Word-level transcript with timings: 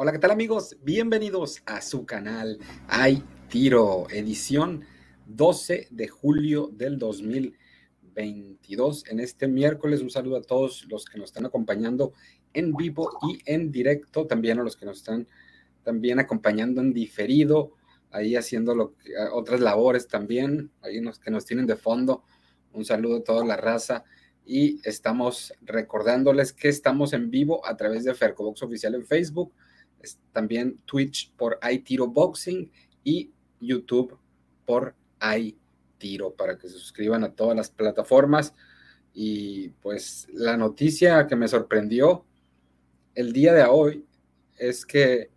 Hola, 0.00 0.12
¿qué 0.12 0.20
tal 0.20 0.30
amigos? 0.30 0.76
Bienvenidos 0.84 1.60
a 1.66 1.80
su 1.80 2.06
canal 2.06 2.60
Hay 2.86 3.20
Tiro, 3.48 4.06
edición 4.10 4.84
12 5.26 5.88
de 5.90 6.06
julio 6.06 6.70
del 6.72 7.00
2022. 7.00 9.08
En 9.08 9.18
este 9.18 9.48
miércoles 9.48 10.00
un 10.00 10.10
saludo 10.10 10.36
a 10.36 10.42
todos 10.42 10.86
los 10.88 11.04
que 11.04 11.18
nos 11.18 11.30
están 11.30 11.46
acompañando 11.46 12.12
en 12.52 12.74
vivo 12.74 13.10
y 13.28 13.40
en 13.44 13.72
directo, 13.72 14.28
también 14.28 14.60
a 14.60 14.62
los 14.62 14.76
que 14.76 14.86
nos 14.86 14.98
están 14.98 15.26
también 15.82 16.20
acompañando 16.20 16.80
en 16.80 16.92
diferido, 16.92 17.72
ahí 18.12 18.36
haciendo 18.36 18.76
lo 18.76 18.94
otras 19.32 19.58
labores 19.58 20.06
también, 20.06 20.70
ahí 20.80 21.00
los 21.00 21.18
que 21.18 21.32
nos 21.32 21.44
tienen 21.44 21.66
de 21.66 21.74
fondo. 21.74 22.22
Un 22.72 22.84
saludo 22.84 23.16
a 23.16 23.24
toda 23.24 23.44
la 23.44 23.56
raza 23.56 24.04
y 24.46 24.80
estamos 24.88 25.52
recordándoles 25.60 26.52
que 26.52 26.68
estamos 26.68 27.14
en 27.14 27.32
vivo 27.32 27.66
a 27.66 27.76
través 27.76 28.04
de 28.04 28.14
Fercobox 28.14 28.62
Oficial 28.62 28.94
en 28.94 29.04
Facebook 29.04 29.52
también 30.32 30.78
Twitch 30.84 31.32
por 31.32 31.58
iTiro 31.68 32.06
Boxing 32.06 32.70
y 33.04 33.32
YouTube 33.60 34.18
por 34.64 34.94
iTiro 35.36 36.32
para 36.34 36.58
que 36.58 36.68
se 36.68 36.78
suscriban 36.78 37.24
a 37.24 37.32
todas 37.32 37.56
las 37.56 37.70
plataformas. 37.70 38.54
Y 39.14 39.70
pues 39.82 40.28
la 40.32 40.56
noticia 40.56 41.26
que 41.26 41.36
me 41.36 41.48
sorprendió 41.48 42.24
el 43.14 43.32
día 43.32 43.52
de 43.52 43.64
hoy 43.64 44.04
es 44.56 44.86
que 44.86 45.30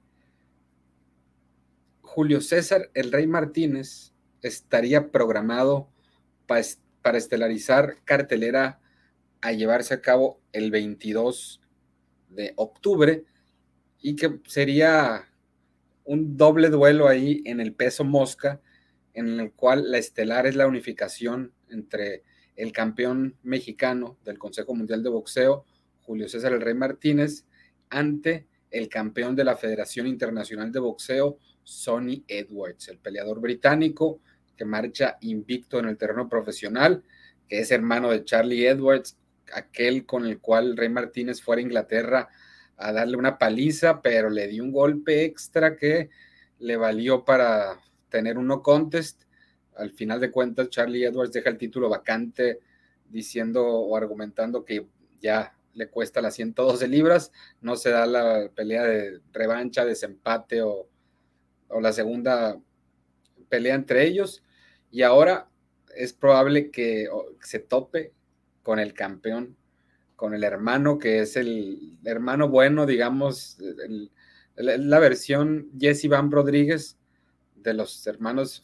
Julio 2.02 2.42
César 2.42 2.92
El 2.94 3.12
Rey 3.12 3.26
Martínez 3.26 4.14
estaría 4.42 5.12
programado 5.12 5.88
para, 6.46 6.62
para 7.02 7.18
estelarizar 7.18 7.96
cartelera 8.04 8.80
a 9.40 9.54
llevarse 9.54 9.94
a 9.94 10.02
cabo 10.02 10.40
el 10.52 10.70
22 10.70 11.62
de 12.30 12.54
octubre 12.58 13.26
y 14.02 14.16
que 14.16 14.40
sería 14.48 15.28
un 16.04 16.36
doble 16.36 16.70
duelo 16.70 17.08
ahí 17.08 17.42
en 17.46 17.60
el 17.60 17.74
peso 17.74 18.04
mosca, 18.04 18.60
en 19.14 19.40
el 19.40 19.52
cual 19.54 19.92
la 19.92 19.98
estelar 19.98 20.48
es 20.48 20.56
la 20.56 20.68
unificación 20.68 21.54
entre 21.70 22.24
el 22.56 22.72
campeón 22.72 23.38
mexicano 23.44 24.18
del 24.24 24.38
Consejo 24.38 24.76
Mundial 24.76 25.04
de 25.04 25.10
Boxeo, 25.10 25.66
Julio 26.02 26.28
César 26.28 26.54
El 26.54 26.62
Rey 26.62 26.74
Martínez, 26.74 27.46
ante 27.90 28.48
el 28.72 28.90
campeón 28.90 29.36
de 29.36 29.44
la 29.44 29.56
Federación 29.56 30.08
Internacional 30.08 30.72
de 30.72 30.80
Boxeo, 30.80 31.38
Sonny 31.64 32.24
Edwards, 32.28 32.88
el 32.88 32.98
peleador 32.98 33.40
británico 33.40 34.22
que 34.58 34.66
marcha 34.66 35.18
invicto 35.22 35.80
en 35.80 35.86
el 35.86 35.98
terreno 35.98 36.28
profesional, 36.28 37.04
que 37.48 37.60
es 37.60 37.72
hermano 37.72 38.10
de 38.12 38.24
Charlie 38.24 38.68
Edwards, 38.68 39.18
aquel 39.54 40.06
con 40.06 40.26
el 40.26 40.40
cual 40.40 40.78
Rey 40.78 40.90
Martínez 40.90 41.42
fue 41.42 41.58
a 41.58 41.62
Inglaterra 41.62 42.30
a 42.82 42.92
darle 42.92 43.18
una 43.18 43.38
paliza, 43.38 44.02
pero 44.02 44.30
le 44.30 44.48
dio 44.48 44.64
un 44.64 44.72
golpe 44.72 45.24
extra 45.24 45.76
que 45.76 46.10
le 46.60 46.78
valió 46.78 47.24
para 47.26 47.80
tener 48.10 48.38
un 48.38 48.48
no 48.48 48.62
contest. 48.62 49.24
Al 49.76 49.92
final 49.92 50.20
de 50.20 50.32
cuentas, 50.32 50.70
Charlie 50.70 51.06
Edwards 51.06 51.32
deja 51.32 51.50
el 51.50 51.58
título 51.58 51.90
vacante 51.90 52.60
diciendo 53.10 53.66
o 53.66 53.96
argumentando 53.96 54.64
que 54.64 54.88
ya 55.20 55.56
le 55.74 55.90
cuesta 55.90 56.22
las 56.22 56.36
112 56.36 56.88
libras, 56.88 57.32
no 57.62 57.76
se 57.76 57.92
da 57.92 58.06
la 58.06 58.50
pelea 58.54 58.84
de 58.84 59.22
revancha, 59.32 59.86
desempate 59.86 60.62
o, 60.62 60.90
o 61.70 61.80
la 61.80 61.94
segunda 61.94 62.60
pelea 63.48 63.76
entre 63.76 64.06
ellos. 64.06 64.44
Y 64.92 65.04
ahora 65.04 65.50
es 65.96 66.14
probable 66.14 66.72
que 66.72 67.08
se 67.42 67.60
tope 67.60 68.14
con 68.64 68.80
el 68.80 68.94
campeón 68.94 69.56
con 70.22 70.36
el 70.36 70.44
hermano, 70.44 71.00
que 71.00 71.22
es 71.22 71.36
el 71.36 71.98
hermano 72.06 72.48
bueno, 72.48 72.86
digamos, 72.86 73.58
la 74.56 75.00
versión 75.00 75.72
Jesse 75.80 76.08
Van 76.10 76.30
Rodríguez 76.30 77.00
de 77.56 77.74
los 77.74 78.06
hermanos 78.06 78.62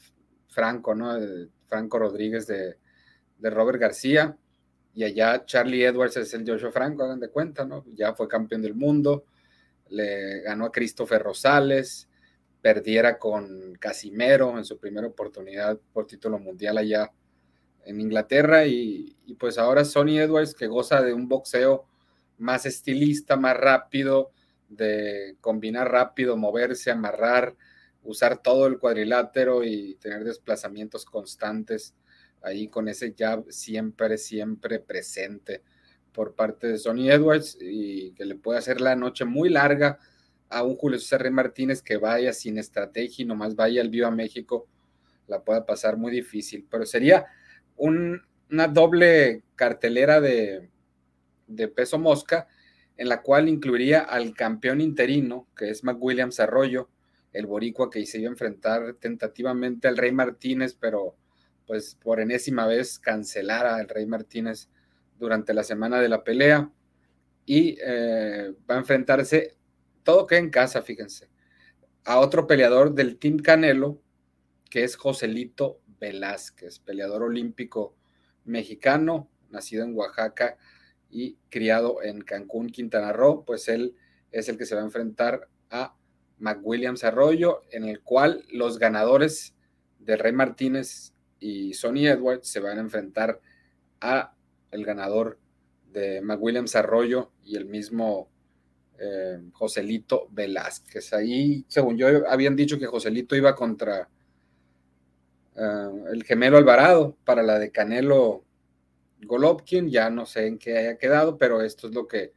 Franco, 0.50 0.94
¿no? 0.94 1.18
Franco 1.66 1.98
Rodríguez 1.98 2.46
de, 2.46 2.76
Robert 3.40 3.80
García. 3.80 4.38
Y 4.94 5.04
allá 5.04 5.46
Charlie 5.48 5.84
Edwards 5.84 6.18
es 6.18 6.32
el 6.36 6.48
Joshua 6.48 6.72
Franco, 6.72 7.06
hagan 7.06 7.20
de 7.20 7.30
cuenta, 7.30 7.66
¿no? 7.66 7.84
Ya 7.96 8.14
fue 8.14 8.28
campeón 8.28 8.62
del 8.62 8.76
mundo, 8.76 9.26
le 9.90 10.42
ganó 10.42 10.66
a 10.66 10.72
Christopher 10.72 11.24
Rosales, 11.24 12.08
perdiera 12.62 13.18
con 13.18 13.74
Casimero 13.80 14.60
en 14.60 14.64
su 14.64 14.78
primera 14.78 15.08
oportunidad 15.08 15.80
por 15.92 16.06
título 16.06 16.38
mundial 16.38 16.78
allá 16.78 17.12
en 17.88 18.02
Inglaterra 18.02 18.66
y, 18.66 19.16
pues 19.40 19.58
ahora 19.58 19.86
Sonny 19.86 20.20
Edwards 20.20 20.54
que 20.54 20.68
goza 20.68 21.02
de 21.02 21.14
un 21.14 21.28
boxeo 21.28 21.86
más 22.38 22.66
estilista, 22.66 23.38
más 23.38 23.56
rápido, 23.58 24.32
de 24.68 25.38
combinar 25.40 25.90
rápido, 25.90 26.36
moverse, 26.36 26.92
amarrar, 26.92 27.56
usar 28.04 28.42
todo 28.42 28.68
el 28.68 28.78
cuadrilátero 28.78 29.64
y 29.64 29.96
tener 29.96 30.26
desplazamientos 30.26 31.06
constantes 31.06 31.96
ahí 32.42 32.68
con 32.68 32.90
ese 32.90 33.16
jab 33.18 33.46
siempre, 33.50 34.18
siempre 34.18 34.80
presente 34.80 35.64
por 36.12 36.36
parte 36.36 36.68
de 36.68 36.78
Sonny 36.78 37.10
Edwards 37.10 37.58
y 37.62 38.12
que 38.12 38.26
le 38.26 38.36
puede 38.36 38.60
hacer 38.60 38.82
la 38.82 38.96
noche 38.96 39.24
muy 39.24 39.50
larga 39.50 39.98
a 40.50 40.64
un 40.64 40.76
Julio 40.76 41.00
César 41.00 41.30
Martínez 41.32 41.82
que 41.82 41.98
vaya 41.98 42.34
sin 42.34 42.58
estrategia 42.58 43.24
y 43.24 43.26
nomás 43.26 43.56
vaya 43.56 43.82
al 43.82 43.90
Viva 43.90 44.12
México, 44.12 44.68
la 45.28 45.42
pueda 45.42 45.66
pasar 45.66 45.96
muy 45.98 46.12
difícil. 46.12 46.66
Pero 46.70 46.86
sería 46.86 47.28
una 47.78 48.68
doble 48.68 49.44
cartelera 49.56 50.20
de, 50.22 50.70
peso 51.76 52.00
mosca, 52.00 52.48
en 52.98 53.10
la 53.10 53.22
cual 53.22 53.48
incluiría 53.48 54.00
al 54.00 54.34
campeón 54.34 54.82
interino, 54.82 55.48
que 55.56 55.70
es 55.70 55.84
McWilliams 55.84 56.40
Arroyo, 56.40 56.90
el 57.34 57.46
boricua 57.46 57.90
que 57.90 58.06
se 58.06 58.20
iba 58.20 58.30
a 58.30 58.32
enfrentar 58.32 58.96
tentativamente 59.00 59.88
al 59.88 59.98
Rey 59.98 60.12
Martínez, 60.12 60.76
pero 60.80 61.16
pues 61.68 61.96
por 61.96 62.20
enésima 62.20 62.66
vez 62.66 62.98
cancelara 62.98 63.76
al 63.76 63.90
Rey 63.90 64.06
Martínez 64.06 64.70
durante 65.20 65.54
la 65.54 65.64
semana 65.64 66.02
de 66.02 66.10
la 66.10 66.24
pelea. 66.24 66.72
Y 67.46 67.78
eh, 67.82 68.54
va 68.70 68.76
a 68.76 68.80
enfrentarse, 68.80 69.58
todo 70.04 70.26
que 70.26 70.38
en 70.38 70.50
casa, 70.50 70.82
fíjense, 70.82 71.30
a 72.06 72.20
otro 72.20 72.48
peleador 72.48 72.94
del 72.94 73.18
Team 73.18 73.38
Canelo, 73.38 74.02
que 74.70 74.84
es 74.84 74.96
Joselito 74.96 75.82
Velázquez, 76.00 76.80
peleador 76.80 77.24
olímpico 77.24 77.96
mexicano, 78.46 79.30
nacido 79.50 79.84
en 79.84 79.96
Oaxaca 79.96 80.58
y 81.10 81.38
criado 81.50 82.02
en 82.04 82.22
Cancún, 82.22 82.70
Quintana 82.70 83.14
Roo, 83.14 83.44
pues 83.46 83.68
él 83.68 83.96
es 84.32 84.50
el 84.50 84.58
que 84.58 84.66
se 84.66 84.76
va 84.76 84.82
a 84.82 84.86
enfrentar 84.86 85.48
a 85.70 85.96
McWilliams 86.40 87.04
Arroyo, 87.04 87.64
en 87.72 87.86
el 87.86 88.02
cual 88.02 88.46
los 88.52 88.78
ganadores 88.78 89.56
de 90.00 90.18
Rey 90.18 90.34
Martínez 90.34 91.14
y 91.40 91.74
Sonny 91.74 92.08
Edwards 92.08 92.48
se 92.48 92.60
van 92.60 92.78
a 92.78 92.82
enfrentar 92.82 93.42
a 94.00 94.34
el 94.72 94.86
ganador 94.86 95.40
de 95.92 96.22
McWilliams 96.22 96.76
Arroyo 96.76 97.32
y 97.44 97.56
el 97.56 97.66
mismo 97.66 98.30
eh, 99.00 99.40
Joselito 99.54 100.28
Velázquez. 100.32 101.14
Ahí, 101.14 101.66
según 101.68 101.98
yo, 101.98 102.08
habían 102.30 102.56
dicho 102.56 102.80
que 102.80 102.88
Joselito 102.88 103.36
iba 103.36 103.56
contra 103.56 104.10
Ah, 105.58 105.90
el 106.12 106.24
gemelo 106.24 106.58
Alvarado 106.58 107.18
para 107.26 107.42
la 107.42 107.58
de 107.58 107.72
Canelo 107.72 108.46
Golovkin, 109.24 109.90
ya 109.90 110.10
no 110.12 110.26
sé 110.28 110.46
en 110.46 110.60
qué 110.60 110.78
haya 110.78 110.98
quedado, 110.98 111.38
pero 111.38 111.62
esto 111.62 111.88
es 111.88 111.96
lo 111.96 112.08
que 112.08 112.34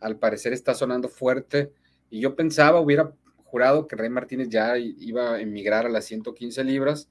al 0.00 0.18
parecer 0.18 0.52
está 0.52 0.74
sonando 0.74 1.08
fuerte. 1.08 1.72
Y 2.10 2.20
yo 2.20 2.36
pensaba, 2.36 2.80
hubiera 2.80 3.12
jurado 3.44 3.86
que 3.86 3.96
Rey 3.96 4.10
Martínez 4.10 4.48
ya 4.50 4.76
iba 4.76 5.34
a 5.34 5.40
emigrar 5.40 5.86
a 5.86 5.88
las 5.88 6.04
115 6.04 6.62
libras, 6.64 7.10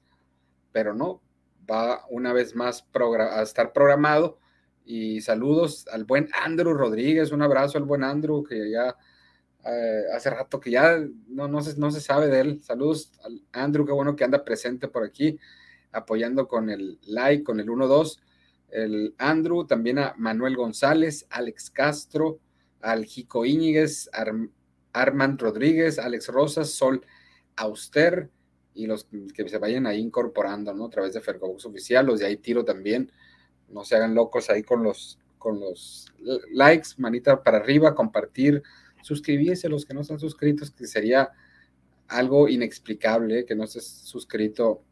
pero 0.72 0.94
no, 0.94 1.20
va 1.68 2.04
una 2.10 2.32
vez 2.32 2.54
más 2.54 2.86
a 3.18 3.42
estar 3.42 3.72
programado. 3.72 4.38
Y 4.84 5.20
saludos 5.20 5.86
al 5.88 6.04
buen 6.04 6.28
Andrew 6.44 6.74
Rodríguez, 6.74 7.32
un 7.32 7.42
abrazo 7.42 7.78
al 7.78 7.84
buen 7.84 8.04
Andrew, 8.04 8.44
que 8.44 8.70
ya 8.70 8.96
eh, 9.66 10.04
hace 10.14 10.30
rato 10.30 10.58
que 10.58 10.70
ya 10.70 10.98
no, 11.28 11.48
no, 11.48 11.60
se, 11.60 11.78
no 11.78 11.90
se 11.90 12.00
sabe 12.00 12.28
de 12.28 12.40
él. 12.40 12.62
Saludos 12.62 13.12
al 13.24 13.42
Andrew, 13.52 13.86
qué 13.86 13.92
bueno 13.92 14.16
que 14.16 14.24
anda 14.24 14.44
presente 14.44 14.88
por 14.88 15.04
aquí, 15.04 15.38
apoyando 15.92 16.48
con 16.48 16.70
el 16.70 16.98
like, 17.06 17.44
con 17.44 17.60
el 17.60 17.68
1-2. 17.68 18.20
El 18.70 19.14
Andrew, 19.18 19.66
también 19.66 19.98
a 19.98 20.14
Manuel 20.16 20.56
González, 20.56 21.26
Alex 21.30 21.70
Castro, 21.70 22.38
al 22.80 23.04
Jico 23.04 23.44
Íñiguez, 23.44 24.08
Armand 24.92 25.40
Rodríguez, 25.40 25.98
Alex 25.98 26.28
Rosas, 26.28 26.70
Sol 26.70 27.04
Auster 27.56 28.30
y 28.74 28.86
los 28.86 29.08
que 29.34 29.48
se 29.48 29.58
vayan 29.58 29.86
ahí 29.86 30.00
incorporando, 30.00 30.72
¿no? 30.72 30.86
A 30.86 30.90
través 30.90 31.12
de 31.12 31.20
Fergobox 31.20 31.66
Oficial, 31.66 32.06
los 32.06 32.20
de 32.20 32.26
ahí 32.26 32.36
tiro 32.36 32.64
también. 32.64 33.12
No 33.68 33.84
se 33.84 33.96
hagan 33.96 34.14
locos 34.14 34.48
ahí 34.48 34.62
con 34.62 34.82
los, 34.82 35.18
con 35.38 35.60
los 35.60 36.12
likes, 36.52 36.90
manita 36.96 37.42
para 37.42 37.58
arriba, 37.58 37.94
compartir, 37.94 38.62
suscribirse 39.02 39.68
los 39.68 39.84
que 39.84 39.94
no 39.94 40.00
están 40.00 40.18
suscritos, 40.18 40.70
que 40.70 40.86
sería 40.86 41.30
algo 42.08 42.48
inexplicable 42.48 43.44
que 43.44 43.54
no 43.54 43.64
estés 43.64 43.86
suscrito 43.86 44.82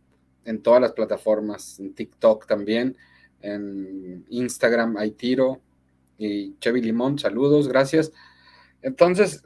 en 0.44 0.62
todas 0.62 0.80
las 0.80 0.92
plataformas, 0.92 1.78
en 1.80 1.94
TikTok 1.94 2.46
también, 2.46 2.96
en 3.40 4.24
Instagram 4.28 4.96
hay 4.96 5.12
tiro 5.12 5.60
y 6.16 6.56
Chevy 6.58 6.80
Limón, 6.80 7.18
saludos, 7.18 7.68
gracias. 7.68 8.12
Entonces, 8.82 9.42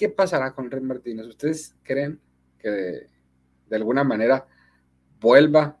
¿Qué 0.00 0.08
pasará 0.08 0.54
con 0.54 0.70
Rey 0.70 0.80
Martínez? 0.80 1.26
¿Ustedes 1.26 1.76
creen 1.82 2.18
que 2.58 2.70
de, 2.70 3.06
alguna 3.76 4.02
manera 4.02 4.46
vuelva 5.20 5.78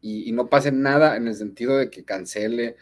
y, 0.00 0.32
no 0.32 0.48
pase 0.48 0.72
nada 0.72 1.16
en 1.16 1.28
el 1.28 1.36
sentido 1.36 1.78
de 1.78 1.90
que 1.90 2.04
cancele 2.04 2.74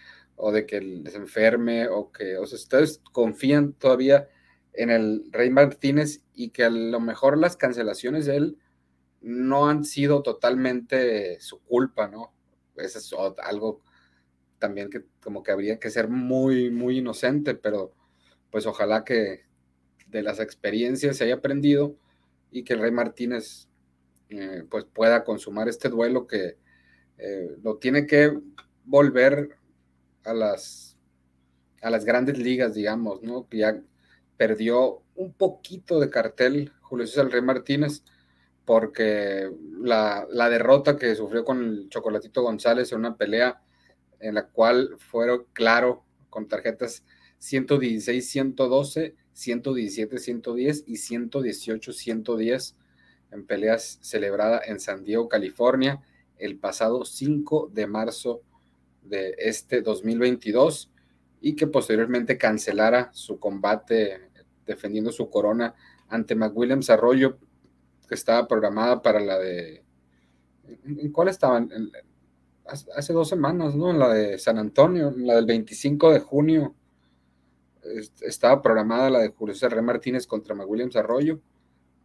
o 0.43 0.53
de 0.53 0.67
que 0.67 1.03
se 1.07 1.17
enferme 1.17 1.89
o 1.89 2.11
que, 2.11 2.39
o 2.39 2.47
sea, 2.47 2.57
ustedes 2.57 3.03
confían 3.13 3.75
todavía 3.75 4.29
en 4.73 4.91
el 4.91 5.27
Rey 5.31 5.51
Martínez 5.51 6.23
y 6.33 6.51
que 6.51 6.65
a 6.65 6.71
lo 6.71 6.99
mejor 7.01 7.39
las 7.39 7.57
cancelaciones 7.57 8.27
de 8.27 8.37
él 8.37 8.59
no 9.21 9.69
han 9.69 9.85
sido 9.85 10.23
totalmente 10.23 11.39
su 11.41 11.61
culpa, 11.61 12.09
¿no? 12.09 12.33
Eso 12.77 12.99
es 12.99 13.15
algo 13.43 13.83
también 14.59 14.89
que 14.89 15.05
como 15.23 15.43
que 15.43 15.53
habría 15.53 15.79
que 15.79 15.91
ser 15.91 16.09
muy, 16.09 16.71
muy 16.71 16.99
inocente, 16.99 17.55
pero 17.55 17.93
pues 18.51 18.67
ojalá 18.67 19.05
que 19.05 19.43
de 20.07 20.23
las 20.23 20.41
experiencias 20.41 21.19
se 21.19 21.25
haya 21.25 21.35
aprendido 21.35 21.97
y 22.51 22.65
que 22.65 22.73
el 22.73 22.81
Rey 22.81 22.91
Martínez 22.91 23.69
eh, 24.31 24.65
pues 24.71 24.85
pueda 24.85 25.25
consumar 25.25 25.69
este 25.69 25.91
duelo 25.91 26.27
que 26.27 26.57
eh, 27.19 27.57
lo 27.63 27.77
tiene 27.77 28.07
que 28.07 28.39
volver 28.85 29.60
a 30.31 30.35
las, 30.35 30.97
a 31.83 31.91
las 31.91 32.05
grandes 32.05 32.39
ligas, 32.39 32.75
digamos, 32.75 33.23
¿no? 33.23 33.49
Que 33.49 33.59
ya 33.59 33.81
perdió 34.37 35.03
un 35.15 35.33
poquito 35.35 36.01
de 36.01 36.11
cartel 36.11 36.73
Julio 36.81 37.07
César 37.07 37.31
Rey 37.31 37.43
Martínez 37.43 38.03
porque 38.65 39.51
la, 39.81 40.27
la, 40.31 40.49
derrota 40.49 40.97
que 40.97 41.15
sufrió 41.15 41.45
con 41.45 41.63
el 41.63 41.89
Chocolatito 41.89 42.43
González 42.43 42.93
en 42.93 43.01
una 43.01 43.17
pelea 43.17 43.61
en 44.21 44.35
la 44.35 44.47
cual 44.47 44.97
fueron 44.99 45.47
claro 45.53 46.05
con 46.29 46.47
tarjetas 46.47 47.05
116, 47.39 48.31
112, 48.31 49.15
117, 49.33 50.19
110 50.19 50.85
y 50.87 50.97
118, 50.97 51.93
110 51.93 52.77
en 53.33 53.47
peleas 53.47 53.99
celebrada 54.03 54.61
en 54.65 54.79
San 54.79 55.05
Diego, 55.05 55.29
California, 55.29 56.03
el 56.39 56.59
pasado 56.59 57.05
5 57.05 57.71
de 57.73 57.87
marzo 57.87 58.43
de 59.11 59.35
este 59.37 59.83
2022 59.83 60.91
y 61.43 61.55
que 61.55 61.67
posteriormente 61.67 62.39
cancelara 62.39 63.11
su 63.13 63.39
combate 63.39 64.31
defendiendo 64.67 65.13
su 65.13 65.29
corona 65.29 65.75
ante 66.09 66.35
McWilliams 66.35 66.91
Arroyo, 66.91 67.39
que 68.09 68.15
estaba 68.15 68.49
programada 68.49 69.03
para 69.03 69.21
la 69.21 69.39
de... 69.39 69.85
¿En 70.85 71.13
cuál 71.13 71.29
estaban? 71.29 71.71
hace 72.97 73.13
dos 73.13 73.29
semanas, 73.29 73.75
¿no? 73.75 73.91
En 73.91 73.99
la 73.99 74.15
de 74.15 74.39
San 74.39 74.57
Antonio, 74.57 75.09
en 75.09 75.27
la 75.27 75.35
del 75.35 75.47
25 75.47 76.13
de 76.13 76.21
junio 76.21 76.77
estaba 78.21 78.63
programada 78.63 79.11
la 79.11 79.19
de 79.21 79.29
Julio 79.29 79.55
César 79.55 79.81
Martínez 79.83 80.27
contra 80.27 80.55
McWilliams 80.55 80.97
Arroyo 80.97 81.41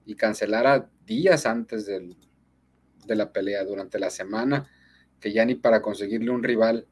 y 0.05 0.15
cancelara 0.15 0.89
días 1.05 1.45
antes 1.45 1.85
de 1.85 3.15
la 3.15 3.31
pelea, 3.31 3.63
durante 3.63 3.99
la 3.99 4.09
semana, 4.09 4.67
que 5.19 5.31
ya 5.33 5.45
ni 5.45 5.55
para 5.55 5.81
conseguirle 5.81 6.31
un 6.31 6.43
rival 6.43 6.87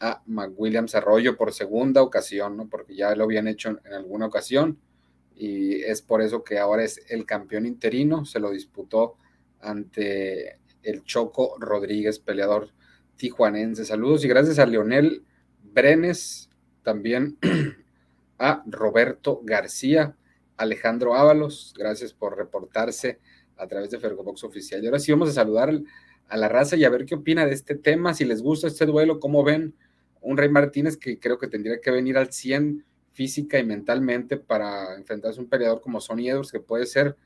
a 0.00 0.22
McWilliams 0.26 0.94
Arroyo 0.94 1.36
por 1.36 1.52
segunda 1.52 2.02
ocasión, 2.02 2.56
¿no? 2.56 2.68
porque 2.68 2.94
ya 2.94 3.14
lo 3.14 3.24
habían 3.24 3.48
hecho 3.48 3.70
en, 3.70 3.92
alguna 3.92 4.26
ocasión 4.26 4.78
y 5.34 5.82
es 5.82 6.02
por 6.02 6.22
eso 6.22 6.44
que 6.44 6.58
ahora 6.58 6.84
es 6.84 7.00
el 7.08 7.26
campeón 7.26 7.66
interino, 7.66 8.24
se 8.24 8.40
lo 8.40 8.50
disputó 8.50 9.16
ante 9.60 10.58
el 10.82 11.02
Choco 11.04 11.56
Rodríguez, 11.58 12.18
peleador 12.18 12.70
tijuanense. 13.16 13.84
Saludos 13.84 14.24
y 14.24 14.28
gracias 14.28 14.58
a 14.58 14.66
Leonel 14.66 15.24
Brenes, 15.62 16.48
también 16.82 17.38
a 18.38 18.62
Roberto 18.66 19.40
García, 19.44 20.16
Alejandro 20.56 21.14
Ábalos, 21.14 21.74
gracias 21.76 22.12
por 22.12 22.36
reportarse 22.36 23.18
a 23.56 23.66
través 23.66 23.90
de 23.90 23.98
Fergobox 23.98 24.44
Oficial. 24.44 24.82
Y 24.82 24.86
ahora 24.86 24.98
sí 24.98 25.12
vamos 25.12 25.30
a 25.30 25.32
saludar 25.32 25.72
a 26.28 26.36
la 26.36 26.48
raza 26.48 26.76
y 26.76 26.84
a 26.84 26.90
ver 26.90 27.04
qué 27.04 27.14
opina 27.14 27.46
de 27.46 27.52
este 27.52 27.74
tema, 27.74 28.14
si 28.14 28.24
les 28.24 28.42
gusta 28.42 28.66
este 28.66 28.86
duelo, 28.86 29.20
cómo 29.20 29.44
ven 29.44 29.74
un 30.26 30.36
Rey 30.36 30.48
Martínez 30.48 30.96
que 30.96 31.20
creo 31.20 31.38
que 31.38 31.46
tendría 31.46 31.80
que 31.80 31.92
venir 31.92 32.18
al 32.18 32.32
100 32.32 32.84
física 33.12 33.60
y 33.60 33.64
mentalmente 33.64 34.36
para 34.36 34.96
enfrentarse 34.96 35.38
a 35.38 35.42
un 35.44 35.48
peleador 35.48 35.80
como 35.80 36.00
Sonny 36.00 36.28
Edwards, 36.28 36.50
que 36.50 36.58
puede 36.58 36.84
ser 36.86 37.16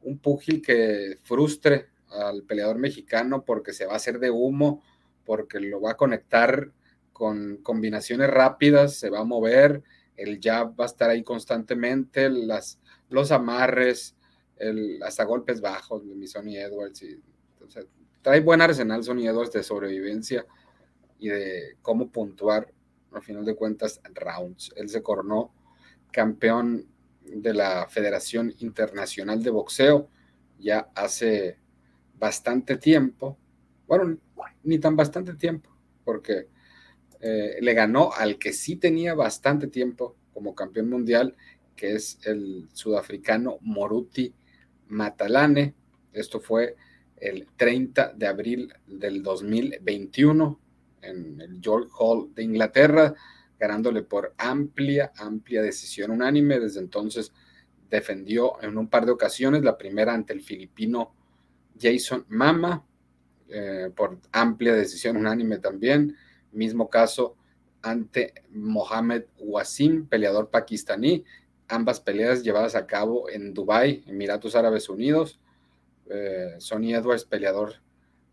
un 0.00 0.18
púgil 0.18 0.62
que 0.62 1.18
frustre 1.22 1.88
al 2.08 2.42
peleador 2.44 2.78
mexicano 2.78 3.44
porque 3.44 3.74
se 3.74 3.84
va 3.84 3.92
a 3.92 3.96
hacer 3.96 4.18
de 4.18 4.30
humo, 4.30 4.82
porque 5.26 5.60
lo 5.60 5.82
va 5.82 5.92
a 5.92 5.96
conectar 5.98 6.72
con 7.12 7.58
combinaciones 7.58 8.30
rápidas, 8.30 8.94
se 8.94 9.10
va 9.10 9.20
a 9.20 9.24
mover, 9.24 9.82
el 10.16 10.40
jab 10.42 10.80
va 10.80 10.84
a 10.84 10.86
estar 10.86 11.10
ahí 11.10 11.22
constantemente, 11.22 12.30
las, 12.30 12.80
los 13.10 13.32
amarres, 13.32 14.16
el, 14.56 15.02
hasta 15.02 15.24
golpes 15.24 15.60
bajos 15.60 16.08
de 16.08 16.14
mi 16.14 16.26
Sony 16.26 16.56
Edwards. 16.56 17.02
Y, 17.02 17.22
trae 18.22 18.40
buen 18.40 18.62
arsenal 18.62 19.04
Sony 19.04 19.26
Edwards 19.26 19.52
de 19.52 19.62
sobrevivencia 19.62 20.46
y 21.20 21.28
de 21.28 21.76
cómo 21.82 22.10
puntuar, 22.10 22.72
al 23.12 23.22
final 23.22 23.44
de 23.44 23.54
cuentas, 23.54 24.00
rounds. 24.14 24.72
Él 24.76 24.88
se 24.88 25.02
coronó 25.02 25.52
campeón 26.10 26.86
de 27.22 27.54
la 27.54 27.86
Federación 27.88 28.52
Internacional 28.58 29.42
de 29.42 29.50
Boxeo 29.50 30.08
ya 30.58 30.90
hace 30.94 31.58
bastante 32.18 32.76
tiempo. 32.76 33.38
Bueno, 33.86 34.18
ni 34.62 34.78
tan 34.78 34.96
bastante 34.96 35.34
tiempo, 35.34 35.70
porque 36.04 36.48
eh, 37.20 37.58
le 37.60 37.74
ganó 37.74 38.12
al 38.12 38.38
que 38.38 38.52
sí 38.52 38.76
tenía 38.76 39.14
bastante 39.14 39.66
tiempo 39.66 40.16
como 40.32 40.54
campeón 40.54 40.88
mundial, 40.88 41.36
que 41.76 41.94
es 41.94 42.18
el 42.24 42.68
sudafricano 42.72 43.58
Moruti 43.62 44.34
Matalane. 44.88 45.74
Esto 46.12 46.40
fue 46.40 46.76
el 47.16 47.46
30 47.56 48.14
de 48.14 48.26
abril 48.26 48.72
del 48.86 49.22
2021 49.22 50.58
en 51.02 51.40
el 51.40 51.60
York 51.60 51.90
Hall 51.98 52.34
de 52.34 52.42
Inglaterra, 52.42 53.14
ganándole 53.58 54.02
por 54.02 54.34
amplia, 54.38 55.12
amplia 55.16 55.62
decisión 55.62 56.10
unánime. 56.10 56.58
Desde 56.58 56.80
entonces 56.80 57.32
defendió 57.88 58.62
en 58.62 58.78
un 58.78 58.88
par 58.88 59.04
de 59.06 59.12
ocasiones, 59.12 59.62
la 59.62 59.76
primera 59.76 60.14
ante 60.14 60.32
el 60.32 60.40
filipino 60.40 61.14
Jason 61.78 62.24
Mama, 62.28 62.84
eh, 63.48 63.90
por 63.94 64.18
amplia 64.32 64.74
decisión 64.74 65.16
unánime 65.16 65.58
también. 65.58 66.16
Mismo 66.52 66.88
caso 66.88 67.36
ante 67.82 68.34
Mohamed 68.50 69.24
Wasim, 69.38 70.06
peleador 70.06 70.50
pakistaní. 70.50 71.24
Ambas 71.68 72.00
peleas 72.00 72.42
llevadas 72.42 72.74
a 72.74 72.86
cabo 72.86 73.28
en 73.28 73.54
Dubái, 73.54 74.04
Emiratos 74.06 74.56
Árabes 74.56 74.88
Unidos. 74.88 75.40
Eh, 76.08 76.56
Sonny 76.58 76.94
Edwards, 76.94 77.24
peleador 77.24 77.74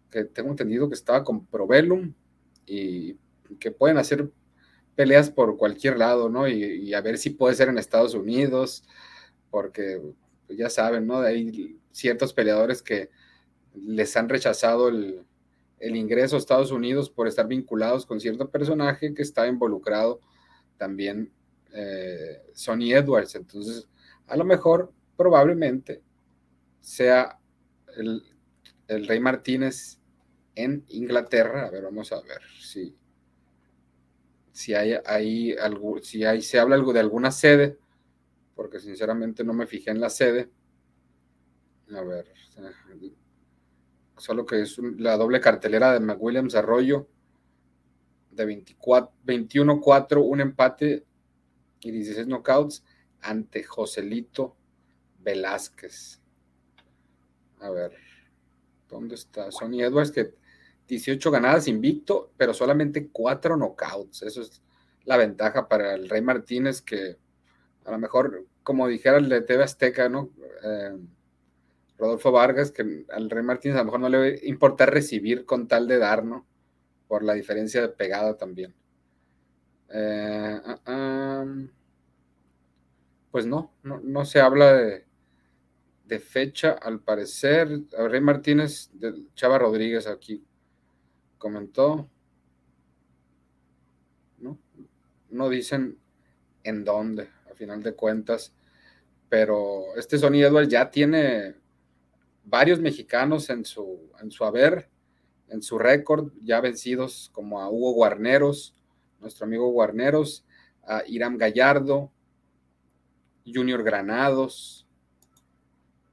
que 0.10 0.24
tengo 0.24 0.50
entendido 0.50 0.88
que 0.88 0.96
estaba 0.96 1.24
con 1.24 1.46
Provelum 1.46 2.14
y 2.68 3.18
que 3.60 3.72
pueden 3.72 3.98
hacer 3.98 4.30
peleas 4.96 5.32
por 5.32 5.58
cualquier 5.58 5.98
lado, 5.98 6.30
¿no? 6.30 6.48
Y, 6.48 6.94
a 6.94 7.02
ver 7.02 7.18
si 7.18 7.30
puede 7.30 7.56
ser 7.56 7.70
en 7.70 7.78
Estados 7.78 8.14
Unidos, 8.14 8.84
porque 9.50 10.02
pues, 10.46 10.60
ya 10.60 10.70
saben, 10.70 11.08
¿no? 11.08 11.20
Hay 11.20 11.80
ciertos 11.92 12.34
peleadores 12.34 12.82
que 12.82 13.10
les 13.74 14.16
han 14.18 14.28
rechazado 14.30 14.90
el, 14.90 15.24
ingreso 15.80 16.36
a 16.36 16.40
Estados 16.40 16.72
Unidos 16.72 17.10
por 17.10 17.28
estar 17.28 17.48
vinculados 17.48 18.06
con 18.06 18.20
cierto 18.20 18.50
personaje 18.50 19.14
que 19.14 19.22
está 19.22 19.48
involucrado 19.48 20.20
también 20.78 21.32
eh, 21.74 22.42
Sonny 22.54 22.94
Edwards. 22.94 23.36
Entonces, 23.36 23.88
a 24.26 24.36
lo 24.36 24.44
mejor, 24.44 24.92
probablemente, 25.16 26.02
sea 26.82 27.38
el, 27.96 28.24
Rey 28.88 29.20
Martínez 29.20 30.00
en 30.58 30.84
Inglaterra. 30.90 31.68
A 31.68 31.70
ver, 31.70 31.84
vamos 31.84 32.12
a 32.12 32.20
ver 32.22 32.42
si, 32.60 32.98
si 34.52 34.74
hay 34.74 34.96
ahí 35.06 35.54
algo, 35.54 36.02
si 36.02 36.26
hay, 36.26 36.42
se 36.42 36.60
habla 36.60 36.76
algo 36.76 36.94
de 36.94 37.00
alguna 37.00 37.32
sede, 37.32 37.78
porque 38.56 38.80
sinceramente 38.80 39.44
no 39.44 39.54
me 39.54 39.68
fijé 39.68 39.92
en 39.92 40.02
la 40.02 40.10
sede. 40.10 40.50
A 41.96 42.02
ver, 42.02 42.34
solo 44.18 44.46
que 44.46 44.62
es 44.62 44.78
la 44.98 45.16
doble 45.16 45.40
cartelera 45.40 45.94
de 45.94 46.00
McWilliams 46.00 46.56
Arroyo 46.56 47.08
de 48.32 48.46
21-4, 48.48 50.24
un 50.24 50.42
empate 50.42 51.06
y 51.82 51.92
16 51.92 52.26
knockouts 52.28 52.84
ante 53.22 53.64
Joselito 53.64 54.56
Velázquez. 55.20 56.20
A 57.60 57.70
ver, 57.70 57.94
¿dónde 58.90 59.16
está? 59.16 59.52
Sonny 59.52 59.84
Edwards, 59.84 60.12
que 60.12 60.34
18 60.88 61.32
ganadas 61.32 61.68
invicto, 61.68 62.32
pero 62.38 62.54
solamente 62.54 63.10
4 63.10 63.58
knockouts. 63.58 64.24
Eso 64.24 64.42
es 64.42 64.62
la 65.06 65.18
ventaja 65.18 65.68
para 65.68 65.94
el 65.94 66.10
Rey 66.10 66.22
Martínez, 66.22 66.82
que 66.82 67.18
a 67.86 67.92
lo 67.92 67.98
mejor, 67.98 68.46
como 68.64 68.88
dijera 68.88 69.18
el 69.18 69.30
de 69.30 69.42
TV 69.42 69.64
Azteca, 69.64 70.10
¿no? 70.10 70.30
Eh, 70.64 70.98
Rodolfo 71.98 72.32
Vargas, 72.32 72.72
que 72.72 73.06
al 73.10 73.30
Rey 73.30 73.44
Martínez 73.44 73.76
a 73.76 73.80
lo 73.80 73.86
mejor 73.86 74.00
no 74.02 74.10
le 74.10 74.40
importa 74.44 74.86
recibir 74.86 75.46
con 75.46 75.68
tal 75.68 75.88
de 75.88 75.98
dar, 75.98 76.24
¿no? 76.24 76.46
Por 77.08 77.24
la 77.24 77.34
diferencia 77.34 77.82
de 77.82 77.90
pegada 77.90 78.38
también. 78.38 78.74
Eh, 79.90 80.62
ah, 80.66 80.82
ah, 80.86 81.46
pues 83.32 83.46
no, 83.46 83.74
no, 83.84 84.26
se 84.26 84.42
habla 84.42 84.74
de, 84.74 85.06
de, 86.06 86.20
fecha, 86.20 86.72
al 86.72 87.00
parecer. 87.00 87.70
Rey 88.10 88.22
Martínez, 88.22 88.90
de 88.94 89.14
Chava 89.36 89.58
Rodríguez 89.58 90.08
aquí 90.08 90.44
comentó. 91.38 92.10
¿no? 94.40 94.58
no 95.30 95.50
dicen 95.50 95.98
en 96.64 96.84
dónde, 96.84 97.30
a 97.50 97.56
final 97.56 97.82
de 97.82 97.94
cuentas. 97.94 98.54
Pero 99.30 99.96
este 99.98 100.18
Sony 100.18 100.42
Edwards 100.44 100.70
ya 100.70 100.90
tiene 100.90 101.56
varios 102.44 102.80
mexicanos 102.80 103.50
en 103.50 103.66
su, 103.66 104.10
en 104.22 104.32
su 104.32 104.46
haber, 104.46 104.90
en 105.50 105.62
su 105.62 105.78
récord, 105.78 106.32
ya 106.42 106.62
vencidos 106.62 107.30
como 107.34 107.62
a 107.62 107.70
Hugo 107.70 107.94
Guarneros, 107.94 108.76
nuestro 109.20 109.46
amigo 109.46 109.70
Guarneros, 109.72 110.46
a 110.84 111.04
Irán 111.08 111.38
Gallardo, 111.38 112.12
Junior 113.46 113.84
Granados, 113.84 114.88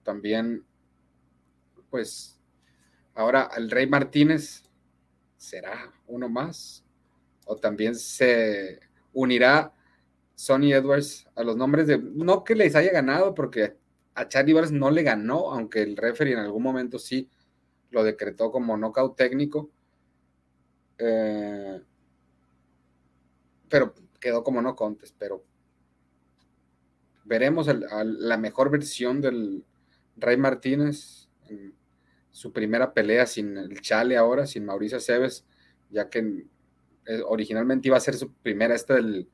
también, 0.02 0.64
pues, 1.90 2.40
ahora 3.14 3.48
el 3.56 3.70
Rey 3.70 3.86
Martínez 3.86 4.63
será 5.44 5.92
uno 6.06 6.28
más, 6.28 6.84
o 7.46 7.56
también 7.56 7.94
se 7.94 8.80
unirá 9.12 9.72
Sonny 10.34 10.72
Edwards 10.72 11.26
a 11.36 11.44
los 11.44 11.56
nombres 11.56 11.86
de, 11.86 11.98
no 11.98 12.42
que 12.42 12.54
les 12.54 12.74
haya 12.74 12.90
ganado, 12.92 13.34
porque 13.34 13.76
a 14.14 14.28
Charlie 14.28 14.52
Edwards 14.52 14.72
no 14.72 14.90
le 14.90 15.02
ganó, 15.02 15.52
aunque 15.52 15.82
el 15.82 15.96
referee 15.96 16.32
en 16.32 16.38
algún 16.38 16.62
momento 16.62 16.98
sí 16.98 17.28
lo 17.90 18.02
decretó 18.02 18.50
como 18.50 18.76
knockout 18.76 19.16
técnico. 19.16 19.70
Eh, 20.98 21.80
pero 23.68 23.94
quedó 24.20 24.42
como 24.42 24.62
no 24.62 24.74
contes, 24.74 25.14
pero 25.18 25.44
veremos 27.24 27.66
la 27.66 28.36
mejor 28.36 28.70
versión 28.70 29.20
del 29.20 29.64
Rey 30.16 30.36
Martínez 30.36 31.28
su 32.34 32.52
primera 32.52 32.92
pelea 32.92 33.26
sin 33.26 33.56
el 33.56 33.80
Chale 33.80 34.16
ahora, 34.16 34.44
sin 34.44 34.64
Mauricio 34.64 34.98
Aceves, 34.98 35.44
ya 35.88 36.10
que 36.10 36.18
eh, 37.06 37.22
originalmente 37.24 37.86
iba 37.86 37.96
a 37.96 38.00
ser 38.00 38.16
su 38.16 38.32
primera 38.32 38.74
esta 38.74 38.94
del 38.94 39.28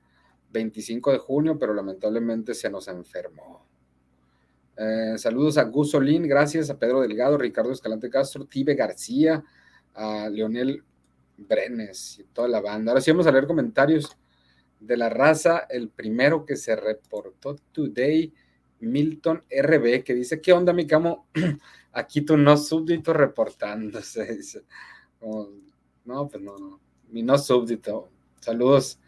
25 0.50 1.12
de 1.12 1.18
junio, 1.18 1.58
pero 1.58 1.72
lamentablemente 1.72 2.52
se 2.52 2.68
nos 2.68 2.88
enfermó. 2.88 3.66
Eh, 4.76 5.14
saludos 5.16 5.56
a 5.56 5.64
Gus 5.64 5.92
Solín, 5.92 6.28
gracias 6.28 6.68
a 6.68 6.78
Pedro 6.78 7.00
Delgado, 7.00 7.38
Ricardo 7.38 7.72
Escalante 7.72 8.10
Castro, 8.10 8.44
Tibe 8.44 8.74
García, 8.74 9.42
a 9.94 10.28
Leonel 10.28 10.84
Brenes 11.38 12.18
y 12.18 12.24
toda 12.24 12.48
la 12.48 12.60
banda. 12.60 12.92
Ahora 12.92 13.00
sí 13.00 13.10
vamos 13.10 13.26
a 13.26 13.32
leer 13.32 13.46
comentarios 13.46 14.14
de 14.78 14.98
la 14.98 15.08
raza. 15.08 15.66
El 15.70 15.88
primero 15.88 16.44
que 16.44 16.56
se 16.56 16.76
reportó 16.76 17.56
today, 17.72 18.30
Milton 18.80 19.44
RB, 19.50 20.02
que 20.04 20.14
dice, 20.14 20.40
¿qué 20.40 20.52
onda, 20.52 20.72
mi 20.72 20.86
camo? 20.86 21.26
Aquí 21.92 22.22
tu 22.22 22.36
no 22.36 22.56
súbdito 22.56 23.12
reportándose. 23.12 24.24
Dice, 24.36 24.64
no, 26.04 26.28
pues 26.28 26.42
no, 26.42 26.56
no 26.56 26.80
mi 27.10 27.22
no 27.22 27.38
súbdito. 27.38 28.08
Saludos. 28.40 28.98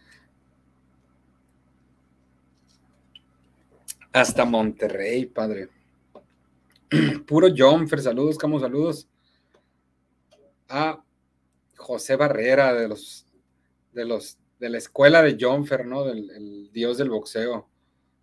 Hasta 4.12 4.44
Monterrey, 4.44 5.26
padre. 5.26 5.68
Puro 7.26 7.48
Jonfer, 7.56 8.00
saludos, 8.02 8.36
como 8.36 8.60
saludos. 8.60 9.08
A 10.68 11.02
José 11.76 12.16
Barrera 12.16 12.74
de 12.74 12.88
los 12.88 13.26
de 13.92 14.04
los 14.04 14.38
de 14.58 14.68
la 14.68 14.78
escuela 14.78 15.22
de 15.22 15.36
Jonfer, 15.40 15.86
¿no? 15.86 16.04
Del 16.04 16.70
dios 16.72 16.98
del 16.98 17.10
boxeo 17.10 17.68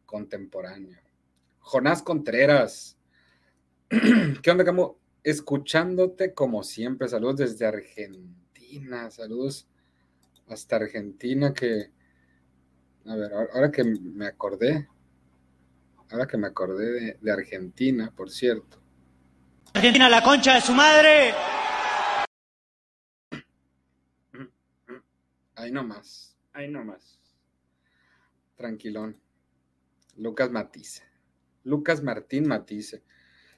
contemporáneo. 0.06 0.98
Jonás 1.70 2.02
Contreras. 2.02 2.98
¿Qué 4.42 4.50
onda, 4.50 4.66
Camo? 4.66 4.98
Escuchándote 5.24 6.34
como 6.34 6.64
siempre. 6.64 7.08
Saludos 7.08 7.38
desde 7.38 7.68
Argentina. 7.68 9.12
Saludos 9.12 9.68
hasta 10.48 10.78
Argentina 10.78 11.54
que, 11.54 11.92
a 13.06 13.16
ver, 13.16 13.32
ahora 13.54 13.70
que 13.70 13.84
me 13.84 14.26
acordé, 14.26 14.88
ahora 16.10 16.26
que 16.26 16.38
me 16.38 16.48
acordé 16.48 17.20
de, 17.22 17.32
Argentina, 17.32 18.12
por 18.16 18.32
cierto. 18.32 18.82
Argentina, 19.76 20.10
la 20.10 20.24
concha 20.24 20.56
de 20.56 20.62
su 20.62 20.74
madre. 20.74 21.36
Ahí 25.54 25.72
nomás, 25.72 26.36
ahí 26.52 26.68
nomás. 26.68 27.20
Tranquilón. 28.56 29.22
Lucas 30.16 30.50
Matice. 30.50 31.09
Lucas 31.63 32.04
Martín 32.04 32.48
Matice. 32.48 33.04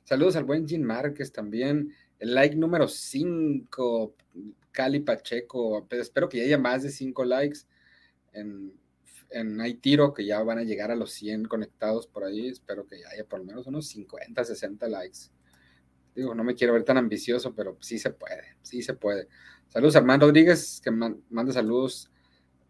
Saludos 0.04 0.36
al 0.36 0.44
buen 0.44 0.68
Jim 0.68 0.82
Márquez 0.82 1.32
también. 1.32 1.94
El 2.20 2.34
like 2.34 2.56
número 2.56 2.88
5 2.88 4.16
Cali 4.72 5.00
Pacheco. 5.00 5.88
espero 5.92 6.30
que 6.30 6.38
ya 6.38 6.44
haya 6.44 6.58
más 6.58 6.84
de 6.84 6.90
5 6.90 7.26
likes 7.26 7.60
en, 8.34 8.74
en 9.30 9.82
tiro 9.82 10.14
que 10.14 10.26
ya 10.26 10.42
van 10.44 10.60
a 10.60 10.64
llegar 10.64 10.92
a 10.92 10.96
los 10.96 11.12
100 11.12 11.46
conectados 11.46 12.08
por 12.08 12.24
ahí. 12.24 12.48
Espero 12.48 12.86
que 12.86 13.06
haya 13.06 13.26
por 13.26 13.40
lo 13.40 13.46
menos 13.46 13.68
unos 13.68 13.88
50, 13.88 14.44
60 14.44 14.88
likes. 14.88 15.20
Digo, 16.16 16.36
no 16.36 16.44
me 16.44 16.56
quiero 16.56 16.74
ver 16.74 16.84
tan 16.84 16.98
ambicioso, 16.98 17.56
pero 17.56 17.78
sí 17.80 17.98
se 17.98 18.12
puede, 18.12 18.44
sí 18.62 18.82
se 18.82 18.94
puede. 18.94 19.28
Saludos 19.70 19.96
a 19.96 20.00
Armando 20.00 20.26
Rodríguez, 20.26 20.82
que 20.84 20.92
manda 20.92 21.54
saludos 21.54 22.12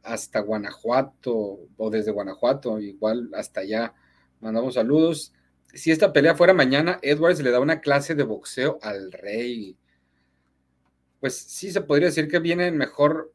hasta 0.04 0.40
Guanajuato 0.40 1.68
o 1.78 1.90
desde 1.90 2.12
Guanajuato, 2.12 2.80
igual 2.80 3.30
hasta 3.34 3.62
allá. 3.62 3.94
Mandamos 4.42 4.74
saludos. 4.74 5.34
Si 5.74 5.92
esta 5.92 6.12
pelea 6.12 6.36
fuera 6.36 6.54
mañana, 6.54 7.00
Edwards 7.02 7.42
le 7.42 7.52
da 7.52 7.60
una 7.60 7.80
clase 7.80 8.16
de 8.16 8.24
boxeo 8.24 8.80
al 8.82 9.12
rey 9.12 9.78
pues 11.22 11.38
sí 11.38 11.72
se 11.72 11.82
podría 11.82 12.08
decir 12.08 12.28
que 12.28 12.40
viene 12.40 12.68
en 12.68 12.76
mejor, 12.76 13.32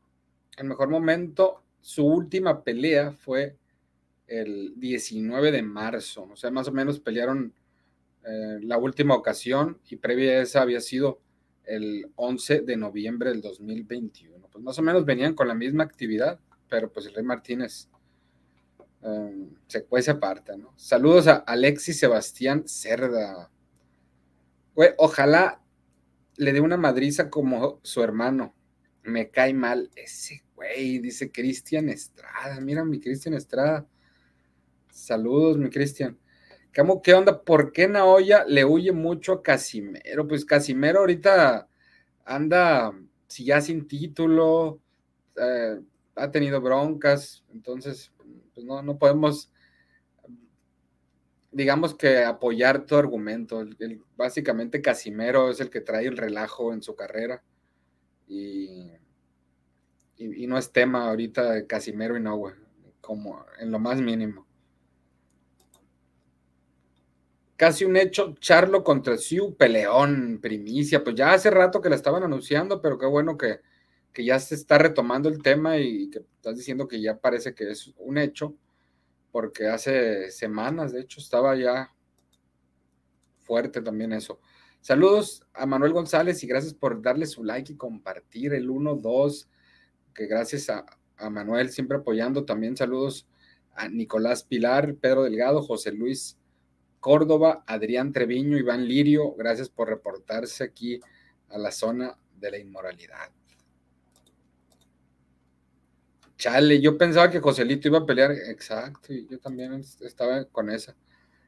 en 0.59 0.67
mejor 0.67 0.91
momento. 0.91 1.63
Su 1.81 2.05
última 2.05 2.65
pelea 2.65 3.13
fue 3.13 3.57
el 4.27 4.75
19 4.77 5.53
de 5.53 5.63
marzo, 5.63 6.29
o 6.31 6.37
sea, 6.37 6.51
más 6.51 6.67
o 6.67 6.73
menos 6.73 6.99
pelearon 6.99 7.55
eh, 8.25 8.59
la 8.61 8.77
última 8.77 9.15
ocasión 9.15 9.79
y 9.89 9.97
previa 9.97 10.33
a 10.33 10.43
esa 10.43 10.63
había 10.63 10.81
sido 10.81 11.21
el 11.63 12.11
11 12.17 12.63
de 12.63 12.77
noviembre 12.77 13.31
del 13.31 13.41
2021. 13.41 14.49
Pues 14.51 14.65
más 14.65 14.77
o 14.81 14.83
menos 14.83 15.05
venían 15.05 15.35
con 15.35 15.47
la 15.47 15.55
misma 15.55 15.85
actividad, 15.85 16.41
pero 16.69 16.93
pues 16.93 17.07
el 17.07 17.15
Rey 17.15 17.25
Martínez 17.25 17.89
eh, 19.07 19.49
se 19.69 19.85
cuece 19.85 20.11
aparte, 20.11 20.57
¿no? 20.57 20.75
Saludos 20.77 21.29
a 21.29 21.37
Alexis 21.37 21.99
Sebastián 21.99 22.65
Cerda. 22.67 23.51
ojalá 24.99 25.63
le 26.37 26.53
dé 26.53 26.61
una 26.61 26.77
madriza 26.77 27.31
como 27.31 27.81
su 27.83 28.03
hermano. 28.03 28.55
Me 29.05 29.31
cae 29.31 29.55
mal 29.55 29.91
ese 29.95 30.45
güey, 30.57 30.99
dice 30.99 31.31
Cristian 31.31 31.89
Estrada. 31.89 32.61
Mira, 32.61 32.85
mi 32.85 33.01
Cristian 33.01 33.35
Estrada. 33.35 33.87
Saludos, 34.91 35.57
mi 35.57 35.71
Cristian. 35.71 36.19
¿Qué 37.03 37.15
onda? 37.15 37.43
¿Por 37.43 37.73
qué 37.73 37.89
Naoya 37.89 38.45
le 38.45 38.65
huye 38.65 38.93
mucho 38.93 39.33
a 39.35 39.43
Casimero? 39.43 40.27
Pues 40.27 40.45
Casimero 40.45 40.99
ahorita 41.01 41.69
anda, 42.25 42.93
si 43.29 43.45
ya 43.45 43.61
sin 43.61 43.87
título, 43.87 44.81
eh, 45.37 45.81
ha 46.17 46.31
tenido 46.31 46.61
broncas, 46.61 47.45
entonces, 47.53 48.13
pues 48.57 48.65
no, 48.65 48.83
no 48.83 48.97
podemos 48.97 49.53
digamos 51.53 51.95
que 51.95 52.25
apoyar 52.25 52.87
tu 52.87 52.97
argumento. 52.97 53.65
básicamente 54.17 54.83
Casimero 54.83 55.51
es 55.51 55.61
el 55.61 55.71
que 55.71 55.81
trae 55.81 56.07
el 56.07 56.17
relajo 56.17 56.73
en 56.73 56.83
su 56.83 56.97
carrera 56.97 57.43
y, 58.27 58.91
y, 60.17 60.47
no 60.47 60.59
es 60.59 60.73
tema 60.73 61.09
ahorita 61.09 61.53
de 61.53 61.67
Casimero 61.67 62.17
y 62.17 62.21
no, 62.21 62.43
como 63.01 63.45
en 63.59 63.71
lo 63.71 63.79
más 63.79 64.01
mínimo. 64.01 64.47
Casi 67.57 67.85
un 67.85 67.97
hecho, 67.97 68.35
Charlo 68.39 68.85
contra 68.85 69.17
Siu, 69.17 69.55
peleón, 69.57 70.41
primicia, 70.43 71.03
pues 71.05 71.17
ya 71.17 71.33
hace 71.33 71.51
rato 71.51 71.81
que 71.81 71.89
la 71.89 71.97
estaban 71.97 72.23
anunciando, 72.23 72.83
pero 72.83 72.99
qué 72.99 73.07
bueno 73.07 73.39
que, 73.39 73.61
que 74.17 74.25
ya 74.25 74.39
se 74.39 74.55
está 74.55 74.79
retomando 74.79 75.29
el 75.29 75.43
tema 75.43 75.77
y 75.77 76.09
que 76.09 76.21
estás 76.21 76.57
diciendo 76.57 76.89
que 76.89 77.03
ya 77.03 77.19
parece 77.19 77.55
que 77.55 77.71
es 77.71 77.93
un 77.99 78.17
hecho 78.17 78.57
porque 79.31 79.67
hace 79.69 80.31
semanas, 80.31 80.91
de 80.93 81.03
hecho, 81.03 81.21
estaba 81.21 81.55
ya 81.55 81.95
fuerte 83.41 83.83
también 83.83 84.15
eso. 84.15 84.41
Saludos 84.81 85.43
a 85.53 85.67
Manuel 85.67 85.93
González 85.93 86.43
y 86.43 86.47
gracias 86.47 86.73
por 86.73 87.03
darle 87.03 87.27
su 87.27 87.45
like 87.45 87.75
y 87.75 87.77
compartir 87.77 88.55
el 88.55 88.71
1, 88.71 88.95
2, 88.95 89.51
que 90.15 90.27
gracias 90.27 90.71
a, 90.71 90.87
a 91.19 91.29
Manuel 91.29 91.69
siempre 91.69 91.99
apoyando. 91.99 92.47
También 92.47 92.75
saludos 92.75 93.29
a 93.75 93.87
Nicolás 93.91 94.45
Pilar, 94.45 94.95
Pedro 94.95 95.25
Delgado, 95.25 95.61
José 95.61 95.93
Luis 95.93 96.39
Córdoba, 97.01 97.65
Adrián 97.67 98.15
Treviño, 98.15 98.57
Iván 98.57 98.89
Lirio, 98.89 99.35
gracias 99.35 99.69
por 99.69 99.91
reportarse 99.91 100.65
aquí 100.65 101.01
a 101.51 101.59
la 101.59 101.71
zona 101.71 102.17
de 102.35 102.51
la 102.51 102.59
inmoralidad. 102.59 103.31
Chale, 106.37 106.81
yo 106.81 106.99
pensaba 106.99 107.31
que 107.31 107.41
Joselito 107.41 107.89
iba 107.89 107.99
a 107.99 108.07
pelear, 108.07 108.31
exacto, 108.33 109.13
y 109.13 109.27
yo 109.27 109.39
también 109.39 109.83
estaba 110.01 110.45
con 110.45 110.71
esa. 110.71 110.95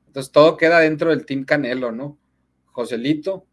Entonces 0.07 0.33
todo 0.33 0.57
queda 0.57 0.81
dentro 0.81 1.11
del 1.11 1.27
Team 1.27 1.45
Canelo, 1.45 1.93
¿no? 1.93 2.19
Joselito, 2.73 3.47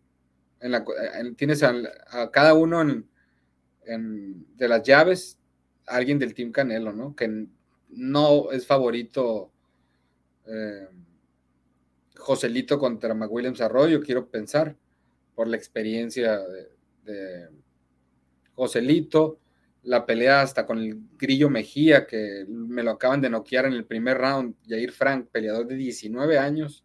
tienes 1.35 1.61
a, 1.63 2.31
cada 2.31 2.53
uno 2.53 2.83
de 2.85 4.67
las 4.67 4.83
llaves, 4.83 5.37
alguien 5.85 6.19
del 6.19 6.33
Team 6.33 6.51
Canelo, 6.51 6.93
¿no? 6.93 7.15
Que 7.15 7.47
no 7.89 8.51
es 8.51 8.65
favorito 8.65 9.51
eh, 10.47 10.87
Joselito 12.17 12.79
contra 12.79 13.13
McWilliams 13.13 13.59
Arroyo, 13.59 14.01
quiero 14.01 14.29
pensar, 14.29 14.77
por 15.35 15.47
la 15.47 15.57
experiencia 15.57 16.39
de 17.03 17.49
Joselito 18.53 19.39
la 19.85 20.05
pelea 20.05 20.41
hasta 20.41 20.65
con 20.65 20.79
el 20.79 20.99
Grillo 21.17 21.49
Mejía, 21.49 22.07
que 22.07 22.45
me 22.47 22.81
lo 22.81 22.91
acaban 22.91 23.21
de 23.21 23.29
noquear 23.29 23.65
en 23.65 23.73
el 23.73 23.85
primer 23.85 24.17
round, 24.17 24.55
Jair 24.67 24.91
Frank, 24.91 25.29
peleador 25.31 25.67
de 25.67 25.75
19 25.75 26.39
años 26.39 26.83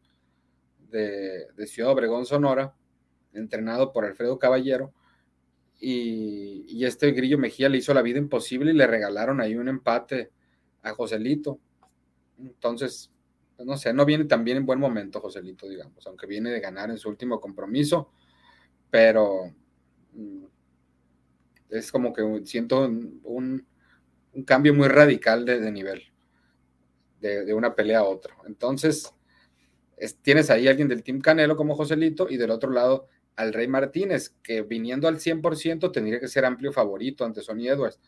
de, 0.91 1.47
Ciudad 1.67 1.93
Obregón, 1.93 2.27
Sonora, 2.27 2.75
entrenado 3.33 3.93
por 3.93 4.05
Alfredo 4.05 4.39
Caballero, 4.39 4.93
y, 5.79 6.85
este 6.85 7.13
Grillo 7.13 7.39
Mejía 7.39 7.71
le 7.71 7.79
hizo 7.79 7.95
la 7.95 8.03
vida 8.03 8.19
imposible 8.19 8.73
y 8.73 8.75
le 8.75 8.87
regalaron 8.87 9.41
ahí 9.41 9.55
un 9.55 9.69
empate 9.69 10.31
a 10.83 10.93
Joselito. 10.93 11.59
Entonces, 12.39 13.11
pues 13.57 13.67
no 13.67 13.77
sé, 13.79 13.93
no 13.95 14.05
viene 14.05 14.25
tan 14.25 14.45
bien 14.45 14.59
en 14.59 14.67
buen 14.67 14.79
momento 14.79 15.21
Joselito, 15.21 15.69
digamos, 15.69 16.07
aunque 16.07 16.27
viene 16.27 16.51
de 16.51 16.61
ganar 16.61 16.91
en 16.91 16.99
su 16.99 17.09
último 17.09 17.41
compromiso, 17.41 18.11
pero 18.91 19.55
mm, 20.13 20.45
es 21.71 21.93
como 21.93 22.13
que 22.13 22.23
siento 22.45 22.81
un, 23.25 23.67
cambio 24.45 24.75
muy 24.75 24.89
radical 24.89 25.45
de, 25.45 25.71
nivel, 25.71 26.03
de, 27.21 27.53
una 27.53 27.75
pelea 27.75 28.01
a 28.01 28.05
otra. 28.05 28.35
Entonces, 28.47 29.13
tienes 30.23 30.51
ahí 30.51 30.69
alguien 30.69 30.89
del 30.89 31.03
Team 31.03 31.21
Canelo 31.21 31.57
como 31.57 31.75
Joselito 31.75 32.29
y 32.29 32.37
del 32.37 32.51
otro 32.51 32.71
lado 32.71 33.09
al 33.37 33.53
Rey 33.53 33.69
Martínez, 33.69 34.35
que 34.43 34.63
viniendo 34.63 35.09
al 35.09 35.19
100% 35.19 35.93
tendría 35.93 36.21
que 36.21 36.29
ser 36.29 36.45
amplio 36.45 36.73
favorito 36.73 37.25
ante 37.25 37.41
Sonny 37.41 37.69
Edwards, 37.69 37.99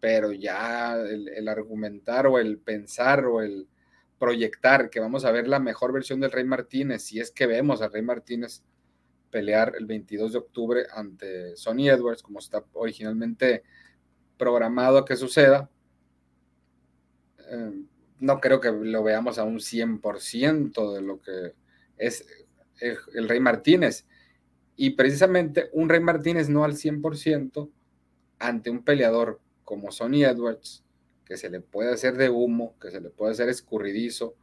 pero 0.00 0.32
ya 0.32 0.96
el, 0.96 1.28
el 1.28 1.48
argumentar 1.48 2.26
o 2.26 2.38
el 2.38 2.58
pensar 2.58 3.24
o 3.26 3.42
el 3.42 3.66
proyectar 4.18 4.90
que 4.90 5.00
vamos 5.00 5.24
a 5.24 5.32
ver 5.32 5.48
la 5.48 5.60
mejor 5.60 5.92
versión 5.92 6.20
del 6.20 6.32
Rey 6.32 6.44
Martínez, 6.44 7.02
si 7.02 7.20
es 7.20 7.30
que 7.30 7.46
vemos 7.46 7.82
al 7.82 7.92
Rey 7.92 8.02
Martínez 8.02 8.62
pelear 9.30 9.74
el 9.78 9.86
22 9.86 10.32
de 10.32 10.38
octubre 10.38 10.86
ante 10.92 11.56
Sonny 11.56 11.88
Edwards, 11.88 12.22
como 12.22 12.38
está 12.38 12.64
originalmente 12.72 13.62
programado 14.36 14.98
a 14.98 15.04
que 15.04 15.16
suceda. 15.16 15.70
Eh, 17.50 17.72
no 18.20 18.40
creo 18.40 18.60
que 18.60 18.70
lo 18.70 19.02
veamos 19.02 19.38
a 19.38 19.44
un 19.44 19.60
100% 19.60 20.94
de 20.94 21.02
lo 21.02 21.20
que 21.20 21.54
es 21.96 22.26
el, 22.80 23.28
Rey 23.28 23.40
Martínez. 23.40 24.06
Y 24.76 24.90
precisamente 24.90 25.68
un 25.72 25.88
Rey 25.88 26.00
Martínez 26.00 26.48
no 26.48 26.64
al 26.64 26.74
100% 26.74 27.70
ante 28.38 28.70
un 28.70 28.84
peleador 28.84 29.40
como 29.64 29.90
Sonny 29.90 30.24
Edwards, 30.24 30.84
que 31.24 31.36
se 31.36 31.50
le 31.50 31.60
puede 31.60 31.92
hacer 31.92 32.16
de 32.16 32.30
humo, 32.30 32.76
que 32.80 32.90
se 32.90 33.00
le 33.00 33.10
puede 33.10 33.32
hacer 33.32 33.48
escurridizo, 33.48 34.34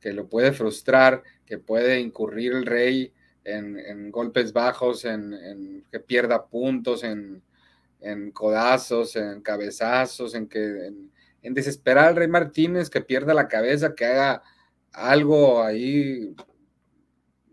que 0.00 0.12
lo 0.12 0.28
puede 0.28 0.52
frustrar, 0.52 1.22
que 1.46 1.58
puede 1.58 2.00
incurrir 2.00 2.52
el 2.52 2.66
Rey 2.66 3.12
en, 3.44 4.10
golpes 4.10 4.52
bajos, 4.52 5.04
en, 5.04 5.84
que 5.90 6.00
pierda 6.00 6.46
puntos, 6.46 7.04
en, 7.04 7.42
codazos, 8.32 9.16
en 9.16 9.40
cabezazos, 9.42 10.34
en 10.34 10.48
que 10.48 10.92
en, 11.42 11.54
desesperar 11.54 12.08
al 12.08 12.16
Rey 12.16 12.28
Martínez, 12.28 12.88
que 12.88 13.02
pierda 13.02 13.34
la 13.34 13.48
cabeza, 13.48 13.94
que 13.94 14.06
haga 14.06 14.42
algo 14.92 15.62
ahí 15.62 16.34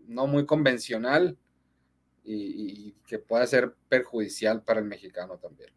no 0.06 0.26
muy 0.26 0.46
convencional 0.46 1.36
y, 2.24 2.92
que 3.06 3.18
pueda 3.18 3.46
ser 3.46 3.74
perjudicial 3.88 4.62
para 4.62 4.80
el 4.80 4.86
mexicano 4.86 5.36
también. 5.36 5.70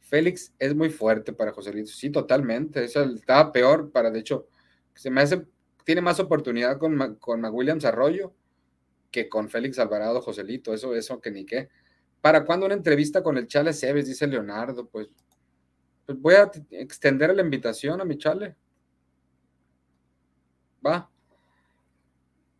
Félix 0.00 0.52
es 0.58 0.74
muy 0.74 0.90
fuerte 0.90 1.32
para 1.32 1.52
José 1.52 1.72
Luis, 1.72 1.94
sí, 1.94 2.10
totalmente. 2.10 2.84
Eso 2.84 3.02
estaba 3.04 3.52
peor 3.52 3.90
para, 3.92 4.10
de 4.10 4.20
hecho, 4.20 4.48
se 4.94 5.10
me 5.10 5.20
hace, 5.20 5.44
tiene 5.84 6.00
más 6.00 6.18
oportunidad 6.18 6.78
con, 6.78 7.16
con 7.16 7.40
McWilliams 7.40 7.84
Arroyo 7.84 8.32
que 9.16 9.30
con 9.30 9.48
Félix 9.48 9.78
Alvarado, 9.78 10.20
Joselito, 10.20 10.74
eso, 10.74 10.94
eso 10.94 11.22
que 11.22 11.30
ni 11.30 11.46
qué. 11.46 11.70
¿Para 12.20 12.44
cuándo 12.44 12.66
una 12.66 12.74
entrevista 12.74 13.22
con 13.22 13.38
el 13.38 13.46
Chale 13.46 13.72
Cebes? 13.72 14.06
Dice 14.06 14.26
Leonardo, 14.26 14.86
pues, 14.86 15.08
pues 16.04 16.20
voy 16.20 16.34
a 16.34 16.50
extender 16.72 17.34
la 17.34 17.40
invitación 17.40 17.98
a 17.98 18.04
mi 18.04 18.18
Chale. 18.18 18.54
Va. 20.86 21.10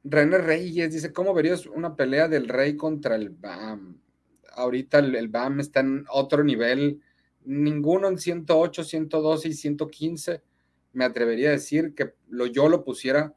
René 0.03 0.39
Reyes 0.39 0.95
dice, 0.95 1.13
¿cómo 1.13 1.35
verías 1.35 1.67
una 1.67 1.95
pelea 1.95 2.27
del 2.27 2.49
Rey 2.49 2.75
contra 2.75 3.17
el 3.17 3.29
BAM? 3.29 4.01
Ahorita 4.53 5.01
el, 5.01 5.29
BAM 5.29 5.61
está 5.61 5.81
en 5.81 6.07
otro 6.09 6.43
nivel, 6.43 7.03
ninguno 7.45 8.09
en 8.09 8.17
108, 8.17 8.83
112 8.83 9.49
y 9.49 9.53
115. 9.53 10.43
Me 10.95 11.05
atrevería 11.05 11.51
a 11.51 11.53
decir 11.53 11.95
que 11.95 12.15
lo, 12.29 12.47
yo 12.47 12.71
lo 12.71 12.83
pusiera 12.83 13.35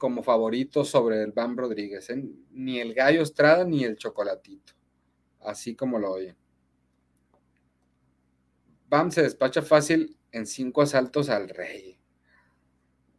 como 0.00 0.22
favorito 0.22 0.82
sobre 0.82 1.22
el 1.22 1.32
Bam 1.32 1.58
Rodríguez, 1.58 2.08
¿eh? 2.08 2.24
ni 2.52 2.80
el 2.80 2.94
Gallo 2.94 3.20
Estrada 3.20 3.66
ni 3.66 3.84
el 3.84 3.98
Chocolatito, 3.98 4.72
así 5.40 5.76
como 5.76 5.98
lo 5.98 6.12
oyen. 6.12 6.34
Bam 8.88 9.10
se 9.10 9.22
despacha 9.22 9.60
fácil 9.60 10.16
en 10.32 10.46
cinco 10.46 10.80
asaltos 10.80 11.28
al 11.28 11.50
Rey. 11.50 12.00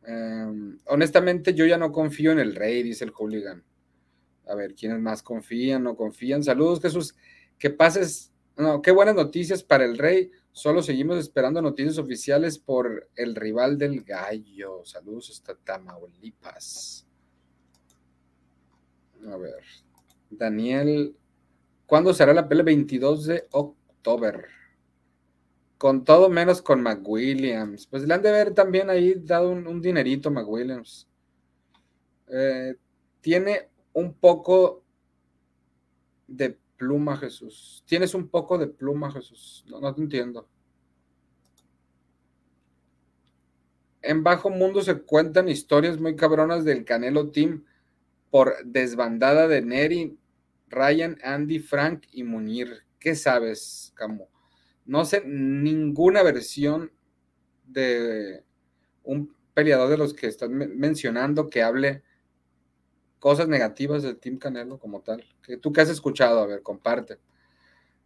Em, 0.08 0.80
honestamente, 0.88 1.54
yo 1.54 1.68
ya 1.68 1.78
no 1.78 1.92
confío 1.92 2.32
en 2.32 2.40
el 2.40 2.56
Rey, 2.56 2.82
dice 2.82 3.06
el 3.06 3.12
hooligan. 3.12 3.64
A 4.48 4.56
ver, 4.56 4.74
¿quiénes 4.74 5.00
más 5.00 5.22
confían? 5.22 5.84
¿No 5.84 5.96
confían? 5.96 6.44
Saludos, 6.44 6.82
Jesús. 6.82 7.14
Que 7.60 7.70
pases. 7.70 8.34
No, 8.58 8.82
qué 8.82 8.90
buenas 8.90 9.14
noticias 9.14 9.62
para 9.62 9.86
el 9.86 10.00
Rey. 10.00 10.32
Solo 10.54 10.84
seguimos 10.84 11.18
esperando 11.18 11.62
noticias 11.62 11.98
oficiales 11.98 12.60
por 12.60 13.10
el 13.16 13.36
rival 13.36 13.78
del 13.78 14.04
gallo. 14.04 14.84
Saludos 14.84 15.30
hasta 15.30 15.56
Tamaulipas. 15.56 17.08
A 19.28 19.38
ver. 19.38 19.64
Daniel, 20.30 21.16
¿cuándo 21.86 22.14
será 22.14 22.34
la 22.34 22.48
pelea? 22.48 22.66
22 22.66 23.26
de 23.26 23.48
octubre. 23.52 24.44
Con 25.78 26.04
todo 26.04 26.30
menos 26.30 26.62
con 26.62 26.82
McWilliams. 26.82 27.88
Pues 27.88 28.04
le 28.04 28.14
han 28.14 28.22
de 28.22 28.30
haber 28.30 28.54
también 28.54 28.90
ahí 28.90 29.16
dado 29.16 29.52
un, 29.52 29.82
dinerito 29.82 30.32
McWilliams. 30.32 31.08
Eh, 32.28 32.76
tiene 33.22 33.70
un 33.94 34.14
poco 34.14 34.84
de 36.28 36.58
pluma, 36.82 37.16
Jesús. 37.16 37.84
Tienes 37.86 38.16
un 38.16 38.28
poco 38.28 38.58
de 38.58 38.66
pluma, 38.66 39.12
Jesús. 39.12 39.64
No, 39.68 39.80
no 39.80 39.94
te 39.94 40.02
entiendo. 40.02 40.50
En 44.02 44.24
Bajo 44.24 44.50
Mundo 44.50 44.82
se 44.82 45.00
cuentan 45.00 45.48
historias 45.48 46.00
muy 46.00 46.16
cabronas 46.16 46.66
del 46.66 46.84
Canelo 46.84 47.30
Team 47.30 47.66
por 48.32 48.56
desbandada 48.66 49.48
de 49.48 49.62
Neri, 49.62 50.18
Ryan, 50.70 51.20
Andy, 51.24 51.60
Frank 51.60 52.08
y 52.12 52.24
Munir. 52.24 52.84
¿Qué 52.98 53.14
sabes, 53.14 53.94
Camo? 53.94 54.28
No 54.84 55.06
sé 55.06 55.24
ninguna 55.24 56.24
versión 56.24 56.92
de 57.68 58.44
un 59.04 59.36
peleador 59.54 59.90
de 59.90 59.98
los 59.98 60.16
que 60.16 60.26
están 60.26 60.52
mencionando 60.52 61.48
que 61.48 61.62
hable 61.62 62.02
cosas 63.22 63.48
negativas 63.48 64.02
del 64.02 64.18
Team 64.18 64.40
Canelo 64.40 64.80
como 64.80 65.02
tal. 65.02 65.24
¿Tú 65.62 65.72
qué 65.72 65.82
has 65.82 65.90
escuchado? 65.90 66.40
A 66.40 66.48
ver, 66.48 66.64
comparte. 66.64 67.20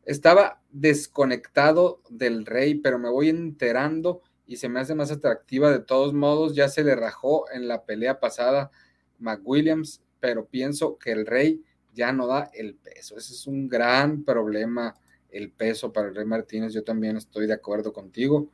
Estaba 0.04 0.62
desconectado 0.71 2.01
del 2.10 2.45
rey, 2.45 2.75
pero 2.75 2.99
me 2.99 3.10
voy 3.10 3.30
enterando 3.30 4.21
y 4.45 4.58
se 4.58 4.67
me 4.67 4.82
hace 4.82 4.93
más 4.93 5.12
atractiva 5.12 5.71
de 5.71 5.80
todos 5.80 6.13
modos. 6.13 6.54
Ya 6.54 6.67
se 6.67 6.84
le 6.84 6.97
rajó 6.97 7.49
en 7.49 7.69
la 7.69 7.86
pelea 7.86 8.19
pasada 8.19 8.71
McWilliams, 9.19 10.04
pero 10.19 10.47
pienso 10.47 10.99
que 10.99 11.13
el 11.13 11.25
rey 11.25 11.63
ya 11.93 12.12
no 12.12 12.28
da 12.28 12.51
el 12.54 12.75
peso. 12.75 13.17
Ese 13.17 13.32
es 13.32 13.47
un 13.47 13.69
gran 13.69 14.25
problema, 14.25 14.95
el 15.30 15.49
peso 15.49 15.93
para 15.93 16.10
el 16.10 16.15
rey 16.15 16.25
Martínez. 16.25 16.73
Yo 16.73 16.84
también 16.84 17.15
estoy 17.15 17.47
de 17.47 17.54
acuerdo 17.54 17.93
contigo. 17.93 18.49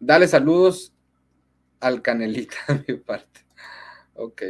Dale 0.00 0.26
saludos 0.26 0.94
al 1.78 2.00
Canelita 2.00 2.56
de 2.68 2.94
mi 2.94 2.98
parte. 2.98 3.40
Ok. 4.14 4.42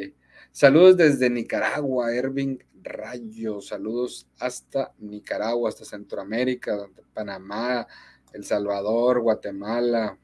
Saludos 0.52 0.98
desde 0.98 1.30
Nicaragua, 1.30 2.14
Erving 2.14 2.62
Rayo. 2.82 3.62
Saludos 3.62 4.28
hasta 4.38 4.92
Nicaragua, 4.98 5.70
hasta 5.70 5.86
Centroamérica, 5.86 6.88
Panamá, 7.14 7.86
El 8.34 8.44
Salvador, 8.44 9.20
Guatemala. 9.20 10.18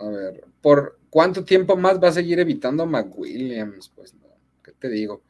A 0.00 0.08
ver, 0.08 0.44
¿por 0.60 0.98
cuánto 1.10 1.44
tiempo 1.44 1.76
más 1.76 2.02
va 2.02 2.08
a 2.08 2.12
seguir 2.12 2.40
evitando 2.40 2.82
a 2.82 2.86
McWilliams? 2.86 3.88
Pues 3.90 4.14
no, 4.14 4.26
¿qué 4.64 4.72
te 4.72 4.88
digo? 4.88 5.22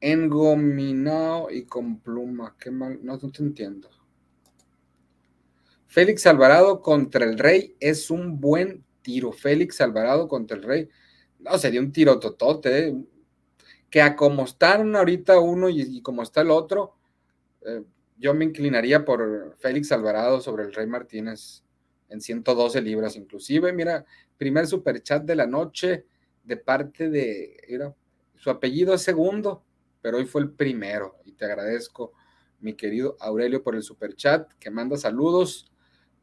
Engominado 0.00 1.50
y 1.50 1.64
con 1.64 1.98
pluma, 1.98 2.56
qué 2.56 2.70
mal, 2.70 3.00
no, 3.02 3.18
no 3.20 3.32
te 3.32 3.42
entiendo. 3.42 3.90
Félix 5.88 6.24
Alvarado 6.26 6.80
contra 6.82 7.24
el 7.24 7.36
Rey 7.36 7.74
es 7.80 8.10
un 8.12 8.40
buen 8.40 8.84
tiro. 9.02 9.32
Félix 9.32 9.80
Alvarado 9.80 10.28
contra 10.28 10.56
el 10.56 10.62
Rey. 10.62 10.88
No, 11.40 11.58
sería 11.58 11.80
un 11.80 11.92
tiro 11.92 12.18
totote. 12.18 12.88
¿eh? 12.88 13.04
Que 13.90 14.02
a 14.02 14.14
como 14.14 14.44
están 14.44 14.94
ahorita 14.94 15.38
uno 15.40 15.68
y, 15.68 16.00
como 16.02 16.22
está 16.22 16.42
el 16.42 16.50
otro, 16.50 16.96
eh, 17.62 17.82
yo 18.18 18.34
me 18.34 18.44
inclinaría 18.44 19.04
por 19.04 19.56
Félix 19.58 19.92
Alvarado 19.92 20.40
sobre 20.40 20.64
el 20.64 20.72
Rey 20.72 20.86
Martínez 20.86 21.64
en 22.08 22.20
112 22.20 22.82
libras 22.82 23.16
inclusive. 23.16 23.72
Mira, 23.72 24.04
primer 24.36 24.66
superchat 24.66 25.24
de 25.24 25.34
la 25.34 25.46
noche 25.46 26.04
de 26.44 26.56
parte 26.56 27.08
de, 27.08 27.56
mira, 27.68 27.94
su 28.36 28.50
apellido 28.50 28.94
es 28.94 29.02
segundo, 29.02 29.64
pero 30.02 30.18
hoy 30.18 30.26
fue 30.26 30.42
el 30.42 30.50
primero 30.50 31.16
y 31.24 31.32
te 31.32 31.44
agradezco, 31.44 32.12
mi 32.60 32.74
querido 32.74 33.16
Aurelio, 33.20 33.62
por 33.62 33.74
el 33.74 33.82
superchat 33.82 34.52
que 34.54 34.70
manda 34.70 34.96
saludos 34.96 35.70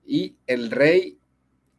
y 0.06 0.36
el 0.46 0.72
rey 0.72 1.20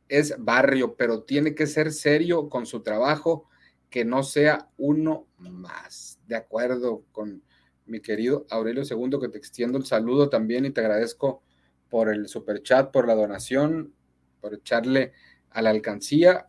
es 0.08 0.34
barrio, 0.38 0.96
pero 0.96 1.22
tiene 1.22 1.54
que 1.54 1.66
ser 1.66 1.92
serio 1.92 2.48
con 2.48 2.66
su 2.66 2.82
trabajo, 2.82 3.48
que 3.90 4.04
no 4.04 4.22
sea 4.22 4.68
uno 4.76 5.26
más. 5.38 6.18
De 6.26 6.36
acuerdo 6.36 7.04
con 7.12 7.42
mi 7.86 8.00
querido 8.00 8.46
Aurelio 8.50 8.82
II, 8.82 9.18
que 9.20 9.28
te 9.28 9.38
extiendo 9.38 9.78
el 9.78 9.86
saludo 9.86 10.28
también 10.28 10.64
y 10.64 10.70
te 10.70 10.80
agradezco 10.80 11.42
por 11.88 12.12
el 12.12 12.28
super 12.28 12.62
chat, 12.62 12.90
por 12.90 13.06
la 13.06 13.14
donación, 13.14 13.94
por 14.40 14.54
echarle 14.54 15.12
a 15.50 15.62
la 15.62 15.70
alcancía 15.70 16.48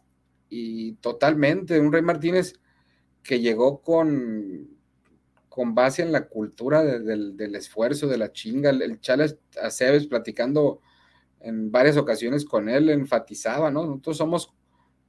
y 0.49 0.93
totalmente 0.93 1.79
un 1.79 1.93
Rey 1.93 2.01
Martínez 2.01 2.53
que 3.23 3.39
llegó 3.39 3.81
con, 3.81 4.69
con 5.47 5.75
base 5.75 6.01
en 6.01 6.11
la 6.11 6.27
cultura 6.27 6.83
del, 6.83 7.55
esfuerzo, 7.55 8.07
de 8.07 8.17
la 8.17 8.31
chinga. 8.31 8.69
El, 8.69 8.81
el 8.81 8.99
Chales 8.99 9.37
Aceves 9.61 10.07
platicando 10.07 10.81
en 11.39 11.71
varias 11.71 11.97
ocasiones 11.97 12.45
con 12.45 12.69
él 12.69 12.89
enfatizaba, 12.89 13.71
¿no? 13.71 13.85
Nosotros 13.85 14.17
somos 14.17 14.53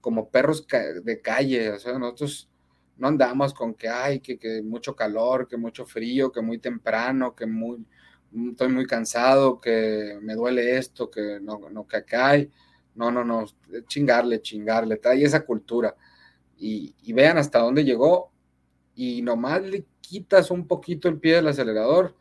como 0.00 0.30
perros 0.30 0.66
de 1.02 1.20
calle, 1.20 1.70
o 1.70 1.78
sea, 1.78 1.98
nosotros 1.98 2.50
no 2.96 3.08
andamos 3.08 3.54
con 3.54 3.74
que 3.74 3.88
hay 3.88 4.20
que, 4.20 4.62
mucho 4.62 4.94
calor, 4.94 5.48
que 5.48 5.56
mucho 5.56 5.86
frío, 5.86 6.30
que 6.30 6.42
muy 6.42 6.58
temprano, 6.58 7.34
que 7.34 7.46
muy, 7.46 7.84
estoy 8.50 8.68
muy 8.68 8.86
cansado, 8.86 9.58
que 9.58 10.18
me 10.20 10.34
duele 10.34 10.76
esto, 10.76 11.10
que 11.10 11.38
no, 11.40 11.70
no 11.70 11.86
que 11.86 11.96
acá 11.96 12.28
hay. 12.28 12.50
No, 12.94 13.10
no, 13.10 13.24
no, 13.24 13.46
chingarle, 13.86 14.42
chingarle, 14.42 14.96
trae 14.96 15.24
esa 15.24 15.46
cultura. 15.46 15.96
Y, 16.58 16.94
vean 17.14 17.38
hasta 17.38 17.60
dónde 17.60 17.84
llegó. 17.84 18.32
Y 18.94 19.22
nomás 19.22 19.62
le 19.62 19.86
quitas 20.02 20.50
un 20.50 20.66
poquito 20.66 21.08
el 21.08 21.18
pie 21.18 21.36
del 21.36 21.48
acelerador 21.48 22.14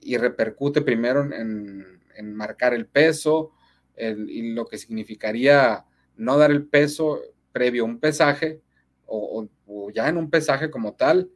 y 0.00 0.16
repercute 0.16 0.82
primero 0.82 1.24
en, 1.24 2.00
marcar 2.22 2.74
el 2.74 2.86
peso 2.86 3.52
y 3.96 4.52
lo 4.52 4.66
que 4.66 4.78
significaría 4.78 5.84
no 6.16 6.38
dar 6.38 6.50
el 6.50 6.66
peso 6.66 7.20
previo 7.52 7.84
a 7.84 7.86
un 7.86 8.00
pesaje 8.00 8.60
o, 9.06 9.46
ya 9.92 10.08
en 10.08 10.16
un 10.16 10.30
pesaje 10.30 10.70
como 10.70 10.94
tal, 10.94 11.30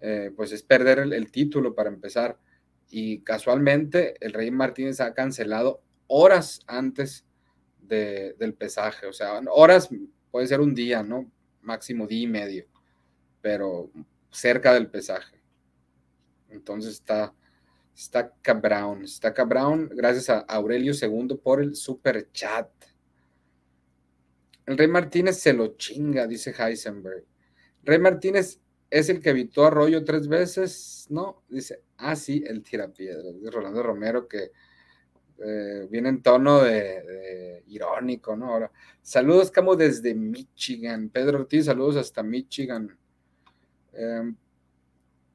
eh, 0.00 0.30
pues 0.34 0.52
es 0.52 0.62
perder 0.62 1.00
el, 1.00 1.30
título 1.30 1.74
para 1.74 1.90
empezar. 1.90 2.38
Y 2.90 3.20
casualmente 3.20 4.14
el 4.20 4.32
Rey 4.32 4.50
Martínez 4.50 5.00
ha 5.00 5.14
cancelado 5.14 5.82
horas 6.06 6.60
antes 6.66 7.24
del 7.80 8.54
pesaje, 8.54 9.06
o 9.06 9.12
sea, 9.12 9.40
horas 9.50 9.90
puede 10.30 10.46
ser 10.46 10.60
un 10.60 10.74
día, 10.74 11.02
¿no? 11.02 11.30
Máximo 11.60 12.06
día 12.06 12.22
y 12.22 12.26
medio, 12.26 12.66
pero 13.42 13.90
cerca 14.30 14.72
del 14.72 14.88
pesaje. 14.88 15.42
Entonces 16.48 16.94
está, 16.94 17.34
está 17.94 18.32
cabrón, 18.42 19.04
está 19.04 19.32
cabrón. 19.32 19.90
Gracias 19.94 20.30
a 20.30 20.40
Aurelio 20.40 20.92
II 20.92 21.38
por 21.42 21.62
el 21.62 21.74
super 21.76 22.30
chat. 22.32 22.68
El 24.66 24.78
Rey 24.78 24.88
Martínez 24.88 25.38
se 25.38 25.52
lo 25.52 25.76
chinga, 25.76 26.26
dice 26.26 26.54
Heisenberg. 26.56 27.24
Rey 27.82 27.98
Martínez 27.98 28.60
es 28.90 29.08
el 29.08 29.20
que 29.20 29.30
evitó 29.30 29.66
Arroyo 29.66 30.04
tres 30.04 30.28
veces, 30.28 31.06
¿no? 31.10 31.42
Dice, 31.48 31.82
ah, 31.98 32.16
sí, 32.16 32.42
el 32.46 32.62
tirapiedras, 32.62 33.42
de 33.42 33.50
Rolando 33.50 33.82
Romero, 33.82 34.26
que 34.26 34.52
eh, 35.38 35.86
viene 35.90 36.08
en 36.10 36.22
tono 36.22 36.62
de, 36.62 37.62
irónico, 37.66 38.36
¿no? 38.36 38.52
Ahora, 38.52 38.70
saludos, 39.02 39.50
Camo, 39.50 39.76
desde 39.76 40.14
Michigan. 40.14 41.10
Pedro 41.10 41.40
Ortiz, 41.40 41.66
saludos 41.66 41.96
hasta 41.96 42.22
Michigan. 42.22 42.96
Eh, 43.92 44.32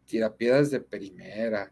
tirapiedras 0.05 0.71
de 0.71 0.79
primera. 0.79 1.71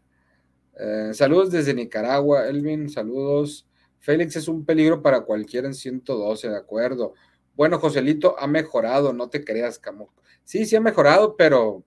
Eh, 0.78 1.10
saludos 1.12 1.50
desde 1.50 1.74
Nicaragua, 1.74 2.46
Elvin, 2.46 2.88
saludos. 2.88 3.66
Félix 3.98 4.36
es 4.36 4.46
un 4.48 4.64
peligro 4.64 5.02
para 5.02 5.22
cualquiera 5.22 5.66
en 5.66 5.74
112, 5.74 6.48
de 6.48 6.56
acuerdo. 6.56 7.14
Bueno, 7.56 7.78
Joselito 7.80 8.38
ha 8.38 8.46
mejorado, 8.46 9.12
no 9.12 9.28
te 9.28 9.44
creas, 9.44 9.78
Camo. 9.78 10.12
Sí, 10.44 10.64
sí 10.64 10.76
ha 10.76 10.80
mejorado, 10.80 11.36
pero 11.36 11.84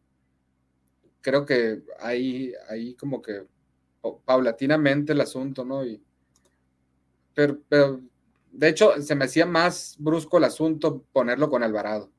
creo 1.21 1.45
que 1.45 1.81
hay, 1.99 2.53
ahí 2.69 2.93
como 2.95 3.21
que 3.21 3.45
paulatinamente 4.25 5.13
el 5.13 5.21
asunto, 5.21 5.63
¿no? 5.63 5.85
Y, 5.85 6.03
pero, 7.33 7.59
pero, 7.69 8.01
de 8.51 8.67
hecho, 8.67 9.01
se 9.01 9.15
me 9.15 9.25
hacía 9.25 9.45
más 9.45 9.95
brusco 9.97 10.37
el 10.37 10.43
asunto 10.43 11.05
ponerlo 11.13 11.49
con 11.49 11.63
Alvarado. 11.63 12.11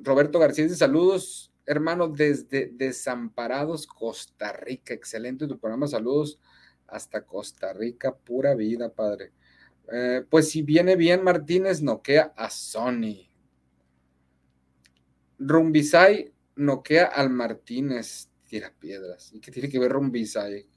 Roberto 0.00 0.38
García 0.38 0.68
saludos, 0.70 1.51
hermano, 1.66 2.08
desde 2.08 2.70
Desamparados, 2.72 3.86
Costa 3.86 4.52
Rica. 4.52 4.94
Excelente 4.94 5.46
tu 5.46 5.58
programa, 5.58 5.86
saludos 5.86 6.38
hasta 6.86 7.24
Costa 7.24 7.72
Rica, 7.72 8.14
pura 8.14 8.54
vida, 8.54 8.92
padre. 8.92 9.32
Eh, 9.92 10.24
pues 10.28 10.50
si 10.50 10.62
viene 10.62 10.96
bien 10.96 11.24
Martínez, 11.24 11.82
noquea 11.82 12.32
a 12.36 12.50
Sony. 12.50 13.28
Rumbisay 15.38 16.32
noquea 16.56 17.06
al 17.06 17.30
Martínez, 17.30 18.30
tira 18.44 18.72
piedras. 18.78 19.32
¿Y 19.32 19.40
qué 19.40 19.50
tiene 19.50 19.68
que 19.68 19.78
ver 19.78 19.92
Rumbisay? 19.92 20.68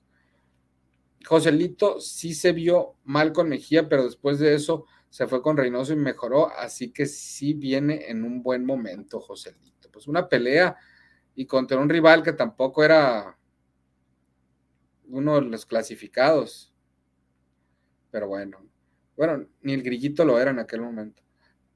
Joselito 1.25 1.99
sí 1.99 2.33
se 2.33 2.51
vio 2.51 2.95
mal 3.03 3.33
con 3.33 3.49
Mejía, 3.49 3.89
pero 3.89 4.05
después 4.05 4.39
de 4.39 4.53
eso 4.53 4.85
se 5.09 5.27
fue 5.27 5.41
con 5.41 5.57
Reynoso 5.57 5.93
y 5.93 5.97
mejoró, 5.97 6.49
así 6.49 6.91
que 6.91 7.05
sí 7.05 7.53
viene 7.53 8.09
en 8.09 8.23
un 8.23 8.43
buen 8.43 8.65
momento 8.65 9.19
Joselito. 9.19 9.74
Pues 9.95 10.07
una 10.09 10.27
pelea 10.27 10.75
y 11.35 11.45
contra 11.45 11.79
un 11.79 11.87
rival 11.87 12.21
que 12.21 12.33
tampoco 12.33 12.83
era 12.83 13.37
uno 15.07 15.35
de 15.35 15.41
los 15.43 15.65
clasificados. 15.65 16.73
Pero 18.11 18.27
bueno, 18.27 18.59
bueno, 19.15 19.47
ni 19.61 19.71
el 19.71 19.83
grillito 19.83 20.25
lo 20.25 20.37
era 20.37 20.51
en 20.51 20.59
aquel 20.59 20.81
momento. 20.81 21.23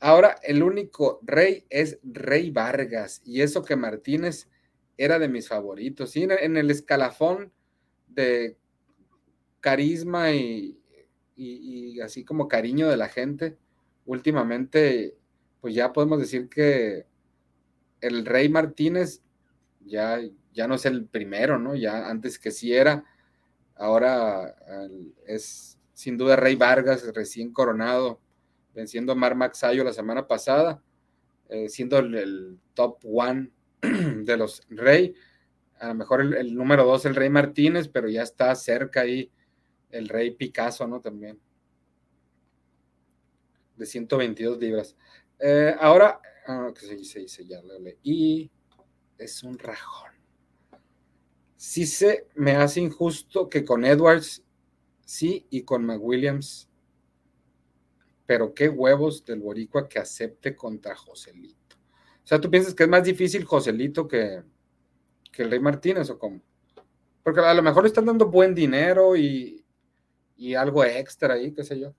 Ahora 0.01 0.35
el 0.43 0.63
único 0.63 1.21
rey 1.23 1.65
es 1.69 1.97
Rey 2.03 2.51
Vargas 2.51 3.21
y 3.23 3.39
eso 3.39 3.63
que 3.63 3.77
Martínez 3.77 4.49
era 4.97 5.17
de 5.17 5.29
mis 5.29 5.47
favoritos. 5.47 6.11
Sí, 6.11 6.27
en 6.29 6.57
el 6.57 6.69
escalafón 6.69 7.53
de 8.09 8.57
carisma 9.61 10.33
y, 10.33 10.77
así 12.03 12.25
como 12.25 12.49
cariño 12.49 12.89
de 12.89 12.97
la 12.97 13.07
gente, 13.07 13.57
últimamente, 14.05 15.15
pues 15.61 15.73
ya 15.73 15.93
podemos 15.93 16.19
decir 16.19 16.49
que 16.49 17.08
el 18.01 18.25
Rey 18.25 18.49
Martínez 18.49 19.21
ya, 19.85 20.19
ya 20.53 20.67
no 20.67 20.75
es 20.75 20.85
el 20.85 21.05
primero, 21.05 21.59
¿no? 21.59 21.75
Ya 21.75 22.09
antes 22.09 22.39
que 22.39 22.51
sí 22.51 22.73
era, 22.73 23.03
ahora 23.75 24.55
es 25.25 25.79
sin 25.93 26.17
duda 26.17 26.37
Rey 26.37 26.55
Vargas, 26.55 27.05
recién 27.13 27.51
coronado, 27.51 28.21
venciendo 28.73 29.11
a 29.11 29.15
Mar 29.15 29.35
Maxayo 29.35 29.83
la 29.83 29.91
semana 29.91 30.27
pasada, 30.27 30.81
eh, 31.49 31.67
siendo 31.67 31.97
el, 31.97 32.57
top 32.73 32.99
one 33.03 33.49
de 33.81 34.37
los 34.37 34.61
Rey. 34.69 35.13
A 35.79 35.89
lo 35.89 35.95
mejor 35.95 36.21
el, 36.21 36.55
número 36.55 36.85
dos, 36.85 37.05
el 37.05 37.15
Rey 37.15 37.29
Martínez, 37.29 37.89
pero 37.89 38.07
ya 38.07 38.23
está 38.23 38.55
cerca 38.55 39.01
ahí 39.01 39.29
el 39.89 40.07
Rey 40.07 40.31
Picasso, 40.31 40.87
¿no? 40.87 41.01
También. 41.01 41.37
De 43.75 43.85
122 43.85 44.57
libras. 44.57 44.95
Eh, 45.39 45.75
ahora, 45.81 46.21
ah, 46.49 46.71
que 46.73 46.81
se 46.81 46.95
dice, 46.95 47.19
dice, 47.19 47.45
ya 47.45 47.61
lo 47.61 47.79
leí. 47.79 48.49
Es 49.17 49.43
un 49.43 49.57
rajón. 49.57 50.11
Sí 51.55 51.85
se 51.85 52.27
me 52.35 52.53
hace 52.55 52.81
injusto 52.81 53.49
que 53.49 53.65
con 53.65 53.83
Edwards 53.85 54.43
sí, 55.05 55.45
y 55.49 55.63
con 55.63 55.85
McWilliams. 55.85 56.69
Pero 58.25 58.53
qué 58.53 58.69
huevos 58.69 59.25
del 59.25 59.41
Boricua 59.41 59.89
que 59.89 59.99
acepte 59.99 60.55
contra 60.55 60.95
Joselito. 60.95 61.75
O 62.23 62.27
sea, 62.27 62.39
¿tú 62.39 62.49
piensas 62.49 62.73
que 62.73 62.83
es 62.83 62.89
más 62.89 63.03
difícil 63.03 63.43
Joselito 63.43 64.07
que, 64.07 64.43
que 65.31 65.43
el 65.43 65.51
Rey 65.51 65.59
Martínez 65.59 66.09
o 66.09 66.19
cómo? 66.19 66.41
Porque 67.23 67.41
a 67.41 67.53
lo 67.53 67.63
mejor 67.63 67.83
le 67.83 67.89
están 67.89 68.05
dando 68.05 68.27
buen 68.27 68.53
dinero 68.55 69.17
y, 69.17 69.65
y 70.37 70.53
algo 70.53 70.83
extra 70.85 71.33
ahí, 71.33 71.51
qué 71.51 71.63
sé 71.63 71.79
yo. 71.79 71.93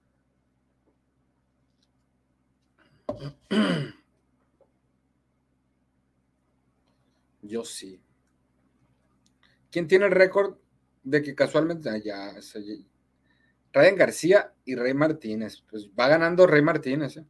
Yo 7.50 7.64
sí. 7.64 8.00
¿Quién 9.72 9.88
tiene 9.88 10.06
el 10.06 10.12
récord 10.12 10.56
de 11.02 11.20
que 11.20 11.34
casualmente, 11.34 11.90
ah, 11.90 11.98
ya, 11.98 12.32
Ryan 13.72 13.96
García 13.96 14.54
y 14.64 14.76
Rey 14.76 14.94
Martínez. 14.94 15.64
Pues 15.68 15.90
va 15.98 16.06
ganando 16.08 16.46
Rey 16.46 16.62
Martínez. 16.62 17.16
¿eh? 17.16 17.26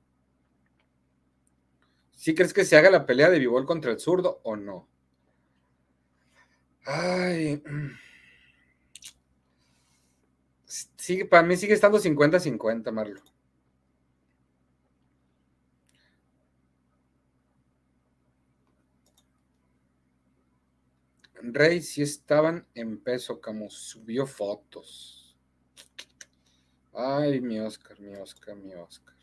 ¿Sí 2.15 2.35
crees 2.35 2.53
que 2.53 2.67
se 2.67 2.77
haga 2.77 2.91
la 2.91 3.07
pelea 3.07 3.31
de 3.31 3.39
Vivol 3.39 3.65
contra 3.65 3.93
el 3.93 3.99
zurdo 3.99 4.43
o 4.45 4.57
no? 4.57 4.87
Ay. 6.85 7.63
Para 11.31 11.43
mí 11.43 11.57
sigue 11.57 11.75
estando 11.75 11.99
50-50, 11.99 12.93
Marlo. 12.93 13.21
Rey 21.55 21.83
sí 21.83 22.03
estaban 22.03 22.67
en 22.75 22.99
peso, 23.03 23.41
como 23.41 23.71
subió 23.71 24.27
fotos. 24.27 25.37
Ay, 26.93 27.41
mi 27.41 27.59
Oscar, 27.61 27.99
mi 28.01 28.15
Oscar, 28.17 28.57
mi 28.57 28.75
Oscar. 28.75 29.15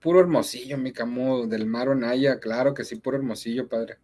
Puro 0.00 0.20
hermosillo, 0.20 0.78
mi 0.78 0.92
Camus, 0.92 1.48
del 1.48 1.66
Maro 1.66 1.94
Naya, 1.94 2.40
claro 2.40 2.72
que 2.74 2.84
sí, 2.84 2.96
puro 2.96 3.18
hermosillo, 3.18 3.68
padre. 3.68 3.98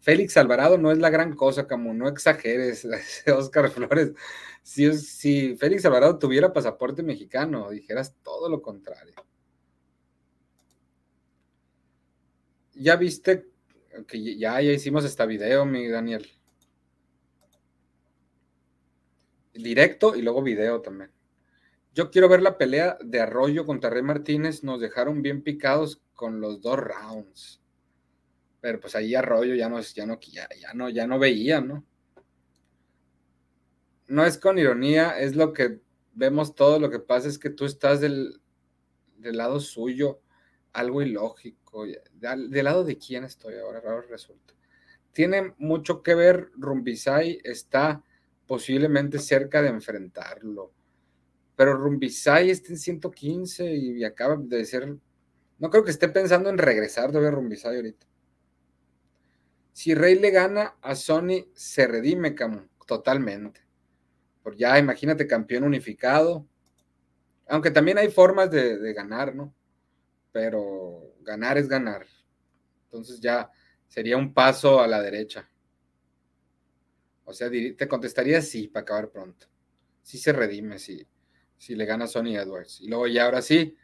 Félix 0.00 0.36
Alvarado 0.36 0.78
no 0.78 0.92
es 0.92 0.98
la 0.98 1.10
gran 1.10 1.34
cosa, 1.34 1.66
Camus, 1.66 1.96
no 1.96 2.08
exageres, 2.08 2.86
Oscar 3.34 3.70
Flores. 3.70 4.12
Si, 4.62 4.92
si 4.94 5.56
Félix 5.56 5.84
Alvarado 5.86 6.18
tuviera 6.18 6.52
pasaporte 6.52 7.02
mexicano, 7.02 7.70
dijeras 7.70 8.14
todo 8.22 8.48
lo 8.48 8.62
contrario. 8.62 9.14
Ya 12.78 12.96
viste 12.96 13.46
que 14.06 14.36
ya, 14.38 14.60
ya 14.60 14.72
hicimos 14.72 15.04
esta 15.04 15.26
video, 15.26 15.64
mi 15.64 15.88
Daniel. 15.88 16.26
Directo 19.52 20.14
y 20.14 20.22
luego 20.22 20.42
video 20.42 20.80
también. 20.80 21.10
Yo 21.94 22.10
quiero 22.10 22.28
ver 22.28 22.42
la 22.42 22.56
pelea 22.56 22.96
de 23.02 23.20
Arroyo 23.20 23.66
contra 23.66 23.90
Rey 23.90 24.02
Martínez. 24.02 24.62
Nos 24.62 24.80
dejaron 24.80 25.20
bien 25.20 25.42
picados 25.42 26.00
con 26.14 26.40
los 26.40 26.60
dos 26.60 26.78
rounds. 26.78 27.60
Pero 28.60 28.78
pues 28.78 28.94
ahí 28.94 29.14
Arroyo 29.16 29.54
ya 29.56 29.68
no, 29.68 29.80
ya 29.80 30.06
no, 30.06 30.18
ya, 30.20 30.74
no, 30.74 30.88
ya 30.88 31.06
no 31.08 31.18
veía, 31.18 31.60
¿no? 31.60 31.84
No 34.06 34.24
es 34.24 34.38
con 34.38 34.58
ironía, 34.58 35.18
es 35.18 35.34
lo 35.34 35.52
que 35.52 35.80
vemos 36.14 36.54
todo. 36.54 36.78
Lo 36.78 36.88
que 36.88 37.00
pasa 37.00 37.28
es 37.28 37.38
que 37.38 37.50
tú 37.50 37.64
estás 37.64 38.00
del, 38.00 38.40
del 39.16 39.36
lado 39.36 39.58
suyo, 39.58 40.20
algo 40.72 41.02
ilógico 41.02 41.57
¿Del 41.84 42.64
lado 42.64 42.84
de 42.84 42.98
quién 42.98 43.24
estoy 43.24 43.54
ahora? 43.56 43.80
Ahora 43.84 44.06
resulta. 44.08 44.54
Tiene 45.12 45.54
mucho 45.58 46.02
que 46.02 46.14
ver, 46.14 46.50
Rumbisai 46.56 47.40
está 47.42 48.02
posiblemente 48.46 49.18
cerca 49.18 49.62
de 49.62 49.68
enfrentarlo. 49.68 50.72
Pero 51.56 51.76
Rumbisai 51.76 52.50
está 52.50 52.70
en 52.70 52.78
115 52.78 53.74
y 53.74 54.04
acaba 54.04 54.36
de 54.36 54.64
ser. 54.64 54.96
No 55.58 55.70
creo 55.70 55.84
que 55.84 55.90
esté 55.90 56.08
pensando 56.08 56.48
en 56.50 56.58
regresar 56.58 57.10
de 57.10 57.20
ver 57.20 57.34
Rumbisai 57.34 57.76
ahorita. 57.76 58.06
Si 59.72 59.94
Rey 59.94 60.18
le 60.18 60.30
gana 60.30 60.76
a 60.80 60.94
Sony, 60.94 61.48
se 61.54 61.86
redime 61.86 62.34
totalmente. 62.86 63.60
Por 64.42 64.56
ya, 64.56 64.78
imagínate, 64.78 65.26
campeón 65.26 65.64
unificado. 65.64 66.46
Aunque 67.48 67.70
también 67.70 67.98
hay 67.98 68.08
formas 68.08 68.50
de 68.50 68.92
ganar, 68.92 69.34
¿no? 69.34 69.54
Pero 70.38 71.14
ganar 71.22 71.58
es 71.58 71.68
ganar. 71.68 72.06
Entonces 72.84 73.18
ya 73.18 73.50
sería 73.88 74.16
un 74.16 74.32
paso 74.32 74.80
a 74.80 74.86
la 74.86 75.02
derecha. 75.02 75.50
O 77.24 77.32
sea, 77.32 77.50
te 77.50 77.88
contestaría 77.88 78.40
sí, 78.40 78.68
para 78.68 78.82
acabar 78.82 79.10
pronto. 79.10 79.48
Sí 80.00 80.16
se 80.16 80.32
redime, 80.32 80.78
si 80.78 81.04
si 81.56 81.74
le 81.74 81.84
gana 81.84 82.06
Sony 82.06 82.36
Edwards. 82.36 82.80
Y 82.80 82.86
luego 82.86 83.08
ya 83.08 83.24
ahora 83.24 83.42
sí, 83.42 83.76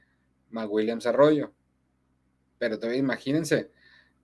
McWilliams 0.50 1.06
Arroyo. 1.06 1.52
Pero 2.56 2.78
todavía 2.78 3.00
imagínense, 3.00 3.72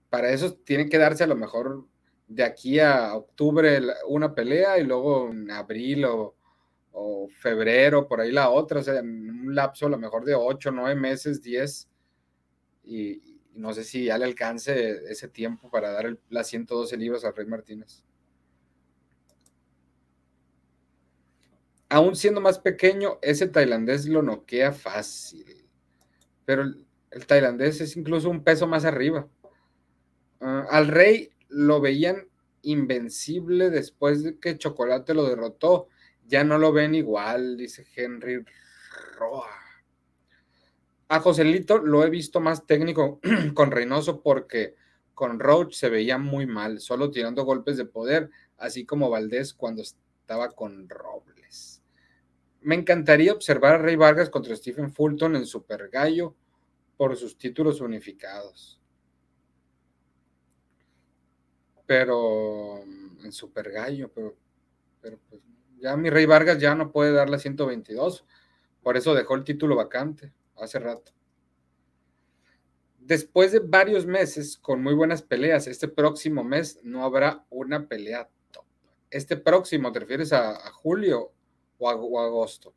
para 0.09 0.31
eso 0.31 0.53
tiene 0.53 0.87
que 0.87 0.97
darse 0.97 1.25
a 1.25 1.27
lo 1.27 1.35
mejor 1.35 1.85
de 2.29 2.43
aquí 2.43 2.79
a 2.79 3.13
octubre 3.13 3.81
una 4.07 4.33
pelea 4.33 4.79
y 4.79 4.85
luego 4.85 5.29
en 5.29 5.51
abril 5.51 6.05
o, 6.05 6.37
o 6.93 7.27
febrero, 7.27 8.07
por 8.07 8.21
ahí 8.21 8.31
la 8.31 8.49
otra, 8.49 8.79
o 8.79 8.83
sea, 8.83 9.01
un 9.01 9.53
lapso 9.53 9.87
a 9.87 9.89
lo 9.89 9.97
mejor 9.97 10.23
de 10.23 10.33
8, 10.33 10.71
9 10.71 10.95
meses, 10.95 11.41
10, 11.41 11.89
y, 12.91 13.39
no 13.53 13.73
sé 13.73 13.83
si 13.83 14.05
ya 14.05 14.17
le 14.17 14.25
alcance 14.25 15.11
ese 15.11 15.27
tiempo 15.27 15.69
para 15.69 15.91
dar 15.91 16.17
las 16.29 16.47
112 16.47 16.95
libras 16.97 17.25
a 17.25 17.31
Rey 17.31 17.45
Martínez. 17.45 18.03
Aún 21.89 22.15
siendo 22.15 22.39
más 22.39 22.59
pequeño, 22.59 23.19
ese 23.21 23.47
tailandés 23.47 24.05
lo 24.05 24.21
noquea 24.21 24.71
fácil. 24.71 25.67
Pero 26.45 26.63
el, 26.63 27.25
tailandés 27.27 27.81
es 27.81 27.97
incluso 27.97 28.29
un 28.29 28.43
peso 28.43 28.67
más 28.67 28.85
arriba. 28.85 29.27
Ah, 30.39 30.65
al 30.69 30.87
Rey 30.87 31.31
lo 31.49 31.81
veían 31.81 32.29
invencible 32.61 33.69
después 33.69 34.23
de 34.23 34.39
que 34.39 34.57
Chocolate 34.57 35.13
lo 35.13 35.27
derrotó. 35.27 35.89
Ya 36.25 36.45
no 36.45 36.57
lo 36.57 36.71
ven 36.71 36.95
igual, 36.95 37.57
dice 37.57 37.85
Henry 37.95 38.45
Roa. 39.17 39.70
A 41.11 41.19
Joselito 41.19 41.77
lo 41.77 42.05
he 42.05 42.09
visto 42.09 42.39
más 42.39 42.65
técnico 42.65 43.19
con 43.53 43.69
Reynoso 43.69 44.21
porque 44.21 44.75
con 45.13 45.41
Roach 45.41 45.73
se 45.73 45.89
veía 45.89 46.17
muy 46.17 46.45
mal, 46.45 46.79
solo 46.79 47.11
tirando 47.11 47.43
golpes 47.43 47.75
de 47.75 47.83
poder, 47.83 48.29
así 48.57 48.85
como 48.85 49.09
Valdés 49.09 49.53
cuando 49.53 49.81
estaba 49.81 50.51
con 50.51 50.87
Robles. 50.87 51.83
Me 52.61 52.75
encantaría 52.75 53.33
observar 53.33 53.75
a 53.75 53.77
Rey 53.79 53.97
Vargas 53.97 54.29
contra 54.29 54.55
Stephen 54.55 54.93
Fulton 54.93 55.35
en 55.35 55.45
Super 55.45 55.89
Gallo 55.89 56.33
por 56.95 57.17
sus 57.17 57.37
títulos 57.37 57.81
unificados. 57.81 58.79
Pero 61.85 62.83
en 63.21 63.33
Super 63.33 63.69
Gallo, 63.69 64.09
pero, 64.15 64.37
pero 65.01 65.19
pues, 65.29 65.41
ya 65.77 65.97
mi 65.97 66.09
Rey 66.09 66.25
Vargas 66.25 66.57
ya 66.57 66.73
no 66.73 66.89
puede 66.89 67.11
dar 67.11 67.29
la 67.29 67.37
122, 67.37 68.25
por 68.81 68.95
eso 68.95 69.13
dejó 69.13 69.35
el 69.35 69.43
título 69.43 69.75
vacante 69.75 70.31
hace 70.57 70.79
rato. 70.79 71.11
Después 72.99 73.51
de 73.51 73.59
varios 73.59 74.05
meses 74.05 74.57
con 74.57 74.81
muy 74.83 74.93
buenas 74.93 75.23
peleas, 75.23 75.67
este 75.67 75.87
próximo 75.87 76.43
mes 76.43 76.79
no 76.83 77.03
habrá 77.03 77.45
una 77.49 77.87
pelea 77.87 78.29
top. 78.51 78.63
Este 79.09 79.35
próximo, 79.37 79.91
¿te 79.91 79.99
refieres 79.99 80.31
a, 80.31 80.55
julio 80.71 81.33
o 81.79 81.89
a, 81.89 81.93
agosto? 82.25 82.75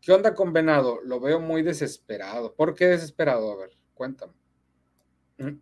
¿Qué 0.00 0.12
onda 0.12 0.34
con 0.34 0.52
Venado? 0.52 1.00
Lo 1.02 1.18
veo 1.18 1.40
muy 1.40 1.62
desesperado. 1.62 2.54
¿Por 2.54 2.74
qué 2.74 2.86
desesperado? 2.86 3.50
A 3.50 3.56
ver, 3.56 3.70
cuéntame. 3.94 4.34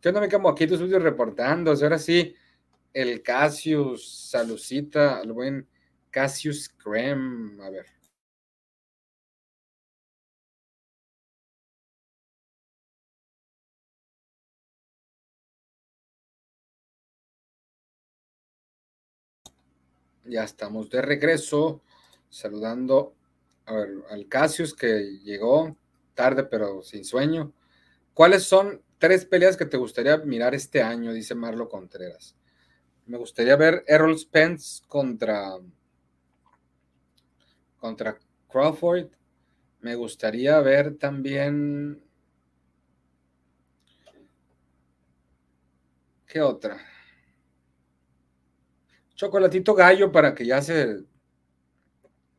¿Qué 0.00 0.08
onda, 0.08 0.20
me 0.20 0.28
camo? 0.28 0.48
Aquí 0.48 0.66
tus 0.66 0.82
vídeos 0.82 1.02
reportando. 1.02 1.70
Ahora 1.72 1.98
sí, 1.98 2.34
el 2.92 3.22
Cassius, 3.22 4.28
Salucita, 4.30 5.20
el 5.22 5.32
buen 5.32 5.68
Cassius 6.10 6.68
Creme. 6.68 7.62
A 7.64 7.70
ver. 7.70 7.95
Ya 20.28 20.44
estamos 20.44 20.90
de 20.90 21.02
regreso, 21.02 21.82
saludando 22.28 23.14
al 23.66 24.26
Casius 24.28 24.74
que 24.74 25.18
llegó 25.22 25.76
tarde 26.14 26.44
pero 26.44 26.82
sin 26.82 27.04
sueño. 27.04 27.52
¿Cuáles 28.14 28.44
son 28.44 28.82
tres 28.98 29.24
peleas 29.24 29.56
que 29.56 29.66
te 29.66 29.76
gustaría 29.76 30.16
mirar 30.18 30.54
este 30.54 30.82
año? 30.82 31.12
Dice 31.12 31.34
Marlo 31.34 31.68
Contreras. 31.68 32.34
Me 33.06 33.18
gustaría 33.18 33.54
ver 33.54 33.84
Errol 33.86 34.18
Spence 34.18 34.82
contra, 34.88 35.58
contra 37.78 38.18
Crawford. 38.48 39.08
Me 39.80 39.94
gustaría 39.94 40.58
ver 40.60 40.96
también. 40.96 42.02
¿Qué 46.26 46.40
otra? 46.40 46.78
Chocolatito 49.16 49.74
Gallo 49.74 50.12
para 50.12 50.34
que 50.34 50.46
ya 50.46 50.60
se, 50.62 51.02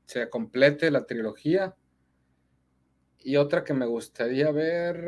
se 0.06 0.30
complete 0.30 0.90
la 0.92 1.06
trilogía. 1.06 1.76
Y 3.20 3.36
otra 3.36 3.64
que 3.64 3.74
me 3.74 3.86
gustaría 3.86 4.52
ver. 4.52 5.04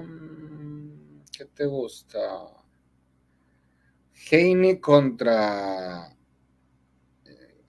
Um, 0.00 1.22
¿Qué 1.30 1.44
te 1.44 1.66
gusta? 1.66 2.18
Haney 4.32 4.80
contra 4.80 6.08
eh, 7.24 7.64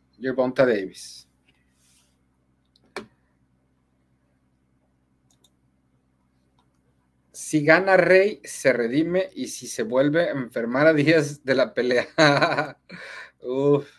Davis. 0.65 1.28
Si 7.49 7.65
gana 7.65 7.97
Rey, 7.97 8.41
se 8.43 8.71
redime 8.73 9.31
y 9.33 9.47
si 9.47 9.65
se 9.65 9.81
vuelve 9.81 10.25
a 10.25 10.33
enfermar 10.33 10.85
a 10.85 10.93
días 10.93 11.43
de 11.43 11.55
la 11.55 11.73
pelea. 11.73 12.07
Uf. 13.41 13.89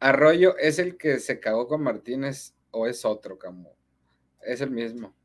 Arroyo 0.00 0.54
es 0.58 0.78
el 0.78 0.98
que 0.98 1.18
se 1.18 1.40
cagó 1.40 1.66
con 1.66 1.82
Martínez 1.82 2.52
o 2.72 2.86
es 2.86 3.06
otro, 3.06 3.38
Camo. 3.38 3.74
Es 4.42 4.60
el 4.60 4.70
mismo. 4.70 5.16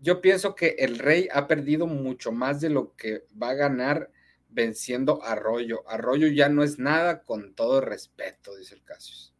Yo 0.00 0.20
pienso 0.20 0.54
que 0.54 0.76
el 0.78 0.96
Rey 0.96 1.28
ha 1.32 1.48
perdido 1.48 1.88
mucho 1.88 2.30
más 2.30 2.60
de 2.60 2.70
lo 2.70 2.94
que 2.94 3.26
va 3.42 3.48
a 3.48 3.54
ganar 3.54 4.12
venciendo 4.48 5.24
a 5.24 5.32
Arroyo. 5.32 5.82
Arroyo 5.88 6.28
ya 6.28 6.48
no 6.48 6.62
es 6.62 6.78
nada 6.78 7.24
con 7.24 7.56
todo 7.56 7.80
respeto, 7.80 8.54
dice 8.54 8.76
el 8.76 8.84
Casius. 8.84 9.34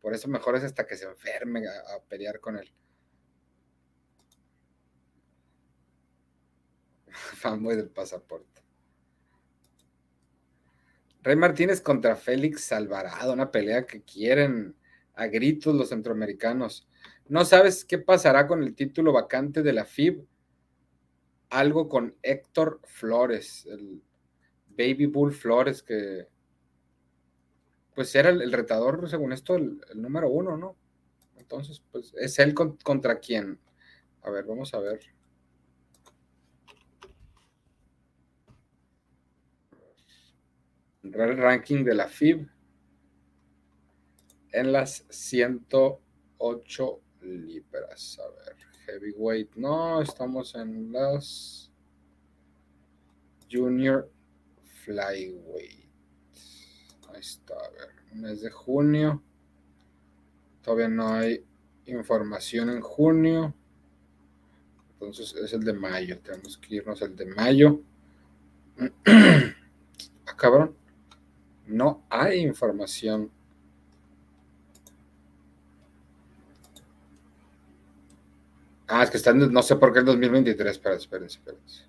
Por 0.00 0.12
eso 0.12 0.26
mejor 0.26 0.56
es 0.56 0.64
hasta 0.64 0.88
que 0.88 0.96
se 0.96 1.04
enferme 1.04 1.68
a 1.68 2.02
pelear 2.08 2.40
con 2.40 2.58
él. 2.58 2.74
fanboy 7.36 7.76
del 7.76 7.88
pasaporte. 7.88 8.62
Rey 11.22 11.36
Martínez 11.36 11.80
contra 11.80 12.14
Félix 12.14 12.70
Alvarado, 12.70 13.32
una 13.32 13.50
pelea 13.50 13.84
que 13.84 14.02
quieren 14.02 14.76
a 15.14 15.26
gritos 15.26 15.74
los 15.74 15.88
centroamericanos. 15.88 16.86
No 17.28 17.44
sabes 17.44 17.84
qué 17.84 17.98
pasará 17.98 18.46
con 18.46 18.62
el 18.62 18.74
título 18.74 19.12
vacante 19.12 19.62
de 19.62 19.72
la 19.72 19.84
FIB. 19.84 20.24
Algo 21.50 21.88
con 21.88 22.14
Héctor 22.22 22.80
Flores, 22.84 23.66
el 23.66 24.02
Baby 24.68 25.06
Bull 25.06 25.32
Flores, 25.32 25.82
que 25.82 26.28
pues 27.94 28.14
era 28.14 28.28
el, 28.28 28.52
retador, 28.52 29.08
según 29.08 29.32
esto, 29.32 29.56
el, 29.56 29.80
número 29.94 30.28
uno, 30.28 30.56
¿no? 30.56 30.76
Entonces, 31.38 31.82
pues 31.90 32.12
es 32.20 32.38
él 32.38 32.54
contra 32.54 33.18
quién. 33.18 33.58
A 34.22 34.30
ver, 34.30 34.44
vamos 34.44 34.74
a 34.74 34.80
ver. 34.80 35.15
El 41.14 41.36
ranking 41.36 41.84
de 41.84 41.94
la 41.94 42.08
FIB 42.08 42.48
en 44.52 44.72
las 44.72 45.04
108 45.10 47.00
libras. 47.22 48.18
A 48.18 48.28
ver, 48.30 48.56
heavyweight, 48.86 49.54
no, 49.56 50.00
estamos 50.00 50.54
en 50.54 50.92
las 50.92 51.70
junior 53.50 54.10
flyweight. 54.84 55.86
Ahí 57.12 57.20
está, 57.20 57.54
a 57.54 57.70
ver, 57.70 57.90
mes 58.14 58.40
de 58.42 58.50
junio. 58.50 59.22
Todavía 60.62 60.88
no 60.88 61.08
hay 61.08 61.44
información 61.86 62.70
en 62.70 62.80
junio. 62.80 63.54
Entonces 64.94 65.34
es 65.34 65.52
el 65.52 65.62
de 65.62 65.74
mayo. 65.74 66.18
Tenemos 66.20 66.58
que 66.58 66.76
irnos 66.76 67.02
al 67.02 67.14
de 67.14 67.26
mayo. 67.26 67.80
ah, 69.06 70.36
cabrón 70.36 70.85
no 71.66 72.04
hay 72.08 72.40
información. 72.40 73.30
Ah, 78.88 79.02
es 79.02 79.10
que 79.10 79.16
están, 79.16 79.52
no 79.52 79.62
sé 79.62 79.74
por 79.76 79.92
qué 79.92 79.98
el 79.98 80.04
2023, 80.04 80.70
espérense, 80.70 81.02
espérense, 81.04 81.38
espérense. 81.38 81.82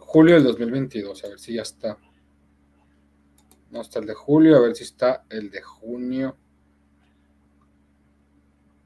Julio 0.00 0.34
del 0.34 0.42
2022, 0.44 1.24
a 1.24 1.28
ver 1.28 1.38
si 1.38 1.54
ya 1.54 1.62
está. 1.62 1.96
No 3.70 3.82
está 3.82 4.00
el 4.00 4.06
de 4.06 4.14
julio, 4.14 4.56
a 4.56 4.60
ver 4.60 4.74
si 4.74 4.82
está 4.82 5.24
el 5.28 5.48
de 5.50 5.62
junio 5.62 6.36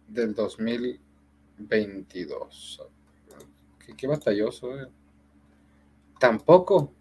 del 0.09 0.35
2022. 0.35 2.83
Qué, 3.79 3.97
qué 3.97 4.07
batalloso, 4.07 4.79
eh. 4.79 4.87
Tampoco. 6.21 6.93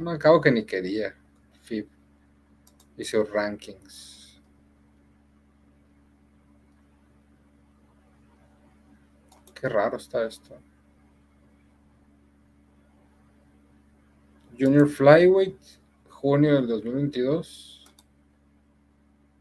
No, 0.00 0.12
acabo 0.12 0.40
que 0.40 0.50
ni 0.50 0.64
quería. 0.64 1.14
FIB 1.60 1.86
y 2.96 3.04
sus 3.04 3.30
rankings. 3.30 4.40
Qué 9.54 9.68
raro 9.68 9.98
está 9.98 10.24
esto. 10.26 10.58
Junior 14.58 14.88
Flyweight, 14.88 15.60
junio 16.08 16.54
del 16.54 16.66
2022. 16.66 17.84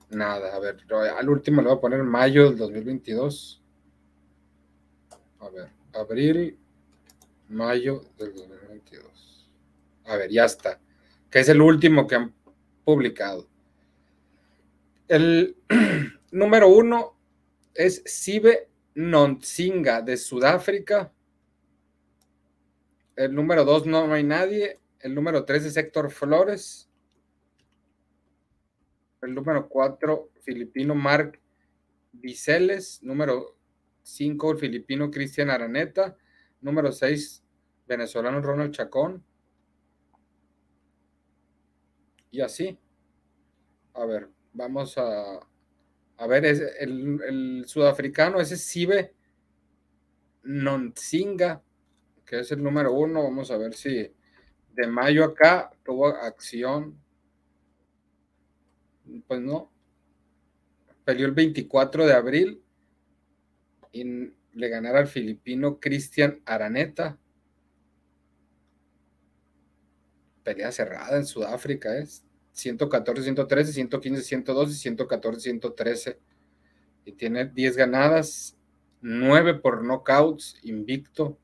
Nada, 0.09 0.53
a 0.53 0.59
ver, 0.59 0.83
al 0.91 1.29
último 1.29 1.61
le 1.61 1.69
voy 1.69 1.77
a 1.77 1.81
poner 1.81 2.03
mayo 2.03 2.49
del 2.49 2.57
2022. 2.57 3.61
A 5.39 5.49
ver, 5.51 5.71
abril, 5.93 6.59
mayo 7.47 8.03
del 8.17 8.35
2022. 8.35 9.08
A 10.09 10.17
ver, 10.17 10.31
ya 10.31 10.45
está. 10.45 10.81
Que 11.29 11.39
es 11.39 11.49
el 11.49 11.61
último 11.61 12.07
que 12.07 12.15
han 12.15 12.33
publicado. 12.83 13.47
El 15.07 15.55
número 16.31 16.67
uno 16.67 17.15
es 17.75 18.01
Sibe 18.05 18.69
Nonsinga 18.95 20.01
de 20.01 20.17
Sudáfrica. 20.17 21.13
El 23.15 23.35
número 23.35 23.63
dos 23.65 23.85
no, 23.85 24.11
hay 24.11 24.23
nadie. 24.23 24.79
El 24.99 25.13
número 25.13 25.45
tres 25.45 25.65
es 25.65 25.77
Héctor 25.77 26.09
Flores. 26.09 26.89
El 29.21 29.35
número 29.35 29.69
cuatro, 29.69 30.31
filipino 30.41 30.95
Mark 30.95 31.39
Viceles. 32.13 33.03
Número 33.03 33.55
cinco, 34.01 34.57
filipino 34.57 35.11
Cristian 35.11 35.51
Araneta. 35.51 36.17
Número 36.61 36.91
seis, 36.91 37.43
venezolano 37.87 38.41
Ronald 38.41 38.73
Chacón. 38.73 39.23
Y 42.31 42.41
así. 42.41 42.77
A 43.93 44.05
ver, 44.05 44.29
vamos 44.53 44.97
a, 44.97 45.39
a 46.17 46.27
ver, 46.27 46.45
el, 46.45 47.63
sudafricano, 47.65 48.41
ese 48.41 48.57
Sibe 48.57 49.13
Nonsinga, 50.43 51.61
que 52.25 52.39
es 52.39 52.51
el 52.51 52.61
número 52.61 52.93
uno. 52.93 53.23
Vamos 53.23 53.51
a 53.51 53.57
ver 53.57 53.73
si 53.73 54.11
de 54.73 54.87
mayo 54.87 55.23
acá 55.23 55.71
tuvo 55.83 56.07
acción. 56.07 56.99
Pues 59.27 59.41
no. 59.41 59.71
Peleó 61.05 61.25
el 61.25 61.31
24 61.31 62.05
de 62.05 62.13
abril 62.13 62.61
y 63.91 64.03
le 64.03 64.69
ganara 64.69 64.99
al 64.99 65.07
filipino 65.07 65.79
Cristian 65.79 66.41
Araneta. 66.45 67.17
Pelea 70.49 70.71
cerrada 70.71 71.15
en 71.15 71.27
Sudáfrica, 71.27 71.95
es 71.99 72.23
114, 72.53 73.21
113, 73.21 73.71
115, 73.71 74.23
112 74.23 74.71
y 74.71 74.75
114, 74.75 75.41
113. 75.41 76.19
Y 77.05 77.11
tiene 77.11 77.45
10 77.45 77.77
ganadas, 77.77 78.57
9 79.01 79.59
por 79.59 79.83
knockouts, 79.83 80.57
invicto. 80.63 81.37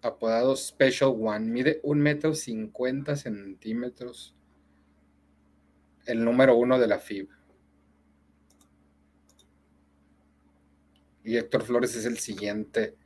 Apodado 0.00 0.56
Special 0.56 1.10
One. 1.10 1.50
Mide 1.50 1.80
1 1.82 2.02
metro 2.02 2.34
50 2.34 3.16
centímetros. 3.16 4.34
El 6.06 6.24
número 6.24 6.56
uno 6.56 6.78
de 6.78 6.86
la 6.86 6.98
FIB. 6.98 7.28
Y 11.22 11.36
Héctor 11.36 11.64
Flores 11.64 11.94
es 11.96 12.06
el 12.06 12.18
siguiente 12.18 12.96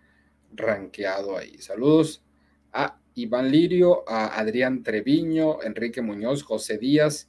rankeado 0.55 1.37
ahí. 1.37 1.59
Saludos 1.59 2.25
a 2.73 3.02
Iván 3.15 3.51
Lirio, 3.51 4.09
a 4.09 4.39
Adrián 4.39 4.83
Treviño, 4.83 5.63
Enrique 5.63 6.03
Muñoz, 6.03 6.43
José 6.43 6.79
Díaz, 6.79 7.29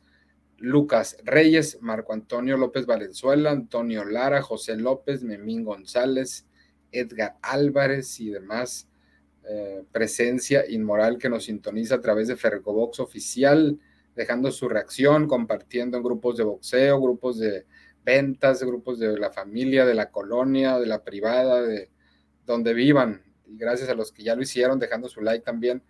Lucas 0.57 1.17
Reyes, 1.23 1.79
Marco 1.81 2.13
Antonio 2.13 2.57
López 2.57 2.85
Valenzuela, 2.85 3.51
Antonio 3.51 4.05
Lara, 4.05 4.41
José 4.41 4.77
López, 4.77 5.23
Memín 5.23 5.63
González, 5.63 6.47
Edgar 6.91 7.37
Álvarez 7.41 8.19
y 8.19 8.29
demás. 8.29 8.87
Eh, 9.45 9.83
presencia 9.91 10.63
inmoral 10.69 11.17
que 11.17 11.27
nos 11.27 11.45
sintoniza 11.45 11.95
a 11.95 12.01
través 12.01 12.29
de 12.29 12.37
Fergobox 12.37 13.01
Oficial, 13.01 13.77
dejando 14.15 14.51
su 14.51 14.69
reacción, 14.69 15.27
compartiendo 15.27 15.97
en 15.97 16.03
grupos 16.03 16.37
de 16.37 16.45
boxeo, 16.45 17.01
grupos 17.01 17.39
de 17.39 17.65
ventas, 18.05 18.63
grupos 18.63 18.99
de 18.99 19.19
la 19.19 19.31
familia, 19.31 19.85
de 19.85 19.95
la 19.95 20.11
colonia, 20.11 20.79
de 20.79 20.85
la 20.85 21.03
privada, 21.03 21.61
de 21.61 21.89
donde 22.45 22.73
vivan 22.73 23.21
y 23.53 23.57
gracias 23.57 23.87
a 23.89 23.93
los 23.93 24.11
que 24.11 24.23
ya 24.23 24.35
lo 24.35 24.41
hicieron, 24.41 24.79
dejando 24.79 25.07
su 25.07 25.21
like 25.21 25.45
también 25.45 25.83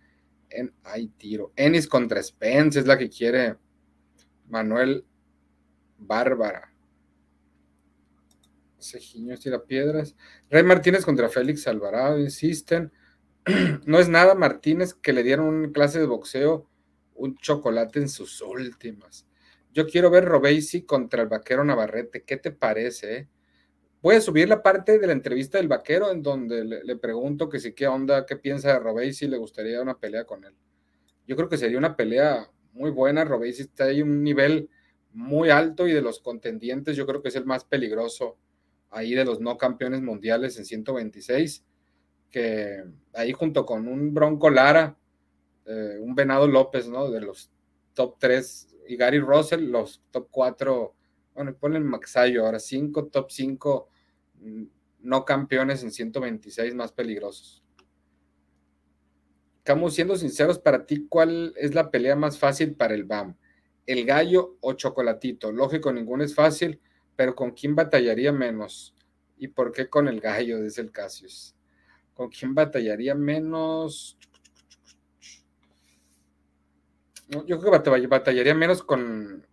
en 0.50 0.74
Hay 0.84 1.08
Tiro. 1.08 1.54
Ennis 1.56 1.88
contra 1.88 2.22
Spence 2.22 2.80
es 2.80 2.86
la 2.86 2.98
que 2.98 3.10
quiere 3.10 3.56
Manuel 4.50 5.06
Bárbara. 5.98 6.74
Cejiños 8.80 9.40
tira 9.40 9.64
piedras. 9.64 10.16
Rey 10.50 10.64
Martínez 10.64 11.06
contra 11.06 11.30
Félix 11.30 11.66
Alvarado, 11.68 12.20
insisten. 12.20 12.92
no 13.86 14.00
es 14.00 14.10
nada 14.10 14.36
Martínez 14.36 14.94
que 14.94 15.14
le 15.14 15.24
dieron 15.24 15.48
una 15.48 15.72
clase 15.72 16.00
de 16.00 16.06
boxeo, 16.06 16.70
un 17.16 17.38
chocolate 17.38 18.00
en 18.00 18.10
sus 18.10 18.42
últimas. 18.42 19.26
Yo 19.72 19.88
quiero 19.88 20.10
ver 20.10 20.26
Robesi 20.26 20.84
contra 20.84 21.22
el 21.22 21.30
vaquero 21.30 21.64
Navarrete. 21.64 22.24
¿Qué 22.24 22.36
te 22.36 22.52
parece? 22.52 23.16
Eh? 23.16 23.28
Voy 24.04 24.16
a 24.16 24.22
subir 24.22 24.50
la 24.50 24.62
parte 24.62 25.00
de 25.00 25.08
la 25.08 25.14
entrevista 25.14 25.58
del 25.58 25.70
vaquero 25.70 26.12
en 26.12 26.22
donde 26.22 26.66
le, 26.66 26.96
pregunto 26.98 27.48
que 27.48 27.58
si 27.58 27.72
qué 27.72 27.88
onda, 27.88 28.26
qué 28.26 28.36
piensa 28.36 28.74
de 28.74 28.80
Robey, 28.80 29.14
si 29.14 29.30
le 29.30 29.38
gustaría 29.38 29.82
una 29.82 29.98
pelea 29.98 30.26
con 30.26 30.44
él. 30.44 30.54
Yo 31.26 31.38
creo 31.38 31.48
que 31.48 31.58
sería 31.58 31.78
una 31.78 31.96
pelea 31.96 32.52
muy 32.74 32.92
buena. 32.92 33.24
Robey 33.24 33.52
está 33.52 33.86
ahí 33.86 34.02
un 34.02 34.22
nivel 34.22 34.70
muy 35.14 35.52
alto 35.52 35.88
y 35.88 35.94
de 35.94 36.02
los 36.02 36.20
contendientes 36.20 36.98
yo 36.98 37.08
creo 37.08 37.22
que 37.22 37.30
es 37.30 37.38
el 37.38 37.46
más 37.46 37.64
peligroso 37.64 38.38
ahí 38.90 39.16
de 39.16 39.24
los 39.24 39.40
no 39.40 39.58
campeones 39.58 40.02
mundiales 40.02 40.58
en 40.58 40.66
126, 40.66 41.64
que 42.30 42.84
ahí 43.14 43.32
junto 43.32 43.66
con 43.66 43.88
un 43.88 44.14
Bronco 44.14 44.50
Lara, 44.50 44.98
eh, 45.66 45.98
un 46.02 46.14
Venado 46.14 46.46
López, 46.46 46.90
¿no? 46.90 47.10
De 47.10 47.22
los 47.22 47.50
top 47.94 48.18
3 48.20 48.68
y 48.90 48.98
Gary 48.98 49.20
Russell, 49.20 49.72
los 49.72 50.04
top 50.12 50.28
4, 50.30 50.94
bueno, 51.36 51.56
ponen 51.56 51.86
Maxayo, 51.86 52.46
ahora 52.46 52.60
5, 52.60 53.06
top 53.06 53.32
5 53.32 53.88
mm, 53.90 53.93
no 55.00 55.26
campeones 55.26 55.84
en 55.84 55.92
126 55.92 56.76
más 56.76 56.92
peligrosos. 56.92 57.64
Camus, 59.64 59.94
siendo 59.96 60.16
sinceros, 60.18 60.60
para 60.60 60.86
ti, 60.86 61.08
¿cuál 61.08 61.54
es 61.58 61.74
la 61.74 61.90
pelea 61.90 62.16
más 62.16 62.38
fácil 62.38 62.76
para 62.76 62.94
el 62.94 63.06
BAM? 63.06 63.38
¿El 63.86 64.06
gallo 64.06 64.58
o 64.62 64.74
chocolatito? 64.74 65.52
Lógico, 65.52 65.92
ninguno 65.94 66.24
es 66.24 66.36
fácil, 66.36 66.82
pero 67.16 67.36
¿con 67.36 67.52
quién 67.52 67.76
batallaría 67.76 68.32
menos? 68.34 68.94
¿Y 69.38 69.48
por 69.50 69.72
qué 69.72 69.90
con 69.90 70.08
el 70.08 70.20
gallo? 70.20 70.62
Dice 70.62 70.82
el 70.82 70.92
Cassius. 70.92 71.56
¿Con 72.14 72.30
quién 72.30 72.54
batallaría 72.54 73.16
menos? 73.16 74.18
Yo 77.46 77.60
creo 77.60 77.82
que 77.82 78.08
batallaría 78.08 78.54
menos 78.54 78.84
con, 78.84 79.48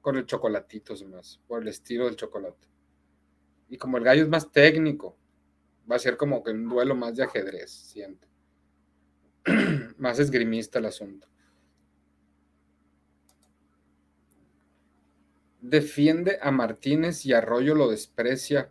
con 0.00 0.16
el 0.16 0.24
chocolatito, 0.24 0.94
más, 1.06 1.40
por 1.46 1.62
el 1.62 1.68
estilo 1.68 2.06
del 2.06 2.16
chocolate. 2.16 2.71
Y 3.72 3.78
como 3.78 3.96
el 3.96 4.04
gallo 4.04 4.22
es 4.22 4.28
más 4.28 4.52
técnico, 4.52 5.16
va 5.90 5.96
a 5.96 5.98
ser 5.98 6.16
como 6.16 6.42
que 6.42 6.50
un 6.50 6.68
duelo 6.68 6.94
más 6.94 7.16
de 7.16 7.24
ajedrez, 7.24 7.70
siento. 7.70 8.28
más 9.96 10.18
esgrimista 10.18 10.78
el 10.78 10.86
asunto. 10.86 11.26
Defiende 15.60 16.38
a 16.42 16.50
Martínez 16.50 17.24
y 17.24 17.32
Arroyo 17.32 17.74
lo 17.74 17.90
desprecia 17.90 18.70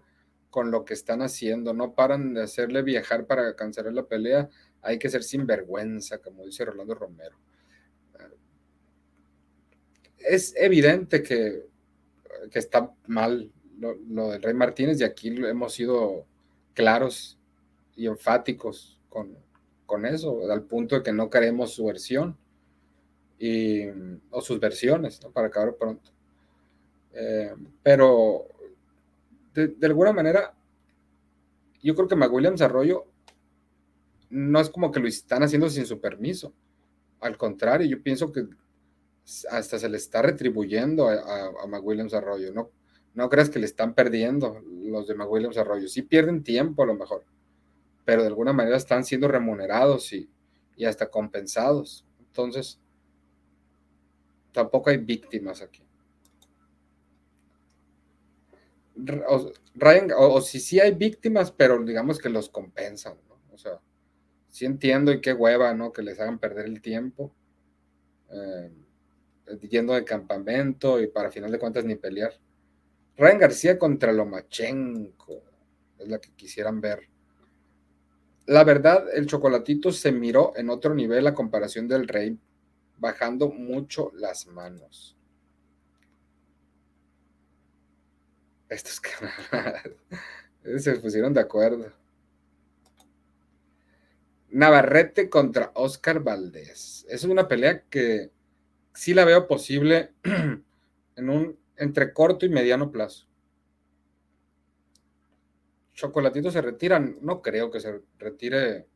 con 0.51 0.69
lo 0.69 0.85
que 0.85 0.93
están 0.93 1.21
haciendo. 1.21 1.73
No 1.73 1.95
paran 1.95 2.35
de 2.35 2.43
hacerle 2.43 2.83
viajar 2.83 3.25
para 3.25 3.55
cancelar 3.55 3.93
la 3.93 4.05
pelea. 4.05 4.49
Hay 4.81 4.99
que 4.99 5.09
ser 5.09 5.23
sinvergüenza, 5.23 6.19
como 6.19 6.45
dice 6.45 6.63
Rolando 6.63 6.93
Romero 6.93 7.37
es 10.23 10.53
evidente 10.55 11.23
que, 11.23 11.69
está 12.53 12.91
mal 13.07 13.51
lo, 13.81 14.29
del 14.29 14.41
Rey 14.41 14.53
Martínez 14.53 14.99
y 14.99 15.03
aquí 15.03 15.29
hemos 15.29 15.73
sido 15.73 16.25
claros 16.73 17.37
y 17.95 18.07
enfáticos 18.07 18.99
con, 19.09 20.05
eso, 20.05 20.49
al 20.49 20.63
punto 20.63 20.95
de 20.95 21.03
que 21.03 21.11
no 21.11 21.29
queremos 21.29 21.73
su 21.73 21.85
versión 21.85 22.37
y, 23.37 23.81
o 24.29 24.39
sus 24.39 24.57
versiones, 24.57 25.19
para 25.33 25.47
acabar 25.47 25.75
pronto. 25.75 26.11
Eh, 27.13 27.53
pero 27.83 28.45
de, 29.53 29.75
alguna 29.85 30.13
manera, 30.13 30.53
yo 31.83 31.93
creo 31.93 32.07
que 32.07 32.15
McWilliams 32.15 32.61
Arroyo 32.61 33.05
no 34.29 34.61
es 34.61 34.69
como 34.69 34.91
que 34.91 35.01
lo 35.01 35.09
están 35.09 35.43
haciendo 35.43 35.69
sin 35.69 35.85
su 35.85 35.99
permiso. 35.99 36.53
Al 37.19 37.37
contrario, 37.37 37.85
yo 37.85 38.01
pienso 38.01 38.31
que 38.31 38.47
hasta 39.49 39.77
se 39.77 39.89
le 39.89 39.97
está 39.97 40.21
retribuyendo 40.21 41.09
a, 41.09 41.15
a, 41.63 41.67
McWilliams 41.67 42.13
Arroyo. 42.13 42.53
No, 42.53 42.69
no 43.13 43.29
creas 43.29 43.49
que 43.49 43.59
le 43.59 43.65
están 43.65 43.93
perdiendo 43.93 44.61
los 44.83 45.07
de 45.07 45.15
McWilliams 45.15 45.57
Arroyo. 45.57 45.87
Sí 45.87 46.01
pierden 46.01 46.43
tiempo 46.43 46.83
a 46.83 46.85
lo 46.85 46.95
mejor, 46.95 47.25
pero 48.05 48.21
de 48.21 48.27
alguna 48.27 48.53
manera 48.53 48.77
están 48.77 49.03
siendo 49.03 49.27
remunerados 49.27 50.13
y, 50.13 50.29
y 50.75 50.85
hasta 50.85 51.09
compensados. 51.09 52.05
Entonces, 52.19 52.79
tampoco 54.51 54.89
hay 54.89 54.97
víctimas 54.97 55.61
aquí. 55.61 55.83
O, 60.17 60.41
si 60.41 60.59
sí 60.59 60.79
hay 60.79 60.93
víctimas, 60.93 61.51
pero 61.51 61.83
digamos 61.83 62.19
que 62.19 62.29
los 62.29 62.49
compensan, 62.49 63.17
O 63.51 63.57
sea, 63.57 63.79
sí 64.49 64.65
entiendo 64.65 65.11
y 65.11 65.21
qué 65.21 65.33
hueva, 65.33 65.73
¿no? 65.73 65.91
Que 65.91 66.03
les 66.03 66.19
hagan 66.19 66.39
perder 66.39 66.65
el 66.65 66.81
tiempo. 66.81 67.33
Eh, 68.29 68.71
yendo 69.69 69.93
de 69.93 70.05
campamento 70.05 71.01
y 71.01 71.07
para 71.07 71.31
final 71.31 71.51
de 71.51 71.59
cuentas 71.59 71.83
ni 71.83 71.95
pelear. 71.95 72.33
Ryan 73.21 73.37
García 73.37 73.77
contra 73.77 74.11
Lomachenko, 74.11 75.43
es 75.99 76.07
la 76.07 76.19
que 76.19 76.31
quisieran 76.31 76.81
ver. 76.81 77.07
La 78.47 78.63
verdad, 78.63 79.05
el 79.13 79.27
chocolatito 79.27 79.91
se 79.91 80.11
miró 80.11 80.53
en 80.55 80.71
otro 80.71 80.95
nivel 80.95 81.27
a 81.27 81.35
comparación 81.35 81.87
del 81.87 82.07
rey, 82.07 82.35
bajando 82.97 83.49
mucho 83.51 84.11
las 84.15 84.47
manos. 84.47 85.15
Estos 88.67 88.99
canales 89.51 89.97
se 90.79 90.95
pusieron 90.95 91.31
de 91.31 91.41
acuerdo. 91.41 91.93
Navarrete 94.49 95.29
contra 95.29 95.69
Oscar 95.75 96.23
Valdés. 96.23 97.05
Es 97.07 97.23
una 97.23 97.47
pelea 97.47 97.83
que 97.83 98.31
sí 98.95 99.13
la 99.13 99.25
veo 99.25 99.47
posible 99.47 100.13
en 100.23 101.29
un 101.29 101.60
entre 101.81 102.13
corto 102.13 102.45
y 102.45 102.49
mediano 102.49 102.91
plazo. 102.91 103.27
Chocolatito 105.93 106.51
se 106.51 106.61
retiran, 106.61 107.17
no 107.21 107.41
creo 107.41 107.71
que 107.71 107.79
se 107.79 108.01
retire 108.17 108.87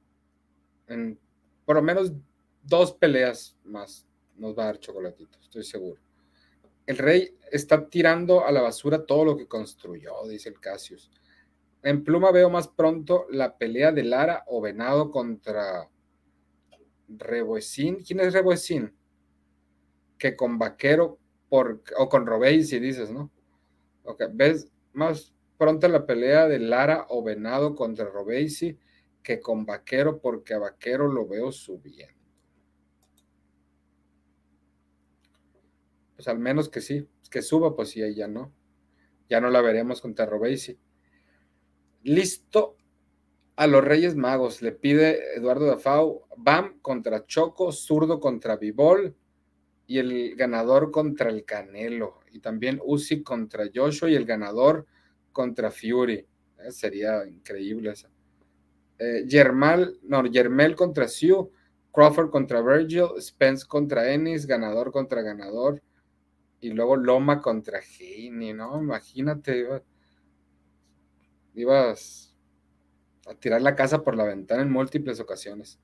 en 0.87 1.19
por 1.65 1.77
lo 1.77 1.81
menos 1.81 2.13
dos 2.61 2.93
peleas 2.93 3.57
más 3.63 4.07
nos 4.37 4.57
va 4.57 4.63
a 4.63 4.65
dar 4.67 4.79
Chocolatito, 4.79 5.39
estoy 5.39 5.63
seguro. 5.63 5.99
El 6.85 6.97
rey 6.97 7.35
está 7.51 7.89
tirando 7.89 8.45
a 8.45 8.51
la 8.51 8.61
basura 8.61 9.03
todo 9.03 9.25
lo 9.25 9.37
que 9.37 9.47
construyó, 9.47 10.13
dice 10.27 10.49
el 10.49 10.59
Cassius. 10.59 11.09
En 11.81 12.03
pluma 12.03 12.31
veo 12.31 12.49
más 12.51 12.67
pronto 12.67 13.25
la 13.31 13.57
pelea 13.57 13.91
de 13.91 14.03
Lara 14.03 14.43
o 14.47 14.61
Venado 14.61 15.09
contra 15.09 15.89
Reboesín. 17.07 18.03
¿Quién 18.03 18.19
es 18.19 18.33
Reboesín? 18.33 18.93
que 20.17 20.35
con 20.35 20.57
Vaquero 20.57 21.19
o 21.97 22.09
con 22.09 22.25
Robey, 22.25 22.57
dices, 22.63 23.11
¿no? 23.11 23.31
Ok, 24.03 24.23
ves 24.31 24.67
más 24.93 25.33
pronto 25.57 25.87
la 25.87 26.05
pelea 26.05 26.47
de 26.47 26.59
Lara 26.59 27.05
o 27.09 27.23
Venado 27.23 27.75
contra 27.75 28.05
Robesi 28.05 28.77
que 29.23 29.39
con 29.39 29.65
Vaquero, 29.65 30.21
porque 30.21 30.53
a 30.53 30.59
Vaquero 30.59 31.07
lo 31.07 31.27
veo 31.27 31.51
subiendo. 31.51 32.13
Pues 36.15 36.27
al 36.27 36.39
menos 36.39 36.69
que 36.69 36.79
sí, 36.79 37.09
que 37.29 37.41
suba, 37.41 37.75
pues 37.75 37.89
sí, 37.89 38.03
ahí 38.03 38.15
ya 38.15 38.27
no. 38.27 38.53
Ya 39.27 39.41
no 39.41 39.49
la 39.49 39.61
veremos 39.61 39.99
contra 39.99 40.27
Robesi. 40.27 40.79
Listo 42.03 42.77
a 43.55 43.65
los 43.65 43.83
Reyes 43.83 44.15
Magos. 44.15 44.61
Le 44.61 44.71
pide 44.71 45.35
Eduardo 45.35 45.65
Dafau, 45.65 46.27
Bam 46.37 46.79
contra 46.81 47.25
Choco, 47.25 47.71
Zurdo 47.71 48.19
contra 48.19 48.57
Vivol, 48.57 49.15
y 49.87 49.99
el 49.99 50.35
ganador 50.35 50.91
contra 50.91 51.29
el 51.29 51.45
Canelo. 51.45 52.19
Y 52.31 52.39
también 52.39 52.79
Uzi 52.83 53.23
contra 53.23 53.65
Joshua 53.73 54.09
y 54.09 54.15
el 54.15 54.25
ganador 54.25 54.85
contra 55.31 55.71
Fury. 55.71 56.25
Eh, 56.59 56.71
sería 56.71 57.25
increíble 57.27 57.91
esa. 57.91 58.09
Eh, 58.97 59.25
Germal, 59.27 59.99
no, 60.03 60.23
Germel 60.31 60.75
contra 60.75 61.07
Sue, 61.07 61.49
Crawford 61.91 62.29
contra 62.29 62.61
Virgil, 62.61 63.09
Spence 63.19 63.65
contra 63.67 64.11
Ennis, 64.11 64.45
ganador 64.45 64.91
contra 64.91 65.21
ganador. 65.21 65.81
Y 66.61 66.69
luego 66.69 66.95
Loma 66.95 67.41
contra 67.41 67.79
Heine, 67.79 68.53
¿no? 68.53 68.81
Imagínate, 68.81 69.67
ibas 71.53 72.35
a 73.27 73.35
tirar 73.35 73.61
la 73.61 73.75
casa 73.75 74.03
por 74.03 74.15
la 74.15 74.23
ventana 74.23 74.63
en 74.63 74.71
múltiples 74.71 75.19
ocasiones. 75.19 75.79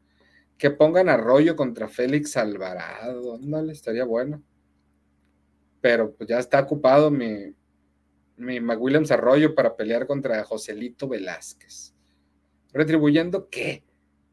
Que 0.62 0.70
pongan 0.70 1.10
Arroyo 1.10 1.56
contra 1.56 1.88
Félix 1.90 2.38
Alvarado, 2.38 3.40
le 3.40 3.72
estaría 3.74 4.06
bueno. 4.06 4.44
Pero 5.82 6.14
pues 6.14 6.30
ya 6.30 6.38
está 6.38 6.60
ocupado 6.60 7.10
mi, 7.10 7.56
mi 8.38 8.60
McWilliams 8.60 9.10
Arroyo 9.10 9.56
para 9.56 9.76
pelear 9.76 10.06
contra 10.06 10.44
Joselito 10.44 11.08
Velázquez. 11.08 11.96
Retribuyendo 12.74 13.50
que 13.50 13.84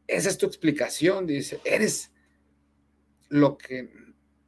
esa 0.05 0.29
es 0.29 0.37
tu 0.37 0.45
explicación, 0.45 1.25
dice, 1.25 1.61
eres 1.65 2.11
lo 3.29 3.57
que 3.57 3.89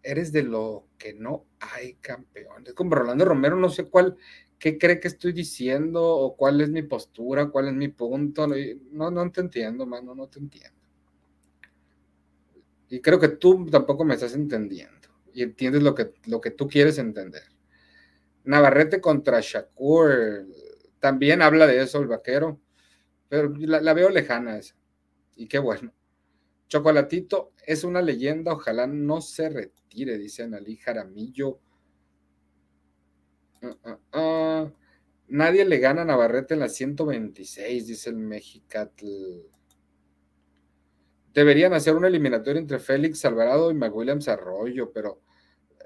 eres 0.04 0.32
de 0.32 0.44
lo 0.44 0.86
que 1.00 1.16
no 1.16 1.48
hay 1.60 1.96
campeones. 1.96 2.76
Como 2.76 2.94
Rolando 2.94 3.26
Romero, 3.26 3.56
no 3.56 3.72
sé 3.72 3.86
cuál, 3.86 4.18
qué 4.60 4.78
cree 4.78 5.00
que 5.00 5.08
estoy 5.08 5.34
diciendo 5.34 6.04
o 6.04 6.36
cuál 6.36 6.62
es 6.62 6.70
mi 6.70 6.84
postura, 6.84 7.50
cuál 7.50 7.70
es 7.70 7.74
mi 7.74 7.88
punto. 7.88 8.46
No, 8.92 9.10
no 9.10 9.32
te 9.32 9.42
entiendo, 9.42 9.88
mano, 9.88 10.14
no 10.14 10.28
te 10.28 10.38
entiendo. 10.38 10.81
Y 12.92 13.00
creo 13.00 13.22
que 13.22 13.30
tú 13.30 13.66
tampoco 13.72 14.04
me 14.04 14.16
estás 14.16 14.36
entendiendo 14.36 15.08
y 15.34 15.44
entiendes 15.44 15.82
lo 15.82 15.96
que, 15.96 16.12
lo 16.26 16.42
que 16.42 16.52
tú 16.52 16.68
quieres 16.68 16.98
entender. 16.98 17.44
Navarrete 18.44 19.00
contra 19.00 19.40
Shakur. 19.40 20.46
también 21.00 21.42
habla 21.42 21.68
de 21.68 21.82
eso 21.82 22.00
el 22.00 22.08
vaquero, 22.08 22.60
pero 23.30 23.50
la, 23.58 23.94
veo 23.94 24.10
lejana 24.10 24.58
esa. 24.58 24.76
Y 25.38 25.48
qué 25.48 25.58
bueno. 25.58 25.94
Chocolatito 26.68 27.54
es 27.66 27.86
una 27.86 28.02
leyenda, 28.02 28.52
ojalá 28.52 28.88
no 28.88 29.22
se 29.22 29.50
retire, 29.50 30.18
dice 30.18 30.44
Analí 30.44 30.76
Jaramillo. 30.76 31.62
Ah, 33.62 33.78
ah, 33.86 34.00
ah. 34.12 34.72
Nadie 35.30 35.64
le 35.64 35.78
gana 35.78 36.02
a 36.02 36.06
Navarrete 36.06 36.56
en 36.56 36.60
la 36.60 36.68
126, 36.68 37.88
dice 37.88 38.10
el 38.10 38.18
Mexicatl. 38.18 39.06
Deberían 41.34 41.74
hacer 41.74 41.96
una 41.96 42.08
eliminatoria 42.08 42.60
entre 42.60 42.80
Félix 42.80 43.24
Alvarado 43.26 43.72
y 43.72 43.74
McWilliams 43.74 44.28
Arroyo, 44.28 44.92
pero 44.92 45.22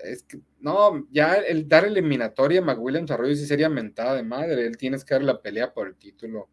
es 0.03 0.23
que 0.23 0.39
no, 0.59 1.07
ya 1.11 1.35
el 1.35 1.67
dar 1.67 1.85
eliminatoria 1.85 2.61
a 2.61 2.63
McWilliams 2.63 3.11
Arroyo 3.11 3.35
sí 3.35 3.45
sería 3.45 3.69
mentada 3.69 4.15
de 4.15 4.23
madre. 4.23 4.65
Él 4.65 4.77
tiene 4.77 4.97
que 4.97 5.13
dar 5.13 5.23
la 5.23 5.41
pelea 5.41 5.73
por 5.73 5.87
el 5.87 5.95
título 5.95 6.49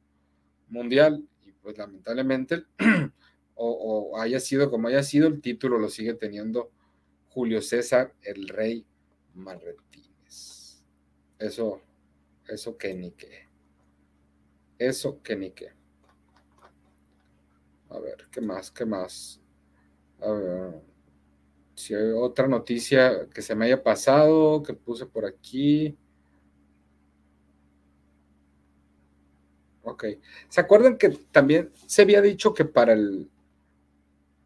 mundial 0.68 1.26
y 1.42 1.52
pues 1.52 1.76
lamentablemente 1.78 2.64
o, 3.54 4.18
haya 4.18 4.40
sido 4.40 4.70
como 4.70 4.88
haya 4.88 5.02
sido, 5.02 5.28
el 5.28 5.40
título 5.40 5.78
lo 5.78 5.88
sigue 5.88 6.14
teniendo 6.14 6.70
Julio 7.28 7.62
César, 7.62 8.14
el 8.22 8.48
rey 8.48 8.86
Marretínez. 9.34 10.82
Eso, 11.38 11.80
eso 12.48 12.76
que 12.76 12.94
ni 12.94 13.12
qué. 13.12 13.48
Eso 14.78 15.22
que 15.22 15.36
ni 15.36 15.50
qué. 15.50 15.72
A 17.94 18.00
ver, 18.00 18.26
¿qué 18.30 18.40
más? 18.40 18.70
¿Qué 18.70 18.86
más? 18.86 19.40
A 20.20 20.30
ver, 20.30 20.82
si 21.74 21.94
hay 21.94 22.10
otra 22.12 22.48
noticia 22.48 23.28
que 23.28 23.42
se 23.42 23.54
me 23.54 23.66
haya 23.66 23.82
pasado, 23.82 24.62
que 24.62 24.72
puse 24.72 25.04
por 25.04 25.26
aquí. 25.26 25.96
Ok. 29.82 30.04
¿Se 30.48 30.60
acuerdan 30.60 30.96
que 30.96 31.10
también 31.30 31.70
se 31.86 32.02
había 32.02 32.22
dicho 32.22 32.54
que 32.54 32.64
para 32.64 32.94
el, 32.94 33.30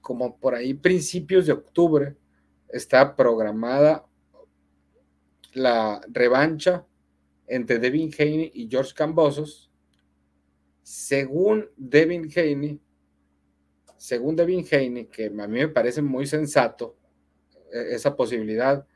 como 0.01 0.37
por 0.39 0.57
ahí 0.57 0.75
principios 0.75 1.47
de 1.47 1.53
octubre, 1.53 2.17
está 2.69 3.15
programada 3.15 4.05
la 5.53 6.01
revancha 6.09 6.85
entre 7.47 7.79
Devin 7.79 8.11
Haney 8.19 8.51
y 8.55 8.69
George 8.69 8.93
Cambosos? 8.93 9.71
Según 10.83 11.69
Devin 11.77 12.29
Haney, 12.35 12.81
según 13.97 14.37
Devin 14.37 14.65
Haney, 14.71 15.07
que 15.07 15.27
a 15.27 15.31
mí 15.31 15.59
me 15.59 15.69
parece 15.69 16.03
muy 16.03 16.27
sensato 16.27 16.97
e, 17.73 17.95
esa 17.95 18.17
posibilidad 18.17 18.87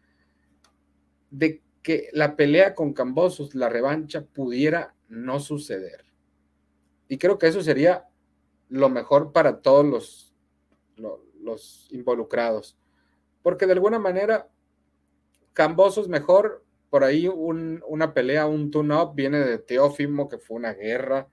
de 1.30 1.62
que 1.82 2.08
la 2.12 2.36
pelea 2.36 2.74
con 2.74 2.92
Cambosos, 2.92 3.54
la 3.54 3.68
revancha, 3.68 4.24
pudiera 4.24 4.94
no 5.08 5.40
suceder. 5.40 6.04
Y 7.08 7.18
creo 7.18 7.38
que 7.38 7.48
eso 7.48 7.62
sería 7.62 8.06
lo 8.68 8.88
mejor 8.88 9.32
para 9.32 9.60
todos 9.60 9.84
los, 9.84 10.34
los, 11.40 11.88
involucrados. 11.90 12.78
Porque 13.42 13.66
de 13.66 13.72
alguna 13.72 13.98
manera, 13.98 14.48
Cambosos 15.52 16.08
mejor, 16.08 16.64
por 16.90 17.02
ahí 17.04 17.26
una 17.28 18.14
pelea, 18.14 18.46
un 18.46 18.70
tune-up, 18.70 19.14
viene 19.14 19.38
de 19.38 19.58
Teófimo, 19.58 20.28
que 20.28 20.38
fue 20.38 20.58
una 20.58 20.74
guerra, 20.74 21.28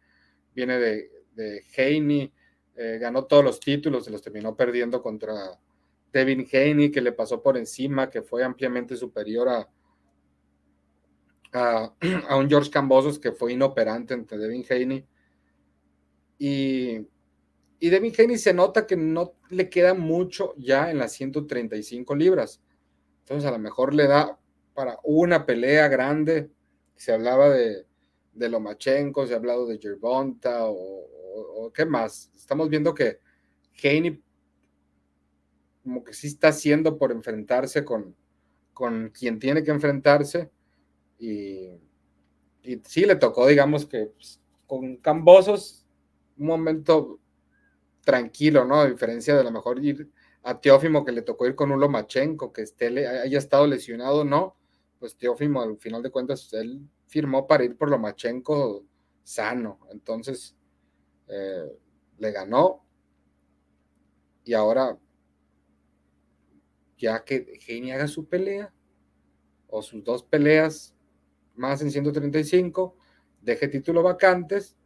viene 0.56 0.80
de, 0.80 1.12
de 1.34 1.64
Haney, 1.78 2.34
eh, 2.80 3.00
ganó 3.00 3.26
todos 3.26 3.44
los 3.44 3.60
títulos, 3.60 4.06
se 4.06 4.12
los 4.12 4.22
terminó 4.22 4.56
perdiendo 4.56 5.02
contra 5.02 5.60
Devin 6.14 6.48
Haney, 6.52 6.92
que 6.92 7.02
le 7.02 7.12
pasó 7.12 7.42
por 7.42 7.58
encima, 7.58 8.10
que 8.10 8.22
fue 8.22 8.44
ampliamente 8.44 8.96
superior 8.96 9.50
a, 9.50 9.68
a, 12.30 12.36
un 12.38 12.48
George 12.48 12.70
Cambosos 12.70 13.18
que 13.18 13.32
fue 13.32 13.54
inoperante 13.54 14.14
entre 14.14 14.38
Devin 14.38 14.64
Haney. 14.70 15.06
Y, 16.38 16.98
y 17.80 17.90
Devin 17.90 18.14
Haney 18.16 18.38
se 18.38 18.54
nota 18.54 18.86
que 18.86 18.96
no 18.96 19.34
le 19.50 19.70
queda 19.72 19.96
mucho 19.96 20.54
ya 20.56 20.92
en 20.92 21.00
las 21.00 21.14
135 21.14 22.16
libras. 22.16 22.62
Entonces 23.22 23.50
a 23.50 23.52
lo 23.52 23.60
mejor 23.60 23.96
le 23.96 24.06
da 24.06 24.40
para 24.76 25.00
una 25.04 25.48
pelea 25.48 25.88
grande. 25.88 26.52
Se 26.96 27.12
hablaba 27.12 27.50
de, 27.50 27.88
de 28.34 28.50
Lomachenko, 28.50 29.26
se 29.26 29.34
ha 29.34 29.38
hablado 29.38 29.66
de 29.66 29.80
Gervonta 29.80 30.68
o, 30.68 31.17
o, 31.38 31.72
qué 31.72 31.86
más. 31.86 32.32
Estamos 32.36 32.70
viendo 32.70 32.94
que 32.94 33.20
Haney 33.84 34.22
como 35.84 36.04
que 36.04 36.14
sí 36.14 36.28
está 36.28 36.50
haciendo 36.50 36.98
por 36.98 37.12
enfrentarse 37.12 37.86
con, 37.86 38.16
con 38.74 39.10
quien 39.10 39.40
tiene 39.40 39.64
que 39.64 39.72
enfrentarse 39.72 40.52
y, 41.18 41.70
sí 42.84 43.06
le 43.06 43.16
tocó, 43.16 43.48
digamos 43.48 43.86
que 43.86 44.08
pues, 44.08 44.42
con 44.66 44.98
Cambosos 44.98 45.86
un 46.38 46.48
momento 46.48 47.20
tranquilo, 48.04 48.66
¿no? 48.66 48.82
A 48.82 48.90
diferencia 48.90 49.34
de 49.34 49.40
a 49.40 49.44
lo 49.44 49.52
mejor 49.52 49.84
ir 49.84 50.10
a 50.44 50.60
Teófimo 50.60 51.06
que 51.06 51.14
le 51.14 51.22
tocó 51.22 51.48
ir 51.48 51.56
con 51.56 51.72
un 51.72 51.80
Lomachenko, 51.80 52.52
que 52.52 52.64
esté, 52.64 53.08
haya 53.08 53.38
estado 53.38 53.66
lesionado, 53.68 54.26
no, 54.26 54.58
pues 55.00 55.18
Teófimo 55.18 55.62
al 55.62 55.78
final 55.78 56.04
de 56.04 56.12
cuentas 56.12 56.52
él 56.54 56.82
firmó 57.06 57.48
para 57.48 57.64
ir 57.64 57.78
por 57.78 57.90
Lomachenko 57.90 58.84
sano, 59.24 59.80
entonces 59.92 60.57
eh, 61.28 61.78
le 62.18 62.32
ganó. 62.32 62.84
Y 64.44 64.54
ahora 64.54 64.98
ya 66.98 67.24
que 67.24 67.60
Heine 67.68 67.94
haga 67.94 68.08
su 68.08 68.28
pelea 68.28 68.74
o 69.68 69.82
sus 69.82 70.04
dos 70.04 70.24
peleas 70.24 70.96
más 71.56 71.82
en 71.82 71.92
135, 71.92 72.96
deje 73.42 73.68
títulos 73.68 74.04
vacantes, 74.04 74.78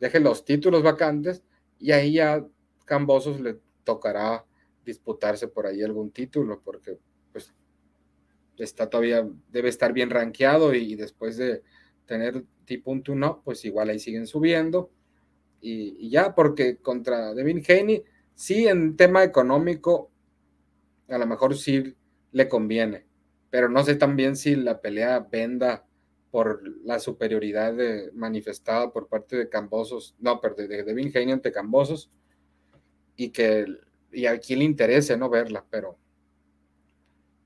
deje 0.00 0.20
los 0.20 0.44
títulos 0.44 0.82
vacantes 0.82 1.42
y 1.78 1.92
ahí 1.92 2.14
ya 2.14 2.44
Cambosos 2.84 3.40
le 3.40 3.58
tocará 3.84 4.44
disputarse 4.84 5.48
por 5.48 5.66
ahí 5.66 5.82
algún 5.82 6.10
título 6.10 6.60
porque 6.62 6.98
pues 7.32 7.54
está 8.56 8.90
todavía 8.90 9.28
debe 9.50 9.68
estar 9.68 9.92
bien 9.92 10.10
rankeado 10.10 10.74
y, 10.74 10.94
después 10.96 11.36
de 11.36 11.62
tener 12.06 12.44
tipo 12.64 12.90
un 12.90 13.02
tune 13.02 13.36
pues 13.44 13.64
igual 13.64 13.90
ahí 13.90 13.98
siguen 13.98 14.26
subiendo 14.26 14.90
y, 15.62 16.10
ya, 16.10 16.34
porque 16.34 16.78
contra 16.78 17.32
Devin 17.34 17.62
Haney, 17.66 18.02
sí, 18.34 18.66
en 18.66 18.96
tema 18.96 19.22
económico, 19.22 20.10
a 21.08 21.18
lo 21.18 21.26
mejor 21.26 21.56
sí 21.56 21.94
le 22.32 22.48
conviene, 22.48 23.06
pero 23.48 23.68
no 23.68 23.84
sé 23.84 23.94
también 23.94 24.36
si 24.36 24.56
la 24.56 24.80
pelea 24.80 25.20
venda 25.20 25.86
por 26.32 26.62
la 26.84 26.98
superioridad 26.98 27.74
manifestada 28.14 28.90
por 28.90 29.06
parte 29.06 29.36
de 29.36 29.48
Cambosos, 29.48 30.16
no, 30.18 30.40
pero 30.40 30.56
de, 30.56 30.82
Devin 30.82 31.12
Haney 31.14 31.32
ante 31.32 31.52
Cambosos, 31.52 32.10
y 33.16 33.30
que 33.30 33.66
y 34.10 34.26
a 34.26 34.38
quien 34.38 34.58
le 34.58 34.64
interese 34.66 35.16
no 35.16 35.30
verla, 35.30 35.64
pero 35.70 35.96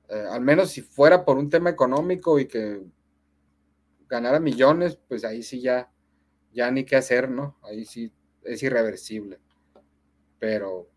eh, 0.09 0.27
al 0.31 0.41
menos 0.41 0.71
si 0.71 0.83
fuera 0.83 1.25
por 1.25 1.37
un 1.37 1.51
tema 1.51 1.71
económico 1.71 2.39
y 2.39 2.47
que 2.47 2.83
ganara 4.09 4.41
millones, 4.41 4.99
pues 5.09 5.25
ahí 5.25 5.43
sí 5.43 5.61
ya 5.61 5.91
ya 6.57 6.71
ni 6.71 6.85
qué 6.85 6.97
hacer, 6.97 7.31
¿no? 7.31 7.59
Ahí 7.63 7.85
sí 7.85 8.11
es 8.43 8.63
irreversible. 8.63 9.39
Pero, 10.39 10.89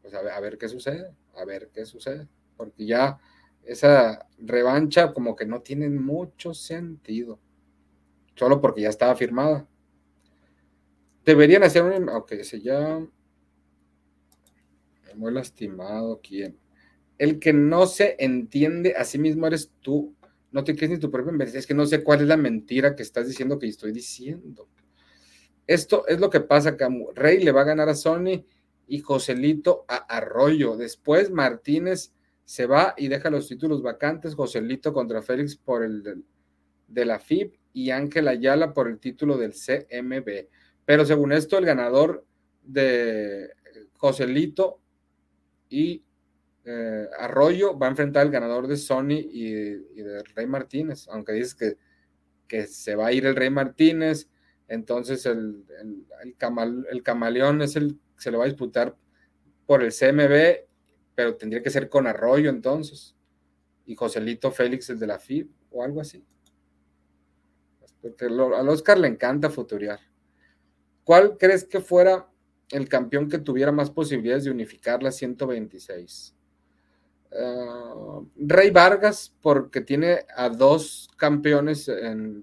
pues 0.00 0.14
a 0.14 0.40
ver, 0.40 0.56
qué 0.56 0.66
sucede, 0.68 1.14
a 1.36 1.44
ver 1.44 1.70
qué 1.72 1.84
sucede, 1.84 2.26
porque 2.56 2.86
ya 2.86 3.18
esa 3.64 4.26
revancha 4.38 5.12
como 5.12 5.36
que 5.36 5.44
no 5.44 5.60
tiene 5.60 5.90
mucho 5.90 6.54
sentido, 6.54 7.38
solo 8.34 8.60
porque 8.60 8.80
ya 8.82 8.88
estaba 8.88 9.14
firmada. 9.14 9.68
Deberían 11.24 11.62
hacer 11.62 11.82
un, 11.82 12.08
ok, 12.08 12.32
se 12.42 12.60
ya, 12.62 13.06
muy 15.14 15.32
lastimado, 15.32 16.20
¿quién? 16.22 16.58
El 17.18 17.38
que 17.38 17.52
no 17.52 17.86
se 17.86 18.16
entiende 18.18 18.94
a 18.96 19.04
sí 19.04 19.18
mismo 19.18 19.46
eres 19.46 19.70
tú. 19.82 20.14
No 20.50 20.64
te 20.64 20.74
crees 20.74 20.92
ni 20.92 20.98
tu 20.98 21.10
propia 21.10 21.32
mentira. 21.32 21.58
Es 21.58 21.66
que 21.66 21.74
no 21.74 21.84
sé 21.84 22.02
cuál 22.02 22.22
es 22.22 22.28
la 22.28 22.36
mentira 22.36 22.94
que 22.94 23.02
estás 23.02 23.26
diciendo 23.26 23.58
que 23.58 23.66
estoy 23.66 23.92
diciendo. 23.92 24.68
Esto 25.68 26.06
es 26.08 26.18
lo 26.18 26.30
que 26.30 26.40
pasa, 26.40 26.78
Camu. 26.78 27.12
Rey 27.14 27.44
le 27.44 27.52
va 27.52 27.60
a 27.60 27.64
ganar 27.64 27.90
a 27.90 27.94
Sony 27.94 28.42
y 28.86 29.00
Joselito 29.00 29.84
a 29.86 29.96
Arroyo. 29.96 30.78
Después 30.78 31.30
Martínez 31.30 32.14
se 32.46 32.64
va 32.64 32.94
y 32.96 33.08
deja 33.08 33.28
los 33.28 33.48
títulos 33.48 33.82
vacantes. 33.82 34.34
Joselito 34.34 34.94
contra 34.94 35.20
Félix 35.20 35.56
por 35.56 35.84
el 35.84 36.24
de, 36.86 37.04
la 37.04 37.18
FIB 37.18 37.52
y 37.74 37.90
Ángel 37.90 38.28
Ayala 38.28 38.72
por 38.72 38.88
el 38.88 38.98
título 38.98 39.36
del 39.36 39.52
CMB. 39.52 40.48
Pero 40.86 41.04
según 41.04 41.32
esto, 41.32 41.58
el 41.58 41.66
ganador 41.66 42.24
de 42.62 43.50
Joselito 43.98 44.80
y 45.68 46.02
eh, 46.64 47.06
Arroyo 47.18 47.78
va 47.78 47.88
a 47.88 47.90
enfrentar 47.90 48.22
al 48.22 48.32
ganador 48.32 48.68
de 48.68 48.78
Sony 48.78 49.20
y, 49.20 49.52
de 49.52 50.22
Rey 50.34 50.46
Martínez. 50.46 51.08
Aunque 51.08 51.34
dices 51.34 51.54
que, 51.54 51.76
que 52.46 52.66
se 52.66 52.94
va 52.94 53.08
a 53.08 53.12
ir 53.12 53.26
el 53.26 53.36
Rey 53.36 53.50
Martínez 53.50 54.30
entonces 54.68 55.24
el, 55.24 55.64
el, 56.22 57.02
camaleón 57.02 57.62
es 57.62 57.74
el 57.76 57.98
se 58.18 58.30
lo 58.30 58.38
va 58.38 58.44
a 58.44 58.48
disputar 58.48 58.94
por 59.66 59.82
el 59.82 59.92
CMB, 59.92 60.66
pero 61.14 61.36
tendría 61.36 61.62
que 61.62 61.70
ser 61.70 61.88
con 61.88 62.06
Arroyo 62.06 62.50
entonces. 62.50 63.16
Y 63.86 63.94
Joselito 63.94 64.50
Félix, 64.50 64.90
el 64.90 64.98
de 64.98 65.06
la 65.06 65.18
FIB 65.18 65.48
o 65.70 65.82
algo 65.82 66.00
así. 66.00 66.24
Porque 68.02 68.26
al 68.26 68.68
Oscar 68.68 68.98
le 68.98 69.08
encanta 69.08 69.50
futuriar. 69.50 70.00
¿Cuál 71.04 71.38
crees 71.38 71.64
que 71.64 71.80
fuera 71.80 72.28
el 72.70 72.88
campeón 72.88 73.28
que 73.28 73.38
tuviera 73.38 73.72
más 73.72 73.90
posibilidades 73.90 74.44
de 74.44 74.50
unificar 74.50 75.02
la 75.02 75.10
126? 75.10 76.34
Ah, 77.32 78.20
Rey 78.36 78.70
Vargas, 78.70 79.34
porque 79.40 79.80
tiene 79.80 80.26
a 80.36 80.50
dos 80.50 81.08
campeones 81.16 81.90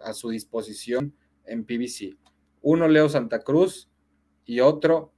a 0.02 0.14
su 0.14 0.30
disposición 0.30 1.14
en 1.46 1.66
PBC. 1.66 2.18
Uno 2.62 2.88
Leo 2.88 3.10
Santa 3.10 3.40
Cruz 3.40 3.90
y 4.46 4.60
otro. 4.60 5.12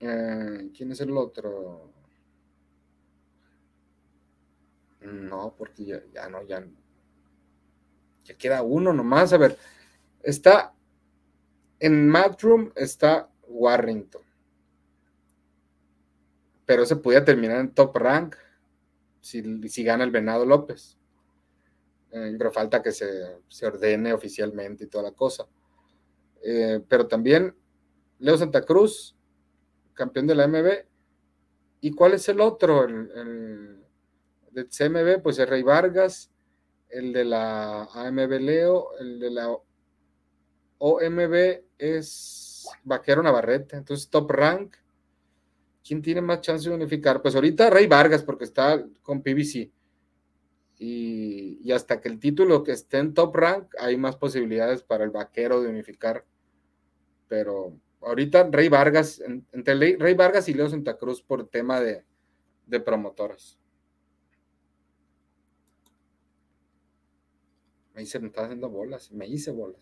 Eh, 0.00 0.70
¿Quién 0.76 0.92
es 0.92 1.00
el 1.00 1.16
otro? 1.16 1.92
No, 5.00 5.54
porque 5.56 5.84
ya, 5.84 6.02
ya 6.12 6.28
no, 6.28 6.42
ya, 6.42 6.66
ya 8.24 8.36
queda 8.36 8.62
uno 8.62 8.92
nomás. 8.92 9.32
A 9.32 9.38
ver, 9.38 9.56
está 10.22 10.74
en 11.78 12.08
Matchroom, 12.08 12.72
está 12.74 13.30
Warrington. 13.46 14.22
Pero 16.64 16.84
se 16.84 16.96
podía 16.96 17.24
terminar 17.24 17.60
en 17.60 17.72
top 17.72 17.96
rank 17.96 18.36
si, 19.20 19.68
si 19.68 19.84
gana 19.84 20.04
el 20.04 20.10
Venado 20.10 20.44
López. 20.44 20.98
Eh, 22.12 22.34
pero 22.38 22.52
falta 22.52 22.82
que 22.82 22.92
se, 22.92 23.66
ordene 23.66 24.12
oficialmente 24.12 24.84
y 24.84 24.86
toda 24.86 25.04
la 25.04 25.12
cosa. 25.12 25.46
Eh, 26.42 26.80
pero 26.88 27.06
también 27.06 27.54
Leo 28.18 28.38
Santa 28.38 28.62
Cruz, 28.62 29.16
campeón 29.94 30.26
de 30.26 30.34
la 30.34 30.46
MB. 30.48 30.86
¿Y 31.80 31.92
cuál 31.92 32.14
es 32.14 32.28
el 32.28 32.40
otro? 32.40 32.84
El, 32.84 33.84
del 34.52 34.68
CMB, 34.68 35.22
pues 35.22 35.38
el 35.38 35.48
Rey 35.48 35.62
Vargas, 35.62 36.30
el 36.88 37.12
de 37.12 37.24
la 37.24 37.84
AMB 37.84 38.40
Leo, 38.40 38.96
el 38.98 39.20
de 39.20 39.30
la 39.30 39.56
OMB 40.78 41.62
es 41.78 42.66
Vaquero 42.84 43.22
Navarrete, 43.22 43.76
entonces 43.76 44.08
top 44.08 44.30
rank. 44.30 44.76
¿Quién 45.86 46.02
tiene 46.02 46.20
más 46.20 46.40
chance 46.40 46.68
de 46.68 46.74
unificar? 46.74 47.22
Pues 47.22 47.34
ahorita 47.34 47.70
Rey 47.70 47.86
Vargas, 47.86 48.22
porque 48.22 48.44
está 48.44 48.84
con 49.02 49.22
PBC. 49.22 49.70
Y, 50.78 51.45
hasta 51.72 52.00
que 52.00 52.08
el 52.08 52.18
título 52.18 52.62
que 52.62 52.72
esté 52.72 52.98
en 52.98 53.14
top 53.14 53.34
rank, 53.34 53.74
hay 53.78 53.96
más 53.96 54.16
posibilidades 54.16 54.82
para 54.82 55.04
el 55.04 55.10
vaquero 55.10 55.62
de 55.62 55.68
unificar. 55.68 56.24
Pero 57.28 57.78
ahorita 58.00 58.48
Rey 58.50 58.68
Vargas, 58.68 59.22
entre 59.52 59.96
Rey 59.96 60.14
Vargas 60.14 60.48
y 60.48 60.54
Leo 60.54 60.68
Santa 60.68 60.96
Cruz 60.96 61.22
por 61.22 61.48
tema 61.48 61.80
de, 61.80 62.04
promotoras. 62.84 63.58
Me 67.94 68.02
hice, 68.02 68.18
me 68.20 68.26
estaba 68.26 68.46
haciendo 68.46 68.68
bolas, 68.68 69.10
me 69.10 69.26
hice 69.26 69.50
bolas 69.50 69.80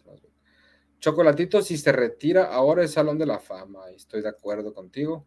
Chocolatito, 1.01 1.61
si 1.61 1.77
se 1.77 1.91
retira, 1.93 2.45
ahora 2.45 2.85
es 2.85 2.93
Salón 2.93 3.19
de 3.19 3.27
la 3.27 3.41
Fama, 3.41 3.91
y 3.91 3.97
estoy 3.97 4.23
de 4.23 4.29
acuerdo 4.29 4.73
contigo 4.73 5.27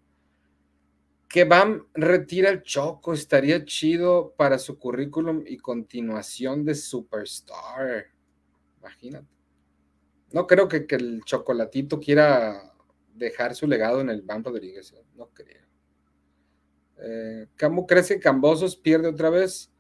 que 1.27 1.43
Bam 1.43 1.87
retira 1.93 2.49
el 2.49 2.63
Choco, 2.63 3.13
estaría 3.13 3.65
chido 3.65 4.33
para 4.37 4.57
su 4.57 4.79
currículum 4.79 5.43
y 5.45 5.57
continuación 5.57 6.63
de 6.63 6.75
Superstar. 6.75 8.07
Imagínate. 8.79 9.27
No 10.31 10.47
creo 10.47 10.67
que, 10.67 10.85
el 10.89 11.21
chocolatito 11.23 11.99
quiera 11.99 12.73
dejar 13.13 13.55
su 13.55 13.67
legado 13.67 14.01
en 14.01 14.09
el 14.09 14.21
Bam 14.21 14.43
Rodríguez. 14.43 14.93
¿eh? 14.93 15.03
No 15.15 15.29
creo. 15.33 15.65
Eh, 16.99 17.47
crees 17.87 18.07
que 18.07 18.19
Cambosos 18.19 18.75
pierde 18.75 19.09
otra 19.09 19.29
vez? 19.29 19.71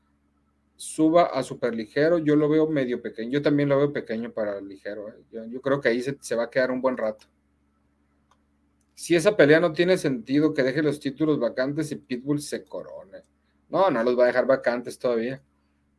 Suba 0.75 1.25
a 1.25 1.43
superligero. 1.43 2.17
Yo 2.19 2.35
lo 2.35 2.49
veo 2.49 2.67
medio 2.67 3.01
pequeño. 3.01 3.31
Yo 3.31 3.41
también 3.41 3.69
lo 3.69 3.77
veo 3.77 3.91
pequeño 3.91 4.31
para 4.31 4.59
ligero. 4.61 5.09
¿eh? 5.09 5.47
Yo, 5.49 5.61
creo 5.61 5.81
que 5.81 5.89
ahí 5.89 6.01
se 6.01 6.35
va 6.35 6.43
a 6.43 6.49
quedar 6.49 6.71
un 6.71 6.81
buen 6.81 6.97
rato 6.97 7.27
si 8.97 9.15
esa 9.15 9.37
pelea 9.37 9.59
no 9.59 9.73
tiene 9.73 9.95
sentido, 9.95 10.55
que 10.55 10.63
deje 10.63 10.81
los 10.81 10.99
títulos 10.99 11.39
vacantes 11.39 11.91
y 11.91 11.97
Pitbull 11.97 12.41
se 12.41 12.65
corone. 12.65 13.21
No, 13.69 13.91
no 13.91 14.03
los 14.03 14.17
va 14.17 14.23
a 14.23 14.27
dejar 14.27 14.47
vacantes 14.47 14.97
todavía. 14.97 15.43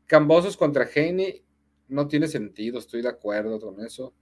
Cambosos 0.06 0.56
contra 0.56 0.84
Haney 0.84 1.44
no 1.86 2.08
tiene 2.08 2.26
sentido, 2.26 2.80
estoy 2.80 3.02
de 3.02 3.08
acuerdo 3.08 3.60
con 3.60 3.80
eso. 3.86 4.12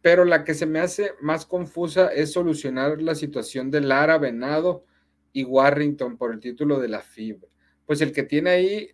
Pero 0.00 0.24
la 0.24 0.44
que 0.44 0.54
se 0.54 0.64
me 0.64 0.78
hace 0.78 1.14
más 1.20 1.44
confusa 1.44 2.06
es 2.06 2.32
solucionar 2.32 3.02
la 3.02 3.16
situación 3.16 3.72
de 3.72 3.80
Lara, 3.80 4.18
Venado 4.18 4.84
y 5.32 5.42
Warrington 5.42 6.18
por 6.18 6.34
el 6.34 6.38
título 6.38 6.78
de 6.78 6.86
la 6.86 7.00
FIB. 7.00 7.44
Pues 7.84 8.00
el 8.00 8.12
que 8.12 8.22
tiene 8.22 8.50
ahí 8.50 8.90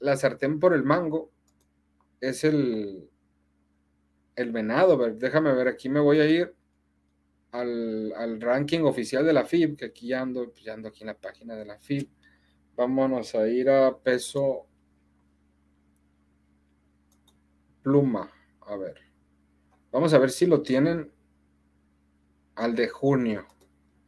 la 0.00 0.16
sartén 0.16 0.58
por 0.58 0.74
el 0.74 0.82
mango 0.82 1.30
es 2.20 2.42
el, 2.42 3.08
el 4.38 4.52
venado. 4.52 4.96
Déjame 5.14 5.52
ver, 5.52 5.68
aquí 5.68 5.88
me 5.88 6.00
voy 6.00 6.20
a 6.20 6.26
ir 6.26 6.54
al, 7.50 8.40
ranking 8.40 8.80
oficial 8.80 9.26
de 9.26 9.32
la 9.32 9.44
FIB, 9.44 9.76
que 9.76 9.86
aquí 9.86 10.12
ando, 10.12 10.54
ya 10.54 10.74
ando 10.74 10.88
aquí 10.88 11.02
en 11.02 11.08
la 11.08 11.18
página 11.18 11.56
de 11.56 11.64
la 11.64 11.78
FIB. 11.78 12.08
Vámonos 12.76 13.34
a 13.34 13.48
ir 13.48 13.68
a 13.68 13.96
peso 13.98 14.66
pluma. 17.82 18.30
A 18.60 18.76
ver. 18.76 18.96
Vamos 19.90 20.14
a 20.14 20.18
ver 20.18 20.30
si 20.30 20.46
lo 20.46 20.62
tienen 20.62 21.10
al 22.54 22.76
de 22.76 22.88
junio 22.88 23.46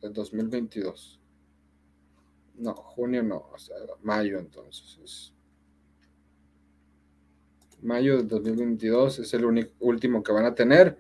del 0.01 0.13
2022. 0.13 1.21
No, 2.57 2.75
junio 2.75 3.23
no, 3.23 3.49
o 3.53 3.59
sea, 3.59 3.77
mayo 4.03 4.39
entonces 4.39 5.33
mayo 7.83 8.19
de 8.19 8.25
2022, 8.25 9.21
es 9.21 9.35
el 9.35 9.71
último 9.79 10.23
que 10.23 10.33
van 10.33 10.45
a 10.45 10.55
tener. 10.55 10.99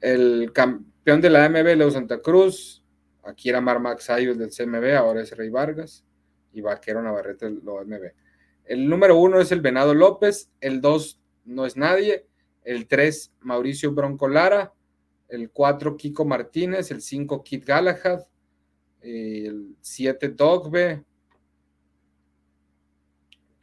El 0.00 0.52
campeón 0.52 1.20
de 1.20 1.30
la 1.30 1.44
AMB, 1.44 1.76
Leo 1.76 1.90
Santa 1.90 2.18
Cruz, 2.18 2.84
aquí 3.22 3.48
era 3.48 3.60
Mar 3.60 3.80
Max 3.80 4.06
del 4.06 4.50
CMB, 4.50 4.96
ahora 4.96 5.22
es 5.22 5.36
Rey 5.36 5.50
Vargas, 5.50 6.04
y 6.52 6.60
Vaquero 6.60 7.02
Navarrete 7.02 7.46
del 7.46 7.68
OMB. 7.68 8.12
El 8.64 8.88
número 8.88 9.16
uno 9.16 9.40
es 9.40 9.52
el 9.52 9.60
Venado 9.60 9.94
López, 9.94 10.50
el 10.60 10.80
dos 10.80 11.20
no 11.44 11.66
es 11.66 11.76
nadie, 11.76 12.26
el 12.64 12.88
tres 12.88 13.32
Mauricio 13.40 13.92
Bronco 13.92 14.28
Lara, 14.28 14.72
el 15.28 15.50
cuatro 15.50 15.96
Kiko 15.96 16.24
Martínez, 16.24 16.90
el 16.90 17.00
cinco 17.00 17.42
Kit 17.42 17.64
Galahad, 17.64 18.22
el 19.00 19.76
siete 19.80 20.28
Dogbe, 20.28 21.04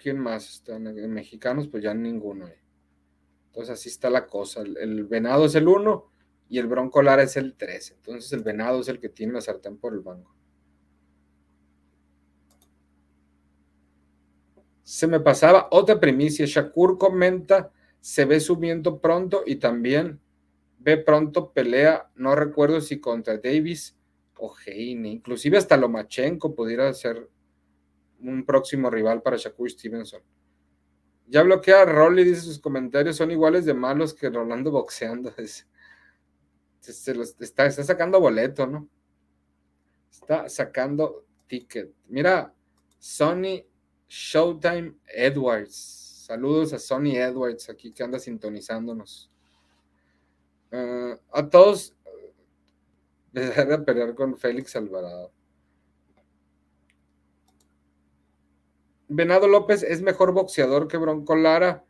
¿Quién 0.04 0.20
más 0.20 0.50
están 0.50 0.84
mexicanos? 1.14 1.70
Pues 1.70 1.82
ya 1.82 1.94
ninguno. 1.94 2.50
Entonces 3.48 3.74
así 3.74 3.88
está 3.88 4.10
la 4.10 4.28
cosa. 4.28 4.60
El, 4.60 5.06
venado 5.06 5.46
es 5.46 5.56
el 5.56 5.66
1 5.66 6.12
y 6.50 6.60
el 6.60 6.68
bronco 6.68 7.02
lara 7.02 7.24
es 7.24 7.38
el 7.38 7.56
3. 7.56 7.92
Entonces 7.92 8.34
el 8.34 8.44
venado 8.44 8.82
es 8.82 8.90
el 8.90 9.00
que 9.00 9.08
tiene 9.08 9.32
la 9.32 9.40
sartén 9.40 9.78
por 9.78 9.94
el 9.94 10.02
banco. 10.02 10.36
Se 14.84 15.08
me 15.08 15.22
pasaba 15.22 15.70
otra 15.72 15.98
primicia. 16.02 16.46
Shakur 16.46 16.98
comenta, 16.98 17.72
se 18.02 18.26
ve 18.26 18.42
subiendo 18.42 19.00
pronto 19.00 19.44
y 19.46 19.56
también 19.56 20.20
ve 20.80 20.98
pronto 20.98 21.54
pelea, 21.54 22.12
no 22.16 22.36
recuerdo 22.36 22.82
si 22.82 23.00
contra 23.00 23.38
Davis 23.38 23.98
o 24.36 24.54
Heine, 24.66 25.08
inclusive 25.08 25.58
hasta 25.58 25.78
Lomachenko 25.78 26.54
pudiera 26.54 26.94
ser 26.94 27.30
un 28.24 28.46
próximo 28.46 28.90
rival 28.90 29.22
para 29.22 29.38
Shakur 29.38 29.70
Stevenson. 29.70 30.22
Ya 31.28 31.44
bloquea 31.44 31.82
a 31.82 31.86
Rolly, 31.86 32.24
dice 32.24 32.42
sus 32.42 32.60
comentarios 32.60 33.16
son 33.16 33.32
iguales 33.32 33.66
de 33.66 33.74
malos 33.74 34.14
que 34.14 34.30
Rolando 34.30 34.72
boxeando. 34.72 35.34
está, 36.82 37.66
está 37.66 37.84
sacando 37.84 38.20
boleto, 38.20 38.68
¿no? 38.68 38.90
Está 40.12 40.50
sacando 40.50 41.26
ticket. 41.48 41.92
Mira, 42.08 42.54
Sonny 43.00 43.66
Showtime 44.08 44.96
Edwards. 45.08 46.26
Saludos 46.28 46.74
a 46.74 46.80
Sonny 46.80 47.18
Edwards 47.18 47.70
aquí 47.70 47.92
que 47.92 48.04
anda 48.04 48.20
sintonizándonos. 48.20 49.30
Eh, 50.72 51.18
a 51.32 51.50
todos, 51.50 51.96
dejar 53.32 53.68
de 53.68 53.80
pelear 53.80 54.16
con 54.16 54.38
Félix 54.38 54.76
Alvarado. 54.76 55.32
Venado 59.16 59.48
López 59.48 59.84
es 59.84 60.02
mejor 60.02 60.34
boxeador 60.34 60.88
que 60.88 60.98
Bronco 60.98 61.36
Lara 61.36 61.86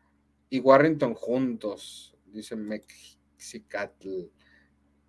y 0.50 0.60
Warrington 0.60 1.14
juntos, 1.14 2.18
dice 2.26 2.58
Mexicatl. 2.58 4.26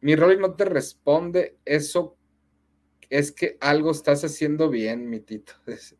Mi 0.00 0.14
Rolly 0.14 0.38
no 0.38 0.54
te 0.54 0.64
responde, 0.64 1.58
eso 1.64 2.16
es 3.10 3.32
que 3.32 3.58
algo 3.60 3.90
estás 3.90 4.22
haciendo 4.22 4.70
bien, 4.70 5.10
mi 5.10 5.18
tito. 5.18 5.54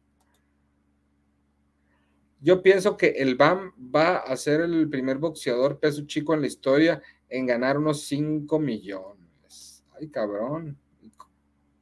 Yo 2.40 2.62
pienso 2.62 2.96
que 2.96 3.08
el 3.08 3.34
BAM 3.34 3.72
va 3.92 4.18
a 4.18 4.36
ser 4.36 4.60
el 4.60 4.88
primer 4.88 5.18
boxeador 5.18 5.80
peso 5.80 6.06
chico 6.06 6.32
en 6.32 6.42
la 6.42 6.46
historia 6.46 7.02
en 7.28 7.44
ganar 7.46 7.76
unos 7.76 8.02
5 8.02 8.60
millones. 8.60 9.84
Ay, 9.98 10.10
cabrón. 10.10 10.78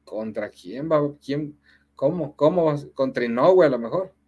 ¿Contra 0.04 0.48
quién 0.48 0.90
va? 0.90 1.02
¿Quién? 1.22 1.58
¿Cómo? 1.94 2.34
¿Cómo? 2.34 2.74
Contra 2.94 3.26
Inoue 3.26 3.66
a 3.66 3.68
lo 3.68 3.78
mejor. 3.78 4.21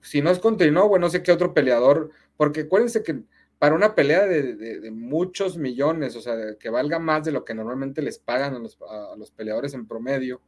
Si 0.00 0.22
no 0.22 0.30
es 0.30 0.38
con 0.38 0.60
Inoue, 0.60 0.98
no 0.98 1.10
sé 1.10 1.22
qué 1.22 1.32
otro 1.32 1.52
peleador, 1.54 2.10
porque 2.36 2.62
acuérdense 2.62 3.02
que 3.02 3.22
para 3.58 3.74
una 3.74 3.94
pelea 3.94 4.26
de, 4.26 4.90
muchos 4.90 5.58
millones, 5.58 6.16
o 6.16 6.22
sea, 6.22 6.56
que 6.58 6.70
valga 6.70 6.98
más 6.98 7.24
de 7.24 7.32
lo 7.32 7.44
que 7.44 7.54
normalmente 7.54 8.00
les 8.00 8.18
pagan 8.18 8.54
a 8.54 8.58
los, 8.58 9.30
peleadores 9.32 9.74
en 9.74 9.86
promedio, 9.86 10.40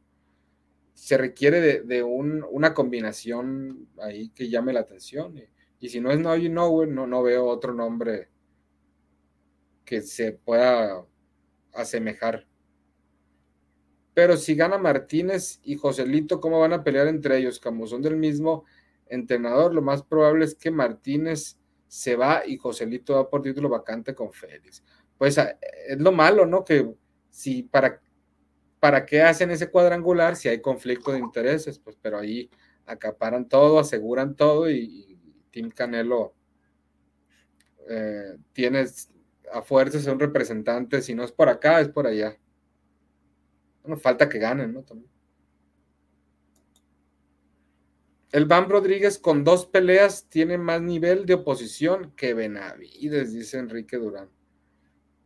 se 0.95 1.17
requiere 1.17 1.83
de, 1.83 2.03
una 2.03 2.73
combinación 2.73 3.87
ahí 4.01 4.29
que 4.29 4.49
llame 4.49 4.73
la 4.73 4.79
atención. 4.79 5.39
Y, 5.79 5.89
si 5.89 6.01
no 6.01 6.11
es 6.11 6.19
You 6.41 6.49
Know, 6.49 6.85
no, 6.87 7.05
no 7.05 7.21
veo 7.21 7.45
otro 7.45 7.73
nombre 7.73 8.29
que 9.85 10.01
se 10.01 10.31
pueda 10.31 11.05
asemejar. 11.73 12.47
Pero 14.15 14.37
si 14.37 14.55
gana 14.55 14.79
Martínez 14.79 15.59
y 15.63 15.75
Joselito, 15.75 16.39
¿cómo 16.39 16.59
van 16.59 16.73
a 16.73 16.83
pelear 16.83 17.07
entre 17.07 17.37
ellos? 17.37 17.59
Como 17.59 17.85
son 17.85 18.01
del 18.01 18.15
mismo 18.15 18.65
entrenador, 19.07 19.73
lo 19.73 19.81
más 19.81 20.03
probable 20.03 20.45
es 20.45 20.55
que 20.55 20.71
Martínez 20.71 21.57
se 21.87 22.15
va 22.15 22.43
y 22.45 22.57
Joselito 22.57 23.15
va 23.15 23.29
por 23.29 23.41
título 23.41 23.69
vacante 23.69 24.15
con 24.15 24.31
Félix. 24.33 24.83
Pues 25.17 25.37
ah, 25.37 25.57
es 25.87 25.99
lo 25.99 26.11
malo, 26.11 26.45
¿no? 26.45 26.65
Que 26.65 26.91
si 27.29 27.63
para, 27.63 28.01
para 28.79 29.05
qué 29.05 29.21
hacen 29.21 29.51
ese 29.51 29.69
cuadrangular 29.69 30.35
si 30.35 30.49
hay 30.49 30.61
conflicto 30.61 31.11
de 31.11 31.19
intereses, 31.19 31.79
pues 31.79 31.97
pero 32.01 32.17
ahí 32.17 32.49
acaparan 32.85 33.47
todo, 33.47 33.79
aseguran 33.79 34.35
todo 34.35 34.69
y, 34.69 35.09
Tim 35.51 35.69
Canelo 35.69 36.33
eh, 37.87 38.37
tiene 38.53 38.85
a 39.51 39.61
fuerzas 39.61 40.07
un 40.07 40.19
representante, 40.19 40.99
si 40.99 41.13
no 41.13 41.23
es 41.23 41.31
por 41.31 41.47
acá, 41.47 41.79
es 41.79 41.89
por 41.89 42.07
allá. 42.07 42.35
Bueno, 43.83 43.97
falta 43.97 44.27
que 44.27 44.39
ganen, 44.39 44.73
¿no? 44.73 44.81
También. 44.81 45.12
El 48.33 48.45
Van 48.45 48.67
Rodríguez 48.67 49.19
con 49.19 49.43
dos 49.43 49.67
peleas 49.67 50.27
tiene 50.27 50.57
más 50.57 50.81
nivel 50.81 51.27
de 51.27 51.35
oposición 51.35 52.13
que 52.15 52.33
Benavides, 52.33 53.31
dice 53.31 53.59
Enrique 53.59 53.97
Durán. 53.97 54.27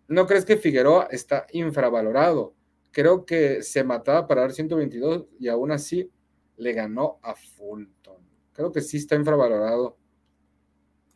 ¿No 0.10 0.28
crees 0.28 0.44
que 0.44 0.58
Figueroa 0.58 1.08
está 1.10 1.48
infravalorado? 1.54 2.54
Creo 2.92 3.26
que 3.26 3.64
se 3.64 3.86
mataba 3.86 4.28
para 4.28 4.42
dar 4.42 4.52
122 4.52 5.26
y 5.40 5.48
aún 5.48 5.72
así 5.72 6.12
le 6.58 6.74
ganó 6.74 7.18
a 7.24 7.34
Fulton. 7.34 8.28
Creo 8.52 8.74
que 8.74 8.82
sí 8.82 8.98
está 8.98 9.16
infravalorado 9.16 9.98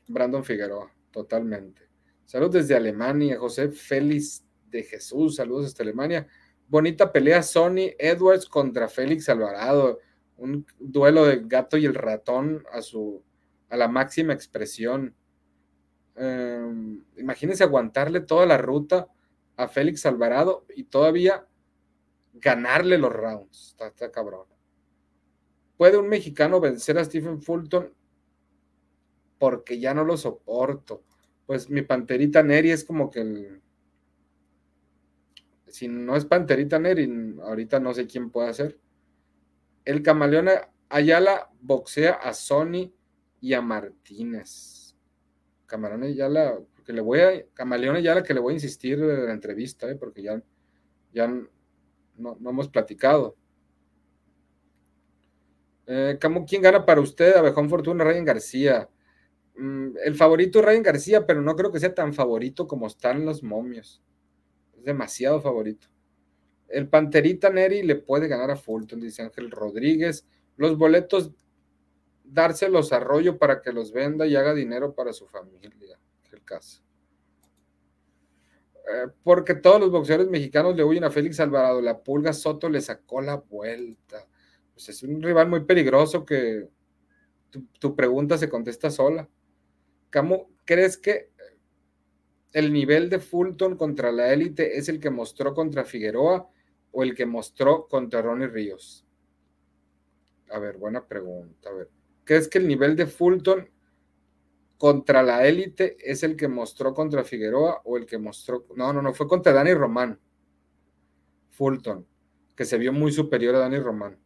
Brandon 0.08 0.46
Figueroa, 0.46 0.96
totalmente. 1.12 1.90
Saludos 2.24 2.54
desde 2.54 2.76
Alemania, 2.78 3.38
José 3.38 3.68
Félix 3.68 4.46
de 4.70 4.84
Jesús, 4.84 5.36
saludos 5.36 5.66
desde 5.66 5.84
Alemania. 5.84 6.26
Bonita 6.70 7.12
pelea 7.12 7.44
Sony 7.44 7.92
Edwards 8.00 8.46
contra 8.46 8.88
Félix 8.88 9.28
Alvarado 9.28 10.00
un 10.42 10.66
duelo 10.80 11.26
del 11.26 11.48
gato 11.48 11.78
y 11.78 11.86
el 11.86 11.94
ratón 11.94 12.64
a 12.74 12.82
su 12.82 13.24
a 13.70 13.78
la 13.78 13.88
máxima 13.88 14.34
expresión. 14.34 15.16
Em, 16.16 17.04
imagínense 17.16 17.64
aguantarle 17.64 18.20
toda 18.20 18.46
la 18.46 18.58
ruta 18.58 19.08
a 19.56 19.68
Félix 19.68 20.06
Alvarado 20.06 20.66
y 20.76 20.84
todavía 20.84 21.48
ganarle 22.34 22.98
los 22.98 23.14
rounds. 23.14 23.78
Está, 23.80 24.12
cabrón. 24.12 24.48
¿Puede 25.78 25.98
un 25.98 26.10
mexicano 26.10 26.60
vencer 26.60 26.98
a 26.98 27.06
Stephen 27.06 27.42
Fulton? 27.42 27.94
Porque 29.38 29.80
ya 29.80 29.94
no 29.94 30.04
lo 30.04 30.18
soporto. 30.18 31.04
Pues 31.46 31.70
mi 31.70 31.82
panterita 31.84 32.44
Neri 32.44 32.72
es 32.72 32.84
como 32.84 33.10
que 33.10 33.22
el. 33.22 33.62
Si 35.68 35.88
no 35.88 36.18
es 36.18 36.26
panterita 36.26 36.78
Neri, 36.78 37.38
ahorita 37.42 37.80
no 37.80 37.94
sé 37.94 38.06
quién 38.06 38.32
puede 38.32 38.54
ser 38.54 38.78
el 39.86 40.04
camaleón 40.04 40.50
Ayala 40.90 41.50
boxea 41.62 42.14
a 42.14 42.34
Sony 42.34 42.94
y 43.40 43.54
a 43.54 43.62
Martínez. 43.62 44.96
Camarón 45.66 46.04
Ayala, 46.04 46.60
porque 46.76 46.92
le 46.92 47.00
voy 47.00 47.20
a, 47.22 47.46
Camaleón 47.54 47.96
Ayala 47.96 48.24
que 48.24 48.34
le 48.34 48.42
voy 48.42 48.54
a 48.54 48.56
insistir 48.56 49.00
de 49.00 49.26
la 49.26 49.32
entrevista, 49.32 49.90
¿eh? 49.90 49.96
porque 49.96 50.22
ya, 50.22 50.42
ya 51.14 51.28
no, 52.18 52.38
hemos 52.46 52.68
platicado. 52.68 53.38
Eh, 55.88 56.20
¿Quién 56.48 56.62
gana 56.62 56.86
para 56.86 57.00
usted? 57.00 57.36
Abejón 57.36 57.70
Fortuna, 57.70 58.04
Ryan 58.04 58.26
García. 58.26 58.90
Mm, 59.56 59.98
el 60.04 60.16
favorito 60.16 60.60
es 60.60 60.66
Ryan 60.66 60.84
García, 60.84 61.26
pero 61.26 61.42
no 61.42 61.56
creo 61.56 61.72
que 61.72 61.80
sea 61.80 61.96
tan 61.96 62.14
favorito 62.14 62.68
como 62.68 62.88
están 62.88 63.26
los 63.26 63.44
momios. 63.44 64.04
Es 64.78 64.84
demasiado 64.84 65.40
favorito. 65.42 65.88
El 66.72 66.88
Panterita 66.88 67.50
Neri 67.50 67.84
le 67.84 67.96
puede 67.96 68.28
ganar 68.28 68.52
a 68.52 68.56
Fulton, 68.56 69.00
dice 69.00 69.22
Ángel 69.22 69.52
Rodríguez. 69.52 70.26
Los 70.58 70.78
boletos, 70.78 71.32
dárselos 72.24 72.94
a 72.94 72.98
Arroyo 72.98 73.38
para 73.38 73.62
que 73.62 73.74
los 73.74 73.92
venda 73.92 74.26
y 74.26 74.36
haga 74.36 74.54
dinero 74.54 74.94
para 74.94 75.14
su 75.14 75.28
familia. 75.28 76.00
El 76.32 76.44
caso. 76.44 76.82
Eh, 78.74 79.08
porque 79.24 79.54
todos 79.56 79.80
los 79.80 79.92
boxeadores 79.92 80.30
mexicanos 80.30 80.76
le 80.76 80.84
huyen 80.84 81.04
a 81.04 81.12
Félix 81.12 81.40
Alvarado. 81.40 81.82
La 81.82 82.02
pulga 82.02 82.34
Soto 82.34 82.70
le 82.70 82.82
sacó 82.82 83.22
la 83.22 83.36
vuelta. 83.36 84.28
Pues 84.74 84.90
es 84.90 85.04
un 85.04 85.22
rival 85.22 85.50
muy 85.50 85.66
peligroso 85.66 86.26
que 86.26 86.68
tu, 87.50 87.66
tu 87.80 87.96
pregunta 87.96 88.38
se 88.38 88.50
contesta 88.50 88.90
sola. 88.90 89.30
¿Cómo 90.12 90.50
crees 90.66 90.98
que 90.98 91.30
el 92.54 92.74
nivel 92.74 93.10
de 93.10 93.20
Fulton 93.20 93.78
contra 93.78 94.12
la 94.12 94.34
élite 94.34 94.78
es 94.78 94.90
el 94.90 95.00
que 95.00 95.10
mostró 95.10 95.54
contra 95.54 95.86
Figueroa? 95.86 96.50
O 96.92 97.04
el 97.04 97.16
que 97.16 97.26
mostró 97.26 97.88
contra 97.88 98.22
Ronnie 98.22 98.48
Ríos? 98.48 99.06
A 100.50 100.60
ver, 100.60 100.78
buena 100.78 101.08
pregunta. 101.08 101.70
A 101.70 101.74
ver, 101.74 101.90
¿crees 102.24 102.48
que 102.48 102.58
el 102.58 102.68
nivel 102.68 102.96
de 102.96 103.08
Fulton 103.08 103.70
contra 104.78 105.22
la 105.22 105.46
élite 105.46 105.96
es 106.00 106.24
el 106.24 106.36
que 106.36 106.48
mostró 106.48 106.94
contra 106.94 107.24
Figueroa 107.24 107.82
o 107.84 107.98
el 107.98 108.06
que 108.06 108.18
mostró... 108.18 108.66
No, 108.76 108.92
no, 108.92 109.02
no, 109.02 109.14
fue 109.14 109.28
contra 109.28 109.54
Dani 109.54 109.74
Román. 109.74 110.20
Fulton, 111.52 112.08
que 112.56 112.66
se 112.66 112.80
vio 112.80 112.92
muy 112.92 113.12
superior 113.12 113.54
a 113.56 113.60
Dani 113.60 113.78
Román. 113.78 114.18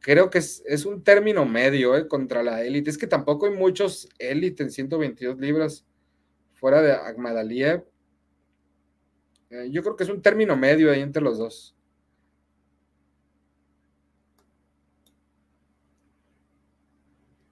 Creo 0.00 0.30
que 0.30 0.38
es, 0.38 0.86
un 0.86 1.04
término 1.04 1.44
medio 1.44 1.94
eh, 1.96 2.08
contra 2.08 2.42
la 2.42 2.62
élite. 2.62 2.88
Es 2.88 2.96
que 2.96 3.06
tampoco 3.06 3.44
hay 3.44 3.52
muchos 3.52 4.08
élite 4.18 4.62
en 4.62 4.70
122 4.70 5.38
libras 5.38 5.86
fuera 6.54 6.80
de 6.80 6.92
Agmadaliev 6.92 7.84
eh, 9.50 9.68
yo 9.70 9.82
creo 9.82 9.96
que 9.96 10.04
es 10.04 10.10
un 10.10 10.22
término 10.22 10.56
medio 10.56 10.92
ahí 10.92 11.00
entre 11.00 11.22
los 11.22 11.38
dos. 11.38 11.76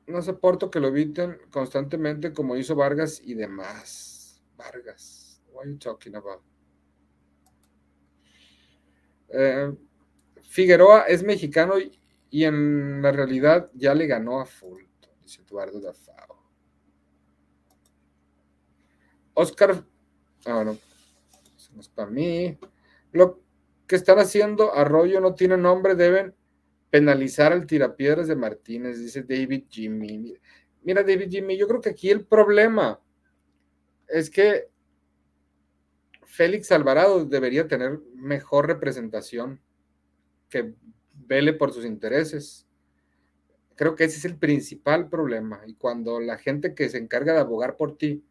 No 0.06 0.22
soporto 0.22 0.70
que 0.70 0.80
lo 0.80 0.88
eviten 0.88 1.38
constantemente 1.50 2.32
como 2.32 2.56
hizo 2.56 2.74
Vargas 2.74 3.20
y 3.22 3.34
demás. 3.34 4.42
Vargas, 4.56 5.42
what 5.52 5.64
are 5.64 5.72
you 5.72 5.78
talking 5.78 6.14
about? 6.14 6.40
Eh, 9.28 9.76
Figueroa 10.42 11.02
es 11.02 11.22
mexicano 11.22 11.74
y, 11.78 12.44
en 12.44 13.02
la 13.02 13.12
realidad 13.12 13.70
ya 13.74 13.94
le 13.94 14.06
ganó 14.06 14.40
a 14.40 14.46
Fulton, 14.46 15.12
dice 15.22 15.42
Eduardo 15.42 15.80
Dafao. 15.80 16.38
Oscar, 19.34 19.84
ah, 20.46 20.64
no, 20.64 20.78
para 21.86 22.10
mí. 22.10 22.58
Lo 23.12 23.40
que 23.86 23.94
están 23.94 24.18
haciendo 24.18 24.74
Arroyo 24.74 25.20
no 25.20 25.34
tiene 25.34 25.56
nombre, 25.56 25.94
deben 25.94 26.34
penalizar 26.90 27.52
al 27.52 27.66
tirapiedras 27.66 28.26
de 28.26 28.36
Martínez, 28.36 28.98
dice 28.98 29.22
David 29.22 29.64
Jimmy. 29.68 30.34
Mira, 30.82 31.02
David 31.02 31.28
Jimmy, 31.30 31.56
yo 31.56 31.68
creo 31.68 31.80
que 31.80 31.90
aquí 31.90 32.10
el 32.10 32.24
problema 32.24 33.00
es 34.08 34.30
que 34.30 34.68
Félix 36.24 36.72
Alvarado 36.72 37.24
debería 37.24 37.68
tener 37.68 38.00
mejor 38.14 38.66
representación 38.66 39.60
que 40.48 40.74
vele 41.14 41.52
por 41.52 41.72
sus 41.72 41.84
intereses. 41.84 42.66
Creo 43.74 43.94
que 43.94 44.04
ese 44.04 44.18
es 44.18 44.24
el 44.24 44.36
principal 44.36 45.08
problema. 45.08 45.62
Y 45.66 45.74
cuando 45.74 46.20
la 46.20 46.38
gente 46.38 46.74
que 46.74 46.88
se 46.88 46.98
encarga 46.98 47.34
de 47.34 47.40
abogar 47.40 47.76
por 47.76 47.96
ti 47.96 48.24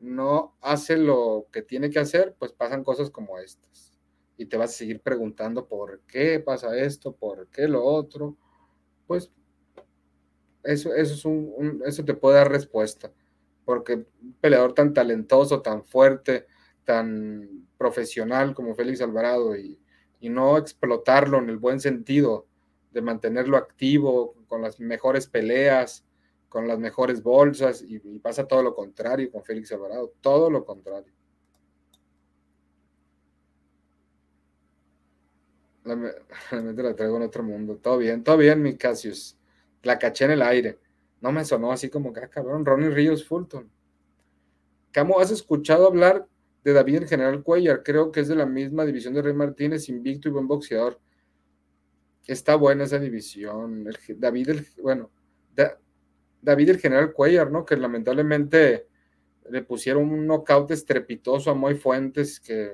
no 0.00 0.56
hace 0.60 0.96
lo 0.96 1.46
que 1.52 1.62
tiene 1.62 1.90
que 1.90 1.98
hacer, 1.98 2.34
pues 2.38 2.52
pasan 2.52 2.84
cosas 2.84 3.10
como 3.10 3.38
estas. 3.38 3.98
Y 4.36 4.46
te 4.46 4.56
vas 4.56 4.70
a 4.70 4.78
seguir 4.78 5.00
preguntando 5.00 5.66
por 5.66 6.00
qué 6.06 6.40
pasa 6.40 6.78
esto, 6.78 7.14
por 7.14 7.48
qué 7.48 7.66
lo 7.66 7.84
otro. 7.84 8.36
Pues 9.06 9.32
eso, 10.62 10.94
eso, 10.94 11.14
es 11.14 11.24
un, 11.24 11.82
eso 11.84 12.04
te 12.04 12.14
puede 12.14 12.36
dar 12.36 12.50
respuesta. 12.50 13.12
Porque 13.64 13.94
un 13.94 14.34
peleador 14.40 14.74
tan 14.74 14.94
talentoso, 14.94 15.60
tan 15.60 15.84
fuerte, 15.84 16.46
tan 16.84 17.66
profesional 17.76 18.54
como 18.54 18.74
Félix 18.74 19.00
Alvarado 19.00 19.56
y, 19.56 19.80
y 20.20 20.28
no 20.28 20.56
explotarlo 20.56 21.38
en 21.38 21.50
el 21.50 21.58
buen 21.58 21.80
sentido 21.80 22.46
de 22.92 23.02
mantenerlo 23.02 23.56
activo 23.56 24.34
con 24.46 24.62
las 24.62 24.80
mejores 24.80 25.26
peleas, 25.26 26.04
con 26.48 26.66
las 26.66 26.78
mejores 26.78 27.22
bolsas 27.22 27.84
y, 27.86 27.98
pasa 28.20 28.46
todo 28.46 28.62
lo 28.62 28.74
contrario 28.74 29.30
con 29.30 29.44
Félix 29.44 29.72
Alvarado, 29.72 30.14
todo 30.20 30.50
lo 30.50 30.64
contrario. 30.64 31.12
La, 35.84 35.94
la 36.52 36.94
traigo 36.94 37.16
en 37.16 37.22
otro 37.22 37.42
mundo. 37.42 37.76
Todo 37.76 37.98
bien, 37.98 38.22
todo 38.22 38.36
bien, 38.36 38.62
mi 38.62 38.76
Cassius. 38.76 39.38
La 39.82 39.98
caché 39.98 40.24
en 40.26 40.32
el 40.32 40.42
aire. 40.42 40.78
No 41.20 41.32
me 41.32 41.44
sonó 41.44 41.72
así 41.72 41.88
como 41.88 42.12
que, 42.12 42.20
ah, 42.20 42.28
cabrón, 42.28 42.64
Ronnie 42.64 42.90
Ríos 42.90 43.24
Fulton. 43.24 43.70
Camo, 44.92 45.20
¿has 45.20 45.30
escuchado 45.30 45.86
hablar 45.86 46.26
de 46.64 46.72
David 46.72 46.96
el 46.96 47.08
General 47.08 47.42
Cuellar? 47.42 47.82
Creo 47.82 48.10
que 48.10 48.20
es 48.20 48.28
de 48.28 48.36
la 48.36 48.46
misma 48.46 48.84
división 48.84 49.14
de 49.14 49.22
Rey 49.22 49.34
Martínez, 49.34 49.88
invicto 49.88 50.28
y 50.28 50.32
buen 50.32 50.46
boxeador. 50.46 51.00
Está 52.26 52.56
buena 52.56 52.84
esa 52.84 52.98
división. 52.98 53.86
David, 54.16 54.60
bueno, 54.82 55.10
David 56.42 56.70
el 56.70 56.78
General 56.78 57.12
Cuellar, 57.12 57.50
¿no? 57.50 57.64
Que 57.64 57.76
lamentablemente 57.76 58.86
le 59.50 59.62
pusieron 59.62 60.10
un 60.10 60.26
knockout 60.26 60.70
estrepitoso 60.70 61.50
a 61.50 61.54
Moy 61.54 61.74
Fuentes, 61.74 62.40
que 62.40 62.72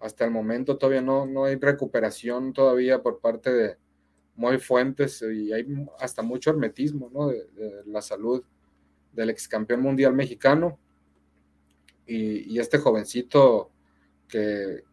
hasta 0.00 0.24
el 0.24 0.30
momento 0.30 0.76
todavía 0.76 1.00
no, 1.00 1.26
no 1.26 1.44
hay 1.44 1.56
recuperación 1.56 2.52
todavía 2.52 3.02
por 3.02 3.20
parte 3.20 3.52
de 3.52 3.76
Moy 4.34 4.58
Fuentes 4.58 5.22
y 5.22 5.52
hay 5.52 5.66
hasta 6.00 6.22
mucho 6.22 6.50
hermetismo, 6.50 7.10
¿no? 7.12 7.28
De, 7.28 7.46
la 7.86 8.02
salud 8.02 8.42
del 9.12 9.30
ex 9.30 9.46
campeón 9.46 9.80
mundial 9.80 10.14
mexicano 10.14 10.78
y, 12.06 12.58
este 12.58 12.78
jovencito 12.78 13.70
que 14.28 14.84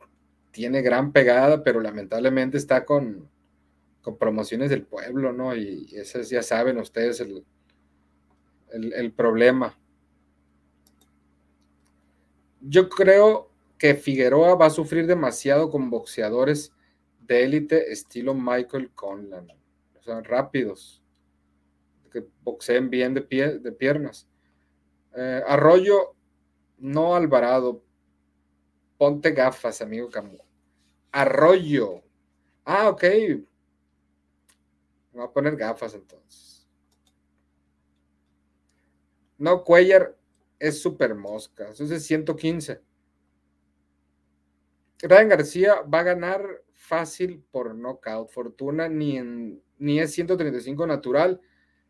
tiene 0.52 0.82
gran 0.82 1.12
pegada, 1.12 1.64
pero 1.64 1.82
lamentablemente 1.82 2.58
está 2.58 2.86
con, 2.86 3.30
con 4.02 4.18
promociones 4.18 4.70
del 4.70 4.84
pueblo, 4.84 5.34
¿no? 5.34 5.56
Y 5.56 5.88
ese 5.94 6.24
ya 6.24 6.44
saben 6.44 6.78
ustedes 6.78 7.20
el, 7.22 7.46
el, 8.72 9.12
problema. 9.14 9.78
Yo 12.62 12.90
creo 12.90 13.52
que 13.78 13.96
Figueroa 13.96 14.56
va 14.56 14.68
a 14.68 14.72
sufrir 14.72 15.08
demasiado 15.08 15.70
con 15.70 15.90
boxeadores 15.90 16.74
de 17.22 17.44
élite 17.44 17.92
estilo 17.92 18.34
Michael 18.34 18.92
Conlan, 18.92 19.48
o 19.98 20.02
sea, 20.02 20.22
rápidos, 20.22 21.04
que 22.12 22.26
boxeen 22.44 22.90
bien 22.90 23.14
de, 23.14 23.22
pie, 23.22 23.60
de 23.60 23.72
piernas. 23.72 24.28
Eh, 25.16 25.44
Arroyo, 25.48 26.16
no 26.78 27.16
Alvarado, 27.16 27.84
ponte 28.98 29.32
gafas, 29.32 29.82
amigo 29.82 30.10
Camus. 30.10 30.42
Arroyo. 31.12 32.04
Ah, 32.66 32.90
ok, 32.90 33.04
voy 35.14 35.24
a 35.24 35.32
poner 35.32 35.56
gafas 35.56 35.94
entonces. 35.94 36.49
No, 39.40 39.64
Cuellar 39.64 40.16
es 40.60 40.82
super 40.82 41.16
mosca. 41.16 41.68
Entonces 41.68 42.06
115. 42.06 42.82
Ryan 45.02 45.30
García 45.30 45.82
va 45.82 46.02
a 46.02 46.04
ganar 46.04 46.64
fácil 46.74 47.44
por 47.52 47.74
knockout. 47.74 48.30
Fortuna 48.30 48.88
ni, 48.88 49.18
en, 49.18 49.64
es 49.80 50.12
135 50.12 50.86
natural. 50.86 51.42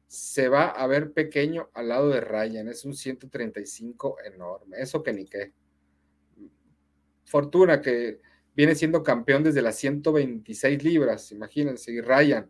Se 0.08 0.48
va 0.48 0.70
a 0.70 0.88
ver 0.88 1.12
pequeño 1.12 1.70
al 1.74 1.90
lado 1.90 2.10
de 2.10 2.22
Ryan. 2.22 2.70
Es 2.70 2.86
un 2.86 2.94
135 2.94 4.18
enorme. 4.26 4.78
Eso 4.80 5.04
que 5.04 5.14
ni 5.14 5.26
qué. 5.26 5.54
Fortuna 7.26 7.82
que 7.82 8.22
viene 8.56 8.76
siendo 8.76 9.04
campeón 9.04 9.44
desde 9.44 9.62
las 9.62 9.76
126 9.76 10.84
libras. 10.84 11.32
Imagínense. 11.32 12.02
Ryan 12.02 12.50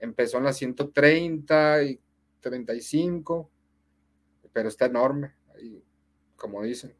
Empezó 0.00 0.38
en 0.38 0.44
las 0.44 0.56
130 0.56 1.82
y 1.82 2.00
35, 2.40 3.50
pero 4.52 4.68
está 4.68 4.86
enorme, 4.86 5.34
ahí, 5.54 5.84
como 6.36 6.62
dicen. 6.62 6.94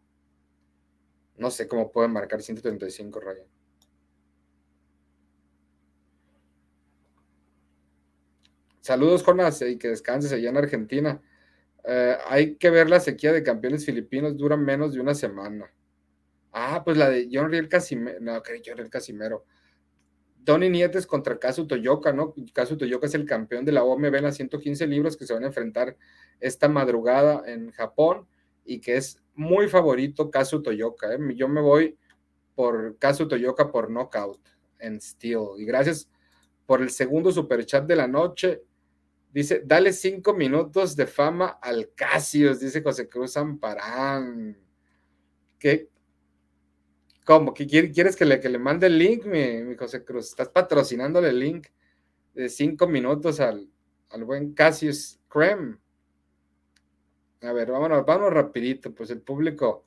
No 1.36 1.50
sé 1.50 1.66
cómo 1.68 1.90
pueden 1.90 2.12
marcar 2.12 2.42
135 2.42 3.20
Ryan. 3.20 3.46
Saludos, 8.80 9.22
Jonas, 9.22 9.62
y 9.62 9.76
que 9.78 9.88
descanses 9.88 10.32
allá 10.32 10.50
en 10.50 10.56
Argentina. 10.56 11.22
Eh, 11.84 12.16
hay 12.26 12.56
que 12.56 12.70
ver 12.70 12.90
la 12.90 13.00
sequía 13.00 13.32
de 13.32 13.42
campeones 13.42 13.84
filipinos, 13.84 14.36
dura 14.36 14.56
menos 14.56 14.92
de 14.92 15.00
una 15.00 15.14
semana. 15.14 15.72
Ah, 16.52 16.82
pues 16.84 16.96
la 16.96 17.08
de 17.08 17.28
John 17.32 17.50
Riel 17.50 17.68
Casimero. 17.68 18.18
No, 18.20 18.42
que 18.42 18.60
John 18.64 18.76
Riel 18.76 18.90
Casimero. 18.90 19.44
Tony 20.44 20.68
Nietes 20.68 21.06
contra 21.06 21.38
Kazu 21.38 21.66
Toyoka, 21.66 22.12
¿no? 22.12 22.34
Kazu 22.52 22.76
Toyoka 22.76 23.06
es 23.06 23.14
el 23.14 23.26
campeón 23.26 23.64
de 23.64 23.72
la 23.72 23.84
OMB 23.84 24.14
en 24.14 24.24
las 24.24 24.36
115 24.36 24.86
libros 24.86 25.16
que 25.16 25.26
se 25.26 25.34
van 25.34 25.44
a 25.44 25.48
enfrentar 25.48 25.96
esta 26.40 26.68
madrugada 26.68 27.42
en 27.46 27.70
Japón 27.72 28.26
y 28.64 28.80
que 28.80 28.96
es 28.96 29.22
muy 29.34 29.68
favorito 29.68 30.30
Kazu 30.30 30.62
Toyoka. 30.62 31.12
¿eh? 31.14 31.18
Yo 31.34 31.48
me 31.48 31.60
voy 31.60 31.96
por 32.54 32.96
Kazu 32.98 33.28
Toyoka 33.28 33.70
por 33.70 33.90
knockout 33.90 34.40
en 34.78 35.00
Steel. 35.00 35.40
Y 35.58 35.64
gracias 35.64 36.08
por 36.66 36.82
el 36.82 36.90
segundo 36.90 37.32
superchat 37.32 37.86
de 37.86 37.96
la 37.96 38.06
noche. 38.06 38.62
Dice, 39.32 39.62
dale 39.64 39.92
cinco 39.92 40.34
minutos 40.34 40.96
de 40.96 41.06
fama 41.06 41.58
al 41.62 41.92
Casios, 41.94 42.60
dice 42.60 42.82
José 42.82 43.08
Cruz 43.08 43.36
Amparán. 43.36 44.58
¿Qué, 45.58 45.88
¿Cómo? 47.24 47.52
¿Quieres 47.54 48.16
que 48.16 48.24
le, 48.24 48.40
que 48.40 48.48
le 48.48 48.58
mande 48.58 48.86
el 48.86 48.98
link, 48.98 49.24
mi, 49.24 49.76
José 49.76 50.04
Cruz? 50.04 50.28
Estás 50.28 50.48
patrocinándole 50.48 51.28
el 51.28 51.38
link 51.38 51.66
de 52.34 52.48
cinco 52.48 52.86
minutos 52.86 53.40
al, 53.40 53.68
buen 54.24 54.54
Cassius 54.54 55.20
Creme. 55.28 55.78
A 57.42 57.52
ver, 57.52 57.70
vámonos, 57.70 58.04
vámonos 58.04 58.32
rapidito, 58.32 58.94
pues 58.94 59.10
el 59.10 59.20
público, 59.20 59.84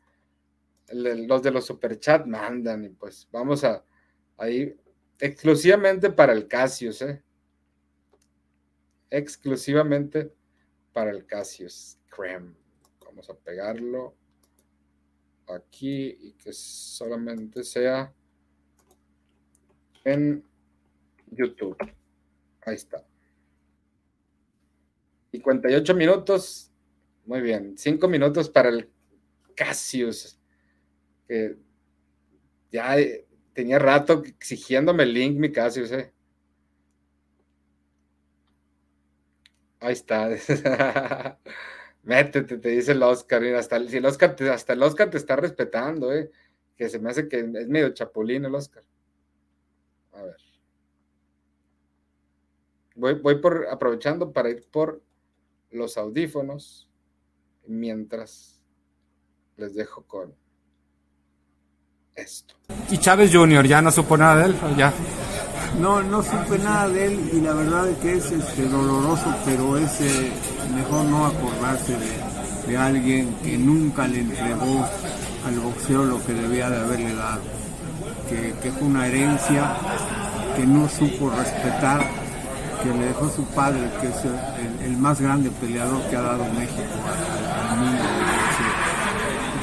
los 0.91 1.43
de 1.43 1.51
los 1.51 1.65
superchat 1.65 2.25
mandan 2.25 2.85
y 2.85 2.89
pues 2.89 3.27
vamos 3.31 3.63
a 3.63 3.83
ahí 4.37 4.75
exclusivamente 5.19 6.09
para 6.09 6.33
el 6.33 6.47
Cassius, 6.47 7.01
¿eh? 7.01 7.23
Exclusivamente 9.09 10.33
para 10.91 11.11
el 11.11 11.25
Cassius 11.25 11.99
Creme. 12.09 12.55
Vamos 13.05 13.29
a 13.29 13.35
pegarlo 13.35 14.15
aquí 15.47 16.17
y 16.19 16.33
que 16.33 16.53
solamente 16.53 17.63
sea 17.63 18.13
en 20.03 20.43
YouTube. 21.31 21.77
Ahí 22.65 22.75
está. 22.75 23.05
58 25.31 25.95
minutos. 25.95 26.71
Muy 27.25 27.41
bien. 27.41 27.77
5 27.77 28.07
minutos 28.07 28.49
para 28.49 28.69
el 28.69 28.89
Cassius. 29.55 30.39
Que 31.27 31.57
ya 32.71 32.95
tenía 33.53 33.79
rato 33.79 34.23
exigiéndome 34.25 35.03
el 35.03 35.13
link, 35.13 35.37
mi 35.37 35.51
Cassius. 35.51 35.91
Eh. 35.91 36.13
Ahí 39.79 39.93
está. 39.93 40.29
Métete, 42.03 42.57
te 42.57 42.69
dice 42.69 42.91
el 42.91 43.01
Oscar. 43.01 43.43
hasta, 43.55 43.85
si 43.87 43.97
el 43.97 44.05
Oscar 44.05 44.35
te, 44.35 44.49
hasta 44.49 44.73
el 44.73 44.83
Oscar 44.83 45.09
te 45.09 45.17
está 45.17 45.35
respetando, 45.35 46.13
¿eh? 46.13 46.29
Que 46.75 46.89
se 46.89 46.99
me 46.99 47.09
hace 47.09 47.27
que 47.27 47.39
es 47.39 47.67
medio 47.67 47.89
chapulín 47.93 48.45
el 48.45 48.55
Oscar. 48.55 48.83
A 50.11 50.23
ver. 50.23 50.37
Voy, 52.95 53.13
voy 53.13 53.35
por, 53.35 53.67
aprovechando 53.67 54.31
para 54.31 54.49
ir 54.49 54.67
por 54.69 55.01
los 55.71 55.97
audífonos 55.97 56.89
mientras 57.65 58.61
les 59.55 59.73
dejo 59.73 60.05
con 60.05 60.35
esto. 62.15 62.55
¿Y 62.89 62.97
Chávez 62.97 63.31
Jr. 63.33 63.65
ya 63.65 63.81
no 63.81 63.91
supo 63.91 64.17
nada 64.17 64.41
de 64.41 64.45
él? 64.47 64.55
ya? 64.77 64.93
No, 65.79 66.01
no 66.03 66.21
supe 66.21 66.59
nada 66.59 66.87
de 66.87 67.07
él 67.07 67.31
y 67.33 67.41
la 67.41 67.53
verdad 67.53 67.89
es 67.89 67.97
que 67.97 68.13
es 68.17 68.31
este, 68.31 68.67
doloroso, 68.67 69.33
pero 69.43 69.77
es 69.77 69.91
mejor 70.73 71.05
no 71.05 71.25
acordarse 71.25 71.97
de, 72.67 72.77
alguien 72.77 73.35
que 73.43 73.57
nunca 73.57 74.07
le 74.07 74.21
entregó 74.21 74.85
al 75.45 75.59
boxeo 75.59 76.05
lo 76.05 76.23
que 76.25 76.33
debía 76.33 76.69
de 76.69 76.79
haberle 76.79 77.13
dado, 77.13 77.41
que, 78.29 78.71
fue 78.71 78.87
una 78.87 79.07
herencia 79.07 79.75
que 80.55 80.65
no 80.65 80.87
supo 80.87 81.29
respetar, 81.29 82.01
que 82.81 82.89
le 82.89 83.05
dejó 83.07 83.29
su 83.29 83.43
padre, 83.47 83.89
que 84.01 84.07
es 84.07 84.85
el, 84.85 84.97
más 84.97 85.19
grande 85.19 85.51
peleador 85.51 86.01
que 86.09 86.15
ha 86.15 86.21
dado 86.21 86.45
México 86.53 86.81
al, 87.69 87.77
mundo 87.77 88.03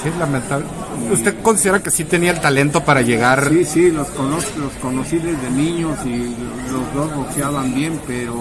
Sí, 0.03 0.11
lamentable. 0.19 0.67
¿Usted 1.13 1.43
considera 1.43 1.83
que 1.83 1.91
sí 1.91 2.05
tenía 2.05 2.31
el 2.31 2.41
talento 2.41 2.83
para 2.83 3.03
llegar? 3.03 3.49
Sí, 3.49 3.65
sí, 3.65 3.91
los, 3.91 4.09
conozco, 4.09 4.59
los 4.59 4.73
conocí 4.75 5.19
desde 5.19 5.51
niños 5.51 5.99
y 6.07 6.35
los 6.71 6.95
dos 6.95 7.15
boxeaban 7.15 7.75
bien, 7.75 8.01
pero 8.07 8.35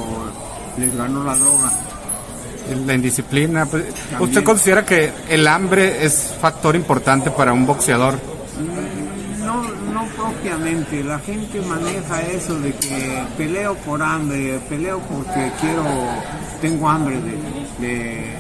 les 0.78 0.96
ganó 0.96 1.24
la 1.24 1.36
droga. 1.36 1.72
La 2.86 2.94
indisciplina. 2.94 3.66
Pues, 3.66 3.86
¿Usted 4.20 4.44
considera 4.44 4.86
que 4.86 5.12
el 5.28 5.48
hambre 5.48 6.06
es 6.06 6.36
factor 6.40 6.76
importante 6.76 7.32
para 7.32 7.52
un 7.52 7.66
boxeador? 7.66 8.20
No, 9.44 9.64
no 9.64 10.06
propiamente. 10.16 11.04
La 11.04 11.20
gente 11.20 11.60
maneja 11.62 12.22
eso 12.22 12.58
de 12.60 12.74
que 12.74 13.24
peleo 13.38 13.76
por 13.76 14.02
hambre, 14.02 14.60
peleo 14.70 15.00
porque 15.00 15.52
quiero, 15.60 15.84
tengo 16.62 16.88
hambre 16.88 17.20
de 17.80 18.36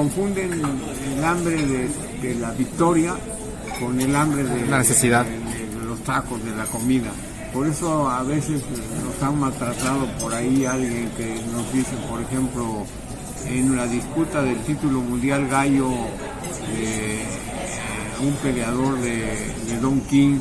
confunden 0.00 0.50
el 0.54 1.22
hambre 1.22 1.56
de, 2.22 2.34
la 2.36 2.52
victoria 2.52 3.14
con 3.78 4.00
el 4.00 4.16
hambre 4.16 4.44
de 4.44 4.66
la 4.66 4.78
necesidad 4.78 5.26
de, 5.26 5.84
los 5.86 6.02
tacos, 6.04 6.42
de 6.42 6.56
la 6.56 6.64
comida. 6.64 7.10
Por 7.52 7.66
eso 7.66 8.08
a 8.08 8.22
veces 8.22 8.62
nos 9.04 9.22
han 9.22 9.38
maltratado 9.38 10.06
por 10.18 10.32
ahí 10.32 10.64
alguien 10.64 11.10
que 11.18 11.42
nos 11.52 11.70
dice, 11.70 11.92
por 12.08 12.22
ejemplo, 12.22 12.86
en 13.44 13.76
la 13.76 13.86
disputa 13.86 14.40
del 14.42 14.56
título 14.60 15.02
mundial 15.02 15.46
gallo 15.48 15.90
eh, 16.78 17.22
un 18.22 18.32
peleador 18.36 18.98
de, 19.00 19.78
Don 19.82 20.00
King 20.02 20.40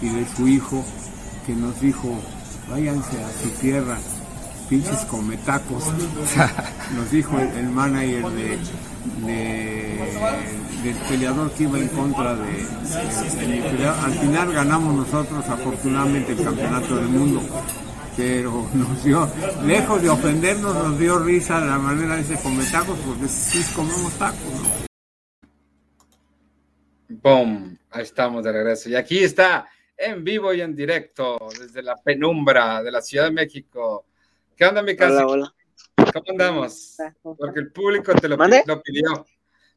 y 0.00 0.08
de 0.08 0.26
su 0.34 0.48
hijo 0.48 0.82
que 1.44 1.54
nos 1.54 1.78
dijo, 1.78 2.08
váyanse 2.70 3.22
a 3.22 3.42
su 3.42 3.50
tierra, 3.60 3.98
pinches 4.70 5.00
cometacos, 5.10 5.84
nos 6.96 7.10
dijo 7.10 7.38
el, 7.38 7.68
manager 7.68 8.30
de, 8.30 8.58
del 10.82 10.94
peleador 11.08 11.50
que 11.52 11.64
iba 11.64 11.78
en 11.78 11.88
contra 11.88 12.34
de, 12.34 12.66
al 13.86 14.12
final 14.12 14.52
ganamos 14.52 14.94
nosotros 14.94 15.44
afortunadamente 15.48 16.32
el 16.32 16.44
campeonato 16.44 16.96
del 16.96 17.08
mundo 17.08 17.42
pero 18.16 18.68
nos 18.74 19.04
dio, 19.04 19.28
lejos 19.64 20.02
de 20.02 20.08
ofendernos, 20.08 20.74
nos 20.74 20.98
dio 20.98 21.18
risa 21.18 21.60
la 21.60 21.78
manera 21.78 22.16
de 22.16 22.22
ese 22.22 22.40
comer 22.40 22.70
tacos, 22.70 22.98
porque 23.04 23.26
sí 23.26 23.60
comemos 23.74 24.12
tacos, 24.18 24.38
¿no? 24.38 24.84
¡Bum! 27.08 27.76
Ahí 27.90 28.02
estamos 28.02 28.44
de 28.44 28.52
regreso. 28.52 28.88
Y 28.88 28.94
aquí 28.96 29.22
está, 29.22 29.68
en 29.96 30.24
vivo 30.24 30.52
y 30.52 30.60
en 30.60 30.74
directo, 30.74 31.38
desde 31.58 31.82
la 31.82 31.96
penumbra 31.96 32.82
de 32.82 32.90
la 32.90 33.00
Ciudad 33.00 33.24
de 33.26 33.30
México. 33.32 34.06
¿Qué 34.56 34.64
onda, 34.64 34.82
mi 34.82 34.96
casa? 34.96 35.26
Hola, 35.26 35.52
¿Cómo 35.96 36.24
andamos? 36.28 36.96
Porque 37.22 37.60
el 37.60 37.72
público 37.72 38.14
te 38.14 38.28
lo, 38.28 38.36
pidió. 38.38 39.26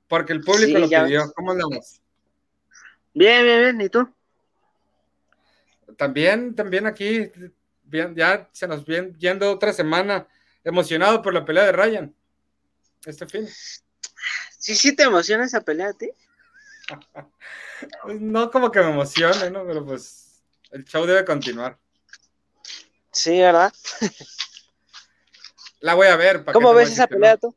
Porque 0.07 0.33
el 0.33 0.41
público 0.41 0.79
lo 0.79 0.87
pidió. 0.87 1.31
¿Cómo 1.35 1.51
andamos? 1.51 2.01
Bien, 3.13 3.43
bien, 3.43 3.59
bien. 3.59 3.81
¿Y 3.81 3.89
tú? 3.89 4.07
También, 5.97 6.53
también 6.55 6.85
aquí 6.85 7.31
bien, 7.83 8.15
ya 8.15 8.47
se 8.51 8.67
nos 8.67 8.85
viene 8.85 9.13
yendo 9.17 9.51
otra 9.51 9.73
semana 9.73 10.27
emocionado 10.63 11.21
por 11.21 11.33
la 11.33 11.45
pelea 11.45 11.65
de 11.65 11.71
Ryan. 11.71 12.15
Este 13.05 13.25
fin. 13.25 13.47
Sí, 14.59 14.75
sí 14.75 14.95
te 14.95 15.03
emociona 15.03 15.45
esa 15.45 15.61
pelea. 15.61 15.93
Pues 15.93 16.11
no 18.21 18.51
como 18.51 18.71
que 18.71 18.81
me 18.81 18.91
emocione, 18.91 19.49
¿no? 19.49 19.65
Pero 19.65 19.85
pues 19.85 20.41
el 20.71 20.83
show 20.85 21.05
debe 21.05 21.23
continuar. 21.25 21.77
Sí, 23.11 23.39
¿verdad? 23.39 23.73
La 25.79 25.93
voy 25.93 26.07
a 26.07 26.15
ver. 26.15 26.43
¿Cómo 26.45 26.73
ves 26.73 26.91
esa 26.91 27.07
pelea 27.07 27.37
tú? 27.37 27.55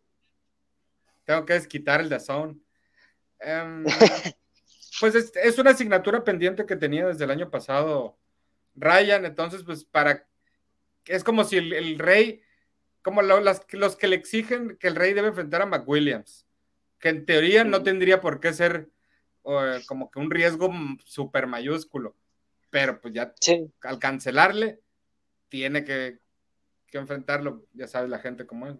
Tengo 1.24 1.44
que 1.44 1.54
desquitar 1.54 2.00
el 2.00 2.08
de 2.08 2.20
Zone. 2.20 2.58
Em, 3.38 3.84
pues 5.00 5.14
es, 5.14 5.32
es, 5.36 5.58
una 5.58 5.70
asignatura 5.70 6.22
pendiente 6.24 6.66
que 6.66 6.76
tenía 6.76 7.06
desde 7.06 7.24
el 7.24 7.30
año 7.30 7.50
pasado 7.50 8.18
Ryan, 8.74 9.24
entonces, 9.24 9.62
pues 9.64 9.84
para. 9.84 10.26
Es 11.06 11.24
como 11.24 11.44
si 11.44 11.56
el, 11.56 11.98
rey, 11.98 12.42
como 13.02 13.22
los 13.22 13.60
que 13.96 14.08
le 14.08 14.16
exigen 14.16 14.76
que 14.76 14.88
el 14.88 14.96
rey 14.96 15.12
debe 15.12 15.28
enfrentar 15.28 15.62
a 15.62 15.66
McWilliams, 15.66 16.46
que 16.98 17.08
en 17.08 17.24
teoría 17.24 17.64
no 17.64 17.82
tendría 17.82 18.20
por 18.20 18.40
qué 18.40 18.52
ser 18.52 18.90
como 19.86 20.10
que 20.10 20.18
un 20.18 20.30
riesgo 20.30 20.70
súper 21.04 21.46
mayúsculo, 21.46 22.14
pero 22.68 23.00
pues 23.00 23.14
ya 23.14 23.34
al 23.82 23.98
cancelarle, 23.98 24.80
tiene 25.48 25.84
que, 25.84 26.20
enfrentarlo, 26.98 27.66
ya 27.72 27.86
sabes 27.86 28.10
la 28.10 28.18
gente 28.18 28.46
cómo 28.46 28.66
es. 28.66 28.76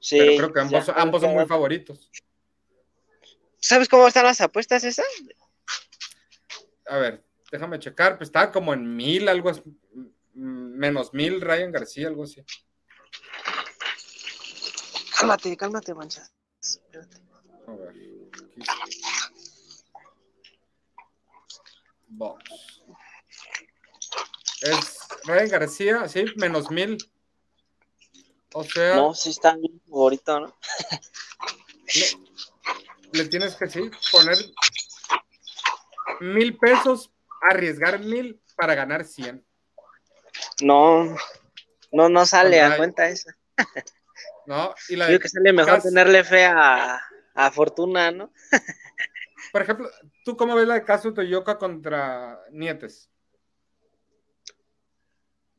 Sí, 0.00 0.18
pero 0.18 0.36
creo 0.36 0.52
que 0.52 0.60
ambos, 0.60 0.88
ambos 0.88 1.22
son 1.22 1.34
muy 1.34 1.46
favoritos. 1.46 2.10
¿Sabes 3.58 3.88
cómo 3.88 4.06
están 4.06 4.24
las 4.24 4.40
apuestas 4.40 4.84
esas? 4.84 5.06
A 6.86 6.98
ver, 6.98 7.24
déjame 7.50 7.78
checar, 7.78 8.18
pues 8.18 8.28
estaba 8.28 8.52
como 8.52 8.74
en 8.74 8.94
mil, 8.94 9.28
algo 9.28 9.48
así, 9.48 9.62
menos 10.34 11.14
mil, 11.14 11.40
Ryan 11.40 11.72
García, 11.72 12.08
algo 12.08 12.24
así. 12.24 12.44
Cálmate, 15.18 15.56
cálmate, 15.56 15.94
mancha. 15.94 16.28
Espérate. 16.60 17.16
A 17.66 17.72
ver. 17.72 17.94
Es 24.62 25.03
Ryan 25.26 25.48
García, 25.48 26.08
sí, 26.08 26.24
menos 26.36 26.70
mil. 26.70 26.98
O 28.52 28.64
sea. 28.64 28.96
No, 28.96 29.14
sí 29.14 29.30
está 29.30 29.56
bien 29.56 29.80
favorito, 29.88 30.40
¿no? 30.40 30.56
le, 33.12 33.22
le, 33.22 33.28
tienes 33.28 33.54
que 33.56 33.68
sí, 33.68 33.90
poner 34.12 34.36
mil 36.20 36.56
pesos 36.56 37.10
arriesgar 37.50 38.00
mil 38.00 38.40
para 38.56 38.74
ganar 38.74 39.04
100. 39.04 39.44
No, 40.62 41.16
no, 41.92 42.08
no 42.08 42.26
sale 42.26 42.60
a 42.60 42.76
cuenta 42.76 43.08
esa. 43.08 43.36
No, 44.46 44.74
y 44.88 44.96
la 44.96 45.06
Creo 45.06 45.20
que 45.20 45.28
sale 45.28 45.52
mejor 45.52 45.80
tenerle 45.80 46.22
fe 46.22 46.44
a, 46.44 47.00
Fortuna, 47.52 48.10
¿no? 48.10 48.32
Por 49.52 49.62
ejemplo, 49.62 49.90
¿tú 50.24 50.36
cómo 50.36 50.54
ves 50.54 50.68
la 50.68 50.74
de 50.74 50.84
Caso 50.84 51.14
Toyoka 51.14 51.58
contra 51.58 52.40
Nietes? 52.50 53.10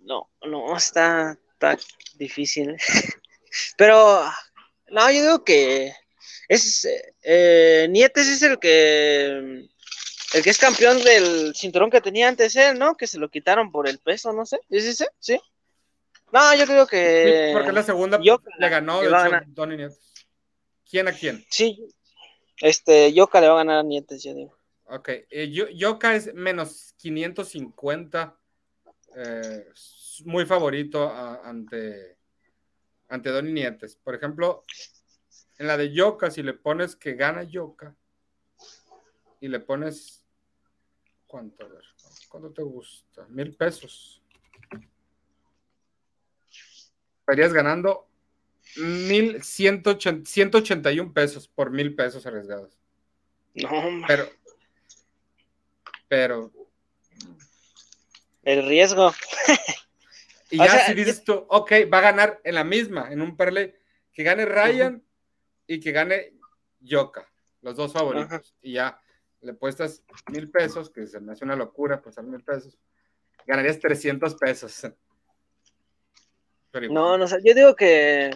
No, 0.06 0.30
no, 0.44 0.78
está, 0.78 1.38
está 1.54 1.78
difícil. 2.16 2.76
Pero, 3.78 4.24
no, 4.90 5.12
yo 5.12 5.22
digo 5.22 5.44
que 5.44 5.94
es 6.48 6.88
eh, 7.24 7.88
Nietes 7.90 8.28
es 8.28 8.42
el 8.44 8.60
que 8.60 9.68
el 10.34 10.44
que 10.44 10.50
es 10.50 10.58
campeón 10.58 11.02
del 11.04 11.56
cinturón 11.56 11.90
que 11.90 12.02
tenía 12.02 12.28
antes 12.28 12.56
él, 12.56 12.78
¿no? 12.78 12.98
Que 12.98 13.08
se 13.08 13.18
lo 13.18 13.30
quitaron 13.30 13.72
por 13.72 13.88
el 13.88 14.00
peso, 14.00 14.34
no 14.34 14.46
sé. 14.46 14.60
¿Es 14.70 14.86
ese? 14.86 15.08
¿Sí? 15.20 15.40
No, 16.32 16.56
yo 16.56 16.66
creo 16.66 16.86
que. 16.88 17.48
Sí, 17.48 17.54
porque 17.54 17.72
la 17.72 17.84
segunda 17.84 18.20
le 18.20 18.70
ganó 18.70 19.02
de 19.02 19.08
hecho, 19.08 19.66
Nietes. 19.66 20.00
¿Quién 20.90 21.08
a 21.08 21.14
quién? 21.14 21.46
Sí. 21.50 21.88
Este, 22.62 23.12
Yoka 23.14 23.42
le 23.42 23.48
va 23.48 23.54
a 23.54 23.58
ganar 23.58 23.80
a 23.80 23.84
Nietes, 23.84 24.24
yo 24.24 24.34
digo. 24.34 24.58
Ok. 24.86 25.10
Eh, 25.30 25.52
Yoka 25.74 26.16
es 26.16 26.34
menos 26.34 26.94
550. 26.98 28.38
Eh, 29.16 29.66
muy 30.24 30.46
favorito 30.46 31.12
ante, 31.12 32.18
ante 33.10 33.30
Donny 33.30 33.52
Nietes. 33.52 33.96
Por 33.96 34.16
ejemplo, 34.16 34.64
en 35.58 35.68
la 35.68 35.78
de 35.78 35.92
Yoka, 35.92 36.32
si 36.32 36.44
le 36.44 36.54
pones 36.54 36.96
que 36.96 37.14
gana 37.14 37.44
Yoka 37.44 37.96
y 39.42 39.48
le 39.48 39.60
pones 39.60 40.26
¿Cuánto? 41.28 41.66
A 41.66 41.68
ver, 41.68 41.84
¿cuánto 42.30 42.52
te 42.54 42.62
gusta? 42.62 43.26
Mil 43.28 43.56
pesos. 43.56 44.22
Estarías 47.20 47.52
ganando 47.52 48.08
mil 48.78 49.44
ciento 49.44 49.92
ochenta 49.92 50.92
y 50.92 51.00
un 51.02 51.14
pesos 51.14 51.48
por 51.48 51.72
mil 51.72 51.96
pesos 51.96 52.26
arriesgados. 52.26 52.78
No, 53.56 53.70
Pero, 54.08 54.30
pero. 56.08 56.52
El 58.44 58.66
riesgo. 58.66 59.12
y 60.50 60.58
ya 60.58 60.86
si 60.86 60.94
dices 60.94 61.24
tú, 61.24 61.46
ok, 61.50 61.72
va 61.92 62.00
a 62.00 62.02
ganar 62.02 62.42
en 62.44 62.56
la 62.56 62.64
misma, 62.64 63.12
en 63.12 63.22
un 63.22 63.36
perle, 63.36 63.80
que 64.14 64.24
gane 64.24 64.46
Ryan 64.46 65.04
y 65.68 65.80
que 65.80 65.92
gane 65.92 66.34
Yoka, 66.80 67.28
los 67.62 67.76
dos 67.76 67.94
favoritos. 67.94 68.56
Y 68.62 68.74
ya 68.74 69.02
le 69.42 69.54
puestas 69.54 70.04
mil 70.32 70.50
pesos, 70.50 70.90
que 70.90 71.08
se 71.08 71.20
me 71.20 71.34
hace 71.34 71.46
una 71.46 71.56
locura 71.56 72.02
pasar 72.02 72.24
mil 72.24 72.44
pesos, 72.44 72.78
ganarías 73.46 73.80
300 73.80 74.36
pesos. 74.36 74.88
no, 76.90 77.18
no 77.18 77.28
sé, 77.28 77.38
yo 77.44 77.54
digo 77.54 77.76
que 77.76 78.32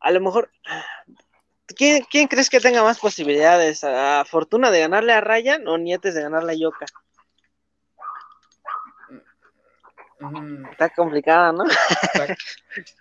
a 0.00 0.10
lo 0.10 0.20
mejor, 0.20 0.50
¿quién, 1.76 2.28
crees 2.28 2.50
que 2.50 2.60
tenga 2.60 2.82
más 2.82 2.98
posibilidades? 2.98 3.82
¿A 3.84 4.24
Fortuna 4.26 4.70
de 4.70 4.80
ganarle 4.80 5.12
a 5.12 5.20
Ryan 5.20 5.66
o 5.66 5.78
Nietes 5.78 6.14
de 6.14 6.22
ganarle 6.22 6.52
a 6.52 6.56
Yoka? 6.56 6.86
Mm. 10.30 10.66
Está 10.70 10.88
complicada, 10.90 11.52
¿no? 11.52 11.64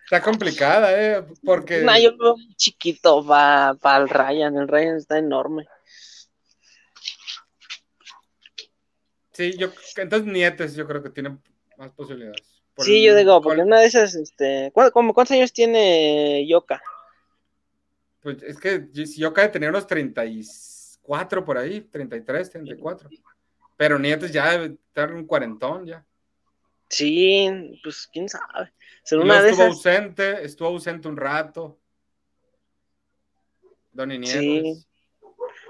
Está, 0.04 0.22
complicada, 0.22 1.02
¿eh? 1.02 1.24
Porque. 1.44 1.82
No, 1.82 1.98
yo 1.98 2.18
veo 2.18 2.36
chiquito 2.56 3.26
para 3.26 3.98
el 3.98 4.10
Ryan. 4.10 4.58
El 4.58 4.68
Ryan 4.68 4.98
está 4.98 5.18
enorme. 5.18 5.68
Sí, 9.32 9.58
yo, 9.58 9.70
entonces 9.98 10.32
Nietes 10.32 10.76
yo 10.76 10.86
creo 10.88 11.02
que 11.02 11.10
tiene 11.10 11.38
más 11.78 11.92
posibilidades. 11.92 12.44
sí, 12.78 13.04
yo 13.04 13.16
digo, 13.16 13.42
porque 13.42 13.62
una 13.62 13.80
de 13.80 13.88
esas, 13.88 14.14
este, 14.14 14.72
¿cuántos 14.74 15.32
años 15.32 15.52
tiene 15.52 16.46
Yoka? 16.48 16.82
Pues 18.22 18.44
es 18.44 18.58
que 18.60 18.90
Yoka 18.92 19.42
debe 19.42 19.54
tener 19.54 19.70
unos 19.70 19.88
34 19.88 21.44
por 21.44 21.58
ahí, 21.58 21.82
33, 21.82 22.50
34. 22.52 23.10
Pero 23.76 23.98
Nietes 23.98 24.32
ya 24.32 24.52
debe 24.52 24.78
estar 24.88 25.12
un 25.12 25.26
cuarentón 25.26 25.86
ya. 25.86 26.06
Sí, 26.94 27.80
pues 27.84 28.08
quién 28.12 28.30
sabe. 28.30 28.72
estuvo 29.04 29.64
ausente, 29.64 30.44
estuvo 30.46 30.68
ausente 30.68 31.08
un 31.08 31.18
rato. 31.18 31.80
Donny 33.92 34.20
Nietes. 34.20 34.40
Sí. 34.40 34.86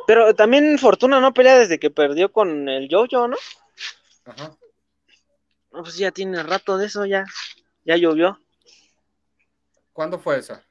Pero 0.06 0.36
también 0.36 0.78
Fortuna 0.78 1.22
no 1.22 1.34
pelea 1.34 1.60
desde 1.60 1.80
que 1.80 1.90
perdió 1.90 2.32
con 2.32 2.68
el 2.68 2.90
Jojo, 2.92 3.28
¿no? 3.30 3.38
Ajá. 4.26 4.58
No, 5.72 5.82
pues 5.82 5.98
ya 5.98 6.12
tiene 6.12 6.44
rato 6.44 6.78
de 6.78 6.88
eso, 6.88 7.06
ya. 7.06 7.26
Ya 7.86 7.96
llovió. 7.96 8.38
¿Cuándo 9.94 10.20
fue 10.20 10.40
esa? 10.40 10.66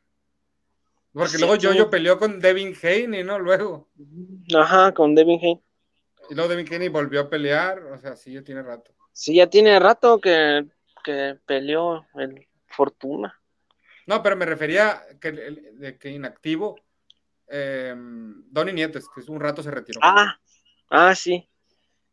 Porque 1.12 1.38
luego 1.38 1.57
Jojo 1.61 1.90
peleó 1.90 2.18
con 2.18 2.40
Devin 2.40 2.74
Haney, 2.82 3.24
¿no? 3.24 3.38
Luego. 3.38 3.90
Ajá, 4.55 4.92
con 4.92 5.14
Devin 5.14 5.38
Haney. 5.38 5.62
Y 6.30 6.34
luego 6.34 6.48
Devin 6.48 6.74
Haney 6.74 6.88
volvió 6.88 7.22
a 7.22 7.28
pelear, 7.30 7.82
o 7.84 7.98
sea, 7.98 8.16
sí, 8.16 8.32
ya 8.32 8.42
tiene 8.42 8.62
rato. 8.62 8.94
Sí, 9.12 9.34
ya 9.34 9.48
tiene 9.48 9.78
rato 9.78 10.20
que, 10.20 10.66
que 11.04 11.38
peleó 11.46 12.06
el 12.14 12.46
Fortuna. 12.66 13.38
No, 14.06 14.22
pero 14.22 14.36
me 14.36 14.46
refería 14.46 15.02
que, 15.20 15.32
de 15.32 15.98
que 15.98 16.10
inactivo. 16.10 16.76
Eh, 17.48 17.94
Donny 17.96 18.72
Nietes, 18.72 19.06
que 19.08 19.30
un 19.30 19.40
rato 19.40 19.62
se 19.62 19.70
retiró. 19.70 20.00
Ah, 20.02 20.38
ah, 20.90 21.14
sí. 21.14 21.48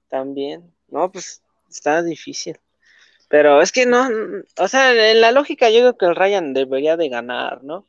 También. 0.07 0.73
No, 0.87 1.11
pues 1.11 1.41
está 1.69 2.03
difícil. 2.03 2.59
Pero 3.29 3.61
es 3.61 3.71
que 3.71 3.85
no, 3.85 4.09
o 4.57 4.67
sea, 4.67 5.11
en 5.11 5.21
la 5.21 5.31
lógica 5.31 5.69
yo 5.69 5.79
creo 5.79 5.97
que 5.97 6.05
el 6.07 6.15
Ryan 6.15 6.53
debería 6.53 6.97
de 6.97 7.09
ganar, 7.09 7.63
¿no? 7.63 7.85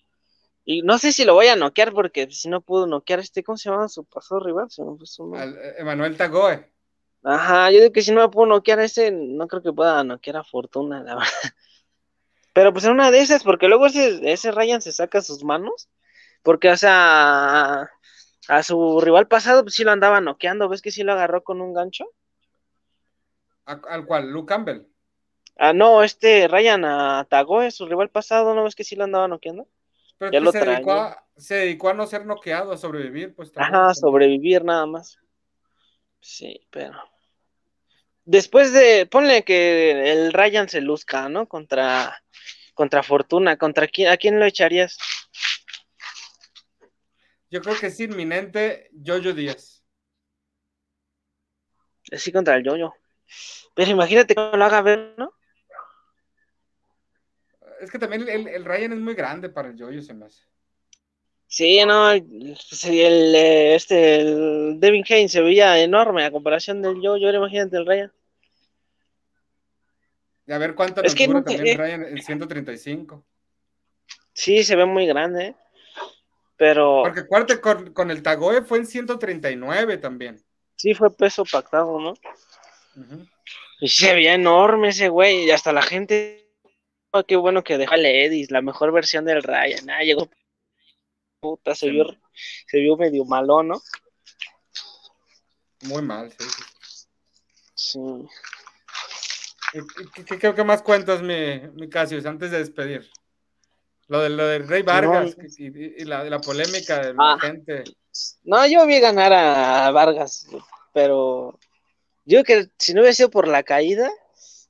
Y 0.67 0.83
no 0.83 0.99
sé 0.99 1.13
si 1.13 1.25
lo 1.25 1.33
voy 1.33 1.47
a 1.47 1.57
noquear 1.57 1.93
porque 1.93 2.31
si 2.31 2.49
no 2.49 2.61
pudo 2.61 2.87
noquear 2.87 3.21
este, 3.21 3.43
¿cómo 3.43 3.57
se 3.57 3.71
llama 3.71 3.89
su 3.89 4.05
paso 4.05 4.39
rival? 4.39 4.69
Eh, 4.71 5.75
Emanuel 5.79 6.17
Tagoe. 6.17 6.71
Ajá, 7.23 7.71
yo 7.71 7.81
digo 7.81 7.93
que 7.93 8.03
si 8.03 8.13
no 8.13 8.23
me 8.23 8.29
puedo 8.29 8.47
noquear 8.47 8.79
a 8.79 8.85
ese, 8.85 9.11
no 9.11 9.47
creo 9.47 9.63
que 9.63 9.73
pueda 9.73 10.03
noquear 10.05 10.39
a 10.39 10.45
Fortuna, 10.45 11.03
la 11.03 11.15
verdad. 11.17 11.29
Pero 12.53 12.73
pues 12.73 12.85
en 12.85 12.93
una 12.93 13.11
de 13.11 13.21
esas, 13.21 13.45
porque 13.45 13.69
luego 13.69 13.87
ese, 13.87 14.21
ese 14.31 14.51
Ryan 14.53 14.81
se 14.81 14.93
saca 14.93 15.21
sus 15.21 15.45
manos, 15.45 15.89
porque, 16.43 16.71
o 16.71 16.77
sea, 16.77 17.91
a 18.49 18.63
su 18.63 19.01
rival 19.01 19.29
pasado, 19.29 19.63
pues 19.63 19.75
sí 19.75 19.85
lo 19.85 19.93
andaba 19.93 20.21
noqueando, 20.21 20.69
¿ves 20.69 20.83
que 20.83 20.91
sí 20.91 21.03
lo 21.03 21.13
agarró 21.13 21.45
con 21.45 21.61
un 21.61 21.75
gancho? 21.75 22.07
¿Al 23.65 24.05
cual? 24.05 24.31
¿Luke 24.31 24.49
Campbell? 24.49 24.87
Ah, 25.57 25.73
no, 25.73 26.03
este 26.03 26.49
Ryan 26.49 26.85
atagó 26.85 27.61
a 27.61 27.71
su 27.71 27.87
rival 27.87 28.09
pasado, 28.09 28.55
¿no 28.55 28.65
ves 28.65 28.75
que 28.75 28.83
sí 28.83 28.97
lo 28.97 29.05
andaba 29.05 29.29
noqueando? 29.29 29.69
Pero 30.19 30.33
ya 30.33 30.41
lo 30.41 30.53
se, 30.53 30.65
dedicó 30.65 30.93
a, 30.93 31.25
se, 31.37 31.55
dedicó 31.55 31.89
a, 31.91 31.95
no 31.95 32.07
ser 32.07 32.27
noqueado, 32.27 32.73
a 32.73 32.77
sobrevivir, 32.77 33.35
pues. 33.35 33.53
Ajá, 33.57 33.95
sobrevivir 33.95 34.65
nada 34.65 34.87
más. 34.87 35.19
Sí, 36.21 36.67
pero. 36.71 36.99
Después 38.31 38.73
de, 38.73 39.07
ponle 39.07 39.43
que 39.43 40.13
el 40.13 40.33
Ryan 40.33 40.69
se 40.69 40.81
luzca, 40.81 41.29
¿no? 41.29 41.49
Contra, 41.49 42.23
contra 42.75 43.03
Fortuna, 43.03 43.57
¿contra 43.57 43.89
quién, 43.89 44.07
a 44.07 44.17
quién 44.17 44.39
lo 44.39 44.47
echarías? 44.47 44.97
Yo 47.51 47.61
creo 47.61 47.77
que 47.77 47.89
es 47.89 47.99
inminente 47.99 48.89
Jojo 49.05 49.33
Díaz. 49.33 49.83
Sí, 52.05 52.31
contra 52.31 52.55
el 52.55 52.65
Jojo. 52.65 52.95
Pero 53.75 53.91
imagínate 53.91 54.37
que 54.37 54.41
lo 54.41 54.65
haga 54.65 54.81
ver, 54.83 55.15
¿no? 55.19 55.35
Es 57.81 57.91
que 57.91 57.99
también 57.99 58.29
el, 58.29 58.65
Ryan 58.65 58.93
es 58.93 59.01
muy 59.01 59.15
grande 59.15 59.49
para 59.49 59.71
el 59.71 59.77
Jojo, 59.77 60.01
se 60.03 60.15
me 60.15 60.27
hace. 60.27 60.45
Sí, 61.49 61.85
no, 61.85 62.13
pues, 62.13 62.85
el, 62.85 63.35
este, 63.35 64.21
el 64.21 64.79
Devin 64.79 65.03
Haynes 65.09 65.33
se 65.33 65.41
veía 65.41 65.83
enorme 65.83 66.25
a 66.25 66.31
comparación 66.31 66.81
del 66.81 67.01
Jojo, 67.01 67.29
imagínate 67.29 67.77
el 67.77 67.87
Ryan. 67.87 68.13
A 70.51 70.59
ver 70.59 70.75
cuánto 70.75 71.03
es 71.03 71.15
que 71.15 71.29
también 71.29 71.67
el 71.67 71.79
Ryan 71.79 72.05
en 72.05 72.23
135. 72.23 73.25
Sí, 74.33 74.63
se 74.65 74.77
ve 74.77 74.85
muy 74.85 75.07
grande, 75.07 75.47
¿eh? 75.47 75.57
pero... 76.57 77.03
Porque 77.05 77.21
acuérdate, 77.21 77.61
con, 77.61 77.93
con 77.93 78.11
el 78.11 78.23
Tagoe 78.23 78.63
fue 78.63 78.79
en 78.79 78.87
139 78.87 79.99
también. 79.99 80.43
Sí, 80.77 80.95
fue 80.95 81.15
peso 81.15 81.45
pactado, 81.45 82.01
¿no? 82.01 82.15
Y 83.81 83.89
se 83.89 84.15
veía 84.15 84.35
enorme 84.35 84.89
ese 84.89 85.09
güey, 85.09 85.45
y 85.45 85.51
hasta 85.51 85.73
la 85.73 85.83
gente, 85.83 86.49
oh, 87.13 87.25
qué 87.25 87.37
bueno 87.37 87.65
que 87.65 87.79
dejó 87.79 87.95
a 87.95 87.99
Edis, 87.99 88.51
la 88.51 88.63
mejor 88.63 88.93
versión 88.93 89.25
del 89.25 89.43
Ryan, 89.43 89.91
ah, 89.91 90.03
llegó 90.03 90.29
puta, 91.41 91.75
se 91.75 91.91
vio, 91.91 92.07
se 92.67 92.79
vio 92.79 92.97
medio 92.97 93.25
malo, 93.25 93.63
¿no? 93.63 93.83
Muy 95.83 96.03
mal, 96.03 96.33
sí. 96.39 96.47
Sí. 97.75 97.99
¿Qué, 99.73 100.25
qué, 100.39 100.55
qué 100.55 100.65
más 100.65 100.83
cuentas, 100.83 101.23
mi, 101.23 101.61
mi 101.75 101.89
Casius, 101.89 102.27
antes 102.27 102.51
de 102.51 102.59
despedir? 102.59 103.11
Lo 104.09 104.21
de 104.21 104.31
lo 104.31 104.47
del 104.47 104.67
Rey 104.67 104.83
Vargas 104.83 105.37
y, 105.59 106.05
la, 106.05 106.25
la, 106.25 106.41
polémica 106.41 106.99
de 106.99 107.15
la 107.15 107.33
ah. 107.35 107.39
gente. 107.41 107.85
No, 108.43 108.67
yo 108.67 108.85
vi 108.87 108.99
ganar 108.99 109.33
a 109.33 109.91
Vargas, 109.93 110.49
pero 110.93 111.57
yo 112.25 112.43
que 112.43 112.69
si 112.77 112.93
no 112.93 113.01
hubiera 113.01 113.15
sido 113.15 113.31
por 113.31 113.47
la 113.47 113.63
caída, 113.63 114.11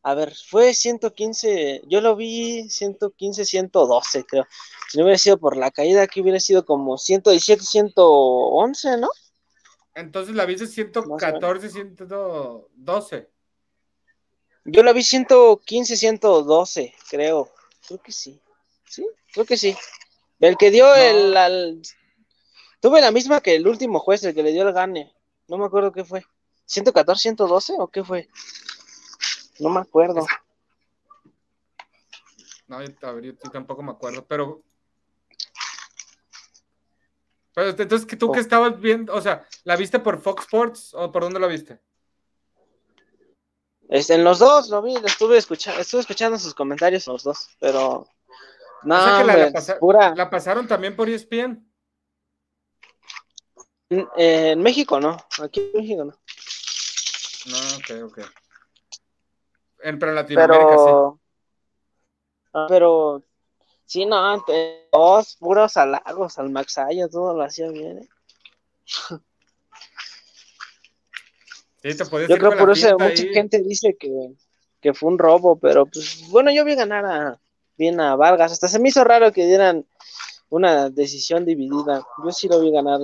a 0.03 0.15
ver, 0.15 0.35
fue 0.35 0.75
115, 0.75 1.83
yo 1.87 2.01
lo 2.01 2.17
vi 2.17 2.69
115, 2.69 3.45
112, 3.45 4.25
creo. 4.25 4.47
Si 4.89 4.99
no 4.99 5.05
hubiera 5.05 5.19
sido 5.19 5.39
por 5.39 5.57
la 5.57 5.71
caída, 5.71 6.03
aquí 6.03 6.21
hubiera 6.21 6.41
sido 6.41 6.65
como 6.65 6.99
117, 6.99 7.63
111, 7.63 8.97
¿no? 8.99 9.09
Entonces 9.95 10.35
la 10.35 10.47
viste 10.47 10.67
114, 10.67 11.69
112. 11.69 13.29
Yo 14.65 14.83
la 14.83 14.93
vi 14.93 15.03
115, 15.03 15.97
112, 15.97 16.95
creo. 17.09 17.51
Creo 17.87 18.03
que 18.03 18.13
sí. 18.13 18.41
Sí, 18.87 19.07
creo 19.33 19.47
que 19.47 19.57
sí. 19.57 19.77
El 20.39 20.57
que 20.57 20.71
dio 20.71 20.95
el, 20.95 21.83
Tuve 22.81 23.01
la 23.01 23.11
misma 23.11 23.41
que 23.41 23.57
el 23.57 23.67
último 23.67 23.99
juez, 23.99 24.25
el 24.25 24.35
que 24.35 24.43
le 24.43 24.53
dio 24.53 24.67
el 24.67 24.75
gane. 24.75 25.15
No 25.49 25.59
me 25.59 25.67
acuerdo 25.67 25.93
qué 25.93 26.05
fue. 26.05 26.25
¿114, 26.67 27.17
112 27.17 27.75
o 27.79 27.89
qué 27.89 28.05
fue? 28.05 28.29
No 29.59 29.69
me 29.69 29.81
acuerdo. 29.81 30.27
No, 32.69 32.83
yo, 32.83 33.35
tampoco 33.53 33.83
me 33.83 33.91
acuerdo, 33.91 34.25
pero. 34.27 34.63
Pero 37.53 37.71
entonces, 37.71 38.07
¿tú 38.07 38.31
que 38.31 38.35
qué 38.35 38.39
oh. 38.39 38.43
estabas 38.43 38.81
viendo? 38.81 39.13
O 39.13 39.21
sea, 39.21 39.45
¿la 39.65 39.77
viste 39.77 39.99
por 39.99 40.21
Fox 40.21 40.45
Sports 40.45 40.95
o 40.95 41.11
por 41.11 41.23
dónde 41.23 41.41
la 41.41 41.49
viste? 41.49 41.81
Este, 43.91 44.15
en 44.15 44.23
los 44.23 44.39
dos 44.39 44.69
lo 44.69 44.83
vi, 44.83 44.95
estuve 45.05 45.37
escuchando, 45.37 45.81
estuve 45.81 46.03
escuchando 46.03 46.39
sus 46.39 46.55
comentarios 46.55 47.09
en 47.09 47.13
los 47.15 47.25
dos, 47.25 47.49
pero. 47.59 48.07
No, 48.85 49.25
la, 49.25 50.31
pasaron 50.31 50.69
también 50.69 50.95
por 50.95 51.09
ESPN. 51.09 51.69
En, 53.91 54.09
en 54.17 54.63
México 54.63 55.01
no, 55.01 55.17
aquí 55.43 55.61
en 55.75 55.81
México 55.81 56.05
no. 56.05 56.13
No, 57.47 57.77
ok, 57.77 58.11
ok. 58.13 58.19
En, 59.83 59.99
pero 59.99 60.13
en 60.13 60.17
Latinoamérica 60.17 60.69
pero, 60.69 61.21
sí. 62.45 62.59
pero 62.69 63.23
sí, 63.87 64.07
no, 64.07 64.45
dos 64.93 65.37
puros 65.37 65.77
halagos 65.77 66.39
al 66.39 66.51
Maxaya, 66.51 67.09
todo 67.09 67.35
lo 67.35 67.43
hacía 67.43 67.69
bien. 67.71 67.99
¿eh? 67.99 68.09
Sí, 71.83 71.97
te 71.97 72.05
yo 72.05 72.37
creo 72.37 72.57
por 72.59 72.71
eso 72.71 72.99
mucha 72.99 73.25
gente 73.33 73.63
dice 73.63 73.97
que, 73.99 74.11
que, 74.83 74.93
fue 74.93 75.09
un 75.09 75.19
robo, 75.19 75.59
pero 75.59 75.87
pues 75.87 76.29
bueno, 76.29 76.53
yo 76.53 76.63
vi 76.65 76.75
ganar 76.75 77.07
a, 77.07 77.41
bien 77.79 77.99
a 78.01 78.17
Vargas. 78.17 78.53
Hasta 78.53 78.69
se 78.69 78.79
me 78.79 78.91
hizo 78.91 79.03
raro 79.03 79.33
que 79.33 79.47
dieran 79.47 79.87
una 80.51 80.91
decisión 80.91 81.47
dividida. 81.47 82.07
Yo 82.23 82.33
sí 82.33 82.49
lo 82.49 82.61
vi 82.61 82.71
ganar. 82.71 83.01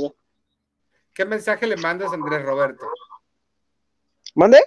¿Qué 1.15 1.25
mensaje 1.25 1.67
le 1.67 1.77
mandas 1.77 2.11
a 2.11 2.15
Andrés 2.15 2.43
Roberto? 2.43 2.85
¿Mande? 4.35 4.63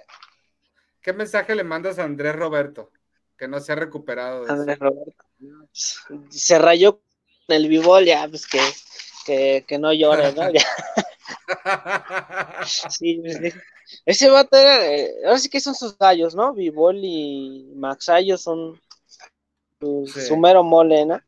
¿Qué 1.00 1.12
mensaje 1.12 1.54
le 1.54 1.62
mandas 1.62 2.00
a 2.00 2.04
Andrés 2.04 2.34
Roberto? 2.34 2.90
Que 3.38 3.46
no 3.46 3.60
se 3.60 3.70
ha 3.70 3.76
recuperado. 3.76 4.50
Andrés 4.50 4.78
Roberto. 4.80 5.24
Se 6.30 6.58
rayó 6.58 6.94
con 7.46 7.56
el 7.56 7.68
bibol 7.68 8.04
ya, 8.04 8.26
pues 8.26 8.48
que, 8.48 8.60
que, 9.24 9.64
que 9.68 9.78
no 9.78 9.92
llore, 9.92 10.32
¿no? 10.32 10.50
sí, 12.66 13.22
ese 14.04 14.30
vato 14.30 14.56
era, 14.56 14.86
eh, 14.94 15.14
ahora 15.24 15.38
sí 15.38 15.48
que 15.48 15.60
son 15.60 15.74
sus 15.74 15.96
gallos, 15.96 16.34
¿no? 16.34 16.52
Bibol 16.52 16.98
y 17.00 17.72
Maxayo 17.76 18.36
son 18.36 18.80
su, 19.80 20.36
mero 20.36 20.62
mole, 20.62 21.06
¿no? 21.06 21.20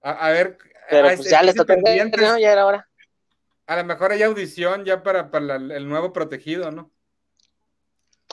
A, 0.00 0.30
ver, 0.30 0.58
pero 0.88 1.08
pues 1.16 1.28
ya 1.28 1.42
le 1.42 1.54
tocó, 1.54 1.74
¿no? 1.76 2.38
Ya 2.38 2.52
era 2.52 2.66
hora. 2.66 2.88
A 3.66 3.76
lo 3.76 3.84
mejor 3.84 4.12
hay 4.12 4.22
audición 4.22 4.84
ya 4.84 5.02
para, 5.02 5.30
para 5.30 5.56
el 5.56 5.88
nuevo 5.88 6.12
protegido, 6.12 6.70
¿no? 6.70 6.90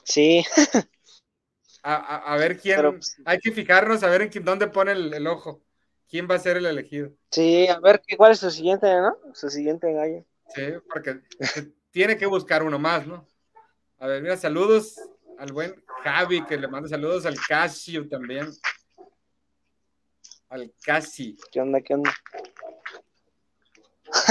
Sí. 0.03 0.45
A, 1.87 2.35
ver 2.37 2.57
quién. 2.59 2.81
Pues, 2.81 3.15
hay 3.25 3.37
que 3.37 3.51
fijarnos 3.51 4.01
a 4.01 4.09
ver 4.09 4.23
en 4.23 4.29
quién, 4.29 4.43
dónde 4.43 4.67
pone 4.67 4.93
el, 4.93 5.27
ojo. 5.27 5.61
¿Quién 6.09 6.27
va 6.29 6.35
a 6.35 6.39
ser 6.39 6.57
el 6.57 6.65
elegido? 6.65 7.11
Sí, 7.29 7.67
a 7.67 7.79
ver 7.79 8.01
cuál 8.17 8.31
es 8.31 8.39
su 8.39 8.49
siguiente, 8.49 8.87
¿no? 8.87 9.15
Su 9.33 9.49
siguiente 9.49 9.93
gallo. 9.93 10.25
Sí, 10.55 10.63
porque 10.91 11.19
tiene 11.91 12.17
que 12.17 12.25
buscar 12.25 12.63
uno 12.63 12.79
más, 12.79 13.05
¿no? 13.05 13.27
A 13.99 14.07
ver, 14.07 14.21
mira, 14.21 14.37
saludos 14.37 14.95
al 15.37 15.51
buen 15.51 15.83
Javi, 16.03 16.45
que 16.45 16.57
le 16.57 16.67
manda 16.67 16.87
saludos 16.89 17.25
al 17.25 17.37
Casio 17.47 18.07
también. 18.07 18.51
Al 20.49 20.71
Casi. 20.83 21.35
¿Qué 21.51 21.59
onda, 21.61 21.81
qué 21.81 21.93
onda? 21.95 22.13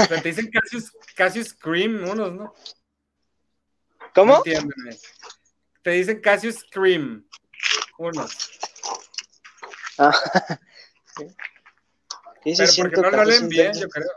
te 0.07 0.21
dicen 0.21 0.49
Casio, 1.15 1.43
Scream 1.43 2.07
unos, 2.09 2.33
¿no? 2.33 2.53
¿Cómo? 4.13 4.41
Te 5.83 5.89
dicen 5.91 6.21
Casio 6.21 6.51
Scream. 6.51 7.27
Uno. 7.97 8.25
Ah, 9.97 10.11
¿Qué 12.43 12.53
Pero 12.57 12.71
porque 12.77 13.01
no 13.01 13.09
lo 13.11 13.25
114, 13.25 13.25
leen 13.31 13.49
bien, 13.49 13.73
113? 13.73 13.81
yo 13.81 13.89
creo. 13.89 14.07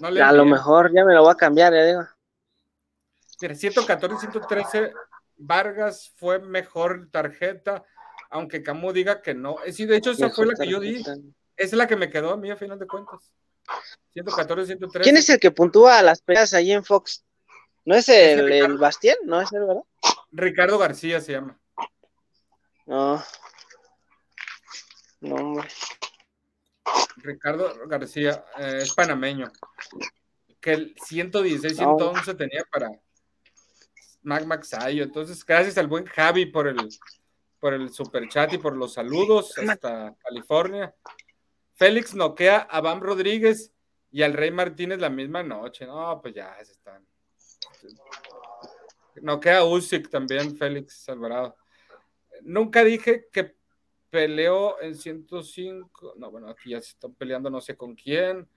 No 0.00 0.10
leen 0.10 0.26
A 0.26 0.32
lo 0.32 0.42
bien. 0.44 0.54
mejor 0.54 0.92
ya 0.94 1.04
me 1.04 1.14
lo 1.14 1.22
voy 1.22 1.32
a 1.32 1.36
cambiar, 1.36 1.72
ya 1.72 1.84
digo. 1.84 2.06
Mira, 3.40 3.54
114 3.54 4.20
113, 4.20 4.92
Vargas 5.36 6.12
fue 6.16 6.38
mejor 6.40 7.08
tarjeta, 7.10 7.84
aunque 8.30 8.62
Camus 8.62 8.94
diga 8.94 9.22
que 9.22 9.34
no. 9.34 9.56
Eh, 9.64 9.72
Sí, 9.72 9.86
de 9.86 9.96
hecho, 9.96 10.10
esa 10.10 10.26
Mejor 10.26 10.46
fue 10.46 10.54
la 10.54 10.54
que 10.64 10.70
yo 10.70 10.80
di. 10.80 11.02
es 11.56 11.72
la 11.72 11.86
que 11.86 11.96
me 11.96 12.10
quedó 12.10 12.32
a 12.32 12.36
mí, 12.36 12.50
a 12.50 12.56
final 12.56 12.78
de 12.78 12.86
cuentas. 12.86 13.32
114 14.12 14.66
113. 14.66 15.04
¿Quién 15.04 15.16
es 15.16 15.28
el 15.30 15.38
que 15.40 15.50
puntúa 15.50 16.02
las 16.02 16.20
peleas 16.22 16.52
ahí 16.54 16.72
en 16.72 16.84
Fox? 16.84 17.24
¿No 17.84 17.94
es 17.94 18.08
el, 18.08 18.76
Bastien? 18.78 19.16
¿No 19.24 19.40
es 19.40 19.52
el, 19.52 19.60
verdad? 19.66 19.82
Ricardo 20.32 20.78
García 20.78 21.20
se 21.20 21.32
llama. 21.32 21.58
No. 22.86 23.22
No, 25.20 25.34
hombre. 25.36 25.68
Ricardo 27.16 27.72
García, 27.86 28.44
eh, 28.58 28.80
es 28.82 28.94
panameño. 28.94 29.50
Que 30.60 30.72
el 30.72 30.94
116, 31.02 31.72
Ah, 31.80 31.84
111 31.96 32.34
tenía 32.34 32.64
para 32.70 32.90
Mac 34.22 34.44
Maxayo. 34.46 35.02
Entonces, 35.02 35.44
gracias 35.44 35.78
al 35.78 35.86
buen 35.86 36.04
Javi 36.04 36.46
por 36.46 36.68
el, 36.68 36.76
por 37.58 37.74
el 37.74 37.90
super 37.90 38.28
chat 38.28 38.52
y 38.52 38.58
por 38.58 38.76
los 38.76 38.94
saludos 38.94 39.56
hasta 39.58 40.14
California. 40.22 40.94
Félix 41.74 42.14
noquea 42.14 42.58
a 42.58 42.80
Bam 42.80 43.00
Rodríguez 43.00 43.72
y 44.10 44.22
al 44.22 44.34
Rey 44.34 44.50
Martínez 44.50 44.98
la 44.98 45.10
misma 45.10 45.42
noche. 45.42 45.86
No, 45.86 46.20
pues 46.20 46.34
ya 46.34 46.54
se 46.64 46.72
están. 46.72 47.06
Noquea 49.22 49.58
a 49.58 49.64
Usyk 49.64 50.10
también, 50.10 50.56
Félix 50.56 51.08
Alvarado. 51.08 51.56
Nunca 52.42 52.84
dije 52.84 53.26
que 53.32 53.54
peleó 54.10 54.80
en 54.80 54.96
105. 54.96 56.14
No, 56.16 56.30
bueno, 56.30 56.48
aquí 56.48 56.70
ya 56.70 56.80
se 56.80 56.90
están 56.90 57.14
peleando 57.14 57.50
no 57.50 57.60
sé 57.60 57.76
con 57.76 57.94
quién. 57.94 58.48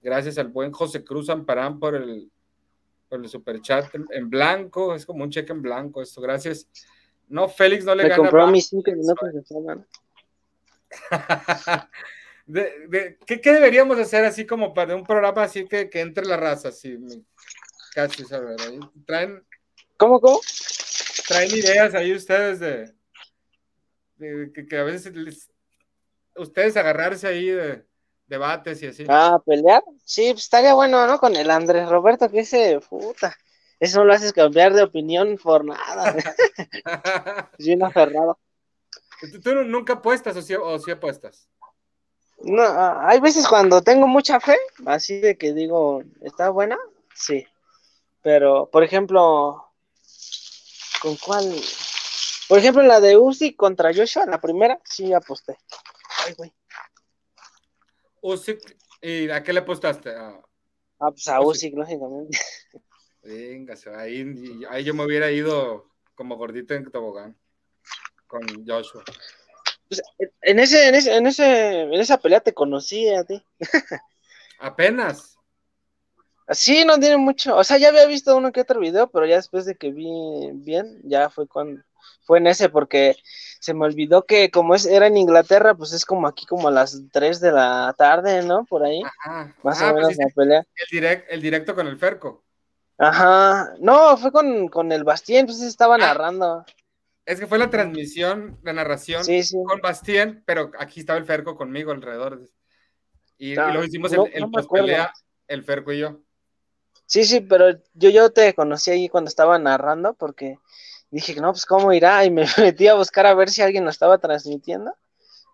Gracias 0.00 0.38
al 0.38 0.48
buen 0.48 0.72
José 0.72 1.04
Cruz 1.04 1.28
Amparán 1.28 1.78
por 1.78 1.94
el, 1.94 2.30
por 3.12 3.20
el 3.22 3.28
superchat 3.28 3.94
en, 3.94 4.06
en 4.10 4.30
blanco. 4.30 4.94
Es 4.94 5.04
como 5.04 5.22
un 5.22 5.30
cheque 5.30 5.52
en 5.52 5.60
blanco 5.60 6.00
esto. 6.00 6.22
Gracias. 6.22 6.66
No, 7.28 7.46
Félix 7.46 7.84
no 7.84 7.94
le 7.94 8.04
Me 8.04 8.08
gana. 8.08 8.22
compró 8.22 8.46
mis 8.46 8.68
cinco 8.68 8.90
minutos 8.90 9.32
de. 9.34 9.42
¿no? 9.60 9.86
De- 12.46 12.86
de- 12.88 13.18
¿qué, 13.24 13.40
qué 13.40 13.52
deberíamos 13.52 13.98
hacer 13.98 14.24
así 14.24 14.44
como 14.44 14.74
para 14.74 14.96
un 14.96 15.04
programa 15.04 15.44
así 15.44 15.64
que, 15.68 15.88
que 15.88 16.00
entre 16.00 16.26
la 16.26 16.36
raza? 16.36 16.68
Así, 16.70 16.98
casi, 17.94 18.24
saber, 18.24 18.56
ahí 18.62 18.80
traen, 19.06 19.46
¿Cómo, 19.96 20.20
cómo? 20.20 20.40
traen 21.28 21.50
ideas 21.52 21.94
ahí 21.94 22.12
ustedes 22.12 22.58
de, 22.58 22.92
de 24.16 24.50
que, 24.52 24.66
que 24.66 24.76
a 24.76 24.82
veces 24.82 25.14
les- 25.14 25.50
ustedes 26.34 26.76
agarrarse 26.76 27.28
ahí 27.28 27.46
de 27.48 27.86
debates 28.32 28.82
y 28.82 28.86
así. 28.86 29.04
Ah, 29.08 29.38
pelear. 29.44 29.82
Sí, 30.04 30.30
pues 30.32 30.44
estaría 30.44 30.72
bueno, 30.72 31.06
¿no? 31.06 31.18
Con 31.18 31.36
el 31.36 31.50
Andrés 31.50 31.88
Roberto, 31.88 32.30
que 32.30 32.40
ese, 32.40 32.80
puta. 32.88 33.36
Eso 33.78 33.98
no 33.98 34.04
lo 34.06 34.14
haces 34.14 34.32
cambiar 34.32 34.72
de 34.72 34.82
opinión 34.82 35.38
por 35.42 35.64
nada. 35.64 36.16
Aferrado. 37.84 38.38
¿Tú, 39.32 39.40
tú 39.40 39.54
nunca 39.64 39.94
apuestas 39.94 40.36
o 40.36 40.42
sí, 40.42 40.54
o 40.54 40.78
sí 40.78 40.90
apuestas? 40.90 41.46
No, 42.42 42.62
ah, 42.62 43.06
hay 43.06 43.20
veces 43.20 43.46
cuando 43.46 43.82
tengo 43.82 44.06
mucha 44.06 44.40
fe, 44.40 44.56
así 44.86 45.20
de 45.20 45.36
que 45.36 45.52
digo, 45.52 46.02
¿está 46.22 46.48
buena? 46.48 46.78
Sí. 47.14 47.46
Pero, 48.22 48.66
por 48.72 48.82
ejemplo, 48.82 49.68
¿con 51.02 51.16
cuál? 51.16 51.54
Por 52.48 52.58
ejemplo, 52.58 52.82
la 52.82 53.00
de 53.00 53.16
Uzi 53.16 53.54
contra 53.54 53.92
Joshua, 53.94 54.26
la 54.26 54.40
primera, 54.40 54.80
sí 54.84 55.12
aposté. 55.12 55.56
Ay, 56.26 56.34
güey. 56.34 56.52
Usyk, 58.22 58.76
¿y 59.02 59.28
a 59.30 59.42
qué 59.42 59.52
le 59.52 59.60
apostaste? 59.60 60.10
Ah, 60.16 60.40
Ah, 61.04 61.10
pues 61.10 61.26
a. 61.26 61.40
Uzi, 61.40 61.70
lógicamente. 61.70 62.38
venga, 63.22 63.74
ahí, 63.96 64.24
ahí 64.70 64.84
yo 64.84 64.94
me 64.94 65.04
hubiera 65.04 65.32
ido 65.32 65.90
como 66.14 66.36
gordito 66.36 66.74
en 66.74 66.88
tobogán 66.90 67.36
con 68.28 68.40
Joshua. 68.64 69.02
Pues, 69.88 70.00
en 70.42 70.60
ese, 70.60 70.88
en 70.88 70.94
ese, 70.94 71.16
en 71.16 71.26
ese, 71.26 71.80
en 71.82 71.94
esa 71.94 72.18
pelea 72.18 72.38
te 72.40 72.54
conocí 72.54 73.08
a 73.08 73.24
ti. 73.24 73.44
Apenas. 74.60 75.36
Sí, 76.50 76.84
no 76.84 76.98
tiene 77.00 77.16
mucho. 77.16 77.56
O 77.56 77.64
sea, 77.64 77.78
ya 77.78 77.88
había 77.88 78.06
visto 78.06 78.36
uno 78.36 78.52
que 78.52 78.60
otro 78.60 78.78
video, 78.78 79.10
pero 79.10 79.26
ya 79.26 79.36
después 79.36 79.64
de 79.64 79.74
que 79.74 79.90
vi 79.90 80.06
bien, 80.54 81.00
ya 81.02 81.30
fue 81.30 81.48
cuando 81.48 81.82
fue 82.24 82.38
en 82.38 82.46
ese, 82.46 82.68
porque 82.68 83.16
se 83.60 83.74
me 83.74 83.84
olvidó 83.84 84.24
que 84.26 84.50
como 84.50 84.74
es, 84.74 84.86
era 84.86 85.06
en 85.06 85.16
Inglaterra, 85.16 85.74
pues 85.74 85.92
es 85.92 86.04
como 86.04 86.26
aquí 86.26 86.46
como 86.46 86.68
a 86.68 86.72
las 86.72 87.00
3 87.12 87.40
de 87.40 87.52
la 87.52 87.94
tarde, 87.96 88.42
¿no? 88.42 88.64
Por 88.64 88.84
ahí, 88.84 89.02
Ajá. 89.02 89.54
más 89.62 89.80
Ah, 89.80 89.90
o 89.90 89.92
pues 89.94 89.96
menos 90.06 90.12
sí, 90.16 90.22
la 90.22 90.28
pelea. 90.34 90.58
el, 90.76 90.86
direct, 90.90 91.30
el 91.30 91.40
directo 91.42 91.74
con 91.74 91.86
el 91.86 91.98
Ferco. 91.98 92.44
Ajá. 92.98 93.74
No, 93.80 94.16
fue 94.16 94.30
con, 94.32 94.68
con 94.68 94.92
el 94.92 95.04
Bastien, 95.04 95.46
pues 95.46 95.60
estaba 95.62 95.94
Ah. 95.96 95.98
narrando. 95.98 96.64
Es 97.24 97.38
que 97.38 97.46
fue 97.46 97.58
la 97.58 97.70
transmisión, 97.70 98.58
la 98.64 98.72
narración 98.72 99.24
Sí, 99.24 99.44
sí. 99.44 99.56
con 99.64 99.80
Bastien, 99.80 100.42
pero 100.44 100.72
aquí 100.78 101.00
estaba 101.00 101.18
el 101.20 101.24
Ferco 101.24 101.56
conmigo 101.56 101.92
alrededor. 101.92 102.42
Y, 103.38 103.52
y 103.52 103.56
Ah, 103.56 103.68
luego 103.68 103.84
hicimos 103.84 104.12
no- 104.12 104.24
acuerdo. 104.24 104.50
pospelea, 104.50 105.12
el 105.46 105.62
Ferco 105.64 105.92
y 105.92 106.00
yo. 106.00 106.20
Sí, 107.06 107.24
sí, 107.24 107.40
pero 107.40 107.70
yo, 107.94 108.10
yo 108.10 108.30
te 108.32 108.54
conocí 108.54 108.90
ahí 108.90 109.08
cuando 109.08 109.28
estaba 109.28 109.58
narrando, 109.58 110.14
porque 110.14 110.58
dije, 111.12 111.34
no, 111.40 111.52
pues 111.52 111.64
cómo 111.66 111.92
irá, 111.92 112.24
y 112.24 112.30
me 112.30 112.44
metí 112.58 112.88
a 112.88 112.94
buscar 112.94 113.26
a 113.26 113.34
ver 113.34 113.48
si 113.50 113.62
alguien 113.62 113.84
lo 113.84 113.90
estaba 113.90 114.18
transmitiendo. 114.18 114.92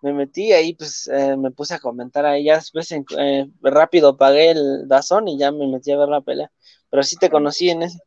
Me 0.01 0.13
metí 0.13 0.53
ahí, 0.53 0.73
pues 0.75 1.07
eh, 1.11 1.35
me 1.35 1.51
puse 1.51 1.73
a 1.75 1.79
comentar 1.79 2.25
ahí. 2.25 2.45
Ya 2.45 2.55
después 2.55 2.89
eh, 2.91 3.49
rápido 3.61 4.15
pagué 4.17 4.51
el 4.51 4.87
Dazón 4.87 5.27
y 5.27 5.37
ya 5.37 5.51
me 5.51 5.67
metí 5.67 5.91
a 5.91 5.97
ver 5.97 6.07
la 6.07 6.21
pelea. 6.21 6.49
Pero 6.89 7.03
sí 7.03 7.17
te 7.17 7.29
conocí 7.29 7.69
en 7.69 7.83
ese. 7.83 7.99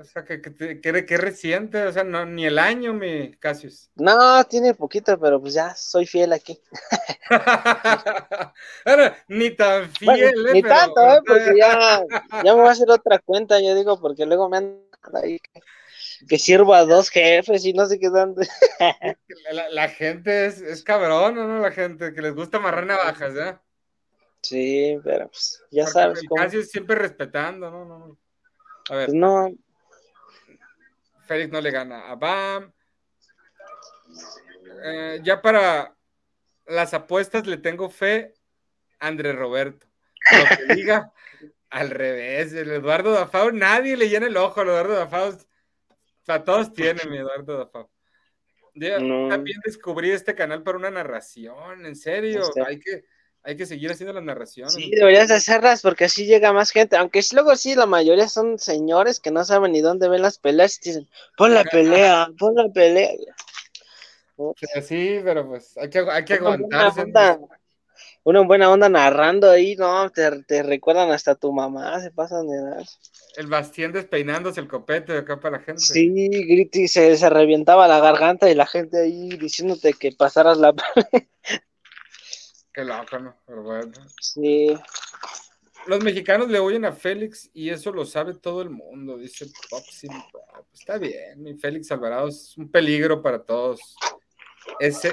O 0.00 0.04
sea, 0.04 0.24
que, 0.24 0.40
que, 0.40 0.50
te- 0.50 0.80
que, 0.80 1.06
que 1.06 1.16
reciente, 1.18 1.84
o 1.86 1.92
sea, 1.92 2.02
no, 2.02 2.24
ni 2.26 2.44
el 2.46 2.58
año, 2.58 2.92
mi 2.94 3.32
Cassius. 3.36 3.88
No, 3.94 4.42
tiene 4.44 4.74
poquito, 4.74 5.16
pero 5.20 5.40
pues 5.40 5.54
ya 5.54 5.74
soy 5.76 6.06
fiel 6.06 6.32
aquí. 6.32 6.58
Ni 9.28 9.50
tan 9.52 9.90
fiel, 9.90 10.32
Bueno, 10.32 10.48
eh, 10.48 10.52
ni 10.54 10.62
pero- 10.62 10.74
tanto, 10.74 11.00
¿eh? 11.02 11.20
Porque 11.26 11.54
ya, 11.58 12.02
ya 12.42 12.54
me 12.54 12.60
voy 12.60 12.68
a 12.68 12.72
hacer 12.72 12.90
otra 12.90 13.18
cuenta, 13.18 13.60
yo 13.60 13.74
digo, 13.74 14.00
porque 14.00 14.26
luego 14.26 14.48
me 14.48 14.56
andan 14.58 14.80
ahí 15.22 15.38
que, 16.28 16.38
sirvo 16.38 16.74
a 16.74 16.84
dos 16.84 17.10
jefes 17.10 17.64
y 17.64 17.72
no 17.72 17.86
sé 17.86 17.98
qué 17.98 18.10
tanto. 18.10 18.40
La, 19.52 19.68
la 19.70 19.88
gente 19.88 20.46
es, 20.46 20.60
es 20.60 20.82
cabrón, 20.82 21.34
¿no? 21.36 21.60
La 21.60 21.70
gente 21.70 22.12
que 22.12 22.22
les 22.22 22.34
gusta 22.34 22.58
amarrar 22.58 22.86
navajas, 22.86 23.34
¿eh? 23.36 23.58
Sí, 24.42 24.98
pero 25.02 25.28
pues 25.28 25.62
ya 25.70 25.84
Porque 25.84 25.92
sabes 25.92 26.18
el 26.22 26.28
cómo. 26.28 26.42
Cassius 26.42 26.70
siempre 26.70 26.96
respetando, 26.96 27.70
¿no? 27.70 27.84
no, 27.84 27.98
no. 27.98 28.18
A 28.88 28.96
ver, 28.96 29.06
Pues 29.06 29.14
no, 29.14 29.48
Félix 31.26 31.50
no 31.52 31.60
le 31.60 31.70
gana 31.70 32.08
a 32.08 32.14
Bam. 32.14 32.72
Eh, 34.84 35.20
ya 35.22 35.42
para 35.42 35.96
las 36.66 36.94
apuestas 36.94 37.46
le 37.46 37.56
tengo 37.56 37.90
fe 37.90 38.34
a 39.00 39.08
André 39.08 39.32
Roberto. 39.32 39.86
Lo 40.30 40.56
que 40.56 40.74
diga 40.74 41.12
al 41.70 41.90
revés. 41.90 42.52
El 42.52 42.70
Eduardo 42.70 43.12
Dafau, 43.12 43.50
nadie 43.52 43.96
le 43.96 44.08
llena 44.08 44.26
el 44.26 44.36
ojo 44.36 44.60
al 44.60 44.68
Eduardo 44.68 44.94
Dafau. 44.94 45.36
O 46.26 46.32
sea, 46.32 46.42
todos 46.42 46.72
tienen 46.72 47.08
mi 47.08 47.18
Eduardo 47.18 47.56
Dafau. 47.56 47.88
Yo 48.74 48.98
No. 48.98 49.28
también 49.28 49.60
descubrí 49.64 50.10
este 50.10 50.34
canal 50.34 50.64
para 50.64 50.76
una 50.76 50.90
narración, 50.90 51.86
en 51.86 51.94
serio. 51.94 52.42
Este. 52.42 52.62
Hay 52.66 52.80
que, 52.80 53.04
hay 53.44 53.56
que 53.56 53.64
seguir 53.64 53.92
haciendo 53.92 54.12
las 54.12 54.24
narraciones. 54.24 54.74
sí, 54.74 54.90
deberías 54.90 55.28
de 55.28 55.34
hacerlas 55.36 55.82
porque 55.82 56.06
así 56.06 56.26
llega 56.26 56.52
más 56.52 56.72
gente. 56.72 56.96
Aunque 56.96 57.20
luego 57.32 57.54
sí, 57.54 57.76
la 57.76 57.86
mayoría 57.86 58.28
son 58.28 58.58
señores 58.58 59.20
que 59.20 59.30
no 59.30 59.44
saben 59.44 59.70
ni 59.70 59.80
dónde 59.80 60.08
ven 60.08 60.20
las 60.22 60.38
peleas 60.38 60.78
y 60.84 60.88
dicen, 60.90 61.08
pon 61.36 61.54
la 61.54 61.62
pelea, 61.62 62.28
pon 62.36 62.56
la 62.56 62.68
pelea. 62.70 63.12
Sí, 64.56 64.82
Sí, 64.82 65.20
pero 65.22 65.46
pues 65.46 65.78
hay 65.78 65.88
que, 65.88 66.00
hay 66.10 66.24
que 66.24 66.38
buena 66.40 66.86
aguantarse. 66.88 67.46
Onda, 68.26 68.40
una 68.40 68.46
buena 68.46 68.70
onda 68.70 68.88
narrando 68.88 69.50
ahí, 69.50 69.76
no, 69.76 70.10
te, 70.10 70.42
te 70.42 70.62
recuerdan 70.62 71.10
hasta 71.10 71.34
tu 71.34 71.52
mamá, 71.52 72.00
se 72.00 72.10
pasan 72.10 72.48
de 72.48 72.56
edad. 72.56 72.84
El 73.36 73.46
Bastien 73.46 73.92
despeinándose 73.92 74.60
el 74.60 74.68
copete 74.68 75.12
de 75.12 75.18
acá 75.20 75.38
para 75.38 75.58
la 75.58 75.62
gente. 75.64 75.80
Sí, 75.80 76.08
grito 76.28 76.78
y 76.78 76.88
se, 76.88 77.16
se 77.16 77.30
revientaba 77.30 77.86
la 77.86 78.00
garganta 78.00 78.50
y 78.50 78.54
la 78.54 78.66
gente 78.66 79.02
ahí 79.02 79.28
diciéndote 79.28 79.92
que 79.92 80.12
pasaras 80.12 80.58
la 80.58 80.74
Qué 82.72 82.84
loco, 82.84 83.18
¿no? 83.18 83.36
Pero 83.46 83.62
bueno. 83.62 83.92
Sí, 84.20 84.76
Los 85.86 86.02
mexicanos 86.02 86.50
le 86.50 86.58
oyen 86.58 86.84
a 86.84 86.92
Félix 86.92 87.48
y 87.54 87.70
eso 87.70 87.90
lo 87.92 88.04
sabe 88.04 88.34
todo 88.34 88.60
el 88.60 88.70
mundo, 88.70 89.16
dice 89.16 89.46
Boxing 89.70 90.12
Pop. 90.32 90.66
Está 90.74 90.98
bien, 90.98 91.42
mi 91.42 91.54
Félix 91.54 91.90
Alvarado 91.92 92.28
es 92.28 92.56
un 92.58 92.70
peligro 92.70 93.22
para 93.22 93.42
todos. 93.42 93.80
Ese 94.80 95.12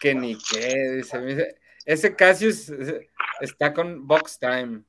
que 0.00 0.14
ni 0.14 0.36
qué, 0.38 0.74
dice. 0.96 1.56
Ese 1.84 2.14
Cassius 2.14 2.72
está 3.40 3.72
con 3.72 4.06
Box 4.06 4.38
Time. 4.38 4.82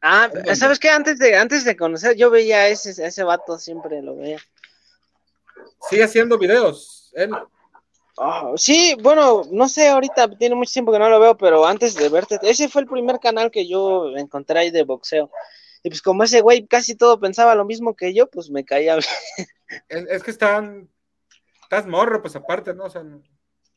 Ah. 0.00 0.28
¿sabes 0.54 0.78
qué? 0.78 0.90
Antes 0.90 1.18
de, 1.18 1.36
antes 1.36 1.64
de 1.64 1.76
conocer, 1.76 2.16
yo 2.16 2.30
veía 2.30 2.58
a 2.58 2.68
ese, 2.68 3.02
a 3.02 3.08
ese 3.08 3.22
vato, 3.22 3.58
siempre 3.58 4.02
lo 4.02 4.16
veía. 4.16 4.38
Sigue 5.88 6.04
haciendo 6.04 6.38
videos. 6.38 7.10
Él, 7.14 7.30
Ah, 8.16 8.52
sí, 8.56 8.96
bueno, 9.02 9.42
no 9.50 9.68
sé, 9.68 9.88
ahorita 9.88 10.36
tiene 10.38 10.54
mucho 10.54 10.72
tiempo 10.72 10.92
que 10.92 11.00
no 11.00 11.08
lo 11.08 11.18
veo, 11.18 11.36
pero 11.36 11.66
antes 11.66 11.96
de 11.96 12.08
verte, 12.08 12.38
ese 12.42 12.68
fue 12.68 12.82
el 12.82 12.88
primer 12.88 13.18
canal 13.18 13.50
que 13.50 13.66
yo 13.66 14.16
encontré 14.16 14.58
ahí 14.60 14.70
de 14.70 14.84
boxeo. 14.84 15.30
Y 15.82 15.88
pues 15.88 16.00
como 16.00 16.22
ese 16.22 16.40
güey 16.40 16.66
casi 16.66 16.94
todo 16.94 17.18
pensaba 17.18 17.56
lo 17.56 17.64
mismo 17.64 17.96
que 17.96 18.14
yo, 18.14 18.28
pues 18.30 18.50
me 18.50 18.64
caía. 18.64 18.98
Es, 19.88 20.06
es 20.08 20.22
que 20.22 20.30
están, 20.30 20.88
estás 21.62 21.86
morro, 21.86 22.22
pues 22.22 22.36
aparte, 22.36 22.74
¿no? 22.74 22.84
O 22.84 22.90
sea, 22.90 23.02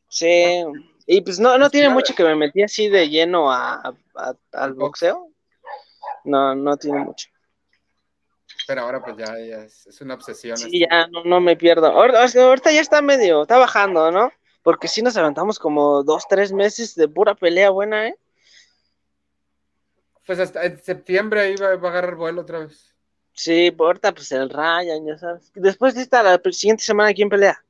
Sí, 0.08 0.64
y 1.10 1.22
pues 1.22 1.40
no, 1.40 1.52
no 1.54 1.64
Pues 1.64 1.72
tiene 1.72 1.88
mucho 1.88 2.14
que 2.14 2.22
me 2.22 2.36
metí 2.36 2.62
así 2.62 2.88
de 2.88 3.08
lleno 3.08 3.50
a, 3.50 3.76
a- 4.14 4.34
al 4.52 4.74
box. 4.74 4.78
boxeo. 4.78 5.30
No, 6.24 6.54
no 6.54 6.76
tiene 6.76 6.98
mucho. 7.00 7.28
pero 8.66 8.82
ahora 8.82 9.02
pues 9.02 9.16
ya, 9.16 9.38
ya 9.38 9.64
es, 9.64 9.86
es 9.86 10.00
una 10.02 10.14
obsesión. 10.14 10.56
Sí, 10.58 10.82
esto. 10.82 10.94
ya 10.94 11.06
no, 11.08 11.24
no 11.24 11.40
me 11.40 11.56
pierdo. 11.56 11.90
Sea, 12.28 12.44
Ahorita 12.44 12.70
ya 12.70 12.82
está 12.82 13.00
medio, 13.00 13.42
está 13.42 13.56
bajando, 13.56 14.10
¿no? 14.10 14.30
Porque 14.62 14.86
sí 14.88 15.00
nos 15.00 15.16
aventamos 15.16 15.58
como 15.58 16.02
dos, 16.02 16.24
tres 16.28 16.52
meses 16.52 16.94
de 16.94 17.08
pura 17.08 17.34
pelea 17.34 17.70
buena, 17.70 18.08
¿eh? 18.08 18.18
Pues 20.26 20.38
hasta 20.40 20.64
en 20.66 20.78
septiembre 20.82 21.56
va 21.56 21.68
a 21.68 21.72
agarrar 21.90 22.16
vuelo 22.16 22.42
otra 22.42 22.58
vez. 22.58 22.94
Sí, 23.32 23.74
ahorita 23.78 24.12
pues 24.12 24.30
el 24.32 24.50
Ryan, 24.50 25.06
ya 25.06 25.16
sabes. 25.16 25.50
Después 25.54 25.94
de 25.94 26.02
esta, 26.02 26.22
la 26.22 26.38
siguiente 26.52 26.84
semana, 26.84 27.14
¿quién 27.14 27.30
pelea? 27.30 27.64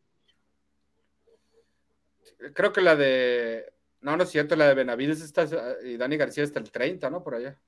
Creo 2.54 2.72
que 2.72 2.80
la 2.80 2.96
de. 2.96 3.72
No, 4.00 4.16
no 4.16 4.22
es 4.22 4.30
cierto, 4.30 4.54
la 4.56 4.68
de 4.68 4.74
Benavides 4.74 5.20
está, 5.20 5.46
y 5.84 5.96
Dani 5.96 6.16
García 6.16 6.44
está 6.44 6.60
el 6.60 6.70
30, 6.70 7.10
¿no? 7.10 7.22
Por 7.22 7.34
allá. 7.34 7.58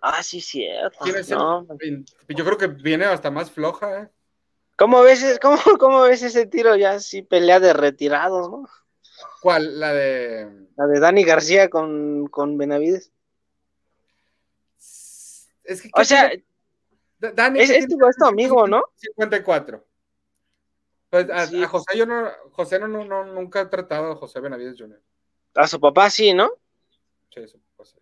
Ah, 0.00 0.22
sí, 0.22 0.40
cierto. 0.40 0.98
¿Quién 1.02 1.16
es 1.16 1.30
el- 1.30 1.36
No. 1.36 1.66
Yo 2.28 2.44
creo 2.44 2.56
que 2.56 2.68
viene 2.68 3.04
hasta 3.04 3.30
más 3.30 3.50
floja, 3.50 4.02
¿eh? 4.02 4.08
¿Cómo 4.76 5.02
ves, 5.02 5.38
cómo, 5.42 5.58
cómo 5.78 6.02
ves 6.02 6.22
ese 6.22 6.46
tiro 6.46 6.76
ya 6.76 6.92
así, 6.92 7.22
pelea 7.22 7.60
de 7.60 7.72
retirados, 7.72 8.50
¿no? 8.50 8.68
¿Cuál? 9.42 9.78
La 9.80 9.92
de. 9.92 10.66
La 10.76 10.86
de 10.86 11.00
Dani 11.00 11.24
García 11.24 11.68
con, 11.70 12.26
con 12.28 12.56
Benavides. 12.58 13.10
Es 15.64 15.82
que, 15.82 15.90
O 15.94 16.04
sea, 16.04 16.30
Da- 17.18 17.32
Dani 17.32 17.60
es, 17.60 17.70
¿qué 17.70 17.78
es, 17.78 17.84
es 17.84 18.16
tu 18.18 18.24
amigo, 18.26 18.66
¿no? 18.68 18.82
54. 18.96 19.85
Pues 21.24 21.30
a, 21.30 21.46
Sí. 21.46 21.62
a 21.62 21.68
José 21.68 21.96
yo 21.98 22.06
no, 22.06 22.30
José 22.52 22.78
no, 22.78 22.88
no, 22.88 23.04
no- 23.04 23.24
nunca 23.24 23.60
he 23.62 23.66
tratado 23.66 24.12
a 24.12 24.16
José 24.16 24.40
Benavides 24.40 24.76
Jr. 24.78 25.00
A 25.54 25.66
su 25.66 25.80
papá 25.80 26.10
sí, 26.10 26.34
¿no? 26.34 26.50
Sí, 27.32 27.40
eso, 27.40 27.58
José. 27.76 27.98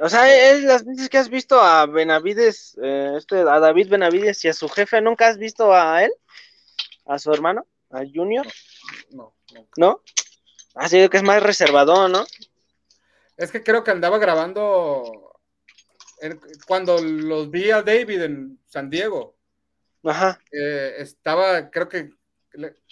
O 0.00 0.08
sea, 0.08 0.50
es 0.52 0.62
las 0.62 0.84
veces 0.84 1.08
que 1.08 1.18
has 1.18 1.28
visto 1.28 1.60
a 1.60 1.86
Benavides, 1.86 2.78
eh, 2.82 3.14
este, 3.18 3.40
a 3.40 3.58
David 3.60 3.88
Benavides 3.90 4.44
y 4.44 4.48
a 4.48 4.54
su 4.54 4.68
jefe, 4.68 5.00
¿nunca 5.00 5.28
has 5.28 5.36
visto 5.38 5.72
a 5.74 6.02
él? 6.04 6.12
¿A 7.06 7.18
su 7.18 7.32
hermano? 7.32 7.66
¿A 7.90 8.00
Junior? 8.12 8.46
No, 9.10 9.34
no. 9.52 9.68
¿No? 9.76 10.02
Ha 10.74 10.88
sido 10.88 11.10
que 11.10 11.18
es 11.18 11.22
más 11.22 11.42
reservado, 11.42 12.08
¿no? 12.08 12.24
Es 13.36 13.50
que 13.52 13.62
creo 13.62 13.84
que 13.84 13.90
andaba 13.90 14.18
grabando 14.18 15.32
cuando 16.66 16.98
los 17.02 17.50
vi 17.50 17.70
a 17.70 17.82
David 17.82 18.22
en 18.22 18.58
San 18.66 18.88
Diego. 18.88 19.36
Ajá. 20.04 20.40
eh, 20.50 20.94
estaba, 20.98 21.70
creo 21.70 21.88
que 21.88 22.10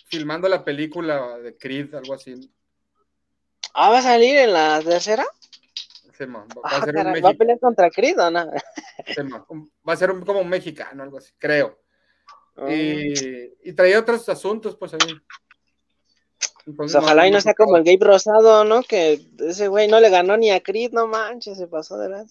filmando 0.06 0.48
la 0.48 0.64
película 0.64 1.38
de 1.38 1.56
Creed, 1.56 1.94
algo 1.94 2.14
así. 2.14 2.34
Ah, 3.74 3.90
¿va 3.90 3.98
a 3.98 4.02
salir 4.02 4.36
en 4.36 4.52
la 4.52 4.80
tercera? 4.82 5.24
Sí, 6.16 6.24
va, 6.26 6.40
va 6.40 6.46
Ah, 6.64 6.76
a 6.78 6.84
ser 6.84 6.96
un 6.96 7.02
caray, 7.04 7.22
¿Va 7.22 7.30
a 7.30 7.34
pelear 7.34 7.58
contra 7.60 7.90
Creed 7.90 8.18
o 8.18 8.30
no? 8.30 8.50
sí, 9.06 9.20
un- 9.48 9.72
va 9.88 9.92
a 9.92 9.96
ser 9.96 10.10
un- 10.10 10.24
como 10.24 10.40
un 10.40 10.48
mexicano, 10.48 11.02
algo 11.02 11.18
así, 11.18 11.32
creo. 11.38 11.78
Ah. 12.56 12.70
Y, 12.70 13.52
y 13.62 13.72
traía 13.72 14.00
otros 14.00 14.28
asuntos, 14.28 14.76
pues 14.76 14.92
ahí. 14.94 15.00
Pues 16.76 16.94
ojalá 16.94 17.26
y 17.26 17.30
no 17.30 17.40
sea 17.40 17.54
como 17.54 17.76
el 17.76 17.84
Gabe 17.84 17.98
Rosado, 18.12 18.64
¿no? 18.64 18.82
Que 18.82 19.18
ese 19.38 19.68
güey 19.68 19.88
no 19.88 19.98
le 19.98 20.10
ganó 20.10 20.36
ni 20.36 20.50
a 20.50 20.60
Creed, 20.60 20.92
no 20.92 21.06
manches, 21.06 21.56
se 21.58 21.66
pasó 21.66 21.96
de 21.98 22.08
verdad. 22.08 22.26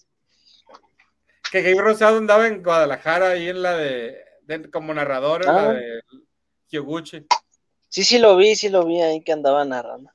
Que 1.51 1.61
Gabe 1.64 1.81
Rosado 1.81 2.18
andaba 2.18 2.47
en 2.47 2.61
Guadalajara 2.61 3.30
ahí 3.30 3.49
en 3.49 3.61
la 3.64 3.76
de, 3.76 4.18
de- 4.43 4.69
como 4.69 4.93
narrador 4.93 5.43
en 5.43 5.49
Ah. 5.49 5.53
la 5.64 5.73
de 5.73 6.01
Kyoguchi. 6.69 7.25
Sí, 7.89 8.03
sí 8.03 8.19
lo 8.19 8.35
vi, 8.37 8.55
sí 8.55 8.69
lo 8.69 8.85
vi 8.85 9.01
ahí 9.01 9.21
que 9.21 9.31
andaba 9.31 9.65
narrando. 9.65 10.11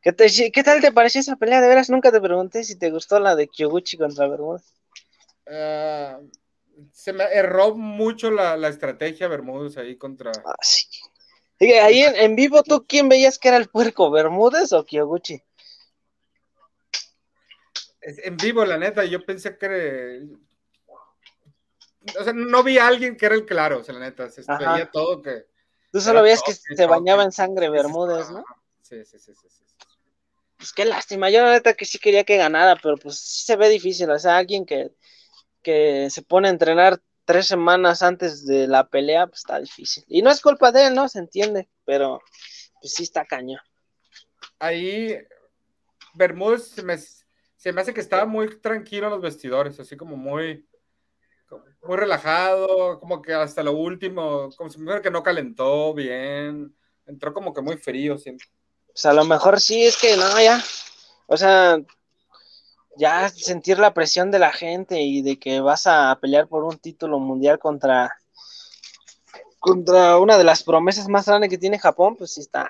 ¿Qué, 0.00 0.12
te- 0.12 0.50
¿Qué 0.52 0.62
tal 0.64 0.80
te 0.80 0.90
pareció 0.90 1.20
esa 1.20 1.36
pelea? 1.36 1.60
De 1.60 1.68
veras, 1.68 1.88
nunca 1.88 2.10
te 2.10 2.20
pregunté 2.20 2.64
si 2.64 2.76
te 2.76 2.90
gustó 2.90 3.20
la 3.20 3.36
de 3.36 3.46
Kyoguchi 3.48 3.96
contra 3.96 4.26
Bermúdez. 4.26 4.74
Ah, 5.48 6.18
se 6.92 7.12
me 7.12 7.24
erró 7.24 7.76
mucho 7.76 8.30
la, 8.32 8.56
la 8.56 8.68
estrategia 8.68 9.28
Bermúdez 9.28 9.76
ahí 9.76 9.96
contra. 9.96 10.32
Ah, 10.44 10.56
sí. 10.60 10.86
Oye, 11.60 11.78
ahí 11.80 12.00
en, 12.00 12.16
en 12.16 12.34
vivo, 12.34 12.64
¿tú 12.64 12.84
quién 12.88 13.08
veías 13.08 13.38
que 13.38 13.46
era 13.48 13.56
el 13.56 13.68
puerco? 13.68 14.10
¿Bermúdez 14.10 14.72
o 14.72 14.84
Kyoguchi? 14.84 15.40
Es- 18.00 18.18
En 18.24 18.36
vivo, 18.36 18.64
la 18.64 18.78
neta, 18.78 19.04
yo 19.04 19.24
pensé 19.24 19.56
que 19.56 19.66
era- 19.66 20.26
O 22.18 22.24
sea, 22.24 22.32
no 22.32 22.64
vi 22.64 22.78
a 22.78 22.88
alguien 22.88 23.16
que 23.16 23.26
era 23.26 23.36
el 23.36 23.46
claro, 23.46 23.78
o 23.78 23.84
sea, 23.84 23.94
la 23.94 24.00
neta, 24.00 24.28
se 24.28 24.42
veía 24.42 24.90
todo 24.90 25.22
que... 25.22 25.51
Tú 25.92 26.00
solo 26.00 26.22
veías 26.22 26.42
que 26.42 26.54
se 26.54 26.86
bañaba 26.86 27.22
en 27.22 27.32
sangre 27.32 27.68
Bermúdez, 27.68 28.30
¿no? 28.30 28.42
Sí, 28.80 29.04
sí, 29.04 29.18
sí, 29.18 29.34
sí, 29.34 29.48
sí. 29.50 29.64
Pues 30.56 30.72
qué 30.72 30.86
lástima, 30.86 31.28
yo 31.28 31.42
la 31.42 31.50
neta 31.50 31.74
que 31.74 31.84
sí 31.84 31.98
quería 31.98 32.24
que 32.24 32.38
ganara, 32.38 32.76
pero 32.82 32.96
pues 32.96 33.18
sí 33.18 33.44
se 33.44 33.56
ve 33.56 33.68
difícil, 33.68 34.08
o 34.10 34.18
sea, 34.18 34.38
alguien 34.38 34.64
que, 34.64 34.92
que 35.62 36.08
se 36.08 36.22
pone 36.22 36.48
a 36.48 36.52
entrenar 36.52 37.00
tres 37.24 37.46
semanas 37.46 38.02
antes 38.02 38.46
de 38.46 38.66
la 38.68 38.88
pelea, 38.88 39.26
pues 39.26 39.40
está 39.40 39.60
difícil. 39.60 40.04
Y 40.08 40.22
no 40.22 40.30
es 40.30 40.40
culpa 40.40 40.72
de 40.72 40.86
él, 40.86 40.94
¿no? 40.94 41.08
Se 41.08 41.18
entiende, 41.18 41.68
pero 41.84 42.20
pues 42.80 42.94
sí 42.94 43.02
está 43.02 43.24
cañón. 43.26 43.60
Ahí, 44.58 45.18
Bermúdez 46.14 46.68
se 46.68 46.82
me, 46.82 46.96
se 46.96 47.72
me 47.72 47.80
hace 47.80 47.92
que 47.92 48.00
estaba 48.00 48.24
muy 48.24 48.60
tranquilo 48.60 49.08
en 49.08 49.12
los 49.12 49.22
vestidores, 49.22 49.78
así 49.78 49.96
como 49.96 50.16
muy, 50.16 50.66
muy 51.82 51.96
relajado, 51.96 53.00
como 53.00 53.20
que 53.22 53.32
hasta 53.34 53.62
lo 53.62 53.72
último, 53.72 54.50
como 54.56 54.70
si 54.70 54.78
me 54.78 54.86
fuera 54.86 55.02
que 55.02 55.10
no 55.10 55.22
calentó 55.22 55.92
bien, 55.94 56.74
entró 57.06 57.34
como 57.34 57.52
que 57.52 57.60
muy 57.60 57.76
frío 57.76 58.18
siempre. 58.18 58.46
Pues 58.86 59.06
a 59.06 59.12
lo 59.12 59.24
mejor 59.24 59.60
sí, 59.60 59.84
es 59.84 59.96
que 59.96 60.16
no, 60.16 60.40
ya, 60.40 60.62
o 61.26 61.36
sea, 61.36 61.78
ya 62.96 63.28
sentir 63.30 63.78
la 63.78 63.94
presión 63.94 64.30
de 64.30 64.38
la 64.38 64.52
gente 64.52 65.00
y 65.00 65.22
de 65.22 65.38
que 65.38 65.60
vas 65.60 65.86
a 65.86 66.18
pelear 66.20 66.46
por 66.46 66.64
un 66.64 66.78
título 66.78 67.18
mundial 67.18 67.58
contra, 67.58 68.12
contra 69.58 70.18
una 70.18 70.36
de 70.38 70.44
las 70.44 70.62
promesas 70.62 71.08
más 71.08 71.26
grandes 71.26 71.50
que 71.50 71.58
tiene 71.58 71.78
Japón, 71.78 72.16
pues 72.16 72.34
sí 72.34 72.40
está. 72.40 72.68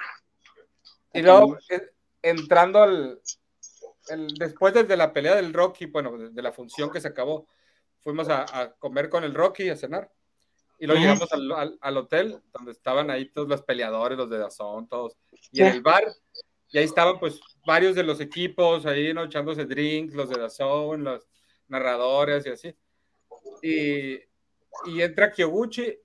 Y 1.13 1.23
luego, 1.23 1.59
eh, 1.69 1.91
entrando 2.23 2.83
al. 2.83 3.21
el- 4.09 4.35
después 4.35 4.73
de 4.75 4.97
la 4.97 5.13
pelea 5.13 5.35
del 5.35 5.53
Rocky, 5.53 5.87
bueno, 5.87 6.17
de 6.17 6.43
la 6.43 6.53
función 6.53 6.91
que 6.91 7.01
se 7.01 7.09
acabó, 7.09 7.47
fuimos 8.03 8.29
a, 8.29 8.45
a 8.61 8.73
comer 8.75 9.09
con 9.09 9.25
el 9.25 9.35
Rocky, 9.35 9.69
a 9.71 9.77
cenar. 9.77 10.11
Y 10.79 10.87
luego 10.87 11.01
llegamos 11.13 11.33
al, 11.33 11.53
al- 11.53 11.79
al 11.81 11.97
hotel, 11.97 12.41
donde 12.53 12.73
estaban 12.73 13.11
ahí 13.11 13.27
todos 13.31 13.49
los 13.49 13.63
peleadores, 13.63 14.19
los 14.19 14.29
de 14.29 14.39
Dazón, 14.39 14.89
todos. 14.89 15.17
Y 15.53 15.61
en 15.61 15.67
el 15.69 15.81
bar, 15.83 16.03
y 16.71 16.79
ahí 16.79 16.85
estaban, 16.85 17.21
pues, 17.21 17.41
varios 17.65 17.95
de 17.95 18.03
los 18.03 18.21
equipos 18.21 18.85
ahí, 18.87 19.15
¿no? 19.15 19.25
Echándose 19.25 19.65
drinks, 19.65 20.15
los 20.15 20.29
de 20.29 20.41
Dazón, 20.41 21.05
los 21.05 21.29
narradores 21.69 22.45
y 22.47 22.51
así. 22.51 22.77
Y, 23.63 24.15
y 24.87 25.03
entra 25.03 25.31
Kyoguchi, 25.31 25.97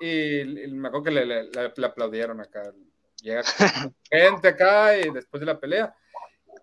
y, 0.00 0.40
y 0.64 0.66
me 0.72 0.88
acuerdo 0.88 1.04
que 1.04 1.10
le, 1.12 1.26
le- 1.26 1.44
le- 1.44 1.72
le 1.76 1.86
aplaudieron 1.86 2.40
acá. 2.40 2.72
Llega 3.22 3.42
gente 4.10 4.48
acá 4.48 4.98
y 4.98 5.10
después 5.10 5.40
de 5.40 5.46
la 5.46 5.60
pelea. 5.60 5.94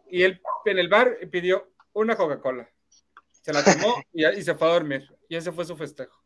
Y 0.09 0.23
él 0.23 0.41
en 0.65 0.77
el 0.77 0.89
bar 0.89 1.17
pidió 1.31 1.71
una 1.93 2.15
Coca-Cola. 2.17 2.69
Se 3.41 3.53
la 3.53 3.63
tomó 3.63 4.03
y, 4.13 4.25
y 4.25 4.43
se 4.43 4.55
fue 4.55 4.67
a 4.69 4.73
dormir. 4.73 5.07
Y 5.27 5.35
ese 5.35 5.51
fue 5.51 5.65
su 5.65 5.75
festejo. 5.75 6.19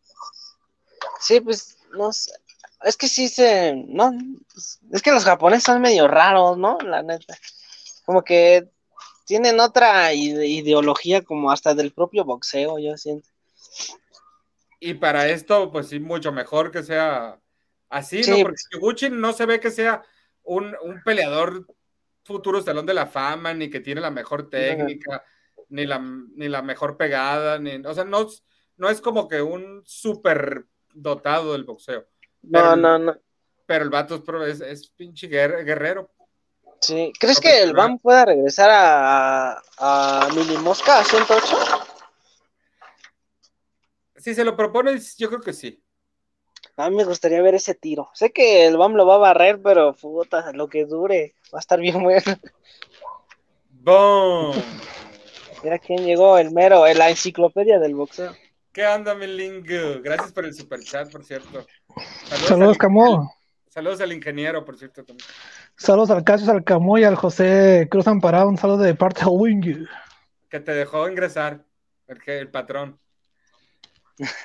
Sí, 1.19 1.39
pues, 1.41 1.77
no 1.91 2.11
sé. 2.11 2.31
Es 2.83 2.97
que 2.97 3.07
sí 3.07 3.29
se. 3.29 3.73
No, 3.87 4.11
es 4.91 5.01
que 5.01 5.11
los 5.11 5.23
japoneses 5.23 5.63
son 5.63 5.81
medio 5.81 6.07
raros, 6.07 6.57
¿no? 6.57 6.77
La 6.81 7.01
neta. 7.01 7.37
Como 8.05 8.23
que 8.23 8.69
tienen 9.25 9.59
otra 9.59 10.13
ide- 10.13 10.45
ideología, 10.47 11.23
como 11.23 11.51
hasta 11.51 11.73
del 11.73 11.91
propio 11.93 12.25
boxeo, 12.25 12.77
yo 12.79 12.95
siento. 12.97 13.27
Y 14.79 14.95
para 14.95 15.29
esto, 15.29 15.71
pues 15.71 15.87
sí, 15.87 15.99
mucho 15.99 16.31
mejor 16.31 16.69
que 16.69 16.83
sea 16.83 17.39
así, 17.89 18.23
Sí, 18.23 18.31
¿no? 18.31 18.37
Porque 18.37 18.55
pues. 18.55 18.67
Kyoguchi 18.69 19.09
no 19.09 19.33
se 19.33 19.45
ve 19.45 19.59
que 19.59 19.71
sea 19.71 20.03
un, 20.43 20.75
un 20.83 21.01
peleador 21.03 21.65
futuro 22.23 22.61
salón 22.61 22.85
de 22.85 22.93
la 22.93 23.07
fama, 23.07 23.53
ni 23.53 23.69
que 23.69 23.79
tiene 23.79 24.01
la 24.01 24.11
mejor 24.11 24.49
técnica, 24.49 25.23
ni, 25.69 25.85
la, 25.85 25.99
ni 25.99 26.47
la 26.49 26.61
mejor 26.61 26.97
pegada, 26.97 27.59
ni, 27.59 27.75
o 27.85 27.93
sea, 27.93 28.03
no, 28.05 28.27
no 28.77 28.89
es 28.89 29.01
como 29.01 29.27
que 29.27 29.41
un 29.41 29.81
súper 29.85 30.65
dotado 30.93 31.53
del 31.53 31.63
boxeo. 31.63 32.05
No, 32.43 32.59
Pero- 32.61 32.75
no, 32.75 32.99
no. 32.99 33.17
Pero 33.65 33.83
el 33.83 33.89
vato 33.89 34.23
es, 34.45 34.61
es, 34.61 34.61
es 34.61 34.89
pinche 34.89 35.27
guer- 35.27 35.63
guerrero. 35.65 36.11
Sí. 36.81 37.11
¿Crees 37.19 37.39
que 37.39 37.63
el 37.63 37.73
BAM 37.73 37.97
pueda 37.97 38.25
regresar 38.25 38.69
a, 38.71 39.59
a 39.79 40.27
Mini 40.35 40.55
Mosca 40.57 40.99
a 40.99 41.03
108? 41.03 41.57
Si 44.17 44.35
se 44.35 44.43
lo 44.45 44.55
propones, 44.55 45.17
yo 45.17 45.29
creo 45.29 45.41
que 45.41 45.53
sí. 45.53 45.81
A 46.77 46.89
mí 46.89 46.95
me 46.95 47.05
gustaría 47.05 47.41
ver 47.41 47.55
ese 47.55 47.73
tiro. 47.73 48.09
Sé 48.13 48.31
que 48.31 48.67
el 48.67 48.77
BAM 48.77 48.93
lo 48.93 49.05
va 49.07 49.15
a 49.15 49.19
barrer, 49.19 49.61
pero 49.63 49.93
puta, 49.95 50.51
lo 50.53 50.67
que 50.67 50.85
dure, 50.85 51.35
va 51.53 51.57
a 51.57 51.61
estar 51.61 51.79
bien 51.79 52.03
bueno. 52.03 52.21
¡Boom! 53.71 54.53
Mira 55.65 55.79
quién 55.79 56.05
llegó, 56.05 56.37
el 56.37 56.51
mero, 56.51 56.85
en 56.85 56.99
la 56.99 57.09
enciclopedia 57.09 57.79
del 57.79 57.95
boxeo. 57.95 58.31
¿Qué 58.71 58.85
onda, 58.85 59.15
mi 59.15 59.25
lingo? 59.25 59.99
Gracias 60.03 60.31
por 60.31 60.45
el 60.45 60.53
super 60.53 60.79
chat, 60.81 61.11
por 61.11 61.25
cierto. 61.25 61.65
Saludos, 62.45 62.73
al- 62.73 62.77
Camo. 62.77 63.33
Saludos 63.67 63.99
al 63.99 64.13
ingeniero, 64.13 64.63
por 64.63 64.77
cierto. 64.77 65.03
también. 65.03 65.27
Saludos 65.75 66.11
al 66.11 66.23
Cassius, 66.23 66.49
al 66.49 66.63
Camu 66.63 66.99
y 66.99 67.03
al 67.03 67.15
José 67.15 67.87
Cruz 67.89 68.05
Amparado. 68.07 68.47
Un 68.47 68.59
saludo 68.59 68.83
de 68.83 68.93
parte 68.93 69.21
de 69.21 69.25
Wing. 69.31 69.87
Que 70.49 70.59
te 70.59 70.71
dejó 70.71 71.09
ingresar. 71.09 71.65
El, 72.07 72.19
el 72.27 72.51
patrón. 72.51 72.99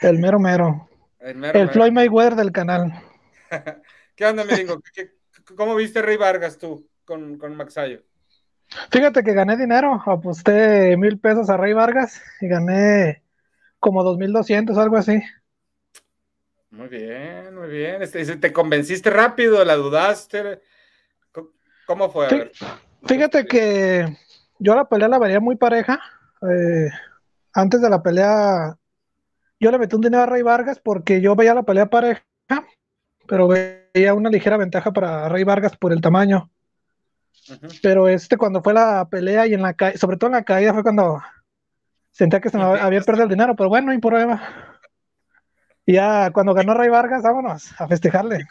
El 0.00 0.18
mero 0.20 0.40
mero. 0.40 0.88
El 1.18 1.34
mero, 1.36 1.58
El 1.58 1.66
mero. 1.66 1.72
Floyd 1.74 1.92
Mayweather 1.92 2.34
del 2.34 2.50
canal. 2.50 2.94
¿Qué 4.16 4.24
onda, 4.24 4.42
mi 4.44 4.54
lingo? 4.56 4.80
¿Qué- 4.80 5.10
qué- 5.44 5.54
¿Cómo 5.54 5.74
viste 5.74 6.00
Rey 6.00 6.16
Vargas 6.16 6.56
tú 6.56 6.88
con, 7.04 7.36
con 7.36 7.54
Maxayo? 7.56 8.00
Fíjate 8.90 9.22
que 9.22 9.34
gané 9.34 9.56
dinero. 9.56 10.02
Aposté 10.06 10.96
mil 10.96 11.18
pesos 11.18 11.50
a 11.50 11.56
Rey 11.56 11.72
Vargas 11.72 12.20
y 12.40 12.48
gané 12.48 13.22
como 13.78 14.02
dos 14.04 14.16
mil 14.18 14.32
doscientos, 14.32 14.78
algo 14.78 14.96
así. 14.96 15.20
Muy 16.70 16.88
bien, 16.88 17.54
muy 17.54 17.68
bien. 17.68 18.02
Este, 18.02 18.24
¿Te 18.36 18.52
convenciste 18.52 19.10
rápido? 19.10 19.64
¿La 19.64 19.74
dudaste? 19.74 20.60
¿Cómo- 21.32 21.48
¿Cómo 21.86 22.10
fue? 22.10 22.26
A 22.26 22.30
Sí. 22.30 22.36
ver. 22.36 22.52
Fíjate 23.06 23.46
que 23.46 24.06
yo 24.58 24.74
la 24.76 24.88
pelea 24.88 25.08
la 25.08 25.18
vería 25.18 25.40
muy 25.40 25.56
pareja. 25.56 26.00
Eh, 26.42 26.88
antes 27.54 27.80
de 27.80 27.90
la 27.90 28.02
pelea, 28.02 28.76
yo 29.58 29.70
le 29.70 29.78
metí 29.78 29.96
un 29.96 30.02
dinero 30.02 30.22
a 30.22 30.26
Rey 30.26 30.42
Vargas 30.42 30.78
porque 30.78 31.20
yo 31.20 31.34
veía 31.34 31.54
la 31.54 31.64
pelea 31.64 31.86
pareja, 31.86 32.22
pero 33.26 33.48
veía 33.48 34.14
una 34.14 34.30
ligera 34.30 34.56
ventaja 34.56 34.92
para 34.92 35.28
Rey 35.28 35.42
Vargas 35.44 35.76
por 35.76 35.92
el 35.92 36.00
tamaño. 36.00 36.50
Pero 37.82 38.08
este, 38.08 38.36
cuando 38.36 38.62
fue 38.62 38.74
la 38.74 39.08
pelea 39.08 39.46
y 39.46 39.54
en 39.54 39.62
la 39.62 39.74
caída, 39.74 39.98
sobre 39.98 40.16
todo 40.16 40.28
en 40.28 40.34
la 40.36 40.44
caída, 40.44 40.72
fue 40.74 40.82
cuando 40.82 41.20
sentía 42.10 42.40
que 42.40 42.48
se 42.50 42.58
me 42.58 42.64
había 42.64 43.00
perdido 43.02 43.24
el 43.24 43.30
dinero, 43.30 43.54
pero 43.56 43.68
bueno, 43.68 43.86
no 43.86 43.92
hay 43.92 43.98
problema. 43.98 44.78
Y 45.86 45.94
ya 45.94 46.30
cuando 46.32 46.54
ganó 46.54 46.74
Rey 46.74 46.88
Vargas, 46.88 47.22
vámonos 47.22 47.70
a 47.80 47.88
festejarle. 47.88 48.46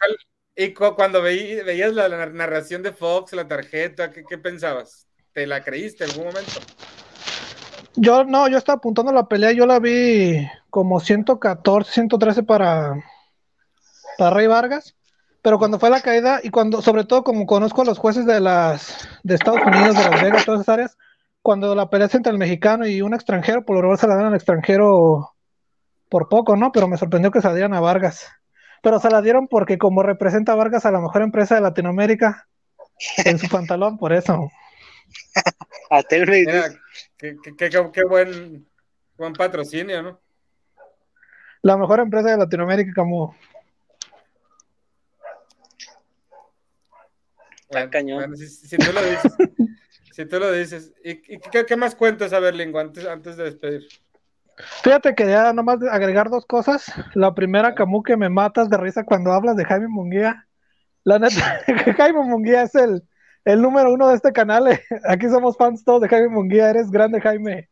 Y 0.55 0.73
cu- 0.73 0.95
cuando 0.95 1.21
veí- 1.21 1.63
veías 1.63 1.93
la, 1.93 2.09
la 2.09 2.25
narración 2.25 2.83
de 2.83 2.91
Fox, 2.91 3.33
la 3.33 3.47
tarjeta, 3.47 4.11
¿qué, 4.11 4.23
qué 4.27 4.37
pensabas? 4.37 5.07
¿Te 5.31 5.45
la 5.47 5.63
creíste 5.63 6.03
en 6.03 6.09
algún 6.11 6.25
momento? 6.27 6.51
Yo 7.95 8.23
no, 8.23 8.47
yo 8.49 8.57
estaba 8.57 8.77
apuntando 8.77 9.11
la 9.11 9.27
pelea, 9.27 9.51
yo 9.51 9.65
la 9.65 9.79
vi 9.79 10.47
como 10.69 10.99
114, 10.99 11.91
113 11.93 12.43
para, 12.43 12.93
para 14.17 14.31
Rey 14.35 14.47
Vargas, 14.47 14.95
pero 15.41 15.57
cuando 15.57 15.79
fue 15.79 15.89
la 15.89 16.01
caída 16.01 16.39
y 16.43 16.49
cuando, 16.49 16.81
sobre 16.81 17.03
todo 17.05 17.23
como 17.23 17.45
conozco 17.45 17.81
a 17.81 17.85
los 17.85 17.97
jueces 17.97 18.25
de 18.25 18.39
las 18.39 19.07
de 19.23 19.35
Estados 19.35 19.61
Unidos, 19.65 19.95
de 19.97 20.09
Las 20.09 20.21
Vegas, 20.21 20.45
todas 20.45 20.61
esas 20.61 20.73
áreas, 20.73 20.97
cuando 21.41 21.73
la 21.75 21.89
pelea 21.89 22.07
es 22.07 22.15
entre 22.15 22.31
el 22.31 22.37
mexicano 22.37 22.85
y 22.85 23.01
un 23.01 23.13
extranjero, 23.13 23.63
por 23.65 23.75
lo 23.75 23.81
general 23.81 23.97
se 23.99 24.07
la 24.07 24.15
dan 24.15 24.25
al 24.27 24.35
extranjero 24.35 25.33
por 26.09 26.27
poco, 26.27 26.55
¿no? 26.55 26.71
Pero 26.71 26.87
me 26.87 26.97
sorprendió 26.97 27.31
que 27.31 27.41
se 27.41 27.47
la 27.47 27.53
dieran 27.53 27.73
a 27.73 27.79
Vargas. 27.79 28.27
Pero 28.81 28.99
se 28.99 29.09
la 29.09 29.21
dieron 29.21 29.47
porque 29.47 29.77
como 29.77 30.03
representa 30.03 30.53
a 30.53 30.55
Vargas 30.55 30.85
a 30.85 30.91
la 30.91 30.99
mejor 31.01 31.21
empresa 31.21 31.55
de 31.55 31.61
Latinoamérica 31.61 32.47
en 33.17 33.37
su 33.39 33.47
pantalón, 33.47 33.97
por 33.97 34.11
eso. 34.13 34.49
Mira, 36.45 36.69
qué, 37.17 37.35
qué- 37.43 37.55
qué- 37.57 37.69
qué- 37.69 37.89
qué 37.91 38.03
buen, 38.03 38.67
buen 39.17 39.33
patrocinio, 39.33 40.01
¿no? 40.03 40.19
La 41.61 41.77
mejor 41.77 41.99
empresa 41.99 42.29
de 42.29 42.37
Latinoamérica, 42.37 42.91
como 42.95 43.35
Bueno, 47.71 47.89
cañón. 47.91 48.17
bueno, 48.17 48.35
si, 48.35 48.47
si 48.47 48.77
tú 48.77 48.91
lo 48.93 49.01
dices. 49.01 49.33
si 50.13 50.25
tú 50.25 50.39
lo 50.39 50.51
dices. 50.51 50.91
¿Y, 51.03 51.11
y 51.35 51.39
qué, 51.51 51.65
qué 51.65 51.75
más 51.75 51.95
cuentas, 51.95 52.33
a 52.33 52.39
ver, 52.39 52.55
Lingo, 52.55 52.79
antes, 52.79 53.05
antes 53.05 53.37
de 53.37 53.43
despedir? 53.45 53.87
Fíjate 54.83 55.15
que 55.15 55.25
ya 55.25 55.53
nomás 55.53 55.79
agregar 55.89 56.29
dos 56.29 56.45
cosas. 56.45 56.91
La 57.13 57.33
primera, 57.33 57.75
Camu, 57.75 58.03
que 58.03 58.17
me 58.17 58.27
matas 58.29 58.69
de 58.69 58.77
risa 58.77 59.05
cuando 59.05 59.31
hablas 59.31 59.55
de 59.55 59.63
Jaime 59.65 59.87
Munguía. 59.87 60.47
La 61.05 61.17
neta, 61.17 61.61
Jaime 61.97 62.23
Munguía 62.23 62.63
es 62.63 62.75
el, 62.75 63.03
el 63.45 63.61
número 63.61 63.93
uno 63.93 64.09
de 64.09 64.15
este 64.15 64.33
canal. 64.33 64.67
eh. 64.67 64.83
Aquí 65.05 65.27
somos 65.29 65.55
fans 65.55 65.83
todos 65.85 66.01
de 66.01 66.09
Jaime 66.09 66.27
Munguía. 66.27 66.69
Eres 66.69 66.91
grande, 66.91 67.21
Jaime. 67.21 67.69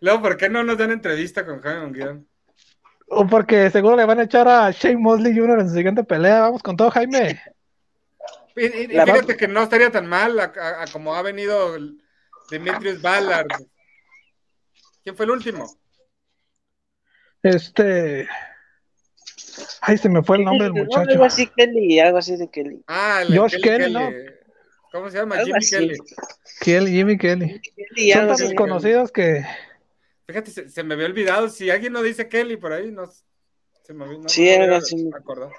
Luego, 0.00 0.22
¿por 0.22 0.36
qué 0.36 0.48
no 0.48 0.64
nos 0.64 0.78
dan 0.78 0.90
entrevista 0.90 1.44
con 1.44 1.60
Jaime 1.60 1.80
Munguía? 1.82 2.18
O 3.08 3.26
porque 3.26 3.68
seguro 3.70 3.96
le 3.96 4.04
van 4.06 4.20
a 4.20 4.22
echar 4.22 4.48
a 4.48 4.70
Shane 4.70 4.96
Mosley 4.96 5.36
Jr. 5.36 5.60
en 5.60 5.68
su 5.68 5.74
siguiente 5.74 6.02
pelea. 6.04 6.40
Vamos 6.40 6.62
con 6.62 6.76
todo, 6.76 6.90
Jaime. 6.90 7.40
Y, 8.64 8.88
fíjate 8.88 9.36
que 9.36 9.48
no 9.48 9.62
estaría 9.62 9.90
tan 9.90 10.06
mal 10.06 10.38
a, 10.38 10.44
a- 10.54 10.82
a 10.82 10.86
como 10.92 11.14
ha 11.14 11.22
venido 11.22 11.76
Demetrius 12.50 13.00
Ballard. 13.00 13.46
¿Quién 15.02 15.16
fue 15.16 15.24
el 15.24 15.30
último? 15.30 15.66
Este. 17.42 18.28
Ay, 19.80 19.96
se 19.98 20.08
me 20.08 20.22
fue 20.22 20.36
el 20.36 20.44
nombre 20.44 20.64
del 20.64 20.74
No, 20.74 20.84
muchacho. 20.84 21.10
algo 21.10 21.24
así, 21.24 21.46
Kelly, 21.46 21.98
algo 22.00 22.18
así 22.18 22.36
de 22.36 22.50
Kelly. 22.50 22.82
Ah, 22.86 23.22
el 23.26 23.36
Josh 23.38 23.60
Kelly, 23.62 23.92
¿no? 23.92 24.10
¿Cómo 24.92 25.08
se 25.10 25.18
llama? 25.18 25.36
Algo 25.36 25.46
Jimmy 25.46 25.58
así. 25.58 25.70
Kelly. 25.76 25.98
Kelly, 26.60 26.90
Jimmy 26.92 27.16
Kelly. 27.18 27.60
Kelly, 27.94 28.12
Son 28.12 28.26
tan 28.28 28.36
desconocidos 28.36 29.12
que. 29.12 29.44
Fíjate, 30.26 30.50
se, 30.50 30.68
se 30.68 30.84
me 30.84 30.94
había 30.94 31.06
olvidado. 31.06 31.48
Si 31.48 31.70
alguien 31.70 31.92
no 31.92 32.02
dice 32.02 32.28
Kelly 32.28 32.56
por 32.56 32.72
ahí, 32.72 32.90
no, 32.92 33.06
se 33.82 33.94
me 33.94 34.04
había 34.04 34.18
no, 34.18 34.28
Sí, 34.28 34.42
no 34.42 34.48
me 34.48 34.54
algo 34.64 34.64
había 34.66 34.78
así. 34.78 35.10
acordado. 35.16 35.52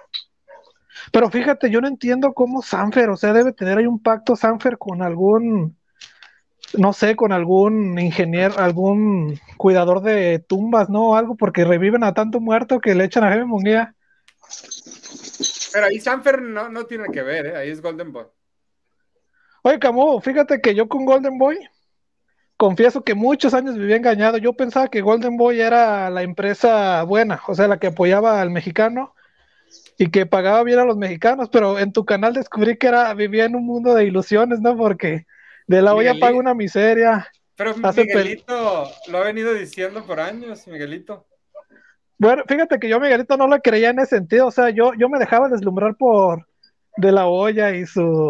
Pero 1.11 1.29
fíjate, 1.29 1.69
yo 1.69 1.81
no 1.81 1.87
entiendo 1.87 2.33
cómo 2.33 2.61
Sanfer, 2.61 3.09
o 3.09 3.17
sea, 3.17 3.33
debe 3.33 3.53
tener 3.53 3.77
ahí 3.77 3.87
un 3.87 4.01
pacto 4.01 4.35
Sanfer 4.35 4.77
con 4.77 5.01
algún, 5.01 5.77
no 6.77 6.93
sé, 6.93 7.15
con 7.15 7.31
algún 7.31 7.97
ingeniero, 7.99 8.57
algún 8.57 9.39
cuidador 9.57 10.01
de 10.01 10.39
tumbas, 10.39 10.89
¿no? 10.89 11.15
Algo, 11.15 11.35
porque 11.35 11.65
reviven 11.65 12.03
a 12.03 12.13
tanto 12.13 12.39
muerto 12.39 12.79
que 12.79 12.95
le 12.95 13.05
echan 13.05 13.23
a 13.23 13.29
Jaime 13.29 13.45
Munguía. 13.45 13.95
Pero 15.73 15.85
ahí 15.85 15.99
Sanfer 15.99 16.41
no, 16.41 16.69
no 16.69 16.85
tiene 16.85 17.09
que 17.11 17.21
ver, 17.21 17.47
¿eh? 17.47 17.57
ahí 17.57 17.69
es 17.69 17.81
Golden 17.81 18.11
Boy. 18.11 18.25
Oye, 19.63 19.79
Camu, 19.79 20.19
fíjate 20.21 20.59
que 20.59 20.73
yo 20.73 20.87
con 20.87 21.05
Golden 21.05 21.37
Boy, 21.37 21.57
confieso 22.57 23.03
que 23.03 23.15
muchos 23.15 23.53
años 23.53 23.77
viví 23.77 23.93
engañado. 23.93 24.37
Yo 24.37 24.53
pensaba 24.53 24.87
que 24.87 25.01
Golden 25.01 25.37
Boy 25.37 25.61
era 25.61 26.09
la 26.09 26.23
empresa 26.23 27.03
buena, 27.03 27.41
o 27.47 27.55
sea, 27.55 27.67
la 27.67 27.79
que 27.79 27.87
apoyaba 27.87 28.41
al 28.41 28.49
mexicano 28.49 29.13
y 29.97 30.09
que 30.09 30.25
pagaba 30.25 30.63
bien 30.63 30.79
a 30.79 30.85
los 30.85 30.97
mexicanos, 30.97 31.49
pero 31.51 31.79
en 31.79 31.91
tu 31.91 32.05
canal 32.05 32.33
descubrí 32.33 32.77
que 32.77 32.87
era, 32.87 33.13
vivía 33.13 33.45
en 33.45 33.55
un 33.55 33.65
mundo 33.65 33.93
de 33.93 34.05
ilusiones, 34.05 34.59
¿no? 34.61 34.75
Porque 34.75 35.25
de 35.67 35.81
la 35.81 35.93
olla 35.93 36.15
paga 36.19 36.37
una 36.37 36.53
miseria. 36.53 37.27
Pero 37.55 37.75
Miguelito 37.75 38.89
lo 39.07 39.17
ha 39.17 39.23
venido 39.23 39.53
diciendo 39.53 40.05
por 40.05 40.19
años, 40.19 40.67
Miguelito. 40.67 41.27
Bueno, 42.17 42.43
fíjate 42.47 42.79
que 42.79 42.89
yo 42.89 42.99
Miguelito 42.99 43.37
no 43.37 43.47
lo 43.47 43.59
creía 43.59 43.89
en 43.89 43.99
ese 43.99 44.17
sentido, 44.17 44.47
o 44.47 44.51
sea, 44.51 44.69
yo, 44.69 44.93
yo 44.93 45.09
me 45.09 45.19
dejaba 45.19 45.49
deslumbrar 45.49 45.95
por 45.95 46.47
de 46.97 47.11
la 47.11 47.25
olla 47.27 47.75
y 47.75 47.85
su, 47.85 48.29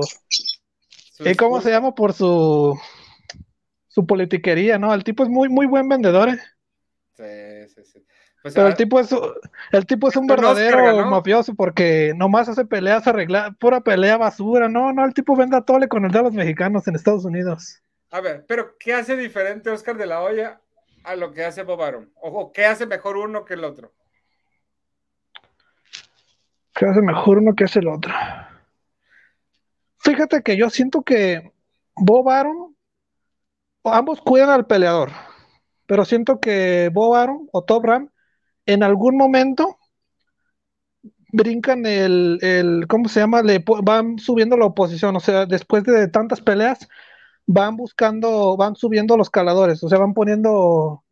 Su 1.12 1.28
¿y 1.28 1.36
cómo 1.36 1.62
se 1.62 1.72
llama? 1.72 1.94
Por 1.94 2.14
su, 2.14 2.80
su 3.88 4.06
politiquería, 4.06 4.78
¿no? 4.78 4.94
El 4.94 5.04
tipo 5.04 5.24
es 5.24 5.30
muy, 5.30 5.50
muy 5.50 5.66
buen 5.66 5.90
vendedor, 5.90 6.30
¿eh? 6.30 6.40
Sí. 7.18 7.51
Pues, 8.42 8.56
Pero 8.56 8.68
el 8.68 8.76
tipo 8.76 9.00
es, 9.00 9.16
el 9.72 9.86
tipo 9.86 10.10
es 10.10 10.16
un 10.16 10.30
Oscar 10.30 10.40
verdadero 10.40 11.06
mafioso 11.06 11.54
porque 11.54 12.14
nomás 12.16 12.50
hace 12.50 12.66
peleas 12.66 13.06
arregladas, 13.08 13.56
pura 13.58 13.82
pelea 13.82 14.18
basura, 14.18 14.68
no, 14.68 14.92
no, 14.94 15.06
el 15.06 15.14
tipo 15.14 15.36
vende 15.36 15.58
a 15.58 15.62
tole 15.62 15.88
con 15.88 16.06
el 16.06 16.12
de 16.12 16.24
los 16.24 16.34
mexicanos 16.34 16.88
en 16.88 16.96
Estados 16.96 17.24
Unidos. 17.24 17.82
a 18.10 18.20
ver, 18.20 18.44
pero 18.48 18.78
¿qué 18.80 18.96
hace 18.96 19.16
diferente 19.16 19.70
Oscar 19.70 19.96
de 19.96 20.08
la 20.08 20.22
Hoya 20.22 20.60
a 21.04 21.16
lo 21.16 21.34
que 21.34 21.46
hace 21.46 21.62
Bob 21.62 21.84
Arum? 21.84 22.10
O, 22.16 22.30
o 22.30 22.52
qué 22.52 22.66
hace 22.66 22.88
mejor 22.88 23.18
uno 23.18 23.46
que 23.46 23.54
el 23.54 23.64
otro? 23.64 23.94
¿Qué 26.74 26.86
hace 26.86 27.02
mejor 27.02 27.38
uno 27.38 27.54
que 27.54 27.66
hace 27.66 27.80
el 27.80 27.90
otro? 27.90 28.12
Fíjate 30.00 30.42
que 30.42 30.58
yo 30.58 30.72
siento 30.72 31.04
que 31.04 31.52
Bob 31.96 32.28
Arum, 32.28 32.74
ambos 33.84 34.20
cuidan 34.22 34.50
al 34.50 34.66
peleador, 34.66 35.12
pero 35.86 36.06
siento 36.06 36.40
que 36.40 36.90
Bob 36.92 37.14
Arum 37.14 37.48
o 37.52 37.64
Top 37.64 37.86
Ram 37.86 38.10
en 38.66 38.84
algún 38.84 39.18
momento 39.18 39.78
brincan 41.32 41.86
el, 41.86 42.40
el 42.42 42.88
¿cómo 42.88 43.08
se 43.10 43.22
llama? 43.22 43.42
Le 43.42 43.64
van 43.84 44.20
subiendo 44.20 44.58
la 44.58 44.66
oposición, 44.66 45.16
o 45.16 45.20
sea, 45.20 45.46
después 45.46 45.84
de 45.84 46.08
tantas 46.08 46.42
peleas, 46.42 46.88
van 47.48 47.76
buscando, 47.78 48.58
van 48.58 48.76
subiendo 48.76 49.18
los 49.18 49.30
caladores, 49.30 49.84
o 49.84 49.90
sea, 49.90 49.98
van 49.98 50.14
poniendo 50.14 51.04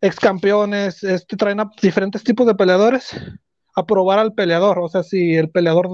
ex 0.00 0.18
campeones, 0.18 1.02
este, 1.04 1.36
traen 1.36 1.60
a 1.60 1.70
diferentes 1.80 2.24
tipos 2.24 2.46
de 2.46 2.54
peleadores 2.54 3.14
a 3.74 3.86
probar 3.86 4.18
al 4.18 4.34
peleador, 4.34 4.78
o 4.80 4.88
sea, 4.88 5.02
si 5.02 5.36
el 5.36 5.50
peleador 5.50 5.88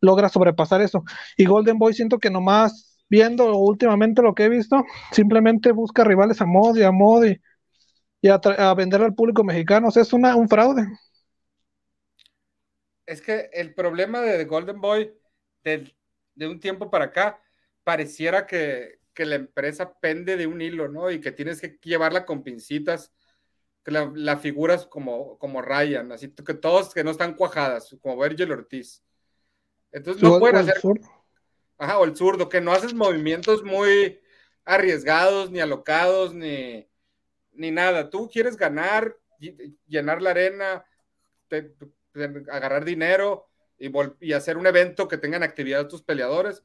logra 0.00 0.28
sobrepasar 0.28 0.80
eso. 0.80 1.04
Y 1.36 1.44
Golden 1.44 1.78
Boy 1.78 1.94
siento 1.94 2.18
que 2.18 2.30
nomás 2.30 2.96
viendo 3.10 3.56
últimamente 3.56 4.22
lo 4.22 4.34
que 4.34 4.44
he 4.44 4.48
visto, 4.48 4.84
simplemente 5.12 5.72
busca 5.72 6.04
rivales 6.04 6.40
a 6.40 6.46
mod 6.46 6.76
y 6.76 6.82
a 6.82 6.92
mod 6.92 7.24
y, 7.24 7.40
y 8.20 8.28
a, 8.28 8.34
a 8.34 8.74
vender 8.74 9.02
al 9.02 9.14
público 9.14 9.44
mexicano, 9.44 9.88
o 9.88 9.90
sea, 9.90 10.02
es 10.02 10.12
una, 10.12 10.34
un 10.36 10.48
fraude. 10.48 10.86
Es 13.06 13.22
que 13.22 13.48
el 13.52 13.74
problema 13.74 14.20
de 14.20 14.36
The 14.36 14.44
Golden 14.44 14.80
Boy 14.80 15.14
de, 15.64 15.94
de 16.34 16.48
un 16.48 16.60
tiempo 16.60 16.90
para 16.90 17.06
acá 17.06 17.40
pareciera 17.84 18.46
que, 18.46 19.00
que, 19.14 19.24
la 19.24 19.36
empresa 19.36 19.98
pende 19.98 20.36
de 20.36 20.46
un 20.46 20.60
hilo, 20.60 20.88
¿no? 20.88 21.10
Y 21.10 21.20
que 21.20 21.32
tienes 21.32 21.60
que 21.60 21.78
llevarla 21.82 22.26
con 22.26 22.42
pincitas, 22.42 23.12
que 23.82 23.92
la, 23.92 24.12
la 24.14 24.36
figuras 24.36 24.86
como, 24.86 25.38
como 25.38 25.62
Ryan, 25.62 26.12
así 26.12 26.28
que 26.30 26.54
todos 26.54 26.92
que 26.92 27.04
no 27.04 27.12
están 27.12 27.34
cuajadas, 27.34 27.96
como 28.02 28.20
Virgil 28.20 28.52
Ortiz. 28.52 29.02
Entonces 29.90 30.22
no 30.22 30.38
pueden 30.38 30.56
hacer. 30.56 30.76
Ajá, 31.78 31.98
o 31.98 32.04
el 32.04 32.16
zurdo, 32.16 32.48
que 32.48 32.60
no 32.60 32.72
haces 32.72 32.92
movimientos 32.92 33.62
muy 33.62 34.20
arriesgados, 34.64 35.50
ni 35.50 35.60
alocados, 35.60 36.34
ni, 36.34 36.88
ni 37.58 37.70
nada. 37.70 38.08
Tú 38.08 38.30
quieres 38.32 38.56
ganar, 38.56 39.16
llenar 39.86 40.22
la 40.22 40.30
arena, 40.30 40.84
te, 41.48 41.74
agarrar 42.50 42.84
dinero 42.84 43.48
y, 43.78 43.90
y, 44.20 44.32
hacer 44.32 44.56
un 44.56 44.66
evento 44.66 45.08
que 45.08 45.18
tengan 45.18 45.42
actividad 45.42 45.88
tus 45.88 46.02
peleadores. 46.02 46.62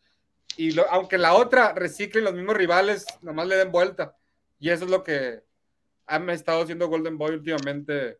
Y 0.55 0.71
lo, 0.71 0.89
aunque 0.89 1.17
la 1.17 1.33
otra 1.33 1.73
recicle 1.73 2.21
los 2.21 2.33
mismos 2.33 2.55
rivales, 2.55 3.05
nomás 3.21 3.47
le 3.47 3.57
den 3.57 3.71
vuelta. 3.71 4.15
Y 4.59 4.69
eso 4.69 4.85
es 4.85 4.91
lo 4.91 5.03
que 5.03 5.41
han 6.05 6.29
estado 6.29 6.63
haciendo 6.63 6.87
Golden 6.87 7.17
Boy 7.17 7.33
últimamente. 7.33 8.19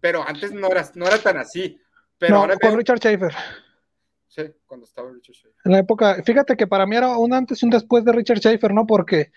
Pero 0.00 0.26
antes 0.26 0.52
no 0.52 0.68
era, 0.68 0.88
no 0.94 1.06
era 1.06 1.18
tan 1.18 1.38
así. 1.38 1.80
Pero 2.18 2.34
no, 2.34 2.40
ahora 2.42 2.56
con 2.56 2.76
Richard 2.76 2.98
Schaefer. 2.98 3.32
Sí, 4.28 4.42
cuando 4.66 4.86
estaba 4.86 5.10
Richard 5.10 5.34
Schaefer. 5.34 5.60
En 5.64 5.72
la 5.72 5.78
época, 5.78 6.22
fíjate 6.24 6.56
que 6.56 6.66
para 6.66 6.86
mí 6.86 6.96
era 6.96 7.16
un 7.16 7.32
antes 7.32 7.62
y 7.62 7.66
un 7.66 7.70
después 7.70 8.04
de 8.04 8.12
Richard 8.12 8.38
Schaefer, 8.38 8.72
¿no? 8.72 8.86
Porque 8.86 9.32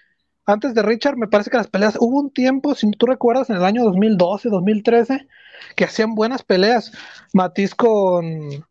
antes 0.46 0.74
de 0.74 0.82
Richard, 0.84 1.18
me 1.18 1.28
parece 1.28 1.50
que 1.50 1.58
las 1.58 1.68
peleas, 1.68 1.98
hubo 2.00 2.20
un 2.20 2.32
tiempo, 2.32 2.76
si 2.76 2.90
tú 2.92 3.06
recuerdas, 3.06 3.50
en 3.50 3.58
el 3.58 3.66
año 3.66 3.84
2012, 3.84 4.50
2013, 4.50 5.28
que 5.76 5.86
hacían 5.86 6.14
buenas 6.16 6.44
peleas. 6.44 6.92
Matiz 7.34 7.74
con, 7.74 8.66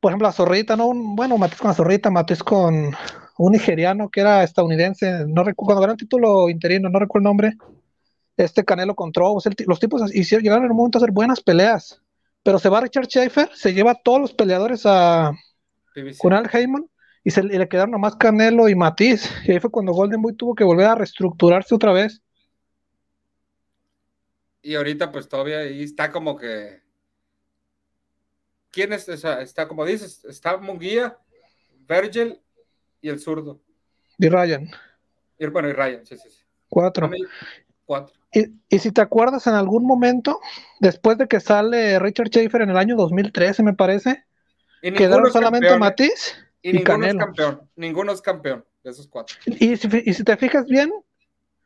por 0.00 0.10
ejemplo, 0.10 0.28
la 0.28 0.32
Zorrita, 0.32 0.76
¿no? 0.76 0.92
Bueno, 0.94 1.36
Matiz 1.36 1.58
con 1.58 1.68
la 1.68 1.74
Zorrita, 1.74 2.10
Matiz 2.10 2.42
con 2.42 2.94
un 3.38 3.52
nigeriano 3.52 4.10
que 4.10 4.20
era 4.20 4.42
estadounidense, 4.42 5.26
no 5.26 5.44
recuerdo, 5.44 5.66
cuando 5.66 5.80
ganó 5.80 5.92
el 5.92 5.98
título 5.98 6.50
interino, 6.50 6.88
no 6.88 6.98
recuerdo 6.98 7.22
el 7.22 7.30
nombre, 7.30 7.56
este 8.36 8.64
Canelo 8.64 8.94
control, 8.94 9.40
los 9.66 9.80
tipos 9.80 10.14
hicieron, 10.14 10.42
llegaron 10.42 10.64
en 10.64 10.70
un 10.70 10.76
momento 10.76 10.98
a 10.98 11.00
hacer 11.00 11.12
buenas 11.12 11.40
peleas, 11.40 12.02
pero 12.42 12.58
se 12.58 12.68
va 12.68 12.80
Richard 12.80 13.06
Schaefer, 13.06 13.50
se 13.54 13.72
lleva 13.72 13.92
a 13.92 13.94
todos 14.02 14.20
los 14.20 14.32
peleadores 14.32 14.82
a 14.84 15.32
con 16.18 16.32
Al 16.32 16.48
Heyman 16.52 16.86
y, 17.22 17.30
se, 17.30 17.40
y 17.40 17.58
le 17.58 17.68
quedaron 17.68 17.90
nomás 17.90 18.16
Canelo 18.16 18.68
y 18.68 18.74
Matiz. 18.74 19.30
Y 19.44 19.52
ahí 19.52 19.60
fue 19.60 19.70
cuando 19.70 19.92
Golden 19.92 20.22
Boy 20.22 20.34
tuvo 20.34 20.54
que 20.54 20.64
volver 20.64 20.86
a 20.86 20.94
reestructurarse 20.94 21.74
otra 21.74 21.92
vez. 21.92 22.22
Y 24.62 24.74
ahorita 24.74 25.10
pues 25.10 25.28
todavía 25.28 25.58
ahí 25.58 25.82
está 25.82 26.10
como 26.10 26.36
que... 26.36 26.80
¿Quién 28.70 28.92
es? 28.92 29.08
esa? 29.08 29.40
está 29.42 29.66
como 29.66 29.84
dices, 29.84 30.24
está 30.24 30.56
Munguía, 30.56 31.18
Virgil 31.88 32.38
y 33.00 33.08
el 33.08 33.18
zurdo. 33.18 33.60
Y 34.18 34.28
Ryan. 34.28 34.70
Y, 35.38 35.46
bueno, 35.46 35.68
y 35.68 35.72
Ryan, 35.72 36.06
sí, 36.06 36.16
sí, 36.16 36.30
sí. 36.30 36.44
Cuatro. 36.68 37.10
Cuatro. 37.84 38.14
Y, 38.32 38.46
y, 38.68 38.78
si 38.78 38.92
te 38.92 39.00
acuerdas 39.00 39.48
en 39.48 39.54
algún 39.54 39.84
momento, 39.84 40.38
después 40.78 41.18
de 41.18 41.26
que 41.26 41.40
sale 41.40 41.98
Richard 41.98 42.28
Schaefer 42.28 42.62
en 42.62 42.70
el 42.70 42.76
año 42.76 42.94
2013, 42.94 43.64
me 43.64 43.74
parece, 43.74 44.24
quedaron 44.80 45.32
solamente 45.32 45.66
campeón, 45.66 45.80
Matiz 45.80 46.36
y, 46.62 46.70
y 46.70 46.72
ninguno 46.72 46.84
Canelo. 46.84 47.18
es 47.18 47.24
campeón. 47.24 47.70
Ninguno 47.76 48.12
es 48.12 48.20
campeón 48.20 48.64
de 48.82 48.90
esos 48.90 49.06
cuatro. 49.08 49.36
Y 49.46 49.76
si, 49.76 49.88
y 50.04 50.14
si 50.14 50.24
te 50.24 50.36
fijas 50.36 50.66
bien, 50.66 50.90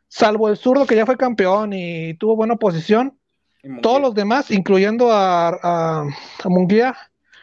salvo 0.09 0.49
el 0.49 0.57
zurdo 0.57 0.87
que 0.87 0.97
ya 0.97 1.07
fue 1.07 1.17
campeón 1.17 1.73
y 1.73 2.15
tuvo 2.15 2.37
buena 2.37 2.57
posición, 2.57 3.19
todos 3.81 4.01
los 4.01 4.15
demás, 4.15 4.51
incluyendo 4.51 5.11
a, 5.11 5.49
a, 5.49 6.03
a 6.03 6.49
Munguía, 6.49 6.95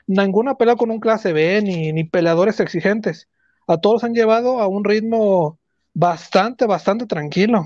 ninguna 0.05 0.55
pelea 0.55 0.75
con 0.75 0.91
un 0.91 0.99
clase 0.99 1.33
B 1.33 1.61
ni, 1.63 1.91
ni 1.93 2.03
peleadores 2.03 2.59
exigentes. 2.59 3.27
A 3.67 3.79
todos 3.79 4.03
han 4.03 4.13
llevado 4.13 4.59
a 4.59 4.67
un 4.67 4.83
ritmo 4.83 5.59
bastante, 5.93 6.65
bastante 6.65 7.07
tranquilo. 7.07 7.65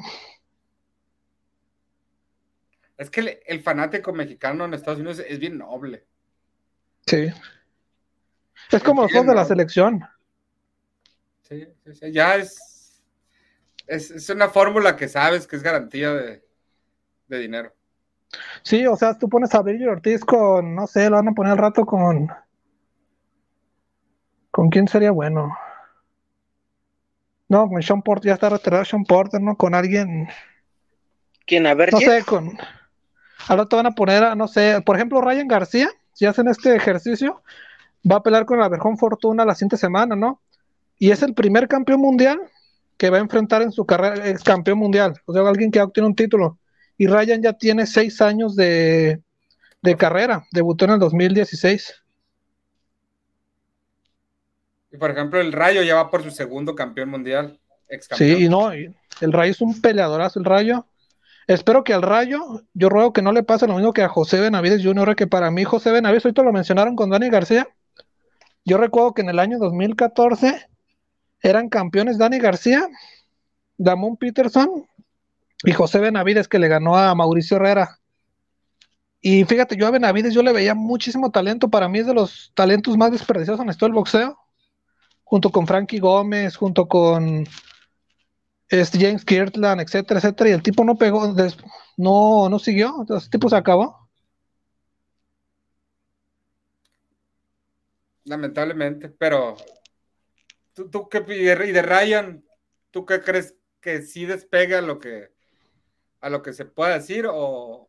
Es 2.97 3.09
que 3.09 3.19
el, 3.19 3.39
el, 3.45 3.61
fanático 3.61 4.13
mexicano 4.13 4.63
en 4.63 4.73
Estados 4.73 4.99
Unidos 4.99 5.19
es 5.27 5.37
bien 5.37 5.57
noble. 5.57 6.05
Sí. 7.07 7.27
Es 8.75 8.83
como 8.83 9.03
los 9.03 9.11
dos 9.11 9.25
de 9.25 9.35
la 9.35 9.45
selección. 9.45 10.03
Sí, 11.43 11.67
sí, 11.83 11.93
sí, 11.93 12.11
ya 12.11 12.35
es, 12.35 13.01
es, 13.87 14.11
es 14.11 14.29
una 14.29 14.49
fórmula 14.49 14.95
que 14.95 15.07
sabes 15.07 15.47
que 15.47 15.55
es 15.55 15.63
garantía 15.63 16.11
de, 16.13 16.43
de, 17.27 17.39
dinero. 17.39 17.73
Sí, 18.63 18.85
o 18.87 18.95
sea, 18.95 19.17
tú 19.17 19.29
pones 19.29 19.53
a 19.53 19.61
Virgil 19.61 19.89
Ortiz 19.89 20.25
con, 20.25 20.75
no 20.75 20.87
sé, 20.87 21.09
lo 21.09 21.17
van 21.17 21.29
a 21.29 21.33
poner 21.33 21.53
al 21.53 21.57
rato 21.57 21.85
con. 21.85 22.29
¿Con 24.51 24.69
quién 24.69 24.87
sería 24.87 25.11
bueno? 25.11 25.55
No, 27.47 27.69
con 27.69 27.81
Sean 27.81 28.01
Porter, 28.01 28.29
ya 28.29 28.33
está 28.33 28.49
retirado 28.49 28.83
Sean 28.83 29.05
Porter, 29.05 29.39
¿no? 29.39 29.55
Con 29.55 29.75
alguien. 29.75 30.27
¿Quién? 31.45 31.67
A 31.67 31.75
ver, 31.75 31.93
No 31.93 31.99
sé, 31.99 32.23
con. 32.25 32.57
Ahora 33.47 33.67
te 33.67 33.75
van 33.75 33.85
a 33.85 33.91
poner, 33.91 34.23
a, 34.23 34.35
no 34.35 34.47
sé, 34.47 34.81
por 34.83 34.95
ejemplo, 34.95 35.21
Ryan 35.21 35.47
García, 35.47 35.89
si 36.13 36.25
hacen 36.25 36.47
este 36.47 36.75
ejercicio, 36.75 37.43
va 38.09 38.17
a 38.17 38.23
pelear 38.23 38.45
con 38.45 38.59
la 38.59 38.69
Verjón 38.69 38.97
Fortuna 38.97 39.45
la 39.45 39.55
siguiente 39.55 39.77
semana, 39.77 40.15
¿no? 40.15 40.41
Y 40.97 41.11
es 41.11 41.21
el 41.23 41.33
primer 41.33 41.67
campeón 41.67 42.01
mundial 42.01 42.39
que 42.97 43.09
va 43.09 43.17
a 43.17 43.21
enfrentar 43.21 43.61
en 43.61 43.71
su 43.71 43.85
carrera, 43.85 44.25
es 44.25 44.43
campeón 44.43 44.77
mundial, 44.77 45.19
o 45.25 45.33
sea, 45.33 45.47
alguien 45.47 45.71
que 45.71 45.81
obtiene 45.81 46.07
un 46.07 46.15
título. 46.15 46.59
Y 46.97 47.07
Ryan 47.07 47.41
ya 47.41 47.53
tiene 47.53 47.85
seis 47.85 48.21
años 48.21 48.55
de, 48.55 49.21
de 49.81 49.95
carrera, 49.97 50.45
debutó 50.51 50.85
en 50.85 50.91
el 50.91 50.99
2016. 50.99 52.03
Y 54.91 54.97
por 54.97 55.11
ejemplo, 55.11 55.41
el 55.41 55.51
Rayo 55.51 55.83
ya 55.83 55.95
va 55.95 56.09
por 56.09 56.23
su 56.23 56.31
segundo 56.31 56.73
campeón 56.73 57.09
mundial. 57.09 57.59
Ex 57.89 58.09
-campeón. 58.09 58.17
Sí, 58.17 58.45
y 58.45 58.49
no, 58.49 58.71
el 58.71 59.33
Rayo 59.33 59.51
es 59.51 59.61
un 59.61 59.81
peleadorazo, 59.81 60.39
el 60.39 60.45
Rayo. 60.45 60.85
Espero 61.47 61.83
que 61.83 61.93
al 61.93 62.01
Rayo, 62.01 62.63
yo 62.73 62.89
ruego 62.89 63.13
que 63.13 63.21
no 63.21 63.31
le 63.31 63.43
pase 63.43 63.67
lo 63.67 63.75
mismo 63.75 63.93
que 63.93 64.01
a 64.01 64.07
José 64.07 64.39
Benavides 64.39 64.83
Jr., 64.83 65.15
que 65.15 65.27
para 65.27 65.51
mí 65.51 65.63
José 65.63 65.91
Benavides, 65.91 66.25
ahorita 66.25 66.43
lo 66.43 66.53
mencionaron 66.53 66.95
con 66.95 67.09
Dani 67.09 67.29
García. 67.29 67.67
Yo 68.65 68.77
recuerdo 68.77 69.13
que 69.13 69.21
en 69.21 69.29
el 69.29 69.39
año 69.39 69.59
2014 69.59 70.67
eran 71.41 71.69
campeones 71.69 72.17
Dani 72.17 72.39
García, 72.39 72.87
Damon 73.77 74.17
Peterson 74.17 74.87
y 75.63 75.71
José 75.71 75.99
Benavides, 75.99 76.47
que 76.47 76.57
le 76.57 76.67
ganó 76.67 76.97
a 76.97 77.13
Mauricio 77.13 77.57
Herrera. 77.57 77.99
Y 79.21 79.43
fíjate, 79.45 79.77
yo 79.77 79.87
a 79.87 79.91
Benavides 79.91 80.33
yo 80.33 80.41
le 80.41 80.51
veía 80.51 80.73
muchísimo 80.73 81.31
talento. 81.31 81.69
Para 81.69 81.87
mí 81.87 81.99
es 81.99 82.07
de 82.07 82.15
los 82.15 82.51
talentos 82.55 82.97
más 82.97 83.11
desperdiciados 83.11 83.61
en 83.61 83.69
esto 83.69 83.85
del 83.85 83.93
boxeo. 83.93 84.37
Junto 85.23 85.51
con 85.51 85.67
Frankie 85.67 85.99
Gómez, 85.99 86.55
junto 86.55 86.87
con 86.87 87.45
este 88.69 88.99
James 88.99 89.23
Kirtland, 89.25 89.81
etcétera, 89.81 90.19
etcétera, 90.19 90.49
y 90.49 90.53
el 90.53 90.63
tipo 90.63 90.83
no 90.83 90.95
pegó, 90.95 91.33
no, 91.97 92.49
no 92.49 92.59
siguió, 92.59 93.05
el 93.07 93.29
tipo 93.29 93.49
se 93.49 93.55
acabó. 93.55 94.04
Lamentablemente, 98.25 99.09
pero 99.09 99.55
tú, 100.73 101.07
qué 101.09 101.23
y 101.29 101.71
de 101.71 101.81
Ryan, 101.81 102.43
¿tú 102.91 103.05
qué 103.05 103.21
crees 103.21 103.55
que 103.79 104.01
sí 104.01 104.25
despega 104.25 104.79
a 104.79 104.81
lo 104.81 104.99
que 104.99 105.33
a 106.21 106.29
lo 106.29 106.41
que 106.41 106.53
se 106.53 106.65
pueda 106.65 106.95
decir 106.95 107.27
o, 107.31 107.87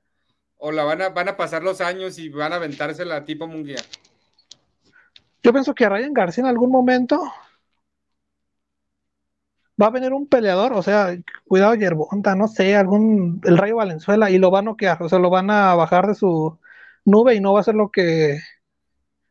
o 0.58 0.72
la 0.72 0.84
van 0.84 1.00
a, 1.00 1.08
van 1.08 1.30
a 1.30 1.38
pasar 1.38 1.62
los 1.62 1.80
años 1.80 2.18
y 2.18 2.28
van 2.28 2.52
a 2.52 2.56
aventarse 2.56 3.04
la 3.06 3.24
tipo 3.24 3.46
mundial? 3.46 3.82
Yo 5.42 5.52
pienso 5.52 5.74
que 5.74 5.86
a 5.86 5.88
Ryan 5.88 6.12
García 6.12 6.42
en 6.42 6.50
algún 6.50 6.70
momento 6.70 7.32
va 9.80 9.86
a 9.86 9.90
venir 9.90 10.12
un 10.12 10.26
peleador, 10.26 10.72
o 10.72 10.82
sea, 10.82 11.16
cuidado 11.46 11.74
Yerbonta, 11.74 12.34
no 12.34 12.48
sé, 12.48 12.76
algún, 12.76 13.40
el 13.44 13.56
Rayo 13.56 13.76
Valenzuela, 13.76 14.30
y 14.30 14.38
lo 14.38 14.50
va 14.50 14.60
a 14.60 14.62
noquear, 14.62 15.02
o 15.02 15.08
sea, 15.08 15.18
lo 15.18 15.30
van 15.30 15.50
a 15.50 15.74
bajar 15.74 16.06
de 16.06 16.14
su 16.14 16.58
nube 17.04 17.34
y 17.34 17.40
no 17.40 17.52
va 17.52 17.60
a 17.60 17.64
ser 17.64 17.74
lo 17.74 17.90
que, 17.90 18.40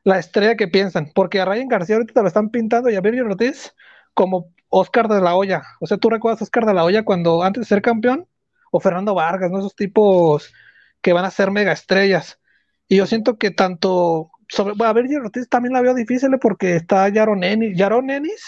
la 0.05 0.19
estrella 0.19 0.55
que 0.55 0.69
piensan, 0.69 1.11
porque 1.13 1.41
a 1.41 1.45
Ryan 1.45 1.67
García 1.67 1.97
ahorita 1.97 2.13
te 2.13 2.21
lo 2.21 2.27
están 2.27 2.49
pintando 2.49 2.89
y 2.89 2.95
a 2.95 3.01
Virgil 3.01 3.23
Ortiz 3.23 3.75
como 4.13 4.53
Oscar 4.69 5.09
de 5.09 5.19
la 5.19 5.35
Hoya, 5.35 5.63
o 5.81 5.87
sea, 5.87 5.97
tú 5.97 6.09
recuerdas 6.09 6.41
a 6.41 6.45
Oscar 6.45 6.65
de 6.65 6.73
la 6.73 6.85
Hoya 6.85 7.03
cuando 7.03 7.43
antes 7.43 7.61
de 7.61 7.65
ser 7.67 7.81
campeón, 7.81 8.27
o 8.71 8.79
Fernando 8.79 9.13
Vargas, 9.15 9.51
¿no? 9.51 9.59
Esos 9.59 9.75
tipos 9.75 10.53
que 11.01 11.11
van 11.11 11.25
a 11.25 11.31
ser 11.31 11.51
mega 11.51 11.73
estrellas, 11.73 12.39
y 12.87 12.97
yo 12.97 13.07
siento 13.07 13.37
que 13.37 13.51
tanto, 13.51 14.31
sobre, 14.47 14.75
a 14.85 14.93
Virgil 14.93 15.17
Ortiz 15.17 15.49
también 15.49 15.73
la 15.73 15.81
veo 15.81 15.93
difícil 15.93 16.29
porque 16.39 16.75
está 16.75 17.09
Yaron 17.09 17.43
Ennis, 17.43 17.77
Yaron 17.77 18.09
Ennis, 18.09 18.43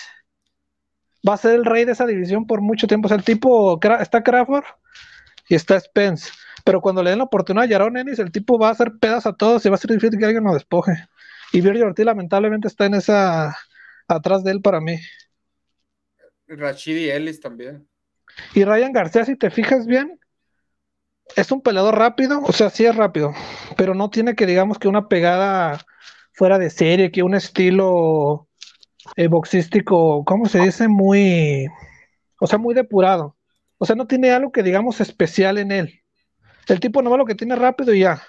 va 1.27 1.33
a 1.33 1.37
ser 1.37 1.55
el 1.55 1.65
rey 1.65 1.85
de 1.85 1.93
esa 1.93 2.05
división 2.05 2.45
por 2.45 2.61
mucho 2.61 2.87
tiempo. 2.87 3.07
O 3.07 3.09
sea, 3.09 3.17
el 3.17 3.23
tipo 3.23 3.79
está 3.99 4.23
Crawford 4.23 4.65
y 5.49 5.55
está 5.55 5.79
Spence. 5.79 6.31
Pero 6.63 6.81
cuando 6.81 7.01
le 7.01 7.11
den 7.11 7.19
la 7.19 7.25
oportunidad 7.25 7.65
a 7.65 7.69
Yaron 7.69 7.97
Ennis, 7.97 8.19
el 8.19 8.31
tipo 8.31 8.59
va 8.59 8.69
a 8.69 8.71
hacer 8.71 8.93
pedas 8.99 9.25
a 9.25 9.33
todos 9.33 9.65
y 9.65 9.69
va 9.69 9.75
a 9.75 9.77
ser 9.77 9.91
difícil 9.91 10.19
que 10.19 10.25
alguien 10.25 10.43
lo 10.43 10.53
despoje. 10.53 10.93
Y 11.51 11.61
Virgil 11.61 11.83
Ortiz 11.83 12.05
lamentablemente 12.05 12.67
está 12.67 12.85
en 12.85 12.95
esa 12.95 13.55
atrás 14.07 14.43
de 14.43 14.51
él 14.51 14.61
para 14.61 14.81
mí. 14.81 14.97
Rashidi 16.47 17.09
Ellis 17.09 17.39
también. 17.39 17.87
Y 18.53 18.63
Ryan 18.63 18.93
García, 18.93 19.25
si 19.25 19.35
te 19.35 19.49
fijas 19.49 19.85
bien, 19.85 20.19
es 21.35 21.51
un 21.51 21.61
peleador 21.61 21.97
rápido, 21.97 22.41
o 22.41 22.51
sea, 22.53 22.69
sí 22.69 22.85
es 22.85 22.95
rápido, 22.95 23.33
pero 23.75 23.93
no 23.93 24.09
tiene 24.09 24.35
que, 24.35 24.45
digamos, 24.45 24.79
que 24.79 24.87
una 24.87 25.07
pegada 25.07 25.85
fuera 26.33 26.57
de 26.57 26.69
serie, 26.69 27.11
que 27.11 27.23
un 27.23 27.35
estilo 27.35 28.47
eh, 29.15 29.27
boxístico, 29.27 30.23
¿cómo 30.25 30.47
se 30.47 30.59
dice? 30.59 30.87
Muy, 30.87 31.67
o 32.39 32.47
sea, 32.47 32.59
muy 32.59 32.73
depurado. 32.73 33.35
O 33.77 33.85
sea, 33.85 33.95
no 33.95 34.07
tiene 34.07 34.31
algo 34.31 34.51
que, 34.51 34.63
digamos, 34.63 35.01
especial 35.01 35.57
en 35.57 35.71
él. 35.71 36.01
El 36.67 36.79
tipo 36.79 37.01
no 37.01 37.09
va 37.09 37.17
lo 37.17 37.25
que 37.25 37.35
tiene 37.35 37.55
rápido 37.55 37.93
y 37.93 38.01
ya. 38.01 38.21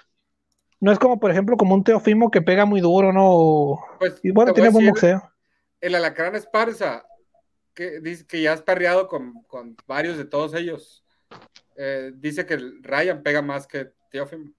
No 0.79 0.91
es 0.91 0.99
como, 0.99 1.19
por 1.19 1.31
ejemplo, 1.31 1.57
como 1.57 1.75
un 1.75 1.83
Teofimo 1.83 2.31
que 2.31 2.41
pega 2.41 2.65
muy 2.65 2.79
duro, 2.79 3.11
¿no? 3.11 3.79
Pues, 3.99 4.19
y 4.23 4.31
bueno, 4.31 4.53
tiene 4.53 4.69
buen 4.69 4.87
boxeo. 4.87 5.21
El 5.81 5.95
Alacrán 5.95 6.35
Esparza, 6.35 7.05
que 7.73 7.99
dice 7.99 8.25
que 8.25 8.41
ya 8.41 8.53
has 8.53 8.61
parreado 8.61 9.07
con, 9.07 9.43
con 9.43 9.75
varios 9.87 10.17
de 10.17 10.25
todos 10.25 10.53
ellos. 10.53 11.03
Eh, 11.75 12.11
dice 12.15 12.45
que 12.45 12.57
Ryan 12.81 13.23
pega 13.23 13.41
más 13.41 13.67
que 13.67 13.91
Teófimo. 14.09 14.51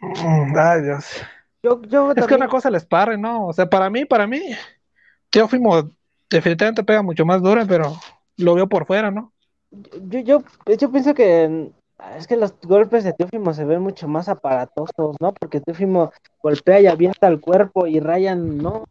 Mm, 0.00 0.56
Ay, 0.56 0.82
Dios. 0.82 1.06
Yo, 1.62 1.82
yo 1.82 2.12
Es 2.12 2.26
que 2.26 2.34
una 2.34 2.48
cosa 2.48 2.70
les 2.70 2.84
parre, 2.84 3.18
¿no? 3.18 3.46
O 3.46 3.52
sea, 3.52 3.68
para 3.68 3.90
mí, 3.90 4.04
para 4.04 4.26
mí, 4.26 4.40
Teófimo 5.30 5.90
definitivamente 6.30 6.84
pega 6.84 7.02
mucho 7.02 7.24
más 7.24 7.42
duro, 7.42 7.66
pero 7.66 7.96
lo 8.36 8.54
veo 8.54 8.68
por 8.68 8.86
fuera, 8.86 9.10
¿no? 9.10 9.32
Yo, 9.70 10.20
yo, 10.20 10.42
yo 10.78 10.90
pienso 10.90 11.14
que 11.14 11.70
es 12.16 12.26
que 12.26 12.36
los 12.36 12.54
golpes 12.62 13.04
de 13.04 13.12
Teófimo 13.12 13.52
se 13.54 13.64
ven 13.64 13.80
mucho 13.80 14.06
más 14.08 14.28
aparatosos, 14.28 15.16
¿no? 15.20 15.32
Porque 15.32 15.60
Teófimo 15.60 16.12
golpea 16.42 16.80
y 16.80 16.86
avienta 16.86 17.26
el 17.28 17.40
cuerpo 17.40 17.86
y 17.86 18.00
Ryan 18.00 18.58
no. 18.58 18.84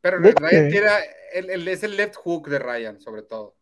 Pero 0.00 0.20
De- 0.20 0.32
Ryan 0.32 0.68
tira, 0.70 0.98
el, 1.32 1.50
el- 1.50 1.68
es 1.68 1.82
el 1.82 1.96
left 1.96 2.16
hook 2.16 2.48
de 2.48 2.58
Ryan, 2.58 3.00
sobre 3.00 3.22
todo. 3.22 3.54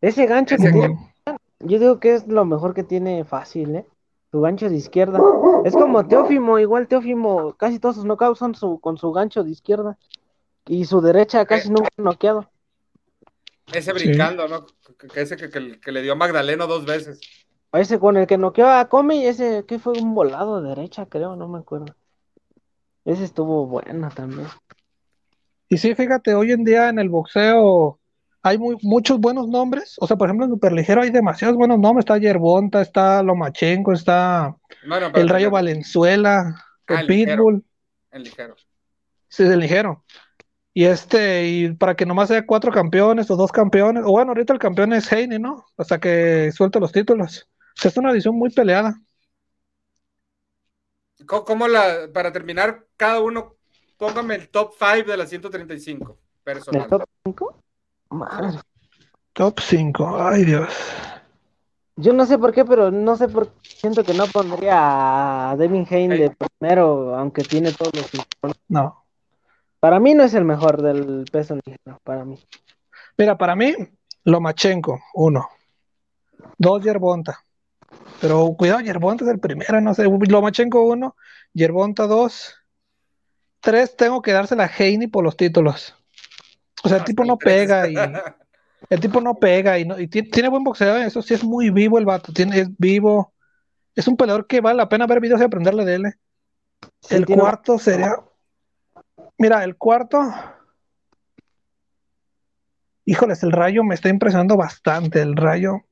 Ese 0.00 0.26
gancho 0.26 0.56
que 0.56 0.70
tiene, 0.70 1.12
yo 1.60 1.78
digo 1.78 1.98
que 1.98 2.14
es 2.14 2.26
lo 2.28 2.44
mejor 2.44 2.74
que 2.74 2.84
tiene 2.84 3.24
fácil, 3.24 3.74
¿eh? 3.76 3.86
Su 4.30 4.40
gancho 4.40 4.68
de 4.68 4.76
izquierda. 4.76 5.20
Es 5.64 5.72
como 5.74 6.06
Teófimo, 6.06 6.58
igual 6.58 6.86
Teófimo, 6.86 7.54
casi 7.54 7.78
todos 7.78 7.96
sus 7.96 8.04
knockouts 8.04 8.38
son 8.38 8.54
su, 8.54 8.78
con 8.78 8.96
su 8.98 9.10
gancho 9.12 9.42
de 9.42 9.50
izquierda. 9.50 9.98
Y 10.66 10.84
su 10.84 11.00
derecha 11.00 11.46
casi 11.46 11.70
nunca 11.70 11.88
ha 11.98 12.02
noqueado. 12.02 12.48
Ese 13.72 13.92
Sí. 13.92 14.08
brincando, 14.08 14.48
¿no? 14.48 14.66
Que, 15.12 15.20
ese 15.20 15.36
que, 15.36 15.50
que- 15.50 15.80
que 15.80 15.92
le 15.92 16.02
dio 16.02 16.12
a 16.12 16.16
Magdaleno 16.16 16.66
dos 16.66 16.84
veces. 16.86 17.20
Ese 17.72 17.98
con 17.98 18.16
el 18.16 18.26
que 18.26 18.38
noqueó 18.38 18.68
a 18.68 18.88
Comey, 18.88 19.26
ese 19.26 19.64
que 19.66 19.78
fue 19.78 19.92
un 20.00 20.14
volado 20.14 20.62
de 20.62 20.70
derecha, 20.70 21.06
creo, 21.06 21.36
no 21.36 21.48
me 21.48 21.58
acuerdo. 21.58 21.94
Ese 23.04 23.24
estuvo 23.24 23.66
bueno 23.66 24.08
también. 24.14 24.48
Y 25.68 25.76
sí, 25.78 25.94
fíjate, 25.94 26.34
hoy 26.34 26.52
en 26.52 26.64
día 26.64 26.88
en 26.88 26.98
el 26.98 27.10
boxeo 27.10 27.98
hay 28.42 28.56
muy, 28.56 28.78
muchos 28.82 29.18
buenos 29.20 29.48
nombres. 29.48 29.96
O 30.00 30.06
sea, 30.06 30.16
por 30.16 30.28
ejemplo, 30.28 30.46
en 30.46 30.52
Superligero 30.52 31.02
hay 31.02 31.10
demasiados 31.10 31.56
buenos 31.56 31.78
nombres. 31.78 32.04
Está 32.04 32.16
Yerbonta, 32.16 32.80
está 32.80 33.22
Lomachenko, 33.22 33.92
está 33.92 34.56
Bueno, 34.86 35.06
el 35.08 35.28
Rayo 35.28 35.36
ligero, 35.36 35.50
Valenzuela, 35.50 36.64
Ah, 36.86 36.94
el 36.94 37.00
el 37.00 37.06
ligero. 37.06 37.36
Pitbull. 37.36 37.64
en 38.12 38.22
ligero. 38.22 38.56
Sí, 39.28 39.44
del 39.44 39.60
ligero. 39.60 40.04
Y 40.78 40.84
este, 40.84 41.44
y 41.44 41.72
para 41.72 41.96
que 41.96 42.06
nomás 42.06 42.28
sea 42.28 42.46
cuatro 42.46 42.70
campeones 42.70 43.28
o 43.32 43.36
dos 43.36 43.50
campeones, 43.50 44.04
o 44.06 44.12
bueno, 44.12 44.30
ahorita 44.30 44.52
el 44.52 44.60
campeón 44.60 44.92
es 44.92 45.10
Heine, 45.10 45.40
¿no? 45.40 45.66
Hasta 45.76 45.98
que 45.98 46.52
suelte 46.52 46.78
los 46.78 46.92
títulos. 46.92 47.48
O 47.76 47.80
sea, 47.80 47.88
es 47.88 47.96
una 47.96 48.12
edición 48.12 48.36
muy 48.36 48.50
peleada. 48.50 48.96
¿Cómo, 51.26 51.66
la, 51.66 52.08
para 52.14 52.30
terminar, 52.30 52.86
cada 52.96 53.18
uno, 53.18 53.56
póngame 53.96 54.36
el 54.36 54.50
top 54.50 54.74
5 54.78 55.10
de 55.10 55.16
la 55.16 55.26
135 55.26 56.06
¿Del 56.06 56.16
personal. 56.44 56.88
top 56.88 57.04
5? 57.24 57.62
Madre. 58.10 58.60
Top 59.32 59.58
5, 59.58 60.16
ay 60.28 60.44
Dios. 60.44 60.72
Yo 61.96 62.12
no 62.12 62.24
sé 62.24 62.38
por 62.38 62.52
qué, 62.52 62.64
pero 62.64 62.92
no 62.92 63.16
sé 63.16 63.26
por 63.26 63.48
qué 63.48 63.68
siento 63.68 64.04
que 64.04 64.14
no 64.14 64.28
pondría 64.28 65.50
a 65.50 65.56
Devin 65.56 65.88
Hayne 65.90 66.16
de 66.16 66.30
primero, 66.30 67.16
aunque 67.16 67.42
tiene 67.42 67.72
todos 67.72 67.92
los. 67.94 68.54
No. 68.68 68.97
Para 69.80 70.00
mí 70.00 70.14
no 70.14 70.24
es 70.24 70.34
el 70.34 70.44
mejor 70.44 70.82
del 70.82 71.24
peso 71.30 71.56
ligero, 71.64 71.98
para 72.02 72.24
mí. 72.24 72.38
Mira, 73.16 73.38
para 73.38 73.54
mí, 73.54 73.74
Lomachenko, 74.24 75.00
uno. 75.14 75.48
Dos, 76.56 76.82
Yerbonta. 76.82 77.44
Pero 78.20 78.54
cuidado, 78.58 78.80
Yerbonta 78.80 79.24
es 79.24 79.30
el 79.30 79.38
primero, 79.38 79.80
no 79.80 79.94
sé. 79.94 80.04
Lomachenko, 80.04 80.82
uno. 80.82 81.16
Yerbonta, 81.52 82.06
dos. 82.06 82.54
Tres, 83.60 83.96
tengo 83.96 84.22
que 84.22 84.32
dársela 84.32 84.64
a 84.64 84.70
Heine 84.78 85.08
por 85.08 85.24
los 85.24 85.36
títulos. 85.36 85.94
O 86.84 86.88
sea, 86.88 86.98
el 86.98 87.04
tipo 87.04 87.24
no 87.24 87.38
pega 87.38 87.88
y. 87.88 87.94
El 88.90 89.00
tipo 89.00 89.20
no 89.20 89.34
pega 89.34 89.78
y, 89.78 89.84
no, 89.84 89.98
y 89.98 90.06
ti- 90.06 90.22
tiene, 90.22 90.48
buen 90.48 90.62
boxeo, 90.62 90.96
¿eh? 90.96 91.04
eso 91.04 91.20
sí 91.20 91.34
es 91.34 91.42
muy 91.42 91.68
vivo 91.68 91.98
el 91.98 92.06
vato, 92.06 92.32
tiene, 92.32 92.60
es 92.60 92.78
vivo. 92.78 93.34
Es 93.94 94.06
un 94.06 94.16
peleador 94.16 94.46
que 94.46 94.60
vale 94.60 94.76
la 94.76 94.88
pena 94.88 95.06
ver 95.06 95.20
videos 95.20 95.40
y 95.40 95.44
aprenderle 95.44 95.84
de 95.84 95.94
él. 95.96 96.06
¿eh? 96.06 96.12
Sí, 97.02 97.16
el 97.16 97.26
cuarto 97.26 97.78
sería. 97.78 98.14
Mira, 99.38 99.62
el 99.62 99.76
cuarto. 99.76 100.20
Híjoles, 103.04 103.42
el 103.42 103.52
rayo 103.52 103.84
me 103.84 103.94
está 103.94 104.08
impresionando 104.08 104.56
bastante. 104.56 105.22
El 105.22 105.36
rayo. 105.36 105.84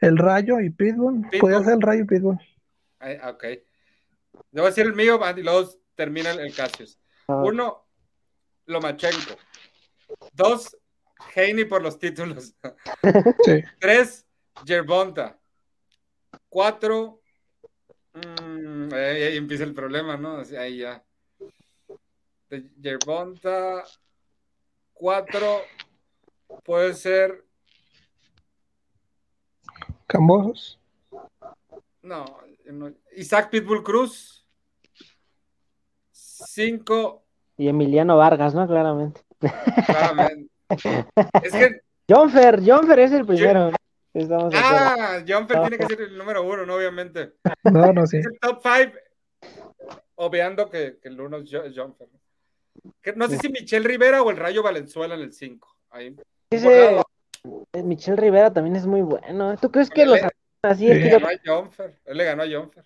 El 0.00 0.18
rayo 0.18 0.60
y 0.60 0.68
Pitbull. 0.68 1.22
Pitbull. 1.22 1.40
Puede 1.40 1.64
ser 1.64 1.74
el 1.74 1.80
rayo 1.80 2.02
y 2.02 2.06
Pitbull. 2.06 2.38
Ay, 2.98 3.18
ok. 3.24 3.42
Le 3.42 4.60
voy 4.60 4.64
a 4.64 4.68
decir 4.68 4.86
el 4.86 4.94
mío 4.94 5.18
y 5.36 5.42
luego 5.42 5.70
termina 5.94 6.30
el, 6.30 6.40
el 6.40 6.54
Cassius. 6.54 6.98
Ah, 7.26 7.42
Uno, 7.42 7.86
Lomachenko. 8.66 9.34
Dos, 10.32 10.76
Haney 11.34 11.64
por 11.64 11.82
los 11.82 11.98
títulos. 11.98 12.54
Sí. 13.44 13.62
Tres, 13.80 14.26
Yerbonta. 14.64 15.38
Cuatro, 16.48 17.22
mm, 18.14 18.92
ahí, 18.92 19.22
ahí 19.22 19.36
empieza 19.36 19.64
el 19.64 19.74
problema, 19.74 20.16
¿no? 20.16 20.42
Ahí 20.58 20.78
ya. 20.78 21.04
De 22.48 22.68
Yerbonta. 22.80 23.84
Cuatro, 24.92 25.60
puede 26.64 26.94
ser, 26.94 27.44
Cambosos. 30.06 30.78
no, 32.02 32.24
no, 32.66 32.92
Isaac 33.16 33.50
Pitbull 33.50 33.82
Cruz. 33.82 34.46
Cinco, 36.12 37.24
Y 37.56 37.68
Emiliano 37.68 38.16
Vargas, 38.16 38.54
¿no? 38.54 38.66
Claramente. 38.66 39.22
claramente. 39.86 40.50
Es 41.42 41.52
que 41.52 41.80
Jonfer, 42.08 42.60
Jonfer 42.64 42.98
es 43.00 43.12
el 43.12 43.26
primero. 43.26 43.70
Estamos. 44.14 44.54
Ah, 44.56 45.22
Jumper 45.26 45.60
tiene 45.62 45.78
que 45.78 45.86
ser 45.86 46.00
el 46.02 46.16
número 46.16 46.42
uno, 46.44 46.64
¿no? 46.64 46.76
obviamente. 46.76 47.32
No, 47.64 47.92
no, 47.92 48.06
sí. 48.06 48.18
Es 48.18 48.26
el 48.26 48.38
top 48.40 48.62
five, 48.62 48.92
obviando 50.14 50.70
que, 50.70 50.98
que 51.02 51.08
el 51.08 51.20
uno 51.20 51.38
es 51.38 51.50
Jumper. 51.76 52.08
Que 53.02 53.12
no 53.14 53.28
sé 53.28 53.38
si 53.38 53.48
Michelle 53.48 53.86
Rivera 53.86 54.22
o 54.22 54.30
el 54.30 54.36
Rayo 54.36 54.62
Valenzuela 54.62 55.14
en 55.14 55.20
el 55.22 55.32
5. 55.32 55.68
Ahí. 55.90 56.14
Ese 56.50 56.96
eh, 57.72 57.82
Michel 57.82 58.16
Rivera 58.16 58.52
también 58.52 58.76
es 58.76 58.86
muy 58.86 59.02
bueno. 59.02 59.52
¿eh? 59.52 59.58
¿Tú 59.60 59.70
crees 59.70 59.90
que 59.90 60.02
Él 60.02 60.10
los 60.10 60.20
le- 60.20 60.30
así 60.62 60.86
Sí. 60.88 60.94
Le 60.94 61.08
ganó 61.10 61.26
a 61.28 61.32
Jumper. 61.44 62.00
Él 62.04 62.16
le 62.16 62.24
ganó 62.24 62.42
a 62.42 62.46
Jumper. 62.46 62.84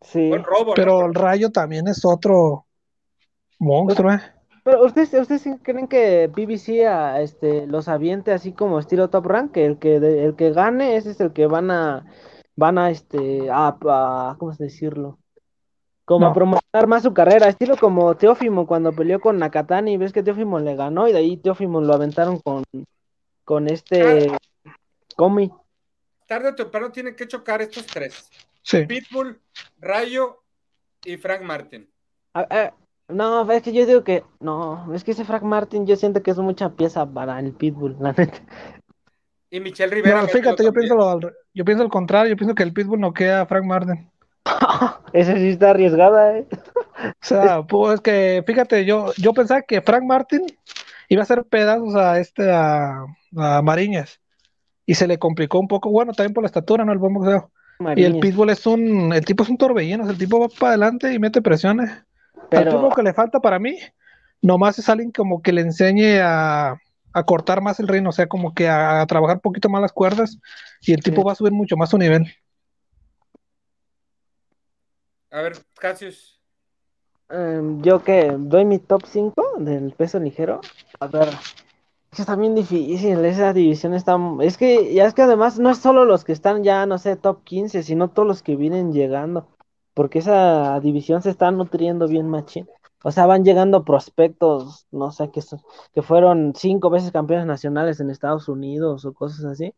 Sí. 0.00 0.28
Buen 0.28 0.44
robo, 0.44 0.68
¿no? 0.68 0.74
Pero 0.74 1.06
el 1.06 1.14
rayo 1.14 1.50
también 1.50 1.88
es 1.88 2.04
otro 2.04 2.66
monstruo, 3.58 4.12
¿eh? 4.12 4.20
Pero 4.68 4.84
ustedes, 4.84 5.14
ustedes 5.14 5.48
creen 5.62 5.88
que 5.88 6.26
BBC 6.26 6.86
a, 6.86 7.22
este, 7.22 7.66
los 7.66 7.88
aviente 7.88 8.32
así 8.32 8.52
como 8.52 8.78
estilo 8.78 9.08
Top 9.08 9.24
Rank, 9.24 9.52
que 9.52 9.64
el 9.64 9.78
que 9.78 9.98
de- 9.98 10.26
el 10.26 10.36
que 10.36 10.52
gane 10.52 10.96
ese 10.96 11.12
es 11.12 11.20
el 11.20 11.32
que 11.32 11.46
van 11.46 11.70
a 11.70 12.04
van 12.54 12.76
a 12.76 12.90
este 12.90 13.48
a, 13.50 13.68
a- 13.80 14.36
¿cómo 14.38 14.52
se 14.52 14.64
decirlo? 14.64 15.18
Como 16.04 16.26
a 16.26 16.34
promocionar 16.34 16.86
más 16.86 17.02
su 17.02 17.14
carrera, 17.14 17.48
estilo 17.48 17.78
como 17.78 18.14
Teófimo 18.18 18.66
cuando 18.66 18.92
peleó 18.92 19.20
con 19.20 19.38
Nakatani, 19.38 19.96
ves 19.96 20.12
que 20.12 20.22
Teófimo 20.22 20.58
le 20.58 20.76
ganó 20.76 21.08
y 21.08 21.12
de 21.12 21.18
ahí 21.20 21.38
Teófimo 21.38 21.80
lo 21.80 21.94
aventaron 21.94 22.38
con 22.38 22.62
con 23.44 23.68
este 23.68 24.30
Comi. 25.16 25.50
Tarde 26.26 26.50
o 26.50 26.54
temprano 26.54 26.92
tienen 26.92 27.16
que 27.16 27.26
chocar 27.26 27.62
estos 27.62 27.86
tres: 27.86 28.28
Sí. 28.60 28.84
Pitbull, 28.84 29.40
Rayo 29.78 30.42
y 31.06 31.16
Frank 31.16 31.40
Martin. 31.40 31.88
A- 32.34 32.40
a- 32.50 32.74
no, 33.08 33.50
es 33.50 33.62
que 33.62 33.72
yo 33.72 33.86
digo 33.86 34.04
que 34.04 34.22
no, 34.40 34.92
es 34.94 35.04
que 35.04 35.12
ese 35.12 35.24
Frank 35.24 35.42
Martin 35.42 35.86
yo 35.86 35.96
siento 35.96 36.22
que 36.22 36.30
es 36.30 36.38
mucha 36.38 36.70
pieza 36.70 37.06
para 37.06 37.38
el 37.40 37.52
Pitbull, 37.52 37.96
la 38.00 38.12
neta. 38.12 38.38
Y 39.50 39.60
Michelle 39.60 39.94
Rivera. 39.94 40.22
No, 40.22 40.28
fíjate, 40.28 40.62
yo 40.64 40.72
pienso, 40.72 40.94
lo, 40.94 41.08
al- 41.08 41.34
yo 41.54 41.64
pienso 41.64 41.82
al 41.82 41.90
contrario, 41.90 42.30
yo 42.30 42.36
pienso 42.36 42.54
que 42.54 42.62
el 42.62 42.72
Pitbull 42.72 43.00
noquea 43.00 43.42
a 43.42 43.46
Frank 43.46 43.64
Martin. 43.64 44.10
Ese 45.12 45.36
sí 45.36 45.48
está 45.48 45.70
arriesgada, 45.70 46.36
eh. 46.36 46.46
O 46.50 47.12
sea, 47.22 47.62
pues 47.62 48.00
que, 48.00 48.42
fíjate, 48.46 48.84
yo, 48.84 49.12
yo 49.16 49.32
pensaba 49.32 49.62
que 49.62 49.80
Frank 49.80 50.04
Martin 50.04 50.42
iba 51.08 51.22
a 51.22 51.24
hacer 51.24 51.44
pedazos 51.44 51.94
a 51.94 52.18
este, 52.18 52.50
a, 52.52 53.04
a 53.36 53.62
Mariñas. 53.62 54.20
Y 54.84 54.94
se 54.94 55.06
le 55.06 55.18
complicó 55.18 55.58
un 55.58 55.68
poco, 55.68 55.90
bueno, 55.90 56.12
también 56.12 56.34
por 56.34 56.42
la 56.42 56.46
estatura, 56.48 56.84
¿no? 56.84 56.92
El 56.92 56.98
buen 56.98 57.14
boxeo. 57.14 57.50
Y 57.80 57.82
el 57.82 57.84
Mariñas. 57.84 58.20
Pitbull 58.20 58.50
es 58.50 58.66
un, 58.66 59.12
el 59.12 59.24
tipo 59.24 59.44
es 59.44 59.48
un 59.48 59.56
torbellino, 59.58 60.08
el 60.10 60.18
tipo 60.18 60.40
va 60.40 60.48
para 60.48 60.70
adelante 60.72 61.12
y 61.12 61.18
mete 61.18 61.40
presiones. 61.40 61.90
Al 62.50 62.64
Pero- 62.64 62.70
tipo 62.72 62.82
lo 62.88 62.94
que 62.94 63.02
le 63.02 63.12
falta 63.12 63.40
para 63.40 63.58
mí, 63.58 63.76
nomás 64.42 64.78
es 64.78 64.88
alguien 64.88 65.10
como 65.12 65.42
que 65.42 65.52
le 65.52 65.60
enseñe 65.62 66.18
a, 66.22 66.80
a 67.12 67.22
cortar 67.24 67.60
más 67.60 67.78
el 67.80 67.88
reino, 67.88 68.08
o 68.10 68.12
sea, 68.12 68.26
como 68.26 68.54
que 68.54 68.68
a, 68.68 69.00
a 69.02 69.06
trabajar 69.06 69.36
un 69.36 69.40
poquito 69.42 69.68
más 69.68 69.82
las 69.82 69.92
cuerdas 69.92 70.38
y 70.80 70.92
el 70.92 71.02
tipo 71.02 71.20
Sí. 71.22 71.26
va 71.26 71.32
a 71.32 71.36
subir 71.36 71.52
mucho 71.52 71.76
más 71.76 71.90
su 71.90 71.98
nivel. 71.98 72.26
A 75.30 75.42
ver, 75.42 75.52
Cassius. 75.78 76.40
Em, 77.28 77.82
yo 77.82 78.02
que 78.02 78.34
doy 78.38 78.64
mi 78.64 78.78
top 78.78 79.02
5 79.06 79.56
del 79.58 79.92
peso 79.92 80.18
ligero. 80.18 80.60
A 81.00 81.06
ver, 81.06 81.28
es 81.28 82.16
que 82.16 82.22
está 82.22 82.34
bien 82.36 82.54
difícil. 82.54 83.22
Esa 83.24 83.52
división 83.52 83.92
está. 83.92 84.16
Es 84.40 84.56
que, 84.56 84.94
ya 84.94 85.04
es 85.04 85.12
que 85.12 85.20
además 85.22 85.58
no 85.58 85.68
es 85.70 85.78
solo 85.78 86.06
los 86.06 86.24
que 86.24 86.32
están 86.32 86.64
ya, 86.64 86.86
no 86.86 86.96
sé, 86.96 87.16
top 87.16 87.44
15, 87.44 87.82
sino 87.82 88.08
todos 88.08 88.26
los 88.26 88.42
que 88.42 88.56
vienen 88.56 88.92
llegando. 88.94 89.46
Porque 89.98 90.20
esa 90.20 90.78
división 90.78 91.22
se 91.22 91.30
está 91.30 91.50
nutriendo 91.50 92.06
bien 92.06 92.28
machín. 92.28 92.68
O 93.02 93.10
sea, 93.10 93.26
van 93.26 93.44
llegando 93.44 93.84
prospectos, 93.84 94.86
no 94.92 95.10
sé, 95.10 95.28
que, 95.32 95.42
son- 95.42 95.60
que 95.92 96.02
fueron 96.02 96.52
cinco 96.54 96.88
veces 96.88 97.10
campeones 97.10 97.46
nacionales 97.46 97.98
en 97.98 98.08
Estados 98.08 98.48
Unidos 98.48 99.04
o 99.04 99.12
cosas 99.12 99.44
así. 99.44 99.74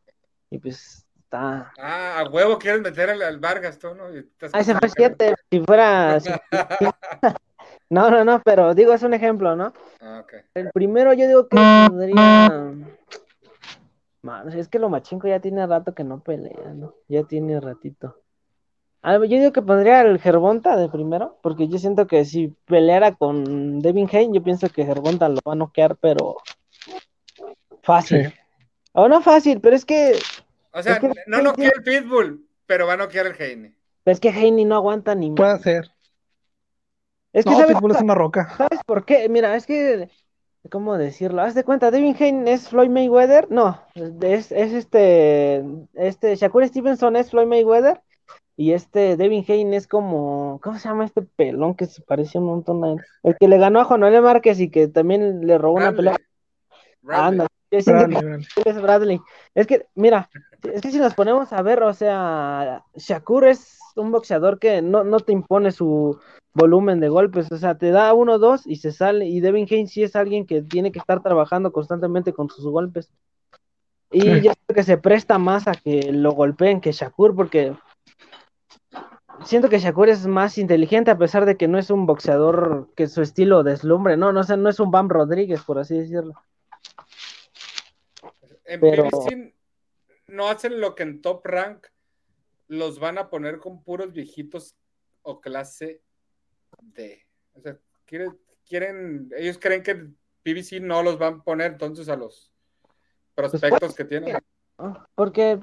Y 0.50 0.58
pues 0.58 1.06
está. 1.16 1.72
Ah, 1.78 2.18
a 2.18 2.28
huevo 2.28 2.58
quieres 2.58 2.82
meter 2.82 3.08
al, 3.08 3.22
al 3.22 3.38
Vargas, 3.38 3.78
tú, 3.78 3.94
¿no? 3.94 4.08
Ah, 4.52 4.60
ese 4.60 4.74
fue 4.74 4.90
siete. 4.90 5.34
Si 5.50 5.60
fuera. 5.60 6.18
No, 7.88 8.10
no, 8.10 8.22
no, 8.22 8.42
pero 8.44 8.74
digo, 8.74 8.92
es 8.92 9.02
un 9.02 9.14
ejemplo, 9.14 9.56
¿no? 9.56 9.72
Ah, 10.02 10.20
ok. 10.22 10.34
El 10.52 10.70
primero 10.74 11.14
yo 11.14 11.26
digo 11.26 11.48
que 11.48 11.56
podría... 11.88 12.74
Mano, 14.20 14.50
es 14.52 14.68
que 14.68 14.78
lo 14.78 14.90
machinco 14.90 15.26
ya 15.28 15.40
tiene 15.40 15.66
rato 15.66 15.94
que 15.94 16.04
no 16.04 16.20
pelea, 16.20 16.74
¿no? 16.74 16.94
Ya 17.08 17.24
tiene 17.24 17.58
ratito. 17.58 18.16
Yo 19.02 19.18
digo 19.22 19.52
que 19.52 19.62
pondría 19.62 20.02
el 20.02 20.18
Gervonta 20.20 20.76
de 20.76 20.88
primero, 20.88 21.38
porque 21.42 21.68
yo 21.68 21.78
siento 21.78 22.06
que 22.06 22.24
si 22.26 22.48
peleara 22.66 23.14
con 23.14 23.80
Devin 23.80 24.08
Hayne, 24.12 24.34
yo 24.36 24.42
pienso 24.42 24.68
que 24.68 24.84
Gervonta 24.84 25.28
lo 25.28 25.38
va 25.46 25.52
a 25.52 25.56
noquear, 25.56 25.96
pero 25.96 26.36
fácil. 27.82 28.28
Sí. 28.28 28.34
O 28.92 29.08
no 29.08 29.22
fácil, 29.22 29.60
pero 29.60 29.76
es 29.76 29.84
que, 29.84 30.18
O 30.72 30.82
sea, 30.82 30.94
Es 30.94 30.98
que- 31.00 31.12
no 31.26 31.42
no 31.42 31.52
quiere 31.54 31.72
el 31.76 31.82
Pitbull, 31.82 32.46
pero 32.66 32.86
va 32.86 32.92
a 32.92 32.96
noquear 32.96 33.26
el 33.26 33.40
Heine. 33.40 33.74
es 34.04 34.20
que 34.20 34.28
Hayne 34.30 34.64
no 34.64 34.74
aguanta 34.76 35.14
ni 35.14 35.30
Puede 35.30 35.52
más. 35.52 35.62
ser. 35.62 35.90
Es 37.32 37.44
que 37.44 37.50
No, 37.52 37.58
¿sabes, 37.58 37.76
Pitbull 37.76 37.92
es 37.92 38.00
una 38.02 38.14
roca. 38.14 38.54
¿sabes 38.56 38.80
por 38.84 39.04
qué? 39.04 39.28
Mira, 39.28 39.54
es 39.56 39.64
que, 39.66 40.08
¿cómo 40.70 40.98
decirlo? 40.98 41.42
Haz 41.42 41.54
de 41.54 41.64
cuenta, 41.64 41.90
Devin 41.90 42.16
Hayne 42.20 42.52
es 42.52 42.68
Floyd 42.68 42.90
Mayweather, 42.90 43.50
no, 43.50 43.80
es, 44.22 44.52
es 44.52 44.72
este, 44.72 45.64
este, 45.94 46.36
Shakur 46.36 46.66
Stevenson 46.66 47.16
es 47.16 47.30
Floyd 47.30 47.46
Mayweather, 47.46 48.00
y 48.60 48.74
este 48.74 49.16
Devin 49.16 49.42
Hayne 49.48 49.74
es 49.74 49.86
como, 49.86 50.60
¿cómo 50.62 50.78
se 50.78 50.86
llama 50.86 51.06
este 51.06 51.22
pelón 51.22 51.74
que 51.74 51.86
se 51.86 52.02
parecía 52.02 52.42
un 52.42 52.48
montón 52.48 52.84
a 52.84 52.92
él? 52.92 53.00
El 53.22 53.34
que 53.38 53.48
le 53.48 53.56
ganó 53.56 53.80
a 53.80 53.84
Juan 53.84 54.00
Manuel 54.00 54.20
Márquez 54.22 54.60
y 54.60 54.68
que 54.68 54.86
también 54.86 55.46
le 55.46 55.56
robó 55.56 55.76
una 55.76 55.92
pelea. 55.96 56.18
Bradley. 57.00 57.26
Anda, 57.26 57.46
yo 57.70 57.78
Bradley, 57.86 58.46
que 58.62 58.68
es 58.68 58.82
Bradley. 58.82 59.20
Es 59.54 59.66
que, 59.66 59.86
mira, 59.94 60.28
es 60.62 60.82
que 60.82 60.90
si 60.90 60.98
nos 60.98 61.14
ponemos 61.14 61.54
a 61.54 61.62
ver, 61.62 61.82
o 61.82 61.94
sea, 61.94 62.84
Shakur 62.96 63.46
es 63.46 63.78
un 63.96 64.12
boxeador 64.12 64.58
que 64.58 64.82
no, 64.82 65.04
no 65.04 65.20
te 65.20 65.32
impone 65.32 65.72
su 65.72 66.20
volumen 66.52 67.00
de 67.00 67.08
golpes, 67.08 67.50
o 67.50 67.56
sea, 67.56 67.78
te 67.78 67.90
da 67.90 68.12
uno, 68.12 68.38
dos 68.38 68.66
y 68.66 68.76
se 68.76 68.92
sale. 68.92 69.24
Y 69.24 69.40
Devin 69.40 69.66
Haynes 69.70 69.90
sí 69.90 70.02
es 70.02 70.14
alguien 70.14 70.44
que 70.44 70.60
tiene 70.60 70.92
que 70.92 70.98
estar 70.98 71.22
trabajando 71.22 71.72
constantemente 71.72 72.34
con 72.34 72.50
sus 72.50 72.66
golpes. 72.66 73.10
Y 74.12 74.20
Sí. 74.20 74.26
yo 74.26 74.52
siento 74.52 74.74
que 74.74 74.82
se 74.82 74.98
presta 74.98 75.38
más 75.38 75.66
a 75.66 75.72
que 75.72 76.12
lo 76.12 76.32
golpeen 76.32 76.82
que 76.82 76.92
Shakur, 76.92 77.34
porque 77.34 77.74
siento 79.44 79.68
que 79.68 79.78
Shakur 79.78 80.08
es 80.08 80.26
más 80.26 80.58
inteligente 80.58 81.10
a 81.10 81.18
pesar 81.18 81.46
de 81.46 81.56
que 81.56 81.68
no 81.68 81.78
es 81.78 81.90
un 81.90 82.06
boxeador 82.06 82.88
que 82.94 83.08
su 83.08 83.22
estilo 83.22 83.62
deslumbre, 83.62 84.16
no, 84.16 84.32
no, 84.32 84.40
o 84.40 84.44
sea, 84.44 84.56
no 84.56 84.68
es 84.68 84.80
un 84.80 84.90
Bam 84.90 85.08
Rodríguez, 85.08 85.62
por 85.62 85.78
así 85.78 85.98
decirlo. 85.98 86.34
En 88.64 88.80
Pero- 88.80 89.08
no 90.28 90.48
hacen 90.48 90.80
lo 90.80 90.94
que 90.94 91.02
en 91.02 91.20
Top 91.22 91.44
Rank 91.44 91.86
los 92.68 93.00
van 93.00 93.18
a 93.18 93.30
poner 93.30 93.58
con 93.58 93.82
puros 93.82 94.12
viejitos 94.12 94.76
o 95.22 95.40
clase 95.40 96.02
D. 96.80 97.26
O 97.54 97.60
sea, 97.60 97.76
quieren, 98.06 98.38
quieren 98.64 99.28
ellos 99.36 99.58
creen 99.58 99.82
que 99.82 99.94
PBC 100.44 100.80
no 100.80 101.02
los 101.02 101.18
van 101.18 101.34
a 101.34 101.42
poner 101.42 101.72
entonces 101.72 102.08
a 102.08 102.16
los 102.16 102.52
prospectos 103.34 103.94
que 103.94 104.04
tienen. 104.04 104.38
Porque 105.14 105.58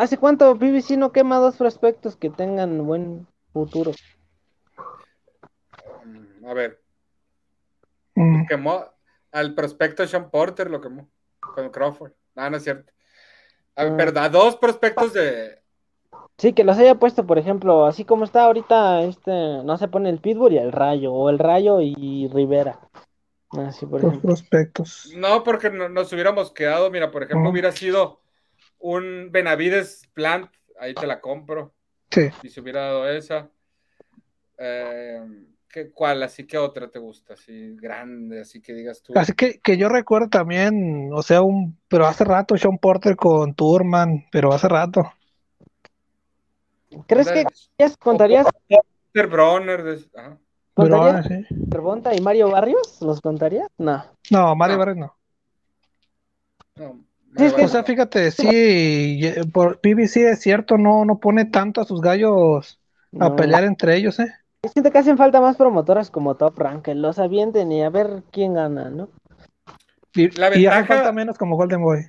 ¿hace 0.00 0.18
cuánto 0.18 0.54
BBC 0.54 0.96
no 0.96 1.12
quema 1.12 1.38
dos 1.38 1.56
prospectos 1.56 2.16
que 2.16 2.30
tengan 2.30 2.86
buen 2.86 3.26
futuro? 3.52 3.92
Mm, 6.04 6.46
A 6.46 6.54
ver, 6.54 6.80
Mm. 8.14 8.46
quemó 8.46 8.84
al 9.32 9.54
prospecto 9.54 10.06
Sean 10.06 10.30
Porter, 10.30 10.70
lo 10.70 10.80
quemó 10.80 11.08
con 11.40 11.70
Crawford. 11.70 12.12
Ah, 12.36 12.50
no 12.50 12.56
es 12.56 12.64
cierto. 12.64 12.92
A 13.76 13.84
ver, 13.84 13.96
pero 13.96 14.20
a 14.20 14.28
dos 14.28 14.56
prospectos 14.56 15.12
de. 15.12 15.60
Sí, 16.38 16.52
que 16.52 16.64
los 16.64 16.76
haya 16.78 16.94
puesto, 16.96 17.26
por 17.26 17.38
ejemplo, 17.38 17.86
así 17.86 18.04
como 18.04 18.24
está 18.24 18.44
ahorita, 18.44 19.02
este, 19.02 19.30
no 19.62 19.76
se 19.76 19.88
pone 19.88 20.08
el 20.10 20.18
Pitbull 20.20 20.54
y 20.54 20.58
el 20.58 20.72
Rayo, 20.72 21.12
o 21.12 21.28
el 21.30 21.38
Rayo 21.38 21.80
y 21.80 22.28
Rivera. 22.32 22.80
Así, 23.50 23.84
por 23.86 24.00
Los 24.02 24.08
ejemplo. 24.10 24.28
prospectos. 24.28 25.12
No, 25.16 25.42
porque 25.44 25.70
no- 25.70 25.88
nos 25.88 26.12
hubiéramos 26.12 26.50
quedado. 26.52 26.90
Mira, 26.90 27.10
por 27.10 27.22
ejemplo, 27.24 27.50
hubiera 27.50 27.72
sido 27.72 28.19
un 28.80 29.30
Benavides 29.30 30.02
Plant. 30.12 30.50
Ahí 30.78 30.94
te 30.94 31.06
la 31.06 31.20
compro. 31.20 31.74
Sí. 32.10 32.28
Y 32.42 32.48
se 32.48 32.60
hubiera 32.60 32.82
dado 32.82 33.08
esa. 33.08 33.50
Eh, 34.58 35.22
¿qué, 35.68 35.90
¿Cuál? 35.90 36.22
Así 36.22 36.46
que 36.46 36.58
otra 36.58 36.90
te 36.90 36.98
gusta, 36.98 37.34
así 37.34 37.76
grande, 37.76 38.40
así 38.40 38.60
que 38.60 38.74
digas 38.74 39.02
tú. 39.02 39.12
Así 39.16 39.32
que, 39.32 39.60
que 39.60 39.76
yo 39.76 39.88
recuerdo 39.88 40.28
también, 40.28 41.10
o 41.12 41.22
sea, 41.22 41.42
un, 41.42 41.78
pero 41.88 42.06
hace 42.06 42.24
rato 42.24 42.56
Sean 42.56 42.78
Porter 42.78 43.16
con 43.16 43.54
Turman, 43.54 44.26
pero 44.32 44.52
hace 44.52 44.68
rato. 44.68 45.12
¿Crees 47.06 47.30
que 47.30 47.44
contarías, 47.98 48.46
Peter 49.12 49.28
Bronner. 49.28 49.82
de- 49.82 50.04
ajá. 50.16 50.38
Contarías 50.74 51.26
sí. 51.26 51.46
Cervonta 51.70 52.14
y 52.14 52.20
Mario 52.20 52.50
Barrios? 52.50 53.00
¿Los 53.00 53.20
contarías? 53.20 53.68
No. 53.76 54.04
No, 54.30 54.54
Mario 54.56 54.74
No. 54.74 54.78
Barres 54.78 54.96
no. 54.96 55.16
No, 56.76 57.04
Sí, 57.36 57.44
es 57.44 57.52
que- 57.54 57.64
O 57.64 57.68
sea, 57.68 57.84
fíjate, 57.84 58.30
sí, 58.30 58.48
y- 59.20 59.46
por 59.52 59.80
PBC 59.80 60.30
es 60.30 60.40
cierto, 60.40 60.76
no, 60.76 61.04
no 61.04 61.18
pone 61.20 61.44
tanto 61.44 61.80
a 61.80 61.84
sus 61.84 62.00
gallos 62.00 62.80
a 63.14 63.28
No. 63.30 63.36
pelear 63.36 63.64
entre 63.64 63.96
ellos, 63.96 64.18
¿eh? 64.18 64.32
Yo 64.62 64.70
siento 64.70 64.90
que 64.90 64.98
hacen 64.98 65.16
falta 65.16 65.40
más 65.40 65.56
promotoras 65.56 66.10
como 66.10 66.36
Top 66.36 66.58
Rank, 66.58 66.84
que 66.84 66.94
los 66.94 67.18
avienten 67.18 67.72
y 67.72 67.82
a 67.82 67.88
ver 67.90 68.22
quién 68.32 68.54
gana, 68.54 68.90
¿no? 68.90 69.08
Y, 70.14 70.28
La 70.36 70.48
y 70.48 70.66
hace 70.66 70.78
ventaja- 70.80 70.86
falta 70.86 71.12
menos 71.12 71.38
como 71.38 71.56
Golden 71.56 71.82
Boy. 71.82 72.00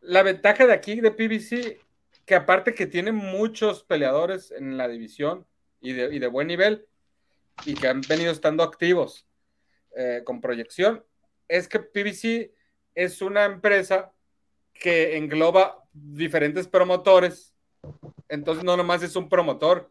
La 0.00 0.22
ventaja 0.22 0.66
de 0.66 0.72
aquí 0.72 1.00
de 1.00 1.10
PBC, 1.10 1.80
que 2.24 2.34
aparte 2.34 2.74
que 2.74 2.86
tiene 2.86 3.10
muchos 3.10 3.82
peleadores 3.84 4.52
en 4.52 4.76
la 4.76 4.86
división 4.86 5.46
y 5.80 5.92
de, 5.94 6.14
y 6.14 6.18
de 6.18 6.26
buen 6.28 6.46
nivel, 6.46 6.86
y 7.64 7.74
que 7.74 7.88
han 7.88 8.02
venido 8.02 8.30
estando 8.30 8.62
activos 8.62 9.26
eh, 9.96 10.22
con 10.24 10.40
proyección, 10.40 11.02
es 11.48 11.66
que 11.68 11.80
PBC 11.80 12.52
es 12.94 13.22
una 13.22 13.44
empresa 13.46 14.12
que 14.78 15.16
engloba 15.16 15.84
diferentes 15.92 16.68
promotores. 16.68 17.54
Entonces 18.28 18.64
no 18.64 18.76
nomás 18.76 19.02
es 19.02 19.16
un 19.16 19.28
promotor. 19.28 19.90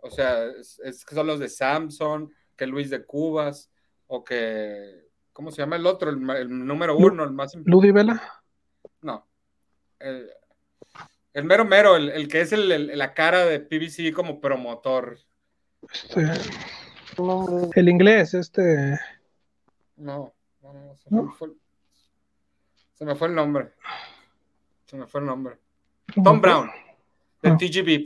O 0.00 0.10
sea, 0.10 0.44
es, 0.44 0.80
es 0.84 1.04
que 1.04 1.14
son 1.14 1.26
los 1.26 1.40
de 1.40 1.48
Samson, 1.48 2.32
que 2.56 2.66
Luis 2.66 2.90
de 2.90 3.04
Cubas, 3.04 3.70
o 4.06 4.24
que, 4.24 5.06
¿cómo 5.32 5.50
se 5.50 5.62
llama 5.62 5.76
el 5.76 5.86
otro? 5.86 6.10
El, 6.10 6.66
número 6.66 6.96
uno, 6.96 7.24
el 7.24 7.32
más 7.32 7.54
Ludi 7.64 7.92
Vela. 7.92 8.22
no. 9.02 9.26
El, 9.98 10.30
el 11.34 11.44
mero 11.44 11.64
mero, 11.64 11.96
el, 11.96 12.08
el 12.10 12.28
que 12.28 12.40
es 12.40 12.52
la 12.52 13.14
cara 13.14 13.44
de 13.44 13.60
PBC 13.60 14.12
como 14.12 14.40
promotor. 14.40 15.18
este, 15.92 16.26
No, 17.16 17.70
el 17.74 17.88
inglés, 17.88 18.34
este. 18.34 18.98
No, 19.96 20.34
no, 20.62 20.94
no, 21.10 21.32
fue, 21.32 21.50
se 22.98 23.04
me 23.04 23.14
fue 23.14 23.28
el 23.28 23.34
nombre. 23.36 23.70
Se 24.86 24.96
me 24.96 25.06
fue 25.06 25.20
el 25.20 25.26
nombre. 25.26 25.56
Tom 26.24 26.40
Brown, 26.40 26.68
de 27.42 27.50
Ah. 27.50 27.56
TGB. 27.56 28.04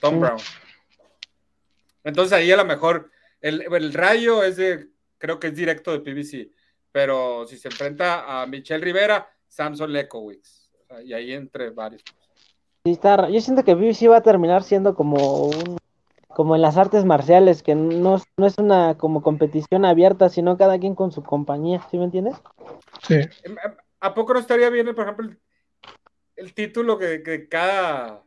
Tom 0.00 0.14
Mm. 0.16 0.20
Brown. 0.20 0.38
Entonces 2.04 2.32
ahí 2.32 2.50
a 2.50 2.56
lo 2.56 2.64
mejor 2.64 3.10
el, 3.42 3.62
el 3.62 3.92
rayo 3.92 4.42
es 4.42 4.56
de, 4.56 4.88
creo 5.18 5.38
que 5.38 5.48
es 5.48 5.54
directo 5.54 5.92
de 5.92 6.00
PBC, 6.00 6.50
pero 6.90 7.46
si 7.46 7.58
se 7.58 7.68
enfrenta 7.68 8.40
a 8.42 8.46
Michelle 8.46 8.82
Rivera, 8.82 9.28
Samson 9.48 9.92
Lekowicz. 9.92 10.70
Y 11.04 11.12
ahí 11.12 11.32
entre 11.32 11.70
varios. 11.70 12.02
sí 12.84 12.90
está 12.92 13.16
ra- 13.16 13.30
Yo 13.30 13.40
siento 13.40 13.64
que 13.64 13.74
BBC 13.74 14.08
va 14.08 14.18
a 14.18 14.22
terminar 14.22 14.62
siendo 14.62 14.94
como 14.94 15.44
un, 15.46 15.76
como 16.28 16.54
en 16.56 16.62
las 16.62 16.76
artes 16.78 17.04
marciales, 17.04 17.62
que 17.62 17.74
no, 17.74 18.16
es- 18.16 18.24
no 18.36 18.46
es 18.46 18.56
una 18.58 18.96
como 18.98 19.22
competición 19.22 19.84
abierta, 19.84 20.28
sino 20.30 20.56
cada 20.56 20.78
quien 20.78 20.94
con 20.94 21.10
su 21.12 21.22
compañía, 21.22 21.86
¿sí 21.90 21.98
me 21.98 22.04
entiendes? 22.04 22.34
Sí. 23.02 23.16
¿A 24.02 24.12
poco 24.14 24.34
no 24.34 24.40
estaría 24.40 24.68
bien, 24.68 24.94
por 24.94 25.04
ejemplo, 25.04 25.26
el, 25.26 25.38
el 26.36 26.54
título 26.54 26.98
que, 26.98 27.22
que 27.22 27.48
cada 27.48 28.22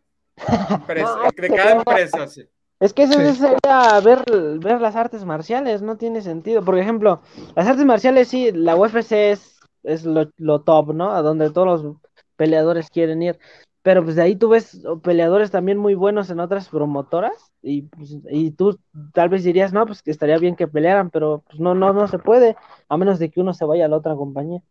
empresa, 0.69 1.19
No, 1.23 1.31
de 1.41 1.49
cada 1.49 1.72
empresa? 1.73 2.27
sí? 2.27 2.47
Es 2.80 2.93
que 2.93 3.03
eso 3.03 3.14
Sí. 3.14 3.39
sería 3.39 3.99
ver, 4.02 4.23
ver 4.60 4.81
las 4.81 4.95
artes 4.95 5.23
marciales, 5.26 5.81
no 5.81 5.97
tiene 5.97 6.22
sentido. 6.22 6.64
Por 6.64 6.77
ejemplo, 6.77 7.22
las 7.56 7.68
artes 7.68 7.85
marciales 7.85 8.27
sí, 8.27 8.52
la 8.52 8.76
UFC 8.76 9.31
es, 9.31 9.60
es 9.84 10.06
lo, 10.06 10.30
lo 10.38 10.61
top, 10.61 10.93
¿no? 10.93 11.11
A 11.11 11.22
donde 11.22 11.49
todos 11.52 11.84
los 11.84 11.95
peleadores 12.35 12.89
quieren 12.89 13.22
ir. 13.22 13.39
Pero 13.81 14.03
pues 14.03 14.15
de 14.15 14.23
ahí 14.23 14.35
tú 14.35 14.49
ves 14.49 14.81
peleadores 15.03 15.52
también 15.52 15.77
muy 15.77 15.93
buenos 15.93 16.30
en 16.31 16.39
otras 16.39 16.69
promotoras 16.69 17.52
y, 17.61 17.84
pues, 17.84 18.18
y 18.31 18.52
tú 18.52 18.80
tal 19.14 19.30
vez 19.30 19.43
dirías, 19.43 19.73
no, 19.73 19.85
pues 19.85 20.02
que 20.02 20.10
estaría 20.11 20.38
bien 20.39 20.56
que 20.56 20.68
pelearan, 20.68 21.11
pero 21.11 21.43
pues 21.47 21.60
no, 21.60 21.76
no, 21.76 21.93
no 21.93 22.07
se 22.07 22.18
puede, 22.18 22.56
a 22.89 22.97
menos 22.97 23.19
de 23.19 23.30
que 23.30 23.39
uno 23.41 23.53
se 23.53 23.64
vaya 23.65 23.85
a 23.85 23.88
la 23.88 23.97
otra 23.97 24.15
compañía. 24.15 24.61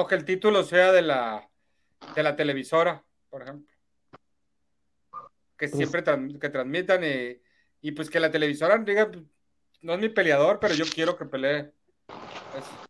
O 0.00 0.06
que 0.06 0.14
el 0.14 0.24
título 0.24 0.62
sea 0.62 0.92
de 0.92 1.02
la, 1.02 1.48
de 2.14 2.22
la 2.22 2.36
televisora, 2.36 3.02
por 3.30 3.42
ejemplo. 3.42 3.66
Que 5.56 5.66
Pues- 5.66 5.72
siempre 5.72 6.04
que 6.40 6.48
transmitan 6.50 7.02
y, 7.02 7.40
y 7.82 7.90
pues 7.92 8.08
que 8.08 8.20
la 8.20 8.30
televisora 8.30 8.78
diga, 8.78 9.10
pues, 9.10 9.24
no 9.82 9.94
es 9.94 9.98
mi 10.00 10.08
peleador, 10.08 10.60
pero 10.60 10.74
yo 10.74 10.84
quiero 10.94 11.16
que 11.16 11.24
pelee. 11.24 11.72
Es- 12.56 12.88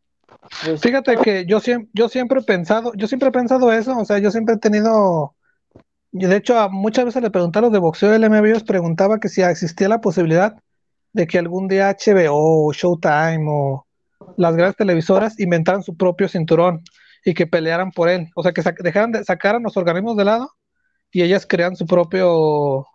Pues, 0.64 0.80
Fíjate 0.82 1.16
que 1.16 1.46
yo 1.46 1.60
siempre, 1.60 1.88
yo 1.94 2.10
siempre 2.10 2.40
he 2.40 2.44
pensado, 2.44 2.92
yo 2.94 3.06
siempre 3.06 3.30
he 3.30 3.32
pensado 3.32 3.72
eso, 3.72 3.96
o 3.96 4.04
sea, 4.04 4.18
yo 4.18 4.30
siempre 4.30 4.56
he 4.56 4.58
tenido, 4.58 5.34
y 6.12 6.26
de 6.26 6.36
hecho 6.36 6.58
a 6.58 6.68
muchas 6.68 7.06
veces 7.06 7.22
le 7.22 7.30
pregunté 7.30 7.58
a 7.58 7.62
los 7.62 7.72
de 7.72 7.78
boxeo 7.78 8.10
del 8.10 8.24
MB, 8.24 8.44
les 8.52 8.64
preguntaba 8.64 9.18
que 9.18 9.28
si 9.30 9.40
existía 9.40 9.88
la 9.88 10.00
posibilidad 10.02 10.56
de 11.14 11.26
que 11.26 11.38
algún 11.38 11.68
día 11.68 11.88
HBO 11.88 12.66
o 12.66 12.72
Showtime 12.72 13.46
o 13.48 13.86
las 14.36 14.54
grandes 14.54 14.76
televisoras 14.76 15.40
inventaran 15.40 15.82
su 15.82 15.96
propio 15.96 16.28
cinturón 16.28 16.82
y 17.24 17.34
que 17.34 17.46
pelearan 17.46 17.90
por 17.90 18.08
él, 18.08 18.28
o 18.34 18.42
sea, 18.42 18.52
que 18.52 18.62
dejaran 18.82 19.12
de, 19.12 19.24
sacaran 19.24 19.62
los 19.62 19.76
organismos 19.76 20.16
de 20.16 20.24
lado 20.24 20.50
y 21.10 21.22
ellas 21.22 21.46
crean 21.46 21.76
su 21.76 21.86
propio 21.86 22.86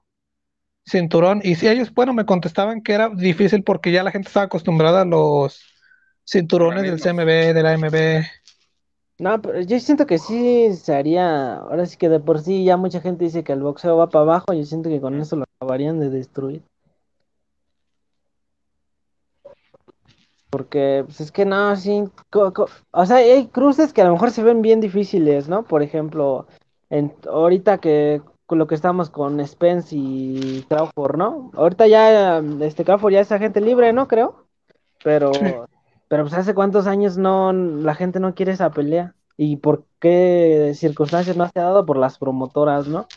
cinturón. 0.86 1.41
Y 1.44 1.56
si 1.56 1.68
ellos, 1.68 1.94
bueno, 1.94 2.14
me 2.14 2.26
contestaban 2.26 2.82
que 2.82 2.94
era 2.94 3.10
difícil 3.10 3.64
porque 3.64 3.91
ya 3.91 4.04
la 4.04 4.12
gente 4.12 4.28
estaba 4.28 4.45
acostumbrada 4.45 5.02
a 5.02 5.06
los 5.06 5.62
cinturones 6.28 6.84
del. 6.84 7.00
CMB, 7.00 7.54
de 7.54 7.64
la 7.64 7.78
MB. 7.78 8.26
No, 9.20 9.41
pero 9.41 9.62
yo 9.62 9.80
siento 9.80 10.06
que 10.06 10.18
sí 10.18 10.74
se 10.74 10.95
haría, 10.95 11.56
ahora 11.56 11.86
sí 11.86 11.98
que 11.98 12.10
de 12.10 12.20
por 12.20 12.41
sí 12.41 12.66
ya 12.66 12.78
mucha 12.78 13.00
gente 13.00 13.26
dice 13.26 13.44
que 13.44 13.54
el 13.54 13.62
boxeo 13.62 13.95
va 13.95 14.10
para 14.10 14.24
abajo, 14.24 14.54
yo 14.54 14.64
siento 14.66 14.90
que 14.90 15.00
con 15.00 15.20
eso 15.22 15.36
lo 15.36 15.45
acabarían 15.60 16.00
de 16.00 16.10
destruir. 16.10 16.64
Porque, 20.54 21.02
pues 21.08 21.20
es 21.20 21.32
que 21.32 21.46
no, 21.46 21.76
sí, 21.76 22.04
o 22.92 23.06
sea, 23.08 23.18
hay 23.18 23.48
cruces 23.48 23.92
que 23.92 24.04
a 24.04 24.06
lo 24.06 24.12
mejor 24.12 24.30
se 24.30 24.44
ven 24.44 24.62
bien 24.62 24.82
difíciles, 24.82 25.50
¿no? 25.50 25.64
Por 25.64 25.82
ejemplo, 25.82 26.46
en, 26.92 27.12
ahorita 27.28 27.80
que 27.80 28.22
con 28.46 28.60
lo 28.60 28.68
que 28.68 28.76
estamos 28.76 29.10
con 29.10 29.44
Spence 29.48 29.96
y 29.98 30.64
Crawford, 30.70 31.18
¿no? 31.18 31.50
Ahorita 31.56 31.88
ya, 31.88 32.38
este 32.62 32.86
Crawford 32.86 33.14
ya 33.14 33.22
es 33.22 33.32
agente 33.32 33.62
libre, 33.62 33.94
¿no? 33.94 34.08
Creo, 34.08 34.46
pero, 35.04 35.34
Sí. 35.34 35.42
pero 36.08 36.22
pues 36.26 36.36
hace 36.36 36.54
cuántos 36.54 36.86
años 36.86 37.18
no, 37.18 37.52
la 37.52 37.96
gente 37.96 38.20
no 38.20 38.36
quiere 38.36 38.52
esa 38.52 38.70
pelea. 38.70 39.16
¿Y 39.36 39.56
por 39.56 39.86
qué 40.00 40.74
circunstancias 40.76 41.36
no 41.36 41.50
se 41.50 41.60
ha 41.60 41.64
dado 41.64 41.84
por 41.84 41.98
las 41.98 42.20
promotoras, 42.20 42.88
no? 42.88 43.08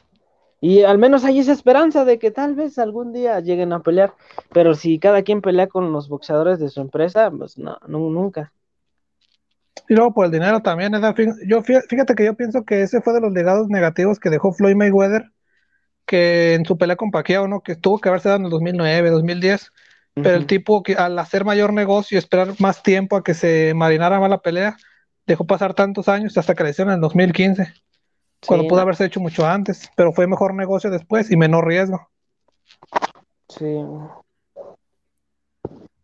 Y 0.61 0.83
al 0.83 0.99
menos 0.99 1.25
hay 1.25 1.39
esa 1.39 1.53
esperanza 1.53 2.05
de 2.05 2.19
que 2.19 2.31
tal 2.31 2.55
vez 2.55 2.79
algún 2.79 3.13
día 3.13 3.41
lleguen 3.41 3.73
a 3.73 3.81
pelear, 3.83 4.15
pero 4.53 4.75
si 4.75 4.99
cada 4.99 5.23
quien 5.23 5.43
pelea 5.43 5.67
con 5.67 5.93
los 5.93 6.09
boxeadores 6.09 6.59
de 6.59 6.69
su 6.71 6.81
empresa, 6.81 7.31
pues 7.31 7.59
no, 7.59 7.79
nu- 7.87 8.11
nunca. 8.11 8.53
Y 9.89 9.95
luego 9.95 10.15
por 10.15 10.27
el 10.27 10.33
dinero 10.33 10.61
también. 10.61 10.93
Fí- 10.95 11.35
Yo, 11.47 11.63
fí- 11.63 11.83
fíjate 11.89 12.15
que 12.15 12.25
yo 12.25 12.35
pienso 12.35 12.65
que 12.65 12.83
ese 12.83 13.01
fue 13.03 13.13
de 13.13 13.21
los 13.21 13.33
legados 13.33 13.69
negativos 13.69 14.19
que 14.19 14.31
dejó 14.31 14.53
Floyd 14.53 14.75
Mayweather, 14.75 15.31
que 16.07 16.55
en 16.55 16.65
su 16.65 16.79
pelea 16.79 16.97
con 16.97 17.11
Pacquiao, 17.11 17.47
¿no? 17.49 17.61
Que 17.61 17.77
tuvo 17.77 17.99
que 18.01 18.09
haberse 18.09 18.29
dado 18.29 18.39
en 18.41 18.45
el 18.47 18.51
2009, 18.51 19.11
2010, 19.11 19.73
pero 20.15 20.37
el 20.37 20.47
tipo 20.47 20.83
que 20.83 20.95
al 20.95 21.19
hacer 21.19 21.45
mayor 21.45 21.73
negocio 21.75 22.17
y 22.17 22.19
esperar 22.19 22.49
más 22.59 22.83
tiempo 22.83 23.17
a 23.17 23.23
que 23.23 23.35
se 23.35 23.75
marinara 23.75 24.19
más 24.19 24.31
la 24.31 24.39
pelea, 24.39 24.77
dejó 25.27 25.47
pasar 25.47 25.75
tantos 25.75 26.09
años 26.09 26.37
hasta 26.39 26.55
que 26.55 26.65
le 26.65 26.71
hicieron 26.71 26.93
en 26.93 26.97
el 26.97 27.01
2015, 27.03 27.75
cuando 28.45 28.65
Sí, 28.65 28.69
pudo 28.69 28.79
no, 28.79 28.83
haberse 28.83 29.05
hecho 29.05 29.21
mucho 29.21 29.47
antes, 29.47 29.91
pero 29.97 30.13
fue 30.13 30.27
mejor 30.27 30.55
negocio 30.55 30.91
después 30.91 31.31
y 31.31 31.37
menor 31.37 31.67
riesgo. 31.67 32.11
sí. 33.49 33.65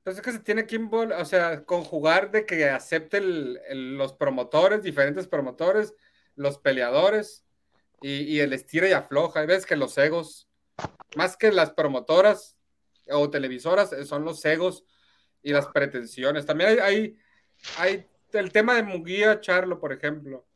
Entonces 0.04 0.18
es 0.18 0.22
que 0.22 0.32
se 0.32 0.40
tiene 0.40 0.66
que 0.66 0.76
o 0.78 1.24
sea, 1.24 1.64
conjugar 1.64 2.32
de 2.32 2.44
que 2.44 2.68
acepte 2.68 3.18
el- 3.18 3.60
el- 3.68 3.96
los 3.96 4.12
promotores, 4.12 4.82
diferentes 4.82 5.28
promotores, 5.28 5.94
los 6.34 6.58
peleadores 6.58 7.44
y, 8.00 8.22
y 8.22 8.40
el 8.40 8.52
estira 8.52 8.88
y 8.88 8.92
afloja. 8.92 9.40
Hay 9.40 9.46
veces 9.46 9.64
que 9.64 9.76
los 9.76 9.96
egos, 9.98 10.48
más 11.14 11.36
que 11.36 11.52
las 11.52 11.70
promotoras 11.70 12.56
o 13.10 13.30
televisoras, 13.30 13.92
eh, 13.92 14.04
son 14.04 14.24
los 14.24 14.44
egos 14.44 14.84
y 15.40 15.52
las 15.52 15.68
pretensiones. 15.68 16.46
También 16.46 16.70
hay, 16.70 16.78
hay, 16.80 17.18
hay 17.78 18.06
el 18.32 18.50
tema 18.50 18.74
de 18.74 18.82
Muguía 18.82 19.40
Charlo, 19.40 19.78
por 19.78 19.92
ejemplo. 19.92 20.46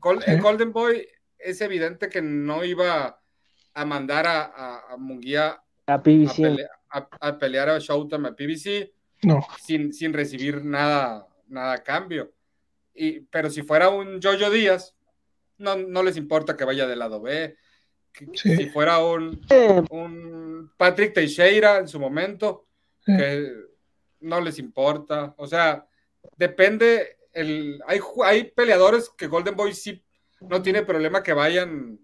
Gol- 0.00 0.22
Sí. 0.24 0.36
Golden 0.40 0.72
Boy 0.72 1.06
es 1.38 1.60
evidente 1.60 2.08
que 2.08 2.20
no 2.22 2.64
iba 2.64 3.20
a 3.74 3.84
mandar 3.84 4.26
a, 4.26 4.42
a, 4.44 4.92
a 4.92 4.96
Munguía 4.96 5.60
A 5.86 6.02
pele- 6.02 6.66
a- 6.90 7.08
a 7.20 7.38
pelear 7.38 7.68
a 7.68 7.78
Showtime, 7.78 8.28
a 8.28 8.34
PBC, 8.36 8.92
No, 9.22 9.40
sin, 9.62 9.92
sin 9.92 10.12
recibir 10.12 10.64
nada, 10.64 11.26
nada 11.48 11.72
a 11.74 11.82
cambio. 11.82 12.32
Y, 12.94 13.20
pero 13.20 13.50
si 13.50 13.62
fuera 13.62 13.88
un 13.90 14.20
Jojo 14.22 14.50
Díaz, 14.50 14.94
no, 15.58 15.76
no 15.76 16.02
les 16.02 16.16
importa 16.16 16.56
que 16.56 16.64
vaya 16.64 16.86
del 16.86 16.98
lado 16.98 17.20
B. 17.20 17.56
Que- 18.12 18.26
Sí. 18.34 18.56
Si 18.56 18.66
fuera 18.70 18.98
un, 19.04 19.40
un 19.90 20.72
Patrick 20.76 21.12
Teixeira 21.14 21.78
en 21.78 21.88
su 21.88 22.00
momento, 22.00 22.66
Sí. 23.04 23.16
que 23.16 23.52
no 24.20 24.40
les 24.40 24.58
importa. 24.58 25.34
O 25.38 25.46
sea, 25.46 25.86
depende. 26.36 27.16
El, 27.32 27.80
hay, 27.86 28.00
hay 28.24 28.44
peleadores 28.50 29.10
que 29.16 29.28
Golden 29.28 29.54
Boy 29.54 29.72
sí 29.74 30.02
no 30.40 30.62
tiene 30.62 30.82
problema 30.82 31.22
que 31.22 31.32
vayan 31.32 31.98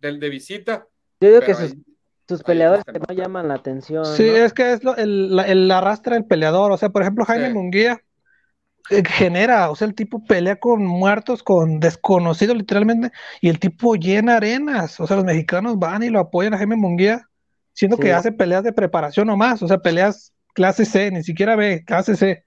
del 0.00 0.20
de 0.20 0.28
visita. 0.28 0.86
Yo 1.20 1.28
digo 1.28 1.40
que 1.40 1.54
sus, 1.54 2.42
peleadores 2.42 2.84
que 2.84 2.92
no 2.98 3.06
no. 3.08 3.14
llaman 3.14 3.48
la 3.48 3.54
atención, 3.54 4.04
Sí, 4.04 4.24
¿no? 4.28 4.36
es 4.36 4.52
que 4.52 4.72
es 4.72 4.84
lo, 4.84 4.96
el, 4.96 5.34
la- 5.34 5.44
el 5.46 5.70
arrastra 5.70 6.16
el 6.16 6.26
peleador. 6.26 6.70
O 6.72 6.76
sea, 6.76 6.90
por 6.90 7.02
ejemplo, 7.02 7.24
Jaime 7.24 7.48
Sí. 7.48 7.54
Munguía 7.54 8.02
eh, 8.90 9.02
genera, 9.06 9.70
o 9.70 9.76
sea, 9.76 9.86
el 9.88 9.94
tipo 9.94 10.24
pelea 10.24 10.56
con 10.56 10.84
muertos, 10.84 11.42
con 11.42 11.78
desconocidos 11.80 12.56
literalmente, 12.56 13.10
y 13.40 13.48
el 13.48 13.58
tipo 13.58 13.94
llena 13.96 14.36
arenas. 14.36 14.98
O 15.00 15.06
sea, 15.06 15.16
los 15.16 15.24
mexicanos 15.26 15.78
van 15.78 16.02
y 16.02 16.08
lo 16.10 16.20
apoyan 16.20 16.54
a 16.54 16.58
Jaime 16.58 16.76
Munguía, 16.76 17.28
siendo 17.72 17.96
Sí. 17.96 18.02
que 18.04 18.12
hace 18.12 18.32
peleas 18.32 18.62
de 18.64 18.72
preparación 18.72 19.26
nomás, 19.26 19.62
o 19.62 19.68
sea, 19.68 19.78
peleas 19.78 20.32
clase 20.54 20.84
C, 20.84 21.10
ni 21.10 21.22
siquiera 21.22 21.54
B, 21.56 21.84
clase 21.84 22.16
C. 22.16 22.44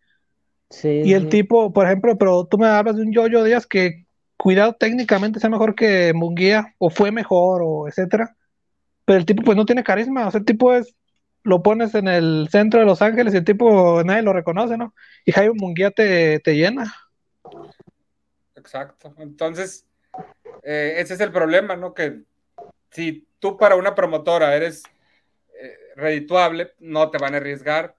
Sí, 0.70 1.02
Y 1.06 1.14
el 1.14 1.24
sí. 1.24 1.30
tipo, 1.30 1.74
por 1.74 1.86
ejemplo, 1.86 2.18
pero 2.18 2.46
tú 2.46 2.58
me 2.58 2.68
hablas 2.68 2.96
de 2.96 3.04
un 3.04 3.12
Yoyo 3.14 3.44
Díaz 3.44 3.68
que, 3.68 4.06
cuidado 4.42 4.74
técnicamente, 4.74 5.40
sea 5.40 5.52
mejor 5.52 5.76
que 5.76 6.14
Munguía, 6.16 6.74
o 6.80 6.90
fue 6.90 7.12
mejor, 7.12 7.62
o 7.64 7.88
etcétera. 7.88 8.36
Pero 9.06 9.20
el 9.20 9.26
tipo, 9.28 9.44
pues 9.44 9.56
no 9.56 9.68
tiene 9.68 9.84
carisma. 9.84 10.28
O 10.28 10.32
sea, 10.32 10.40
el 10.40 10.46
tipo 10.46 10.74
es, 10.74 10.96
lo 11.44 11.62
pones 11.62 11.94
en 11.94 12.08
el 12.08 12.48
centro 12.52 12.80
de 12.80 12.88
Los 12.88 13.04
Ángeles 13.04 13.36
y 13.36 13.38
el 13.38 13.46
tipo 13.46 14.02
nadie 14.04 14.24
lo 14.24 14.34
reconoce, 14.34 14.78
¿no? 14.78 14.96
Y 15.26 15.32
Jaime 15.32 15.54
Munguía 15.56 15.92
te, 15.92 16.40
te 16.40 16.56
llena. 16.56 16.92
Exacto. 18.56 19.14
Entonces, 19.20 19.86
eh, 20.64 20.96
ese 20.98 21.14
es 21.14 21.20
el 21.20 21.32
problema, 21.32 21.76
¿no? 21.76 21.94
Que 21.94 22.22
si 22.90 23.28
tú 23.38 23.58
para 23.58 23.76
una 23.76 23.94
promotora 23.94 24.56
eres 24.56 24.82
eh, 25.62 25.78
redituable, 25.96 26.72
no 26.80 27.12
te 27.12 27.20
van 27.20 27.36
a 27.36 27.38
arriesgar 27.38 27.96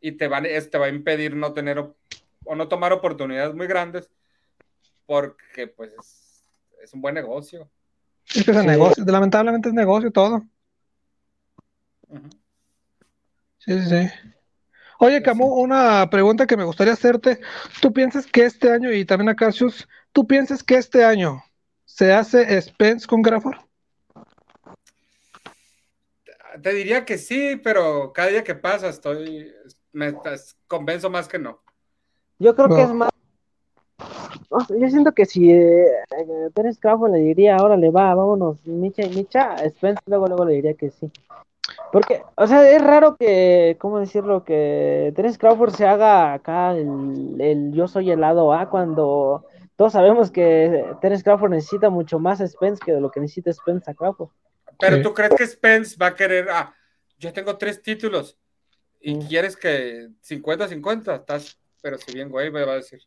y 0.00 0.12
te, 0.12 0.26
van, 0.26 0.44
te 0.44 0.78
va 0.78 0.86
a 0.86 0.88
impedir 0.88 1.36
no 1.36 1.52
tener 1.52 1.78
o 1.78 2.54
no 2.56 2.68
tomar 2.68 2.94
oportunidades 2.94 3.54
muy 3.54 3.66
grandes 3.66 4.10
porque 5.06 5.66
pues 5.68 5.92
es, 5.92 6.42
es 6.82 6.92
un 6.94 7.00
buen 7.00 7.14
negocio. 7.14 7.70
Es 8.34 8.44
que 8.44 8.50
es 8.52 8.58
Sí. 8.60 8.66
negocio, 8.66 9.04
lamentablemente 9.04 9.68
es 9.68 9.74
negocio 9.74 10.10
todo. 10.10 10.42
Sí, 13.58 13.80
sí, 13.80 13.88
sí. 13.88 14.10
Oye, 14.98 15.22
Camu, 15.22 15.46
una 15.46 16.08
pregunta 16.10 16.46
que 16.46 16.56
me 16.56 16.64
gustaría 16.64 16.92
hacerte. 16.92 17.40
¿Tú 17.80 17.92
piensas 17.92 18.26
que 18.26 18.44
este 18.44 18.70
año, 18.70 18.92
y 18.92 19.04
también 19.04 19.28
a 19.30 19.36
Cassius, 19.36 19.88
¿tú 20.12 20.26
piensas 20.26 20.62
que 20.62 20.76
este 20.76 21.04
año 21.04 21.42
se 21.84 22.12
hace 22.12 22.60
Spence 22.60 23.06
con 23.06 23.22
Crawford? 23.22 23.56
Te 26.62 26.72
diría 26.74 27.04
que 27.04 27.18
sí, 27.18 27.56
pero 27.56 28.12
cada 28.12 28.28
día 28.28 28.44
que 28.44 28.54
pasa 28.54 28.88
estoy, 28.88 29.52
me 29.92 30.08
estás- 30.08 30.56
convenzo 30.66 31.08
más 31.10 31.26
que 31.26 31.38
no. 31.38 31.62
Yo 32.38 32.54
creo 32.54 32.68
que 32.68 32.82
es 32.82 32.90
más. 32.92 33.10
No 34.50 34.78
yo 34.78 34.88
siento 34.88 35.12
que 35.12 35.24
si 35.26 35.50
eh, 35.50 35.86
eh, 35.86 36.50
Terence 36.54 36.80
Crawford 36.80 37.12
le 37.12 37.18
diría, 37.18 37.56
ahora 37.56 37.76
le 37.76 37.90
va, 37.90 38.14
vámonos, 38.14 38.64
Micha 38.66 39.02
y 39.02 39.10
Micha, 39.10 39.56
Spence 39.70 40.02
luego, 40.06 40.26
luego 40.26 40.44
le 40.44 40.54
diría 40.54 40.74
que 40.74 40.90
sí. 40.90 41.10
Porque, 41.90 42.22
o 42.36 42.46
sea, 42.46 42.68
es 42.70 42.82
raro 42.82 43.16
que, 43.16 43.76
¿cómo 43.78 43.98
decirlo? 43.98 44.44
Que 44.44 45.12
Terence 45.14 45.38
Crawford 45.38 45.74
se 45.74 45.86
haga 45.86 46.32
acá 46.32 46.72
el, 46.72 47.36
el 47.38 47.72
yo 47.72 47.86
soy 47.86 48.10
el 48.10 48.20
lado 48.20 48.52
A 48.52 48.68
cuando 48.70 49.44
todos 49.76 49.92
sabemos 49.92 50.30
que 50.30 50.86
Terence 51.00 51.22
Crawford 51.24 51.50
necesita 51.50 51.90
mucho 51.90 52.18
más 52.18 52.40
a 52.40 52.48
Spence 52.48 52.82
que 52.84 52.92
de 52.92 53.00
lo 53.00 53.10
que 53.10 53.20
necesita 53.20 53.52
Spence 53.52 53.90
a 53.90 53.94
Crawford. 53.94 54.30
Pero 54.78 54.96
Sí. 54.96 55.02
tú 55.02 55.14
crees 55.14 55.34
que 55.34 55.46
Spence 55.46 55.96
va 56.00 56.08
a 56.08 56.14
querer, 56.14 56.48
ah, 56.50 56.74
yo 57.18 57.32
tengo 57.32 57.56
tres 57.56 57.82
títulos 57.82 58.38
y 59.00 59.14
Mm. 59.14 59.28
quieres 59.28 59.56
que 59.56 60.08
50-50, 60.22 61.14
estás, 61.14 61.58
pero 61.82 61.98
si 61.98 62.12
bien 62.12 62.30
güey, 62.30 62.50
me 62.50 62.64
va 62.64 62.72
a 62.72 62.76
decir. 62.76 63.00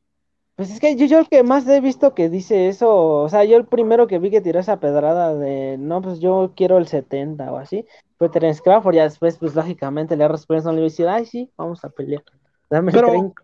Pues 0.55 0.71
es 0.71 0.79
que 0.79 0.95
yo, 0.95 1.05
yo 1.05 1.19
el 1.19 1.27
que 1.27 1.43
más 1.43 1.67
he 1.67 1.81
visto 1.81 2.13
que 2.13 2.29
dice 2.29 2.69
eso, 2.69 2.95
o 2.95 3.27
sea, 3.29 3.43
yo 3.43 3.57
el 3.57 3.65
primero 3.65 4.07
que 4.07 4.19
vi 4.19 4.31
que 4.31 4.39
tiró 4.39 4.59
esa 4.59 4.79
pedrada 4.79 5.35
de, 5.35 5.77
no, 5.77 6.01
pues 6.01 6.19
yo 6.19 6.53
quiero 6.55 6.77
el 6.77 6.87
70 6.87 7.51
o 7.51 7.57
así, 7.57 7.85
fue 8.17 8.29
Terence 8.29 8.61
Crawford, 8.63 8.95
ya 8.95 9.03
después, 9.03 9.37
pues 9.37 9.53
lógicamente 9.53 10.15
le 10.15 10.27
respondió 10.29 10.63
no 10.63 10.71
le 10.71 10.77
iba 10.77 10.85
a 10.85 10.89
decir, 10.89 11.07
ay, 11.09 11.25
sí, 11.25 11.51
vamos 11.57 11.83
a 11.83 11.89
pelear. 11.89 12.23
Dame 12.69 12.91
el 12.91 12.95
Pero- 12.95 13.09
30. 13.09 13.41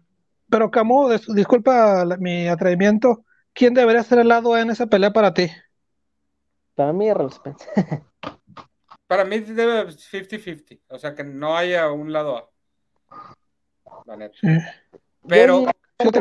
Pero 0.49 0.69
Camu, 0.71 1.09
dis- 1.09 1.33
disculpa 1.33 2.03
la- 2.05 2.17
mi 2.17 2.47
atrevimiento. 2.47 3.23
¿Quién 3.53 3.73
debería 3.73 4.03
ser 4.03 4.19
el 4.19 4.27
lado 4.29 4.53
A 4.53 4.61
en 4.61 4.69
esa 4.69 4.85
pelea 4.87 5.11
para 5.11 5.33
ti? 5.33 5.49
Para 6.75 6.91
mí, 6.93 7.07
Errol 7.09 7.31
Spence. 7.31 7.65
Para 9.07 9.25
mí 9.25 9.39
debe 9.39 9.87
50-50, 9.91 10.79
o 10.89 10.97
sea, 10.97 11.13
que 11.15 11.23
no 11.25 11.55
haya 11.57 11.91
un 11.91 12.13
lado 12.13 12.37
A. 12.37 12.49
La 14.05 14.15
neta. 14.15 14.35
Sí. 14.39 14.47
Pero 15.27 15.65
Yo 15.65 15.71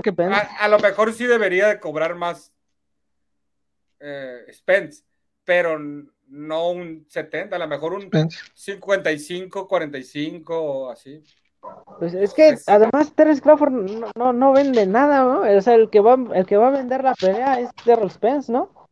que- 0.02 0.14
a, 0.22 0.64
a 0.64 0.68
lo 0.68 0.78
mejor 0.78 1.12
sí 1.12 1.26
debería 1.26 1.68
de 1.68 1.80
cobrar 1.80 2.14
más 2.14 2.52
eh, 4.00 4.44
Spence, 4.52 5.04
pero 5.44 5.78
no 6.26 6.70
un 6.70 7.06
70, 7.08 7.56
a 7.56 7.58
lo 7.58 7.68
mejor 7.68 7.92
un 7.94 8.02
Spence. 8.02 8.38
55, 8.54 9.66
45 9.68 10.58
o 10.62 10.90
así. 10.90 11.22
Pues 11.98 12.14
es 12.14 12.32
que 12.32 12.56
además 12.66 13.12
Terence 13.14 13.42
Crawford 13.42 13.72
no, 13.72 14.10
no, 14.16 14.32
no 14.32 14.52
vende 14.52 14.86
nada, 14.86 15.20
¿no? 15.24 15.40
O 15.42 15.60
sea, 15.60 15.74
el 15.74 15.90
que 15.90 16.00
va, 16.00 16.16
el 16.34 16.46
que 16.46 16.56
va 16.56 16.68
a 16.68 16.70
vender 16.70 17.04
la 17.04 17.14
pelea 17.14 17.60
es 17.60 17.68
Errol 17.86 18.10
Spence, 18.10 18.50
¿no? 18.50 18.88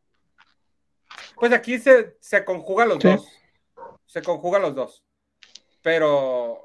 Pues 1.37 1.53
aquí 1.53 1.79
se, 1.79 2.17
se 2.21 2.45
conjugan 2.45 2.89
los 2.91 2.99
Sí. 3.01 3.09
dos. 3.09 3.29
Se 4.07 4.23
conjugan 4.23 4.61
los 4.63 4.75
dos. 4.75 5.03
Pero 5.83 6.63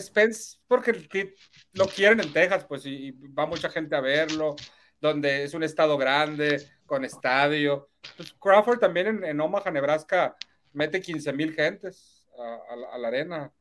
Spence, 0.00 0.58
porque 0.66 1.34
lo 1.72 1.86
quieren 1.86 2.20
en 2.20 2.32
Texas, 2.32 2.64
pues, 2.64 2.86
y, 2.86 3.10
va 3.10 3.46
mucha 3.46 3.68
gente 3.68 3.96
a 3.96 4.00
verlo, 4.00 4.56
donde 5.00 5.44
es 5.44 5.54
un 5.54 5.62
estado 5.62 5.96
grande, 5.96 6.66
con 6.86 7.04
estadio. 7.04 7.88
Pues, 8.16 8.32
Crawford 8.34 8.78
también 8.78 9.06
en, 9.06 9.24
en 9.24 9.40
Omaha, 9.40 9.70
Nebraska, 9.70 10.36
mete 10.72 11.00
15 11.00 11.32
mil 11.32 11.52
gentes 11.54 12.26
a, 12.38 12.72
a 12.72 12.76
la, 12.76 12.88
a 12.88 12.98
la 12.98 13.08
arena. 13.08 13.52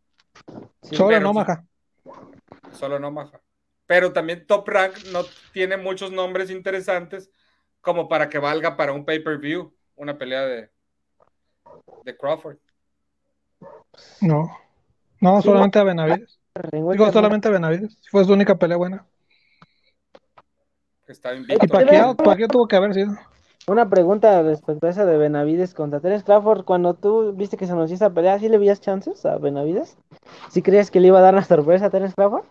Solo 0.81 1.15
en. 1.15 1.25
Omaha. 1.25 1.65
solo 2.73 2.97
en 2.97 3.03
Omaha. 3.03 3.41
Pero 3.87 4.11
también 4.11 4.47
Top 4.47 4.67
Rank 4.67 4.95
no 5.11 5.23
tiene 5.53 5.77
muchos 5.77 6.11
nombres 6.11 6.49
interesantes 6.49 7.29
como 7.81 8.09
para 8.09 8.29
que 8.29 8.39
valga 8.39 8.75
para 8.75 8.93
un 8.93 9.05
pay-per-view, 9.05 9.71
una 9.95 10.17
pelea 10.17 10.45
de, 10.45 10.71
de 12.03 12.17
Crawford. 12.17 12.57
No. 14.21 14.64
No, 15.25 15.41
Sí, 15.41 15.47
solamente 15.47 15.79
a 15.79 15.83
Benavides. 15.83 16.39
Digo, 16.71 16.93
no- 17.07 17.11
solamente 17.11 17.47
a 17.47 17.51
Benavides. 17.51 17.97
Fue 18.11 18.23
su 18.23 18.33
única 18.33 18.55
pelea 18.57 18.77
buena. 18.77 19.05
está 21.07 21.33
Y 21.33 21.37
invicto. 21.37 21.67
Pacquiao, 21.67 22.15
Pacquiao 22.15 22.47
tuvo 22.49 22.67
que 22.67 22.75
haber 22.75 22.93
sido. 22.93 23.13
Una 23.67 23.89
pregunta 23.89 24.43
respecto 24.43 24.85
a 24.85 24.89
esa 24.91 25.05
de 25.05 25.17
Benavides 25.17 25.73
contra 25.73 25.99
Terence 25.99 26.23
Crawford. 26.23 26.65
Cuando 26.65 26.93
tú 26.93 27.33
viste 27.33 27.57
que 27.57 27.65
se 27.65 27.71
anunció 27.71 27.95
esa 27.95 28.11
pelea, 28.11 28.37
¿sí 28.39 28.47
le 28.49 28.57
veías 28.59 28.79
chances 28.79 29.25
a 29.25 29.37
Benavides? 29.37 29.97
¿Sí 30.51 30.61
creías 30.61 30.91
que 30.91 30.99
le 30.99 31.07
iba 31.07 31.17
a 31.19 31.23
dar 31.23 31.33
la 31.33 31.43
sorpresa 31.43 31.87
a 31.87 31.89
Terence 31.89 32.13
Crawford? 32.15 32.43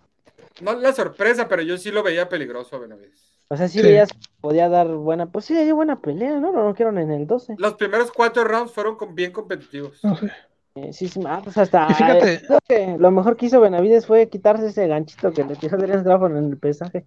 No 0.60 0.72
la 0.74 0.92
sorpresa, 0.92 1.48
pero 1.48 1.62
yo 1.62 1.78
sí 1.78 1.90
lo 1.92 2.02
veía 2.02 2.28
peligroso 2.28 2.76
a 2.76 2.80
Benavides. 2.80 3.32
O 3.48 3.56
sea, 3.56 3.68
sí, 3.68 3.78
Sí. 3.80 3.86
veías 3.86 4.10
que 4.12 4.18
podía 4.40 4.68
dar 4.68 4.88
buena. 4.88 5.26
Pues 5.26 5.44
sí, 5.44 5.55
dio 5.55 5.76
buena 5.76 6.01
pelea, 6.01 6.38
¿no? 6.40 6.51
Lo 6.52 6.64
noquearon 6.64 6.98
en 6.98 7.10
el 7.12 7.26
12. 7.26 7.55
Los 7.59 7.74
primeros 7.74 8.10
cuatro 8.10 8.42
rounds 8.44 8.72
fueron 8.72 8.96
con- 8.96 9.14
bien 9.14 9.30
competitivos. 9.32 10.02
No 10.02 10.16
sé. 10.16 10.32
Eh, 10.76 10.92
sí, 10.92 11.09
sí, 11.09 11.20
ah, 11.26 11.40
pues 11.42 11.56
hasta. 11.56 11.86
Y 11.90 11.94
fíjate- 11.94 12.34
eh, 12.34 12.42
creo 12.46 12.59
que 12.66 12.96
lo 12.98 13.10
mejor 13.10 13.36
que 13.36 13.46
hizo 13.46 13.60
Benavides 13.60 14.06
fue 14.06 14.28
quitarse 14.28 14.66
ese 14.66 14.88
ganchito 14.88 15.32
que 15.32 15.44
le 15.44 15.55
tiró 15.56 15.78
Terence 15.78 16.05
Crawford 16.05 16.36
en 16.36 16.44
el 16.51 16.59
pesaje. 16.59 17.06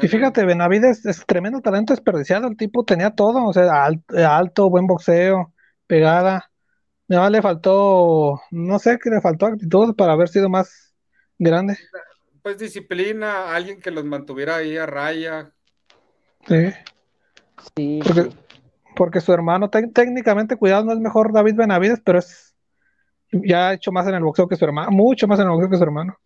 Y 0.00 0.08
fíjate, 0.08 0.46
Benavides 0.46 1.04
es 1.04 1.24
tremendo 1.26 1.60
talento 1.60 1.92
desperdiciado. 1.92 2.48
El 2.48 2.56
tipo 2.56 2.84
tenía 2.84 3.10
todo, 3.10 3.44
o 3.44 3.52
sea, 3.52 3.84
al- 3.84 4.02
alto, 4.26 4.70
buen 4.70 4.86
boxeo, 4.86 5.52
pegada. 5.86 6.50
Nada 7.08 7.24
más 7.24 7.30
le 7.32 7.42
faltó, 7.42 8.40
no 8.50 8.78
sé 8.78 8.98
qué 8.98 9.10
le 9.10 9.20
faltó 9.20 9.46
actitud 9.46 9.94
para 9.94 10.14
haber 10.14 10.28
sido 10.28 10.48
más 10.48 10.94
grande. 11.38 11.78
Pues 12.42 12.58
disciplina, 12.58 13.54
alguien 13.54 13.80
que 13.80 13.90
los 13.90 14.04
mantuviera 14.04 14.56
ahí 14.56 14.76
a 14.76 14.86
raya. 14.86 15.52
Sí, 16.48 16.72
Sí, 17.76 18.00
porque, 18.04 18.22
sí. 18.22 18.36
porque 18.96 19.20
su 19.20 19.32
hermano, 19.32 19.68
técnicamente, 19.70 20.56
cuidado, 20.56 20.84
no 20.84 20.92
es 20.92 20.98
mejor 20.98 21.32
David 21.32 21.56
Benavides, 21.56 22.00
pero 22.04 22.18
es 22.18 22.45
ya 23.32 23.68
ha 23.68 23.74
hecho 23.74 23.92
más 23.92 24.06
en 24.06 24.14
el 24.14 24.22
boxeo 24.22 24.48
que 24.48 24.56
su 24.56 24.64
hermano, 24.64 24.90
mucho 24.90 25.26
más 25.26 25.38
en 25.38 25.46
el 25.46 25.50
boxeo 25.52 25.70
que 25.70 25.76
su 25.76 25.82
hermano. 25.82 26.18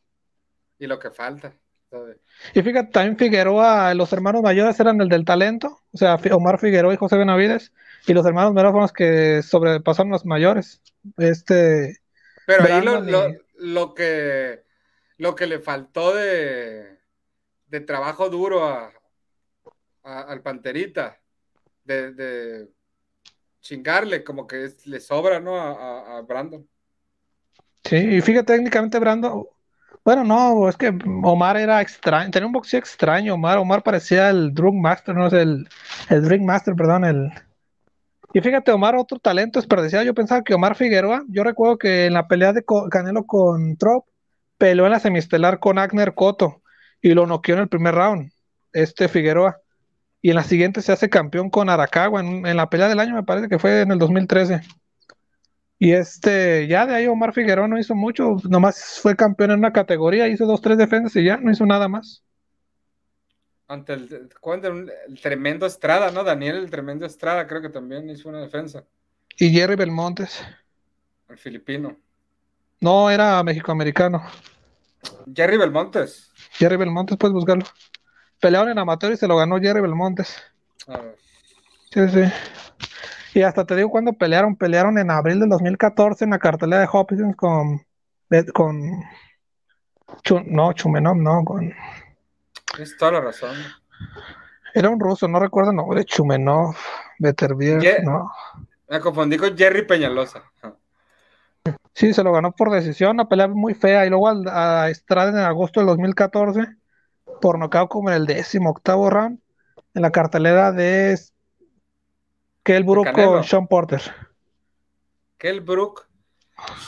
Y 0.78 0.86
lo 0.86 0.98
que 0.98 1.10
falta. 1.10 1.52
¿sabes? 1.90 2.18
Y 2.54 2.62
fíjate, 2.62 2.92
también 2.92 3.16
Figueroa, 3.16 3.92
los 3.94 4.12
hermanos 4.12 4.42
mayores 4.42 4.78
eran 4.78 5.00
el 5.00 5.08
del 5.08 5.24
talento, 5.24 5.80
o 5.92 5.96
sea, 5.98 6.14
Omar 6.32 6.60
Figueroa 6.60 6.94
y 6.94 6.96
José 6.96 7.16
Benavides, 7.16 7.72
y 8.06 8.14
los 8.14 8.24
hermanos 8.24 8.52
menores 8.52 8.70
fueron 8.70 8.84
los 8.84 8.92
que 8.92 9.42
sobrepasaron 9.42 10.12
los 10.12 10.24
mayores. 10.24 10.80
Este, 11.18 11.98
Pero 12.46 12.62
ahí 12.64 12.80
lo, 12.84 13.00
lo- 13.00 13.34
lo 13.58 13.94
que, 13.94 14.62
lo 15.18 15.34
que 15.34 15.46
le 15.48 15.58
faltó 15.58 16.14
de, 16.14 16.98
de 17.66 17.80
trabajo 17.80 18.30
duro 18.30 18.64
a, 18.66 18.92
a- 20.04 20.20
al 20.22 20.42
Panterita, 20.42 21.18
de, 21.84 22.12
de 22.12 22.68
chingarle, 23.60 24.22
como 24.24 24.46
que 24.46 24.64
es- 24.64 24.86
le 24.86 25.00
sobra, 25.00 25.40
¿no? 25.40 25.56
A, 25.60 25.72
a- 25.72 26.18
a 26.18 26.22
Brandon. 26.22 26.66
Sí, 27.84 27.96
y 27.96 28.20
fíjate, 28.20 28.54
técnicamente 28.54 28.98
Brando, 28.98 29.48
bueno, 30.04 30.24
no, 30.24 30.68
es 30.68 30.76
que 30.76 30.96
Omar 31.22 31.56
era 31.56 31.80
extraño, 31.80 32.30
tenía 32.30 32.46
un 32.46 32.52
boxeo 32.52 32.80
extraño, 32.80 33.34
Omar, 33.34 33.58
Omar 33.58 33.82
parecía 33.82 34.30
el 34.30 34.54
Drug 34.54 34.74
Master, 34.74 35.14
no 35.14 35.28
sé, 35.28 35.42
el, 35.42 35.68
el 36.08 36.22
Drink 36.22 36.42
Master, 36.42 36.74
perdón, 36.74 37.04
el... 37.04 37.30
Y 38.32 38.40
fíjate, 38.40 38.70
Omar, 38.70 38.94
otro 38.96 39.18
talento 39.18 39.58
desperdiciado. 39.58 40.04
Yo 40.04 40.14
pensaba 40.14 40.42
que 40.42 40.54
Omar 40.54 40.76
Figueroa, 40.76 41.24
yo 41.28 41.42
recuerdo 41.42 41.78
que 41.78 42.06
en 42.06 42.14
la 42.14 42.28
pelea 42.28 42.52
de 42.52 42.64
Canelo 42.90 43.26
con 43.26 43.76
Trop, 43.76 44.06
peleó 44.56 44.86
en 44.86 44.92
la 44.92 45.00
semiestelar 45.00 45.58
con 45.58 45.78
Agner 45.78 46.14
Cotto 46.14 46.62
y 47.02 47.14
lo 47.14 47.26
noqueó 47.26 47.56
en 47.56 47.62
el 47.62 47.68
primer 47.68 47.94
round, 47.94 48.30
este 48.72 49.08
Figueroa. 49.08 49.58
Y 50.22 50.30
en 50.30 50.36
la 50.36 50.44
siguiente 50.44 50.82
se 50.82 50.92
hace 50.92 51.10
campeón 51.10 51.50
con 51.50 51.68
en, 51.68 52.46
en 52.46 52.56
la 52.56 52.70
pelea 52.70 52.88
del 52.88 53.00
año, 53.00 53.14
me 53.14 53.22
parece 53.22 53.48
que 53.48 53.58
fue 53.58 53.80
en 53.80 53.90
el 53.90 53.98
2013. 53.98 54.60
Y 55.80 55.92
este, 55.92 56.68
ya 56.68 56.86
de 56.86 56.94
ahí 56.94 57.06
Omar 57.08 57.32
Figueroa 57.32 57.66
no 57.66 57.78
hizo 57.78 57.94
mucho, 57.96 58.36
nomás 58.48 59.00
fue 59.02 59.16
campeón 59.16 59.52
en 59.52 59.58
una 59.60 59.72
categoría, 59.72 60.28
hizo 60.28 60.44
dos, 60.46 60.60
tres 60.60 60.76
defensas 60.78 61.16
y 61.16 61.24
ya, 61.24 61.38
no 61.38 61.50
hizo 61.50 61.66
nada 61.66 61.88
más. 61.88 62.22
Ante 63.66 63.94
el, 63.94 64.28
¿cuál 64.40 64.60
de 64.60 64.70
un- 64.70 64.90
el 65.08 65.20
tremendo 65.20 65.64
Estrada, 65.64 66.10
¿no? 66.10 66.22
Daniel, 66.24 66.56
el 66.56 66.70
tremendo 66.70 67.06
Estrada, 67.06 67.46
creo 67.46 67.62
que 67.62 67.70
también 67.70 68.10
hizo 68.10 68.28
una 68.28 68.40
defensa. 68.40 68.84
Y 69.38 69.50
Jerry 69.50 69.74
Belmontes, 69.76 70.42
El 71.30 71.38
filipino. 71.38 71.96
no 72.80 73.08
era 73.10 73.42
mexicoamericano. 73.42 74.22
Jerry 75.34 75.56
Belmontes. 75.56 76.30
Jerry 76.52 76.76
Belmontes, 76.76 77.16
puedes 77.16 77.32
buscarlo. 77.32 77.64
Pelearon 78.40 78.70
en 78.70 78.78
amateur 78.78 79.12
y 79.12 79.16
se 79.16 79.26
lo 79.28 79.36
ganó 79.36 79.58
Jerry 79.58 79.80
Belmontes. 79.80 80.36
A 80.88 80.98
ver. 80.98 81.16
Sí, 81.92 82.08
sí. 82.08 82.32
Y 83.34 83.42
hasta 83.42 83.64
te 83.64 83.76
digo 83.76 83.90
cuando 83.90 84.12
pelearon, 84.12 84.56
pelearon 84.56 84.98
en 84.98 85.10
abril 85.10 85.40
del 85.40 85.48
2014 85.50 86.24
en 86.24 86.30
la 86.30 86.38
cartelera 86.38 86.80
de 86.82 86.88
Hopkins 86.90 87.36
con, 87.36 87.80
con 88.52 88.80
Chu- 90.22 90.44
no, 90.46 90.72
Chumenov, 90.72 91.16
no, 91.16 91.44
con 91.44 91.72
Tienes 92.72 92.96
toda 92.96 93.12
la 93.12 93.20
razón. 93.20 93.56
era 94.74 94.88
un 94.88 94.98
ruso, 95.00 95.28
no 95.28 95.38
recuerdo 95.38 95.70
el 95.70 95.76
nombre, 95.76 96.04
Chumenov, 96.04 96.74
Beterbiev, 97.18 97.80
Ye- 97.80 98.02
no. 98.02 98.30
Me 98.88 98.98
confundí 99.00 99.36
con 99.36 99.56
Jerry 99.56 99.86
Peñalosa. 99.86 100.42
Sí, 101.94 102.14
se 102.14 102.22
lo 102.24 102.32
ganó 102.32 102.52
por 102.52 102.70
decisión, 102.70 103.12
una 103.12 103.28
pelea 103.28 103.46
muy 103.46 103.74
fea. 103.74 104.06
Y 104.06 104.10
luego 104.10 104.28
a 104.48 104.88
Estrada 104.88 105.30
en 105.30 105.36
agosto 105.38 105.80
del 105.80 105.88
2014, 105.88 106.66
por 107.40 107.58
nocaut 107.58 107.88
como 107.90 108.08
en 108.10 108.16
el 108.16 108.26
décimo 108.26 108.70
octavo 108.70 109.10
round, 109.10 109.38
en 109.94 110.02
la 110.02 110.10
cartelera 110.10 110.72
de 110.72 111.12
Kell 112.70 112.84
Brook 112.84 113.10
con 113.12 113.42
Sean 113.42 113.66
Porter, 113.66 114.00
Kell 115.38 115.60
Brook, 115.60 116.06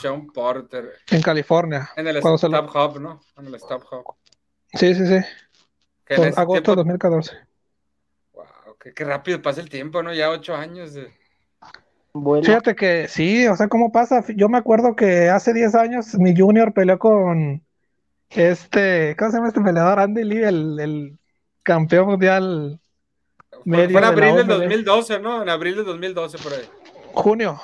Sean 0.01 0.27
Porter. 0.27 0.93
en 1.11 1.21
California. 1.21 1.89
En 1.97 2.07
el 2.07 2.21
Cuando 2.21 2.37
se 2.37 2.47
lo- 2.47 2.57
Stop 2.65 2.75
Hub, 2.95 3.01
¿no? 3.01 3.19
En 3.37 3.47
el 3.47 3.55
Stop 3.55 3.83
Hub. 3.91 4.15
Sí, 4.73 4.95
sí, 4.95 5.05
sí, 5.05 5.19
Que 6.05 6.15
en 6.15 6.39
agosto 6.39 6.71
del 6.71 6.77
2014. 6.77 7.35
Wow, 8.31 8.45
qué, 8.79 8.93
qué 8.93 9.03
rápido 9.03 9.41
pasa 9.41 9.59
el 9.59 9.69
tiempo, 9.69 10.01
¿no? 10.01 10.13
Ya 10.13 10.29
ocho 10.29 10.55
años 10.55 10.93
de... 10.93 11.11
Bueno, 12.13 12.45
Fíjate 12.45 12.75
que 12.75 13.09
sí, 13.09 13.45
o 13.47 13.57
sea, 13.57 13.67
¿cómo 13.67 13.91
pasa? 13.91 14.23
Yo 14.37 14.47
me 14.47 14.59
acuerdo 14.59 14.95
que 14.95 15.29
hace 15.29 15.51
10 15.51 15.75
años 15.75 16.15
mi 16.15 16.33
junior 16.37 16.71
peleó 16.73 16.97
con 16.97 17.61
este, 18.29 19.15
¿cómo 19.17 19.31
se 19.31 19.37
llama 19.37 19.47
este 19.49 19.61
peleador? 19.61 19.99
Andy 19.99 20.23
Lee, 20.23 20.43
el, 20.43 20.79
el 20.79 21.19
campeón 21.63 22.07
mundial 22.07 22.79
Medio 23.65 23.89
fue 23.89 23.99
en 23.99 24.05
abril 24.05 24.35
del 24.35 24.51
OMB. 24.51 24.61
2012, 24.61 25.19
¿no? 25.19 25.41
En 25.41 25.49
abril 25.49 25.75
del 25.75 25.85
2012 25.85 26.37
por 26.39 26.53
ahí. 26.53 26.69
junio. 27.13 27.61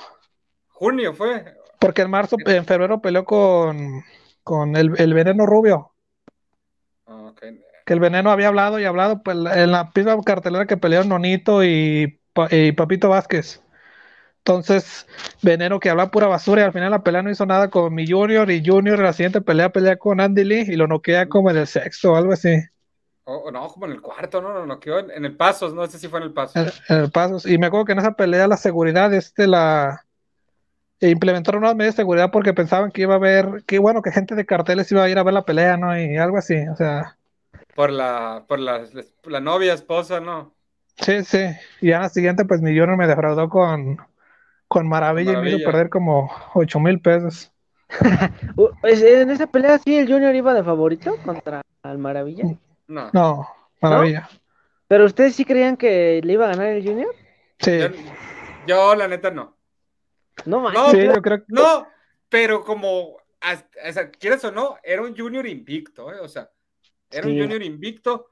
Junio 0.70 1.14
fue. 1.14 1.56
Porque 1.80 2.02
en 2.04 2.10
marzo, 2.10 2.38
en 2.46 2.66
febrero 2.66 3.02
peleó 3.02 3.26
con, 3.26 4.04
con 4.44 4.76
el, 4.76 4.92
el 4.98 5.14
veneno 5.14 5.46
rubio. 5.46 5.92
Ah, 7.06 7.32
ok. 7.32 7.44
Que 7.86 7.94
el 7.94 8.00
veneno 8.00 8.32
había 8.32 8.50
hablado 8.50 8.80
y 8.80 8.86
hablado 8.86 9.22
pues, 9.24 9.38
en 9.38 9.72
la 9.72 9.92
misma 9.96 10.22
cartelera 10.24 10.66
que 10.66 10.78
pelearon 10.78 11.10
Nonito 11.10 11.64
y, 11.64 12.20
y 12.52 12.72
Papito 12.74 13.10
Vázquez. 13.10 13.62
Entonces, 14.40 15.06
Veneno 15.42 15.80
que 15.80 15.90
habla 15.90 16.12
pura 16.12 16.28
basura 16.28 16.62
y 16.62 16.66
al 16.66 16.74
final 16.74 16.92
la 16.92 17.04
pelea 17.04 17.22
no 17.22 17.30
hizo 17.30 17.46
nada 17.46 17.70
con 17.70 17.94
mi 17.94 18.08
Junior 18.10 18.50
y 18.50 18.64
Junior 18.66 18.98
en 18.98 19.04
la 19.04 19.14
siguiente 19.14 19.42
pelea 19.42 19.70
pelea 19.70 19.98
con 19.98 20.20
Andy 20.22 20.44
Lee 20.44 20.66
y 20.68 20.76
lo 20.76 20.88
noquea 20.88 21.28
como 21.28 21.52
en 21.52 21.58
el 21.58 21.68
sexto 21.68 22.14
o 22.14 22.16
algo 22.16 22.34
así. 22.34 22.50
O 23.32 23.52
no, 23.52 23.68
como 23.70 23.86
en 23.86 23.92
el 23.94 24.02
cuarto, 24.02 24.42
¿no? 24.42 24.54
Lo 24.54 24.66
noqueó 24.66 25.00
en, 25.00 25.12
en 25.12 25.26
el 25.26 25.36
Pasos, 25.38 25.74
no 25.74 25.86
sé 25.88 26.00
si 26.00 26.08
fue 26.08 26.20
en 26.20 26.26
el 26.26 26.34
Pasos. 26.34 26.74
en, 26.90 26.96
en 26.98 27.04
el 27.04 27.12
Pasos. 27.12 27.46
Y 27.46 27.58
me 27.58 27.68
acuerdo 27.68 27.86
que 27.86 27.92
en 27.94 28.00
esa 28.00 28.14
pelea 28.16 28.48
la 28.48 28.58
seguridad, 28.58 29.14
este, 29.14 29.48
la 29.48 30.06
e 31.02 31.10
implementaron 31.10 31.64
unas 31.64 31.76
medidas 31.76 31.96
de 31.96 32.02
seguridad 32.04 32.32
porque 32.32 32.54
pensaban 32.54 32.92
que 32.92 33.04
iba 33.04 33.14
a 33.14 33.18
haber, 33.18 33.64
que 33.66 33.80
bueno, 33.80 34.02
que 34.02 34.12
gente 34.12 34.36
de 34.36 34.46
carteles 34.46 34.92
iba 34.92 35.04
a 35.04 35.10
ir 35.10 35.18
a 35.18 35.24
ver 35.24 35.34
la 35.34 35.46
pelea, 35.46 35.78
¿no? 35.78 35.98
Y 36.00 36.18
algo 36.18 36.38
así, 36.38 36.56
o 36.68 36.76
sea, 36.76 37.18
Por 37.76 37.92
la, 37.92 38.46
por 38.48 38.60
la, 38.60 38.84
la 39.24 39.40
novia, 39.40 39.74
esposa, 39.74 40.20
¿no? 40.20 40.54
sí, 40.98 41.24
sí. 41.24 41.40
Y 41.82 41.92
en 41.92 42.02
la 42.02 42.10
siguiente, 42.10 42.46
pues 42.46 42.62
mi 42.62 42.70
Junior 42.78 42.98
me 42.98 43.08
defraudó 43.08 43.50
con, 43.50 43.98
con 44.68 44.88
Maravilla, 44.88 45.34
y 45.34 45.38
me 45.38 45.50
hizo 45.52 45.64
perder 45.66 45.90
como 45.90 46.32
8 46.54 46.80
mil 46.80 47.00
pesos. 47.02 47.52
En 48.84 49.32
esa 49.32 49.48
pelea 49.48 49.80
sí 49.80 49.98
el 49.98 50.08
Junior 50.12 50.36
iba 50.36 50.54
de 50.54 50.64
favorito 50.64 51.16
contra 51.26 51.62
el 51.84 51.98
Maravilla. 51.98 52.44
No. 52.90 53.10
No, 53.14 53.48
Maravilla. 53.82 54.28
Pero 54.88 55.06
ustedes 55.06 55.36
sí 55.36 55.46
creían 55.46 55.78
que 55.78 56.20
le 56.24 56.34
iba 56.34 56.46
a 56.46 56.50
ganar 56.50 56.68
el 56.68 56.84
Junior? 56.84 57.16
Sí, 57.60 57.78
Yo, 57.78 57.88
yo, 58.68 58.96
la 58.96 59.08
neta, 59.08 59.30
no. 59.30 59.56
No 60.46 60.60
manches. 60.60 60.82
No, 60.84 60.92
sí, 60.92 61.06
yo 61.06 61.22
creo 61.22 61.38
que 61.40 61.46
No, 61.50 61.88
pero 62.28 62.64
como, 62.64 63.18
hasta- 63.42 63.78
o 63.88 63.94
sea, 63.94 64.10
quieres 64.10 64.44
o 64.44 64.52
no, 64.52 64.78
era 64.84 65.04
un 65.04 65.16
junior 65.16 65.46
invicto, 65.46 66.12
¿eh? 66.12 66.20
O 66.20 66.28
sea, 66.28 66.50
era 67.12 67.28
un 67.28 67.34
junior 67.40 67.62
invicto 67.62 68.30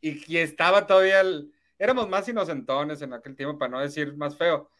y, 0.00 0.22
y 0.32 0.38
estaba 0.38 0.86
todavía, 0.86 1.20
el- 1.22 1.50
éramos 1.78 2.08
más 2.08 2.28
inocentones 2.28 3.00
en 3.00 3.14
aquel 3.14 3.34
tiempo, 3.34 3.58
para 3.58 3.70
no 3.70 3.80
decir 3.80 4.14
más 4.16 4.36
feo. 4.36 4.70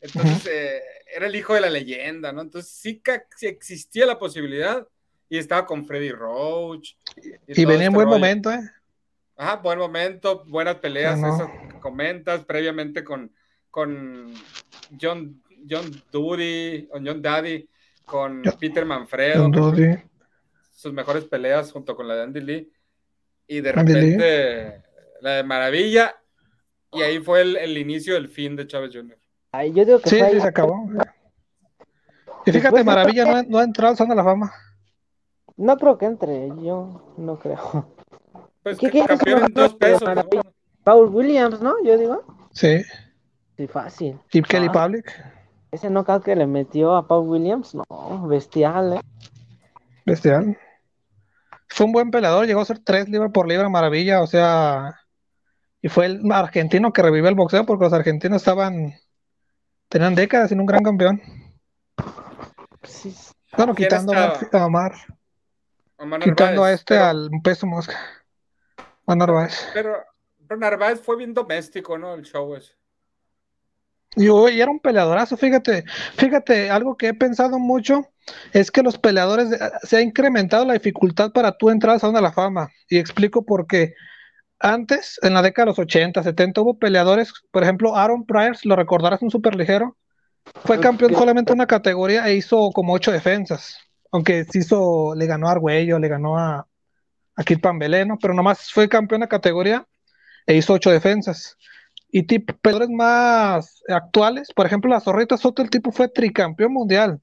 Entonces, 0.00 0.46
eh, 0.46 0.80
era 1.14 1.26
el 1.26 1.34
hijo 1.34 1.54
de 1.54 1.60
la 1.62 1.68
leyenda, 1.70 2.32
¿no? 2.32 2.42
Entonces, 2.42 2.70
sí 2.70 3.00
que 3.00 3.22
sí 3.36 3.46
existía 3.48 4.06
la 4.06 4.18
posibilidad 4.18 4.86
y 5.28 5.36
estaba 5.38 5.66
con 5.66 5.84
Freddy 5.84 6.10
Roach. 6.12 6.94
Y 7.46 7.64
venía 7.64 7.74
en 7.74 7.82
este 7.82 7.88
buen 7.94 8.06
rollo. 8.06 8.18
momento, 8.18 8.50
¿eh? 8.50 8.60
Ajá, 9.36 9.56
buen 9.56 9.78
momento, 9.78 10.44
buenas 10.46 10.76
peleas, 10.76 11.18
No, 11.18 11.28
no. 11.28 11.34
esas 11.34 11.50
que 11.72 11.78
comentas 11.80 12.44
previamente 12.44 13.02
con, 13.04 13.32
con 13.70 14.32
John, 15.00 15.42
John 15.68 15.90
Dudy, 16.12 16.88
o 16.92 16.98
John 17.04 17.22
Daddy, 17.22 17.68
con 18.04 18.42
John- 18.44 18.56
Peter 18.60 18.84
Manfredo, 18.84 19.50
sus 20.72 20.92
mejores 20.92 21.24
peleas 21.24 21.72
junto 21.72 21.94
con 21.96 22.06
la 22.08 22.16
de 22.16 22.22
Andy 22.22 22.40
Lee, 22.40 22.72
y 23.46 23.60
de 23.60 23.70
Andy 23.70 23.92
Lee. 23.94 24.00
repente 24.16 24.82
la 25.22 25.30
de 25.36 25.42
Maravilla, 25.44 26.16
y 26.92 27.02
ahí 27.02 27.18
fue 27.20 27.42
el, 27.42 27.56
el 27.56 27.76
inicio 27.78 28.14
del 28.14 28.28
fin 28.28 28.56
de 28.56 28.66
Chávez 28.66 28.90
Jr. 28.94 29.16
Ay, 29.52 29.72
yo 29.72 29.84
digo 29.84 30.00
que 30.00 30.10
Sí, 30.10 30.18
fue 30.18 30.28
sí, 30.30 30.34
ahí. 30.36 30.40
se 30.40 30.48
acabó. 30.48 30.88
Y 32.46 32.52
fíjate, 32.52 32.76
Después- 32.76 32.84
Maravilla 32.86 33.24
no, 33.30 33.36
ha- 33.36 33.42
no 33.42 33.58
ha 33.58 33.64
entrado 33.64 33.94
de 33.94 34.14
la 34.14 34.24
Fama. 34.24 34.50
No 35.60 35.76
creo 35.76 35.98
que 35.98 36.06
entre, 36.06 36.48
yo 36.62 37.02
no 37.18 37.38
creo. 37.38 37.86
Pues 38.62 38.78
¿Qué- 38.78 38.86
que 38.86 38.92
qué 38.92 39.00
es 39.00 39.06
campeón 39.06 39.44
en 39.44 39.52
dos 39.54 39.74
pesos, 39.74 40.08
¿no? 40.14 40.22
Paul 40.84 41.08
Williams, 41.14 41.60
¿no? 41.60 41.74
Yo 41.84 41.96
digo. 41.98 42.22
Sí. 42.52 42.82
Sí, 43.56 43.66
fácil. 43.66 44.18
Y 44.32 44.42
Kelly 44.42 44.68
Ah. 44.70 44.72
Public, 44.86 45.24
Ese 45.70 45.88
knockout 45.90 46.24
que 46.24 46.34
le 46.34 46.46
metió 46.46 46.96
a 46.96 47.06
Paul 47.06 47.28
Williams, 47.28 47.74
no, 47.74 48.26
bestial, 48.26 48.94
¿eh? 48.94 49.00
bestial. 50.04 50.58
Fue 51.68 51.86
un 51.86 51.92
buen 51.92 52.10
peleador, 52.10 52.46
llegó 52.46 52.60
a 52.62 52.64
ser 52.64 52.78
tres 52.80 53.08
libras 53.08 53.30
por 53.32 53.46
libra, 53.46 53.68
maravilla, 53.68 54.20
o 54.22 54.26
sea, 54.26 54.96
y 55.80 55.88
fue 55.88 56.06
el 56.06 56.32
argentino 56.32 56.92
que 56.92 57.02
revivió 57.02 57.28
el 57.28 57.34
boxeo 57.36 57.64
porque 57.66 57.84
los 57.84 57.92
argentinos 57.92 58.42
estaban, 58.42 58.94
tenían 59.88 60.14
décadas 60.14 60.48
sin 60.48 60.58
un 60.60 60.66
gran 60.66 60.82
campeón. 60.82 61.20
Sí, 62.82 63.14
Bueno, 63.56 63.74
¿Quién 63.74 63.88
quitando 63.88 64.12
a 64.14 64.32
estaba? 64.32 64.92
Quitando 66.20 66.44
a 66.44 66.48
Narváez, 66.50 66.80
este 66.80 66.94
pero- 66.94 67.04
al 67.06 67.30
peso 67.42 67.66
mosca. 67.66 67.96
A 69.06 69.14
Narváez. 69.14 69.68
Pero, 69.74 69.96
pero 70.46 70.60
Narváez 70.60 71.00
fue 71.00 71.16
bien 71.16 71.34
doméstico, 71.34 71.98
¿no? 71.98 72.14
El 72.14 72.24
show 72.24 72.54
ese. 72.54 72.72
Y, 74.16 74.26
y 74.26 74.60
era 74.60 74.70
un 74.70 74.80
peleadorazo, 74.80 75.36
fíjate, 75.36 75.84
fíjate, 76.16 76.68
algo 76.70 76.96
que 76.96 77.08
he 77.08 77.14
pensado 77.14 77.60
mucho 77.60 78.08
es 78.52 78.70
que 78.72 78.82
los 78.82 78.98
peleadores, 78.98 79.50
de- 79.50 79.58
se 79.82 79.98
ha 79.98 80.00
incrementado 80.00 80.64
la 80.64 80.72
dificultad 80.74 81.30
para 81.32 81.56
tú 81.56 81.70
entrar 81.70 81.94
al 81.94 82.00
Salón 82.00 82.16
de 82.16 82.22
la 82.22 82.32
Fama. 82.32 82.70
Y 82.88 82.98
explico 82.98 83.44
por 83.44 83.66
qué. 83.68 83.94
Antes, 84.58 85.18
en 85.22 85.32
la 85.34 85.42
década 85.42 85.66
de 85.66 85.70
los 85.70 85.78
80, 85.78 86.22
70, 86.22 86.60
hubo 86.60 86.78
peleadores, 86.78 87.32
por 87.50 87.62
ejemplo, 87.62 87.96
Aaron 87.96 88.26
Pryor, 88.26 88.56
lo 88.64 88.76
recordarás, 88.76 89.22
un 89.22 89.30
super 89.30 89.54
ligero, 89.54 89.96
fue 90.64 90.80
campeón 90.80 91.14
solamente 91.14 91.52
en 91.52 91.58
una 91.58 91.66
categoría 91.66 92.26
e 92.28 92.34
hizo 92.34 92.70
como 92.72 92.92
ocho 92.92 93.12
defensas. 93.12 93.78
Aunque 94.12 94.44
se 94.44 94.58
hizo, 94.58 95.14
le 95.14 95.26
ganó 95.26 95.48
a 95.48 95.52
Argüello, 95.52 95.98
le 95.98 96.08
ganó 96.08 96.38
a, 96.38 96.66
a 97.36 97.44
Kid 97.44 97.60
Pambeleno, 97.60 98.18
pero 98.20 98.34
nomás 98.34 98.70
fue 98.72 98.88
campeón 98.88 99.22
de 99.22 99.28
categoría 99.28 99.86
e 100.46 100.56
hizo 100.56 100.72
ocho 100.72 100.90
defensas. 100.90 101.56
Y 102.12 102.24
tipo, 102.24 102.54
peleadores 102.60 102.90
más 102.90 103.82
actuales, 103.88 104.52
por 104.54 104.66
ejemplo, 104.66 104.90
la 104.90 105.00
Zorrita 105.00 105.36
Soto, 105.36 105.62
el 105.62 105.70
tipo 105.70 105.92
fue 105.92 106.08
tricampeón 106.08 106.72
mundial. 106.72 107.20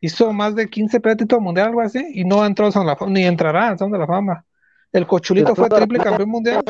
Hizo 0.00 0.32
más 0.32 0.54
de 0.54 0.68
15 0.68 1.00
peleas 1.00 1.18
de 1.18 1.24
título 1.24 1.40
mundial, 1.40 1.68
algo 1.68 1.80
así, 1.80 2.04
y 2.14 2.24
no 2.24 2.46
entró 2.46 2.66
al 2.66 2.72
Salón 2.72 2.86
de 2.86 2.92
la 2.92 2.96
Fama, 2.96 3.12
ni 3.12 3.24
entrará 3.24 3.68
al 3.68 3.78
Salón 3.78 3.92
de 3.92 3.98
la 3.98 4.06
Fama. 4.06 4.44
El 4.92 5.06
Cochulito 5.06 5.54
fue 5.54 5.68
triple 5.68 5.98
campeón 5.98 6.30
mundial. 6.30 6.62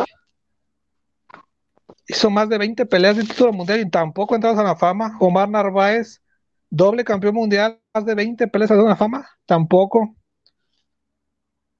Hizo 2.06 2.30
más 2.30 2.48
de 2.48 2.58
20 2.58 2.86
peleas 2.86 3.16
de 3.16 3.24
título 3.24 3.52
mundial 3.52 3.80
y 3.80 3.90
tampoco 3.90 4.34
entró 4.34 4.54
de 4.54 4.64
la 4.64 4.74
Fama. 4.74 5.16
Omar 5.20 5.48
Narváez, 5.48 6.22
doble 6.70 7.04
campeón 7.04 7.34
mundial, 7.34 7.80
más 7.94 8.04
de 8.06 8.14
20 8.14 8.48
peleas 8.48 8.70
de 8.70 8.76
la 8.76 8.96
Fama, 8.96 9.28
tampoco. 9.46 10.16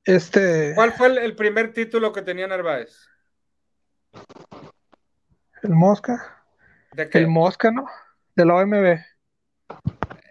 Este, 0.05 0.75
¿Cuál 0.75 0.93
fue 0.93 1.09
el, 1.09 1.19
el 1.19 1.37
primer 1.37 1.73
título 1.73 2.13
que 2.13 2.23
tenía 2.23 2.47
Narváez? 2.47 3.07
el 5.63 5.71
Mosca, 5.71 6.45
¿De 6.93 7.09
qué? 7.09 7.19
el 7.19 7.29
Mosca, 7.29 7.71
¿no? 7.71 7.85
De 8.35 8.45
la 8.45 8.57
OMB. 8.57 8.99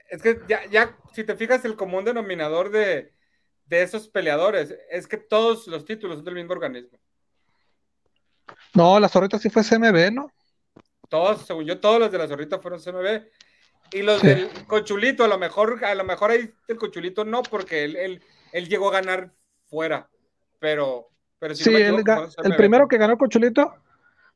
Es 0.09 0.21
que 0.21 0.39
ya, 0.47 0.65
ya, 0.69 0.97
si 1.13 1.23
te 1.23 1.35
fijas, 1.35 1.63
el 1.65 1.75
común 1.75 2.03
denominador 2.05 2.71
de, 2.71 3.13
de 3.65 3.81
esos 3.83 4.07
peleadores 4.09 4.75
es 4.89 5.07
que 5.07 5.17
todos 5.17 5.67
los 5.67 5.85
títulos 5.85 6.17
son 6.17 6.25
del 6.25 6.35
mismo 6.35 6.53
organismo. 6.53 6.99
No, 8.73 8.99
la 8.99 9.09
Zorrita 9.09 9.37
sí 9.37 9.49
fue 9.49 9.63
CMB, 9.63 10.11
¿no? 10.11 10.31
Todos, 11.09 11.45
según 11.45 11.65
yo, 11.65 11.79
todos 11.79 11.99
los 11.99 12.11
de 12.11 12.17
la 12.19 12.27
zorrita 12.27 12.59
fueron 12.59 12.79
CMB. 12.79 13.25
Y 13.91 14.01
los 14.03 14.21
del 14.21 14.49
Cochulito, 14.67 15.23
a 15.23 15.27
lo 15.27 15.37
mejor, 15.37 15.83
a 15.83 15.95
lo 15.95 16.03
mejor 16.03 16.31
ahí 16.31 16.51
el 16.67 16.77
Cochulito 16.77 17.25
no, 17.25 17.41
porque 17.43 17.83
él, 17.83 17.95
él, 17.95 18.23
él 18.51 18.67
llegó 18.69 18.89
a 18.89 18.93
ganar 18.93 19.31
fuera. 19.67 20.09
Pero, 20.59 21.09
pero 21.39 21.55
si 21.55 21.63
Sí, 21.63 21.71
no 21.71 21.77
él 21.77 21.99
equivoco, 21.99 22.27
el 22.43 22.55
primero 22.55 22.87
que 22.87 22.97
ganó 22.97 23.13
el 23.13 23.19
Cochulito 23.19 23.73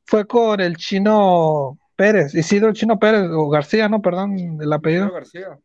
fue 0.06 0.26
con 0.26 0.60
el 0.60 0.76
chino 0.78 1.78
Pérez, 1.96 2.34
Isidro 2.34 2.74
Chino 2.74 2.98
Pérez, 2.98 3.30
o 3.32 3.50
García, 3.50 3.88
no, 3.90 4.02
perdón, 4.02 4.60
el 4.62 4.74
apellido. 4.74 5.12
García. 5.12 5.60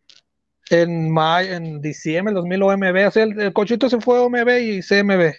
En 0.71 1.11
mayo, 1.11 1.55
en 1.55 1.81
diciembre 1.81 2.35
del 2.35 2.43
2000 2.43 2.63
OMB, 2.63 3.07
o 3.09 3.11
sea, 3.11 3.23
el, 3.23 3.41
el 3.41 3.53
Cochulito 3.55 3.89
se 3.89 4.01
fue 4.01 4.19
OMB 4.19 4.49
y 4.61 4.83
CMB. 4.83 5.33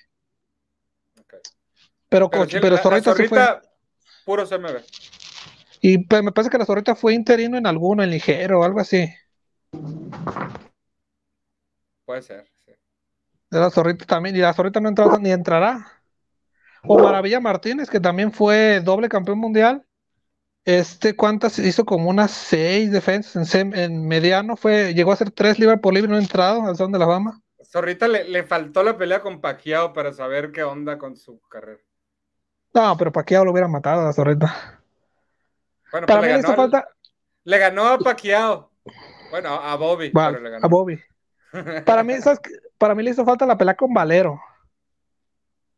Pero, 2.10 2.30
Pero, 2.30 2.30
Coch- 2.32 2.52
pero 2.54 2.70
la- 2.70 2.76
la 2.78 2.82
Zorrita 2.82 3.16
sí 3.16 3.28
fue. 3.28 3.40
puro 4.26 4.46
CMB. 4.48 4.78
Y 5.82 6.00
pues, 6.00 6.24
me 6.24 6.32
parece 6.32 6.50
que 6.50 6.58
la 6.58 6.66
Zorrita 6.66 6.96
fue 6.96 7.14
interino 7.14 7.58
en 7.58 7.66
alguno, 7.68 8.04
en 8.04 8.10
ligero 8.10 8.60
o 8.60 8.64
algo 8.64 8.80
así. 8.80 9.10
Puede 12.06 12.22
ser. 12.22 12.46
sí. 12.66 12.72
De 13.52 13.60
la 13.60 13.70
Zorrita 13.70 14.06
también, 14.06 14.36
y 14.36 14.40
la 14.40 14.54
Zorrita 14.54 14.80
no 14.80 14.90
entró 14.90 15.18
ni 15.20 15.32
entrará. 15.32 16.04
O 16.84 16.98
Maravilla 17.00 17.40
Martínez, 17.40 17.90
que 17.90 18.00
también 18.00 18.32
fue 18.32 18.80
doble 18.82 19.10
campeón 19.10 19.40
mundial. 19.40 19.86
Este, 20.66 21.16
¿cuántas? 21.16 21.58
Hizo 21.60 21.86
como 21.86 22.10
unas 22.10 22.32
seis 22.32 22.92
defensas 22.92 23.36
en, 23.36 23.72
sem- 23.72 23.78
en 23.78 24.08
mediano, 24.08 24.56
fue, 24.56 24.94
llegó 24.94 25.12
a 25.12 25.16
ser 25.16 25.32
tres 25.32 25.58
libras 25.58 25.80
por 25.80 25.94
libre, 25.94 26.10
no 26.10 26.18
ha 26.18 26.20
entrado 26.20 26.64
al 26.64 26.76
Salón 26.76 26.92
de 26.92 27.00
la 27.00 27.08
Fama. 27.08 27.42
Zorrita 27.64 28.08
le, 28.08 28.24
le 28.24 28.44
faltó 28.44 28.84
la 28.84 28.98
pelea 28.98 29.22
con 29.22 29.42
Pacquiao 29.42 29.94
para 29.94 30.14
saber 30.14 30.52
qué 30.52 30.64
onda 30.64 30.98
con 30.98 31.16
su 31.16 31.40
carrera. 31.50 31.82
No, 32.74 32.96
pero 32.98 33.12
Pacquiao 33.12 33.46
lo 33.46 33.52
hubiera 33.52 33.68
matado 33.68 34.02
a 34.02 34.06
la 34.06 34.14
Zorrita. 34.14 34.79
Bueno, 35.92 36.08
Para 36.08 36.20
pues 36.20 36.32
mí 36.32 36.36
le 36.38 36.42
ganó, 36.42 36.50
al- 36.50 36.56
falta 36.72 36.88
le 37.46 37.58
ganó 37.58 37.88
a 37.88 37.98
Pacquiao. 38.00 38.72
Bueno, 39.32 39.50
a 39.50 39.76
Bobby, 39.76 40.10
Va, 40.12 40.30
pero 40.30 40.42
le 40.42 40.50
ganó. 40.50 40.66
a 40.66 40.70
Bobby. 40.70 41.00
Para 41.86 42.04
mí, 42.04 42.14
¿sabes? 42.22 42.40
Para 42.78 42.96
mí 42.96 43.04
le 43.04 43.12
hizo 43.12 43.26
falta 43.26 43.46
la 43.46 43.58
pelea 43.58 43.76
con 43.76 43.94
Valero. 43.94 44.40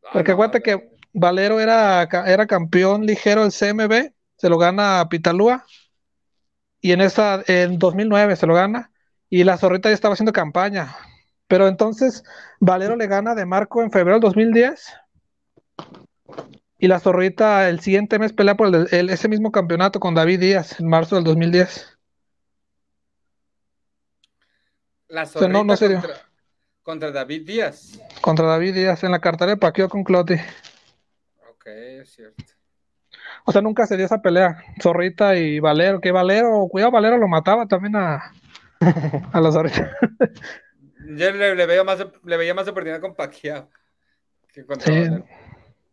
Ah, 0.04 0.10
Porque 0.12 0.30
no, 0.30 0.34
acuérdate 0.34 0.62
que 0.62 0.90
Valero 1.12 1.60
era, 1.60 2.02
era 2.26 2.46
campeón 2.46 3.06
ligero 3.06 3.42
del 3.42 3.52
CMB, 3.52 4.12
se 4.36 4.48
lo 4.48 4.58
gana 4.58 5.00
a 5.00 5.08
Pitalúa. 5.08 5.64
Y 6.80 6.92
en 6.92 7.00
esa, 7.00 7.42
en 7.46 7.78
2009 7.78 8.36
se 8.36 8.46
lo 8.46 8.54
gana. 8.54 8.90
y 9.30 9.44
la 9.44 9.56
zorrita 9.56 9.88
ya 9.88 9.94
estaba 9.94 10.12
haciendo 10.14 10.32
campaña. 10.32 10.94
Pero 11.46 11.68
entonces 11.68 12.22
Valero 12.60 12.96
le 12.96 13.06
gana 13.06 13.34
de 13.34 13.46
Marco 13.46 13.82
en 13.82 13.90
febrero 13.90 14.16
del 14.16 14.22
2010 14.22 14.92
y 16.82 16.88
la 16.88 16.98
zorrita 16.98 17.68
el 17.68 17.78
siguiente 17.78 18.18
mes 18.18 18.32
pelea 18.32 18.56
por 18.56 18.66
el, 18.66 19.08
ese 19.08 19.28
mismo 19.28 19.52
campeonato 19.52 20.00
con 20.00 20.16
David 20.16 20.40
Díaz 20.40 20.80
en 20.80 20.88
marzo 20.88 21.14
del 21.14 21.22
2010. 21.22 21.96
La 25.06 25.24
zorrita 25.24 25.58
contra, 25.60 26.02
contra, 26.82 27.10
David 27.12 27.46
Díaz. 27.46 28.00
Contra 28.20 28.46
David 28.46 28.74
Díaz 28.74 29.04
en 29.04 29.12
la 29.12 29.20
cartera 29.20 29.52
de 29.52 29.58
Paquio 29.58 29.88
con 29.88 30.02
Clotti. 30.02 30.34
Ok, 31.52 31.66
es 31.66 32.10
cierto. 32.14 32.42
O 33.44 33.52
sea, 33.52 33.62
nunca 33.62 33.86
se 33.86 33.96
dio 33.96 34.06
esa 34.06 34.20
pelea. 34.20 34.64
Zorrita 34.82 35.36
y 35.36 35.60
Valero, 35.60 36.00
que 36.00 36.10
Valero, 36.10 36.66
cuidado, 36.68 36.90
Valero 36.90 37.16
lo 37.16 37.28
mataba 37.28 37.66
también 37.66 37.94
a, 37.94 38.32
a 39.32 39.40
la 39.40 39.52
zorrita. 39.52 39.96
Yo 41.06 41.30
le, 41.30 41.64
veía 41.64 41.84
más, 41.84 42.04
le 42.24 42.36
veía 42.36 42.54
más 42.54 42.66
oportunidad 42.66 43.00
con 43.00 43.14
Pacquiao 43.14 43.70
que 44.52 44.66
contra 44.66 44.92
sí. 44.92 45.08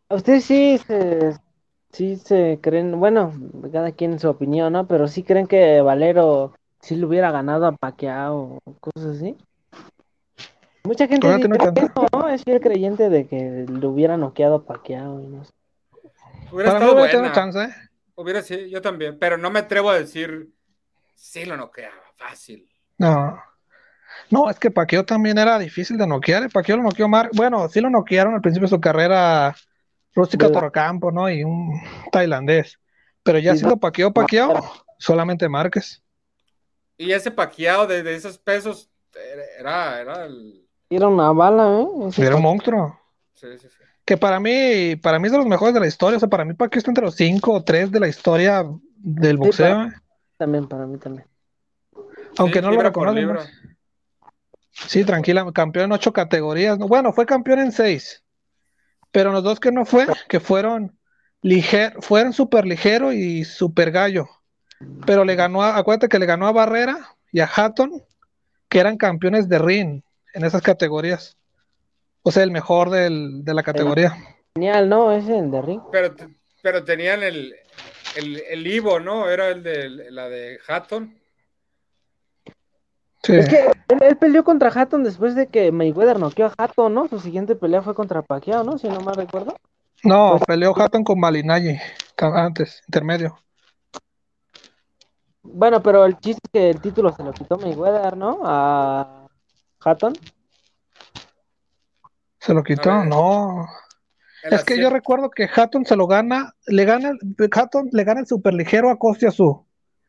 Ustedes 0.09 0.43
sí 0.43 0.79
se, 0.79 1.37
sí 1.91 2.15
se 2.17 2.59
creen, 2.61 2.99
bueno, 2.99 3.31
cada 3.71 3.91
quien 3.91 4.19
su 4.19 4.29
opinión, 4.29 4.73
¿no? 4.73 4.87
Pero 4.87 5.07
sí 5.07 5.23
creen 5.23 5.47
que 5.47 5.81
Valero 5.81 6.53
sí 6.81 6.95
le 6.95 7.05
hubiera 7.05 7.31
ganado 7.31 7.67
a 7.67 7.73
Pacquiao 7.73 8.59
o 8.63 8.73
cosas 8.79 9.17
así. 9.17 9.37
Mucha 10.83 11.07
gente 11.07 11.27
dice 11.35 11.47
no, 11.47 12.29
Es 12.29 12.43
fiel 12.43 12.59
creyente 12.59 13.09
de 13.09 13.27
que 13.27 13.65
le 13.69 13.85
hubiera 13.85 14.17
noqueado 14.17 14.55
a 14.55 14.65
Pacquiao 14.65 15.21
y 15.21 15.27
no 15.27 15.43
sé. 15.43 15.51
Hubiera 16.51 16.73
estado 16.73 16.95
buena. 16.95 17.31
Chance, 17.31 17.63
¿eh? 17.63 17.69
Hubiera 18.15 18.41
sí, 18.41 18.69
yo 18.69 18.81
también, 18.81 19.17
pero 19.19 19.37
no 19.37 19.51
me 19.51 19.59
atrevo 19.59 19.89
a 19.91 19.99
decir 19.99 20.49
sí 21.13 21.45
lo 21.45 21.55
noqueaba, 21.55 22.01
fácil. 22.15 22.67
No. 22.97 23.39
No, 24.31 24.49
es 24.49 24.59
que 24.59 24.71
Paqueo 24.71 25.05
también 25.05 25.37
era 25.37 25.59
difícil 25.59 25.97
de 25.97 26.07
noquear. 26.07 26.43
¿eh? 26.43 26.49
Paqueo 26.51 26.77
lo 26.77 26.83
noqueó 26.83 27.07
Mar. 27.07 27.29
Bueno, 27.33 27.67
sí 27.69 27.79
lo 27.79 27.89
noquearon 27.89 28.33
al 28.33 28.41
principio 28.41 28.65
de 28.65 28.75
su 28.75 28.81
carrera 28.81 29.55
Rústica 30.19 30.51
Torrecampo, 30.51 31.11
¿no? 31.11 31.29
Y 31.29 31.43
un 31.43 31.81
tailandés. 32.11 32.77
Pero 33.23 33.39
ya 33.39 33.55
siendo 33.55 33.77
Paqueo, 33.77 34.13
Paqueo, 34.13 34.53
solamente 34.97 35.47
Márquez. 35.47 36.03
Y 36.97 37.11
ese 37.11 37.31
Paqueado 37.31 37.87
de, 37.87 38.15
esos 38.15 38.37
pesos 38.37 38.89
era, 39.57 40.01
era 40.01 40.25
el... 40.25 40.67
Era 40.89 41.07
una 41.07 41.31
bala, 41.31 41.81
¿eh? 41.81 42.09
era 42.17 42.35
un 42.35 42.41
monstruo. 42.41 42.99
Sí, 43.33 43.47
sí, 43.57 43.67
sí. 43.69 43.75
Que 44.03 44.17
para 44.17 44.39
mí, 44.39 44.95
para 44.95 45.19
mí 45.19 45.27
es 45.27 45.31
de 45.31 45.37
los 45.37 45.47
mejores 45.47 45.73
de 45.73 45.79
la 45.79 45.87
historia. 45.87 46.17
O 46.17 46.19
sea, 46.19 46.29
para 46.29 46.43
mí 46.43 46.53
Paqueo 46.53 46.79
está 46.79 46.91
entre 46.91 47.05
los 47.05 47.15
cinco 47.15 47.53
o 47.53 47.63
tres 47.63 47.91
de 47.91 47.99
la 47.99 48.07
historia 48.07 48.65
del 48.97 49.37
boxeo. 49.37 49.83
¿eh? 49.83 49.93
También, 50.35 50.67
para 50.67 50.85
mí 50.87 50.97
también. 50.97 51.27
Aunque 52.37 52.61
no 52.61 52.71
lo 52.71 52.81
reconozco. 52.81 53.43
Sí, 54.71 55.03
tranquila, 55.03 55.49
campeón 55.53 55.85
en 55.85 55.91
ocho 55.91 56.11
categorías. 56.11 56.77
Bueno, 56.77 57.13
fue 57.13 57.25
campeón 57.25 57.59
en 57.59 57.71
seis. 57.71 58.23
Pero 59.11 59.31
los 59.31 59.43
dos 59.43 59.59
que 59.59 59.71
no 59.71 59.85
fue, 59.85 60.07
que 60.27 60.39
fueron 60.39 60.97
liger, 61.41 61.93
fueron 61.99 62.33
super 62.33 62.65
ligero 62.65 63.11
y 63.11 63.43
super 63.43 63.91
gallo. 63.91 64.27
Pero 65.05 65.25
le 65.25 65.35
ganó, 65.35 65.63
a, 65.63 65.77
acuérdate 65.77 66.09
que 66.09 66.19
le 66.19 66.25
ganó 66.25 66.47
a 66.47 66.51
Barrera 66.51 67.15
y 67.31 67.39
a 67.39 67.49
Hatton, 67.53 68.03
que 68.69 68.79
eran 68.79 68.97
campeones 68.97 69.49
de 69.49 69.59
ring 69.59 70.01
en 70.33 70.45
esas 70.45 70.61
categorías. 70.61 71.37
O 72.21 72.31
sea, 72.31 72.43
el 72.43 72.51
mejor 72.51 72.89
del, 72.89 73.43
de 73.43 73.53
la 73.53 73.63
categoría. 73.63 74.15
Genial, 74.55 74.89
¿no? 74.89 75.11
Ese 75.11 75.37
el 75.37 75.51
de 75.51 75.61
ring. 75.61 75.81
Pero, 75.91 76.15
pero 76.61 76.83
tenían 76.83 77.23
el, 77.23 77.55
el, 78.15 78.43
el 78.49 78.67
Ivo, 78.67 78.99
¿no? 78.99 79.29
Era 79.29 79.49
el 79.49 79.63
de 79.63 80.11
la 80.11 80.29
de 80.29 80.59
Hatton. 80.67 81.18
Es 83.23 83.49
que 83.49 83.71
él, 83.89 84.17
peleó 84.17 84.43
contra 84.43 84.69
Hatton 84.69 85.03
después 85.03 85.35
de 85.35 85.47
que 85.47 85.71
Mayweather 85.71 86.19
noqueó 86.19 86.47
a 86.47 86.53
Hatton, 86.57 86.93
¿no? 86.93 87.07
Su 87.07 87.19
siguiente 87.19 87.55
pelea 87.55 87.81
fue 87.81 87.93
contra 87.93 88.21
Pacquiao, 88.21 88.63
¿no? 88.63 88.77
Si 88.77 88.87
no 88.87 89.01
mal 89.01 89.15
recuerdo. 89.15 89.55
No, 90.03 90.31
pues 90.31 90.43
peleó 90.45 90.73
Hatton 90.79 91.03
con 91.03 91.19
Malinaggi 91.19 91.77
antes, 92.17 92.81
intermedio. 92.87 93.37
Bueno, 95.41 95.81
pero 95.81 96.05
el 96.05 96.17
chiste 96.19 96.41
es 96.45 96.51
que 96.51 96.69
el 96.69 96.81
título 96.81 97.11
se 97.11 97.23
lo 97.23 97.33
quitó 97.33 97.57
Mayweather, 97.57 98.15
¿no? 98.15 98.39
A 98.43 99.27
Hatton. 99.81 100.13
¿Se 102.39 102.53
lo 102.53 102.63
quitó? 102.63 103.03
No. 103.03 103.67
Es 104.43 104.63
que 104.63 104.79
yo 104.79 104.89
recuerdo 104.89 105.29
que 105.29 105.49
Hatton 105.53 105.85
se 105.85 105.97
lo 105.97 106.07
gana, 106.07 106.53
le 106.67 106.85
gana, 106.85 107.11
Hatton 107.51 107.89
le 107.91 108.03
gana 108.05 108.21
el 108.21 108.27
superligero 108.27 108.89
a 108.89 108.97
Costa 108.97 109.27
Azul 109.27 109.65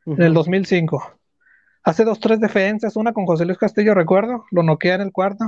en 0.07 0.23
el 0.23 0.32
2005 0.32 1.19
hace 1.82 2.05
dos, 2.05 2.20
tres 2.20 2.40
defensas, 2.40 2.97
una 2.97 3.12
con 3.12 3.27
José 3.27 3.44
Luis 3.44 3.59
Castillo, 3.59 3.94
recuerdo, 3.94 4.44
lo 4.51 4.62
noquea 4.62 4.94
en 4.94 5.02
el 5.02 5.12
cuarto. 5.12 5.44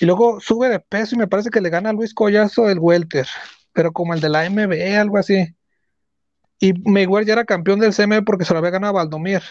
Y 0.00 0.06
luego 0.06 0.40
sube 0.40 0.68
de 0.68 0.80
peso 0.80 1.14
y 1.14 1.18
me 1.18 1.28
parece 1.28 1.50
que 1.50 1.60
le 1.60 1.70
gana 1.70 1.90
a 1.90 1.92
Luis 1.92 2.14
Collazo 2.14 2.68
el 2.68 2.78
Welter, 2.78 3.26
pero 3.72 3.92
como 3.92 4.14
el 4.14 4.20
de 4.20 4.28
la 4.28 4.48
MB, 4.48 4.98
algo 4.98 5.18
así. 5.18 5.54
Y 6.58 6.72
Mayweather 6.88 7.26
ya 7.26 7.32
era 7.34 7.44
campeón 7.44 7.80
del 7.80 7.94
CMB 7.94 8.24
porque 8.24 8.44
se 8.44 8.52
lo 8.52 8.58
había 8.58 8.70
ganado 8.70 8.90
a 8.90 9.02
Valdomir. 9.02 9.42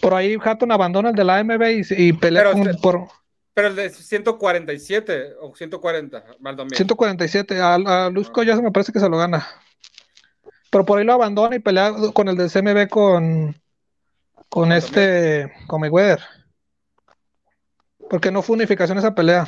Por 0.00 0.14
ahí 0.14 0.36
Hatton 0.42 0.72
abandona 0.72 1.10
el 1.10 1.14
de 1.14 1.24
la 1.24 1.42
MB 1.42 1.84
y, 1.90 2.12
pelea 2.12 2.52
pero, 2.52 2.76
por... 2.80 3.08
Pero 3.52 3.68
el 3.68 3.76
de 3.76 3.90
147 3.90 5.34
o 5.40 5.54
140, 5.54 6.24
Valdomir. 6.38 6.76
147, 6.76 7.60
a, 7.60 7.74
a 7.74 8.10
Luis 8.10 8.30
Collazo 8.30 8.62
me 8.62 8.70
parece 8.70 8.92
que 8.92 9.00
se 9.00 9.08
lo 9.08 9.18
gana. 9.18 9.46
Pero 10.70 10.84
por 10.86 10.98
ahí 10.98 11.04
lo 11.04 11.12
abandona 11.12 11.56
y 11.56 11.58
pelea 11.58 11.92
con 12.14 12.28
el 12.28 12.36
del 12.36 12.50
CMB 12.50 12.88
con 12.88 13.60
con 14.50 14.72
este, 14.72 15.52
con 15.66 15.80
Mayweather. 15.80 16.20
Porque 18.10 18.30
no 18.30 18.42
fue 18.42 18.56
unificación 18.56 18.98
esa 18.98 19.14
pelea. 19.14 19.46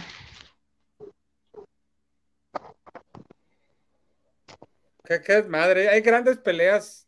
¿Qué, 5.04 5.42
madre? 5.42 5.90
Hay 5.90 6.00
grandes 6.00 6.38
peleas 6.38 7.06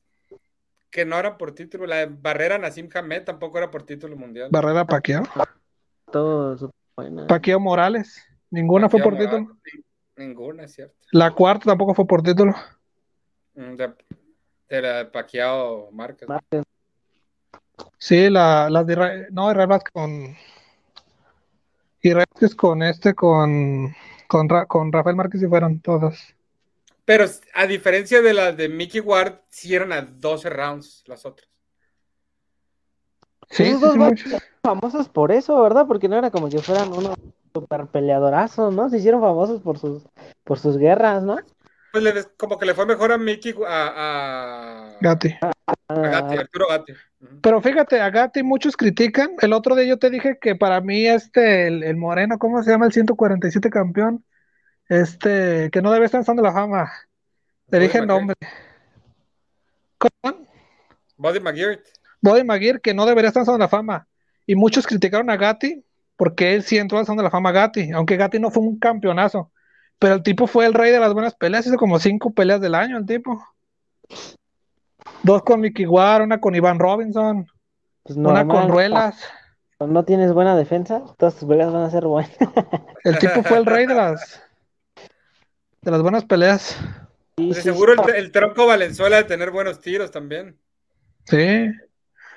que 0.90 1.06
no 1.06 1.18
eran 1.18 1.38
por 1.38 1.54
título. 1.54 1.86
La 1.86 1.98
de 1.98 2.06
Barrera 2.06 2.58
Nassim 2.58 2.90
Hamed 2.92 3.24
tampoco 3.24 3.56
era 3.56 3.70
por 3.70 3.84
título 3.84 4.16
mundial. 4.16 4.48
Barrera 4.50 4.84
Paquiao. 4.84 5.24
Todos 6.10 6.68
Paquiao 7.28 7.60
Morales. 7.60 8.22
Ninguna 8.50 8.90
fue 8.90 9.00
por 9.00 9.16
título. 9.16 9.56
Ninguna, 10.16 10.64
es 10.64 10.74
cierto. 10.74 10.94
La 11.12 11.30
cuarta 11.30 11.66
tampoco 11.66 11.94
fue 11.94 12.06
por 12.06 12.22
título. 12.22 12.54
Mm, 13.54 13.74
de, 13.74 14.82
la 14.82 14.98
de 14.98 15.04
Paquiao 15.06 15.90
Márquez. 15.92 16.28
Sí, 17.98 18.28
la, 18.30 18.68
las 18.70 18.86
de 18.86 19.26
no, 19.30 19.50
Israel 19.50 19.80
con 19.92 20.36
y 22.04 22.12
Vázquez 22.12 22.54
con 22.54 22.82
este, 22.82 23.14
con, 23.14 23.94
con, 24.28 24.48
con 24.68 24.92
Rafael 24.92 25.16
Márquez 25.16 25.42
y 25.42 25.46
fueron 25.46 25.80
todas. 25.80 26.34
Pero 27.06 27.24
a 27.54 27.66
diferencia 27.66 28.20
de 28.20 28.34
las 28.34 28.56
de 28.56 28.68
Mickey 28.68 29.00
Ward, 29.00 29.40
sí 29.48 29.74
eran 29.74 29.92
a 29.92 30.02
12 30.02 30.50
rounds 30.50 31.02
las 31.06 31.24
otras. 31.24 31.48
Sí, 33.50 33.74
sí, 33.74 34.36
famosos 34.62 35.08
por 35.08 35.32
eso, 35.32 35.60
¿verdad? 35.62 35.86
Porque 35.86 36.08
no 36.08 36.16
era 36.16 36.30
como 36.30 36.48
que 36.48 36.58
fueran 36.58 36.92
unos 36.92 37.16
super 37.54 37.86
peleadorazos, 37.86 38.74
¿no? 38.74 38.90
Se 38.90 38.98
hicieron 38.98 39.20
famosos 39.20 39.62
por 39.62 39.78
sus, 39.78 40.02
por 40.44 40.58
sus 40.58 40.76
guerras, 40.76 41.22
¿no? 41.22 41.36
Pues 41.92 42.28
como 42.36 42.58
que 42.58 42.66
le 42.66 42.74
fue 42.74 42.84
mejor 42.84 43.12
a 43.12 43.18
Mickey, 43.18 43.54
a, 43.66 43.92
a... 43.96 44.98
Gatti. 45.00 45.34
A 45.40 45.53
Gatti, 45.88 46.36
Arturo 46.36 46.66
Gatti. 46.68 46.92
Pero 47.40 47.60
fíjate, 47.60 48.00
a 48.00 48.10
Gatti 48.10 48.42
muchos 48.42 48.76
critican. 48.76 49.30
El 49.40 49.52
otro 49.52 49.74
día 49.74 49.86
yo 49.86 49.98
te 49.98 50.10
dije 50.10 50.38
que 50.40 50.54
para 50.56 50.80
mí 50.80 51.06
este, 51.06 51.66
el, 51.68 51.96
moreno, 51.96 52.38
¿cómo 52.38 52.62
se 52.62 52.70
llama? 52.70 52.86
El 52.86 52.92
147 52.92 53.70
campeón. 53.70 54.24
Este, 54.88 55.70
que 55.70 55.80
no 55.80 55.90
debe 55.90 56.06
estar 56.06 56.22
en 56.26 56.42
la 56.42 56.52
fama. 56.52 56.92
Te 57.70 57.78
dije 57.78 57.98
el 57.98 58.06
nombre. 58.06 58.36
¿Cómo? 59.98 60.46
Body 61.16 61.40
McGear. 61.40 61.80
Body 62.20 62.44
McGear, 62.44 62.80
que 62.80 62.94
no 62.94 63.06
debería 63.06 63.28
estar 63.28 63.46
en 63.48 63.58
la 63.58 63.68
fama. 63.68 64.06
Y 64.46 64.54
muchos 64.54 64.86
criticaron 64.86 65.30
a 65.30 65.36
Gatti 65.36 65.84
porque 66.16 66.54
él 66.54 66.62
sí 66.62 66.78
entró 66.78 66.98
al 66.98 67.04
de 67.06 67.22
la 67.22 67.30
fama 67.30 67.52
Gatti, 67.52 67.90
aunque 67.92 68.16
Gatti 68.16 68.38
no 68.38 68.50
fue 68.50 68.62
un 68.62 68.78
campeonazo. 68.78 69.50
Pero 69.98 70.14
el 70.14 70.22
tipo 70.22 70.46
fue 70.46 70.66
el 70.66 70.74
rey 70.74 70.92
de 70.92 71.00
las 71.00 71.12
buenas 71.12 71.34
peleas, 71.34 71.66
hizo 71.66 71.76
como 71.76 71.98
cinco 71.98 72.32
peleas 72.32 72.60
del 72.60 72.74
año 72.74 72.98
el 72.98 73.06
tipo. 73.06 73.42
Dos 75.22 75.42
con 75.42 75.60
Mickey 75.60 75.86
Ward, 75.86 76.22
una 76.22 76.40
con 76.40 76.54
Iván 76.54 76.78
Robinson, 76.78 77.46
pues 78.02 78.16
una 78.16 78.46
con 78.46 78.68
Ruelas. 78.68 79.16
No 79.80 80.04
tienes 80.04 80.32
buena 80.32 80.56
defensa, 80.56 81.02
todas 81.18 81.36
tus 81.36 81.48
peleas 81.48 81.72
van 81.72 81.82
a 81.82 81.90
ser 81.90 82.06
buenas. 82.06 82.36
El 83.04 83.18
tipo 83.18 83.42
fue 83.42 83.58
el 83.58 83.66
rey 83.66 83.86
de 83.86 83.94
las 83.94 84.42
de 85.82 85.90
las 85.90 86.00
buenas 86.00 86.24
peleas. 86.24 86.78
Pues 87.34 87.62
seguro 87.62 87.94
el, 88.14 88.32
tronco 88.32 88.66
Valenzuela 88.66 89.16
de 89.16 89.24
tener 89.24 89.50
buenos 89.50 89.80
tiros 89.80 90.10
también. 90.10 90.58
Sí. 91.24 91.70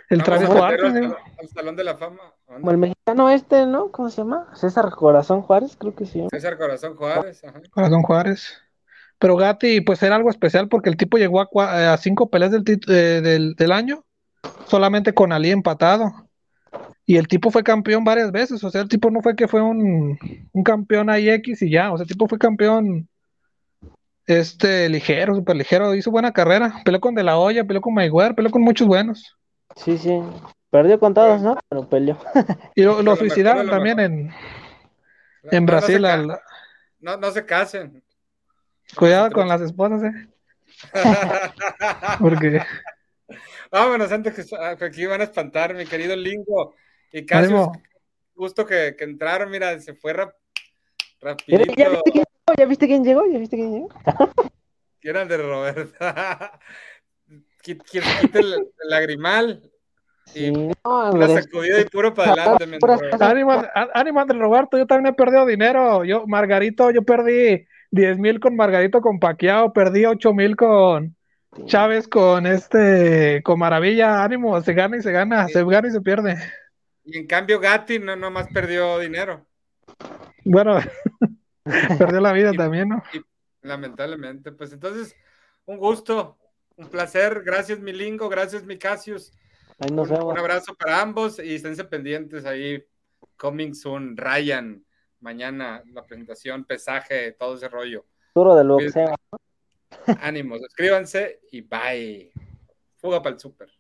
El 0.10 0.24
Travis 0.24 0.50
Juárez. 0.50 0.84
Al, 0.84 1.50
Salón 1.54 1.76
de 1.76 1.84
la 1.84 1.96
Fama. 1.96 2.34
Como 2.46 2.72
el 2.72 2.78
mexicano 2.78 3.30
este, 3.30 3.66
¿no? 3.66 3.92
¿Cómo 3.92 4.10
se 4.10 4.18
llama? 4.18 4.48
César 4.56 4.90
Corazón 4.92 5.42
Juárez, 5.42 5.78
creo 5.78 5.96
que 5.96 6.06
sí. 6.06 6.26
César 6.32 6.58
Corazón 6.58 6.96
Juárez. 6.96 7.44
Ajá. 7.44 7.62
Corazón 7.72 8.02
Juárez. 8.02 8.62
Pero 9.20 9.36
Gatti, 9.36 9.82
pues 9.82 10.02
era 10.04 10.16
algo 10.16 10.30
especial 10.30 10.68
porque 10.68 10.90
el 10.90 10.98
tipo 10.98 11.18
llegó 11.18 11.42
a, 11.42 11.98
cinco 11.98 12.30
peleas 12.30 12.52
del, 12.52 13.56
del, 13.56 13.72
año, 13.72 14.04
solamente 14.68 15.14
con 15.14 15.32
Ali 15.32 15.52
empatado. 15.52 16.12
Y 17.06 17.18
el 17.18 17.28
tipo 17.28 17.50
fue 17.52 17.64
campeón 17.64 18.04
varias 18.04 18.32
veces, 18.32 18.64
o 18.64 18.70
sea, 18.70 18.82
el 18.82 18.90
tipo 18.90 19.10
no 19.10 19.22
fue 19.22 19.36
que 19.36 19.48
fue 19.48 19.62
un, 19.62 20.20
un 20.52 20.64
campeón 20.64 21.10
ahí 21.10 21.30
X 21.30 21.62
y 21.62 21.72
ya, 21.72 21.92
o 21.92 21.98
sea, 21.98 22.04
el 22.04 22.10
tipo 22.10 22.28
fue 22.28 22.38
campeón 22.38 23.08
este 24.28 24.90
ligero, 24.90 25.34
súper 25.34 25.56
ligero, 25.56 25.96
hizo 25.96 26.12
buena 26.12 26.34
carrera, 26.34 26.82
peleó 26.84 27.00
con 27.00 27.16
De 27.16 27.24
La 27.24 27.38
Hoya, 27.38 27.64
peleó 27.64 27.82
con 27.82 27.94
Mayweather, 27.94 28.36
peleó 28.36 28.52
con 28.52 28.62
muchos 28.62 28.86
buenos. 28.88 29.38
Sí, 29.78 29.98
sí. 29.98 30.22
Perdió 30.70 31.00
con 31.00 31.14
todos, 31.14 31.42
¿no? 31.42 31.58
Pero 31.70 31.88
peleó. 31.88 32.18
Y 32.76 32.84
lo, 32.84 33.16
suicidaron 33.16 33.68
lo 33.68 33.72
también 33.72 34.00
en, 34.00 34.28
No, 34.28 35.52
en 35.52 35.66
no 35.66 35.72
Brasil. 35.72 36.02
se 36.02 36.08
al- 36.08 36.40
No, 37.00 37.16
no 37.18 37.32
se 37.32 37.46
casen. 37.46 38.04
Cuidado 38.96 39.32
con 39.32 39.48
las 39.48 39.62
esposas, 39.62 40.04
eh, 40.04 40.28
porque 42.20 42.62
Vámonos 43.72 44.12
antes 44.12 44.34
que, 44.34 44.56
ah, 44.58 44.76
que 44.78 44.86
aquí 44.86 45.06
van 45.06 45.22
a 45.22 45.26
espantar, 45.26 45.74
mi 45.74 45.86
querido 45.86 46.16
Lingo. 46.16 46.76
Y 47.12 47.26
casi 47.26 47.54
justo 48.36 48.66
que, 48.66 48.96
que 48.98 49.04
entraron, 49.04 49.50
mira, 49.50 49.78
se 49.80 49.94
fue 49.94 50.14
rap- 50.14 50.36
rapidito. 51.20 51.74
¿Ya 51.76 51.90
viste 51.90 52.12
quién 52.12 52.24
llegó? 52.24 52.56
¿Ya 52.58 52.66
viste 52.66 52.88
quién 52.88 53.04
llegó? 53.04 53.26
¿Ya 53.32 53.40
viste 53.40 53.56
quién 53.58 53.74
llegó? 53.74 53.90
era 55.02 55.22
el 55.22 55.28
de 55.28 55.38
Roberta. 55.38 56.60
Quita 57.62 58.22
el, 58.34 58.54
el 58.54 58.90
lagrimal 58.90 59.70
y 60.34 60.40
Sí, 60.40 60.52
no, 60.52 60.74
hombre, 61.10 61.34
sacudida 61.42 61.82
y 61.82 61.86
puro 61.86 62.14
para 62.14 62.44
adelante. 62.44 62.80
ánimo, 63.20 63.52
á- 63.52 63.90
ánimo 63.94 64.20
Andrés 64.22 64.40
Roberto, 64.40 64.78
yo 64.78 64.86
también 64.86 65.14
he 65.14 65.18
perdido 65.18 65.46
dinero. 65.46 66.06
Yo, 66.06 66.26
Margarito, 66.28 66.92
yo 66.92 67.04
perdí 67.04 67.66
10 67.92 68.18
mil 68.20 68.40
con 68.40 68.56
Margarito 68.56 69.02
con 69.02 69.20
Paquiao, 69.20 69.74
perdí 69.74 70.06
8 70.06 70.34
mil 70.34 70.56
con 70.56 71.16
Chávez 71.66 72.08
con 72.08 72.46
este, 72.46 73.42
con 73.44 73.60
Maravilla, 73.60 74.24
ánimo, 74.24 74.62
se 74.62 74.74
gana 74.74 74.98
y 74.98 75.02
se 75.02 75.12
gana, 75.12 75.48
se 75.48 75.64
gana 75.64 75.88
y 75.88 75.92
se 75.92 76.02
pierde. 76.02 76.38
Y 77.04 77.18
en 77.18 77.26
cambio, 77.26 77.60
Gatti 77.60 78.00
no 78.00 78.16
nomás 78.16 78.48
perdió 78.54 79.00
dinero. 79.00 79.48
Bueno, 80.44 80.78
perdió 81.98 82.20
la 82.20 82.34
vida 82.34 82.52
también, 82.54 82.90
¿no? 82.90 83.04
Lamentablemente. 83.62 84.52
Pues 84.52 84.74
entonces, 84.74 85.16
un 85.66 85.78
gusto, 85.78 86.38
un 86.76 86.90
placer. 86.90 87.44
Gracias, 87.44 87.80
mi 87.80 87.94
Lingo. 87.94 88.30
Gracias, 88.30 88.64
mi 88.64 88.78
Cassius. 88.78 89.32
Ahí 89.80 89.90
nos 89.92 90.10
un, 90.10 90.16
vemos. 90.16 90.34
un 90.34 90.40
abrazo 90.40 90.76
para 90.76 91.02
ambos 91.02 91.40
y 91.40 91.56
esténse 91.56 91.86
pendientes 91.86 92.46
ahí. 92.46 92.84
Coming 93.38 93.74
soon, 93.74 94.18
Ryan. 94.18 94.84
Mañana 95.20 95.84
la 95.94 96.04
presentación, 96.06 96.66
pesaje, 96.66 97.32
todo 97.34 97.56
ese 97.56 97.68
rollo. 97.68 98.06
Duro 98.36 98.56
boxeo. 98.64 99.16
Ánimos, 100.22 100.60
suscríbanse 100.60 101.42
y 101.52 101.62
bye. 101.62 102.32
Fuga 102.98 103.22
para 103.22 103.36
el 103.36 103.40
súper. 103.40 103.77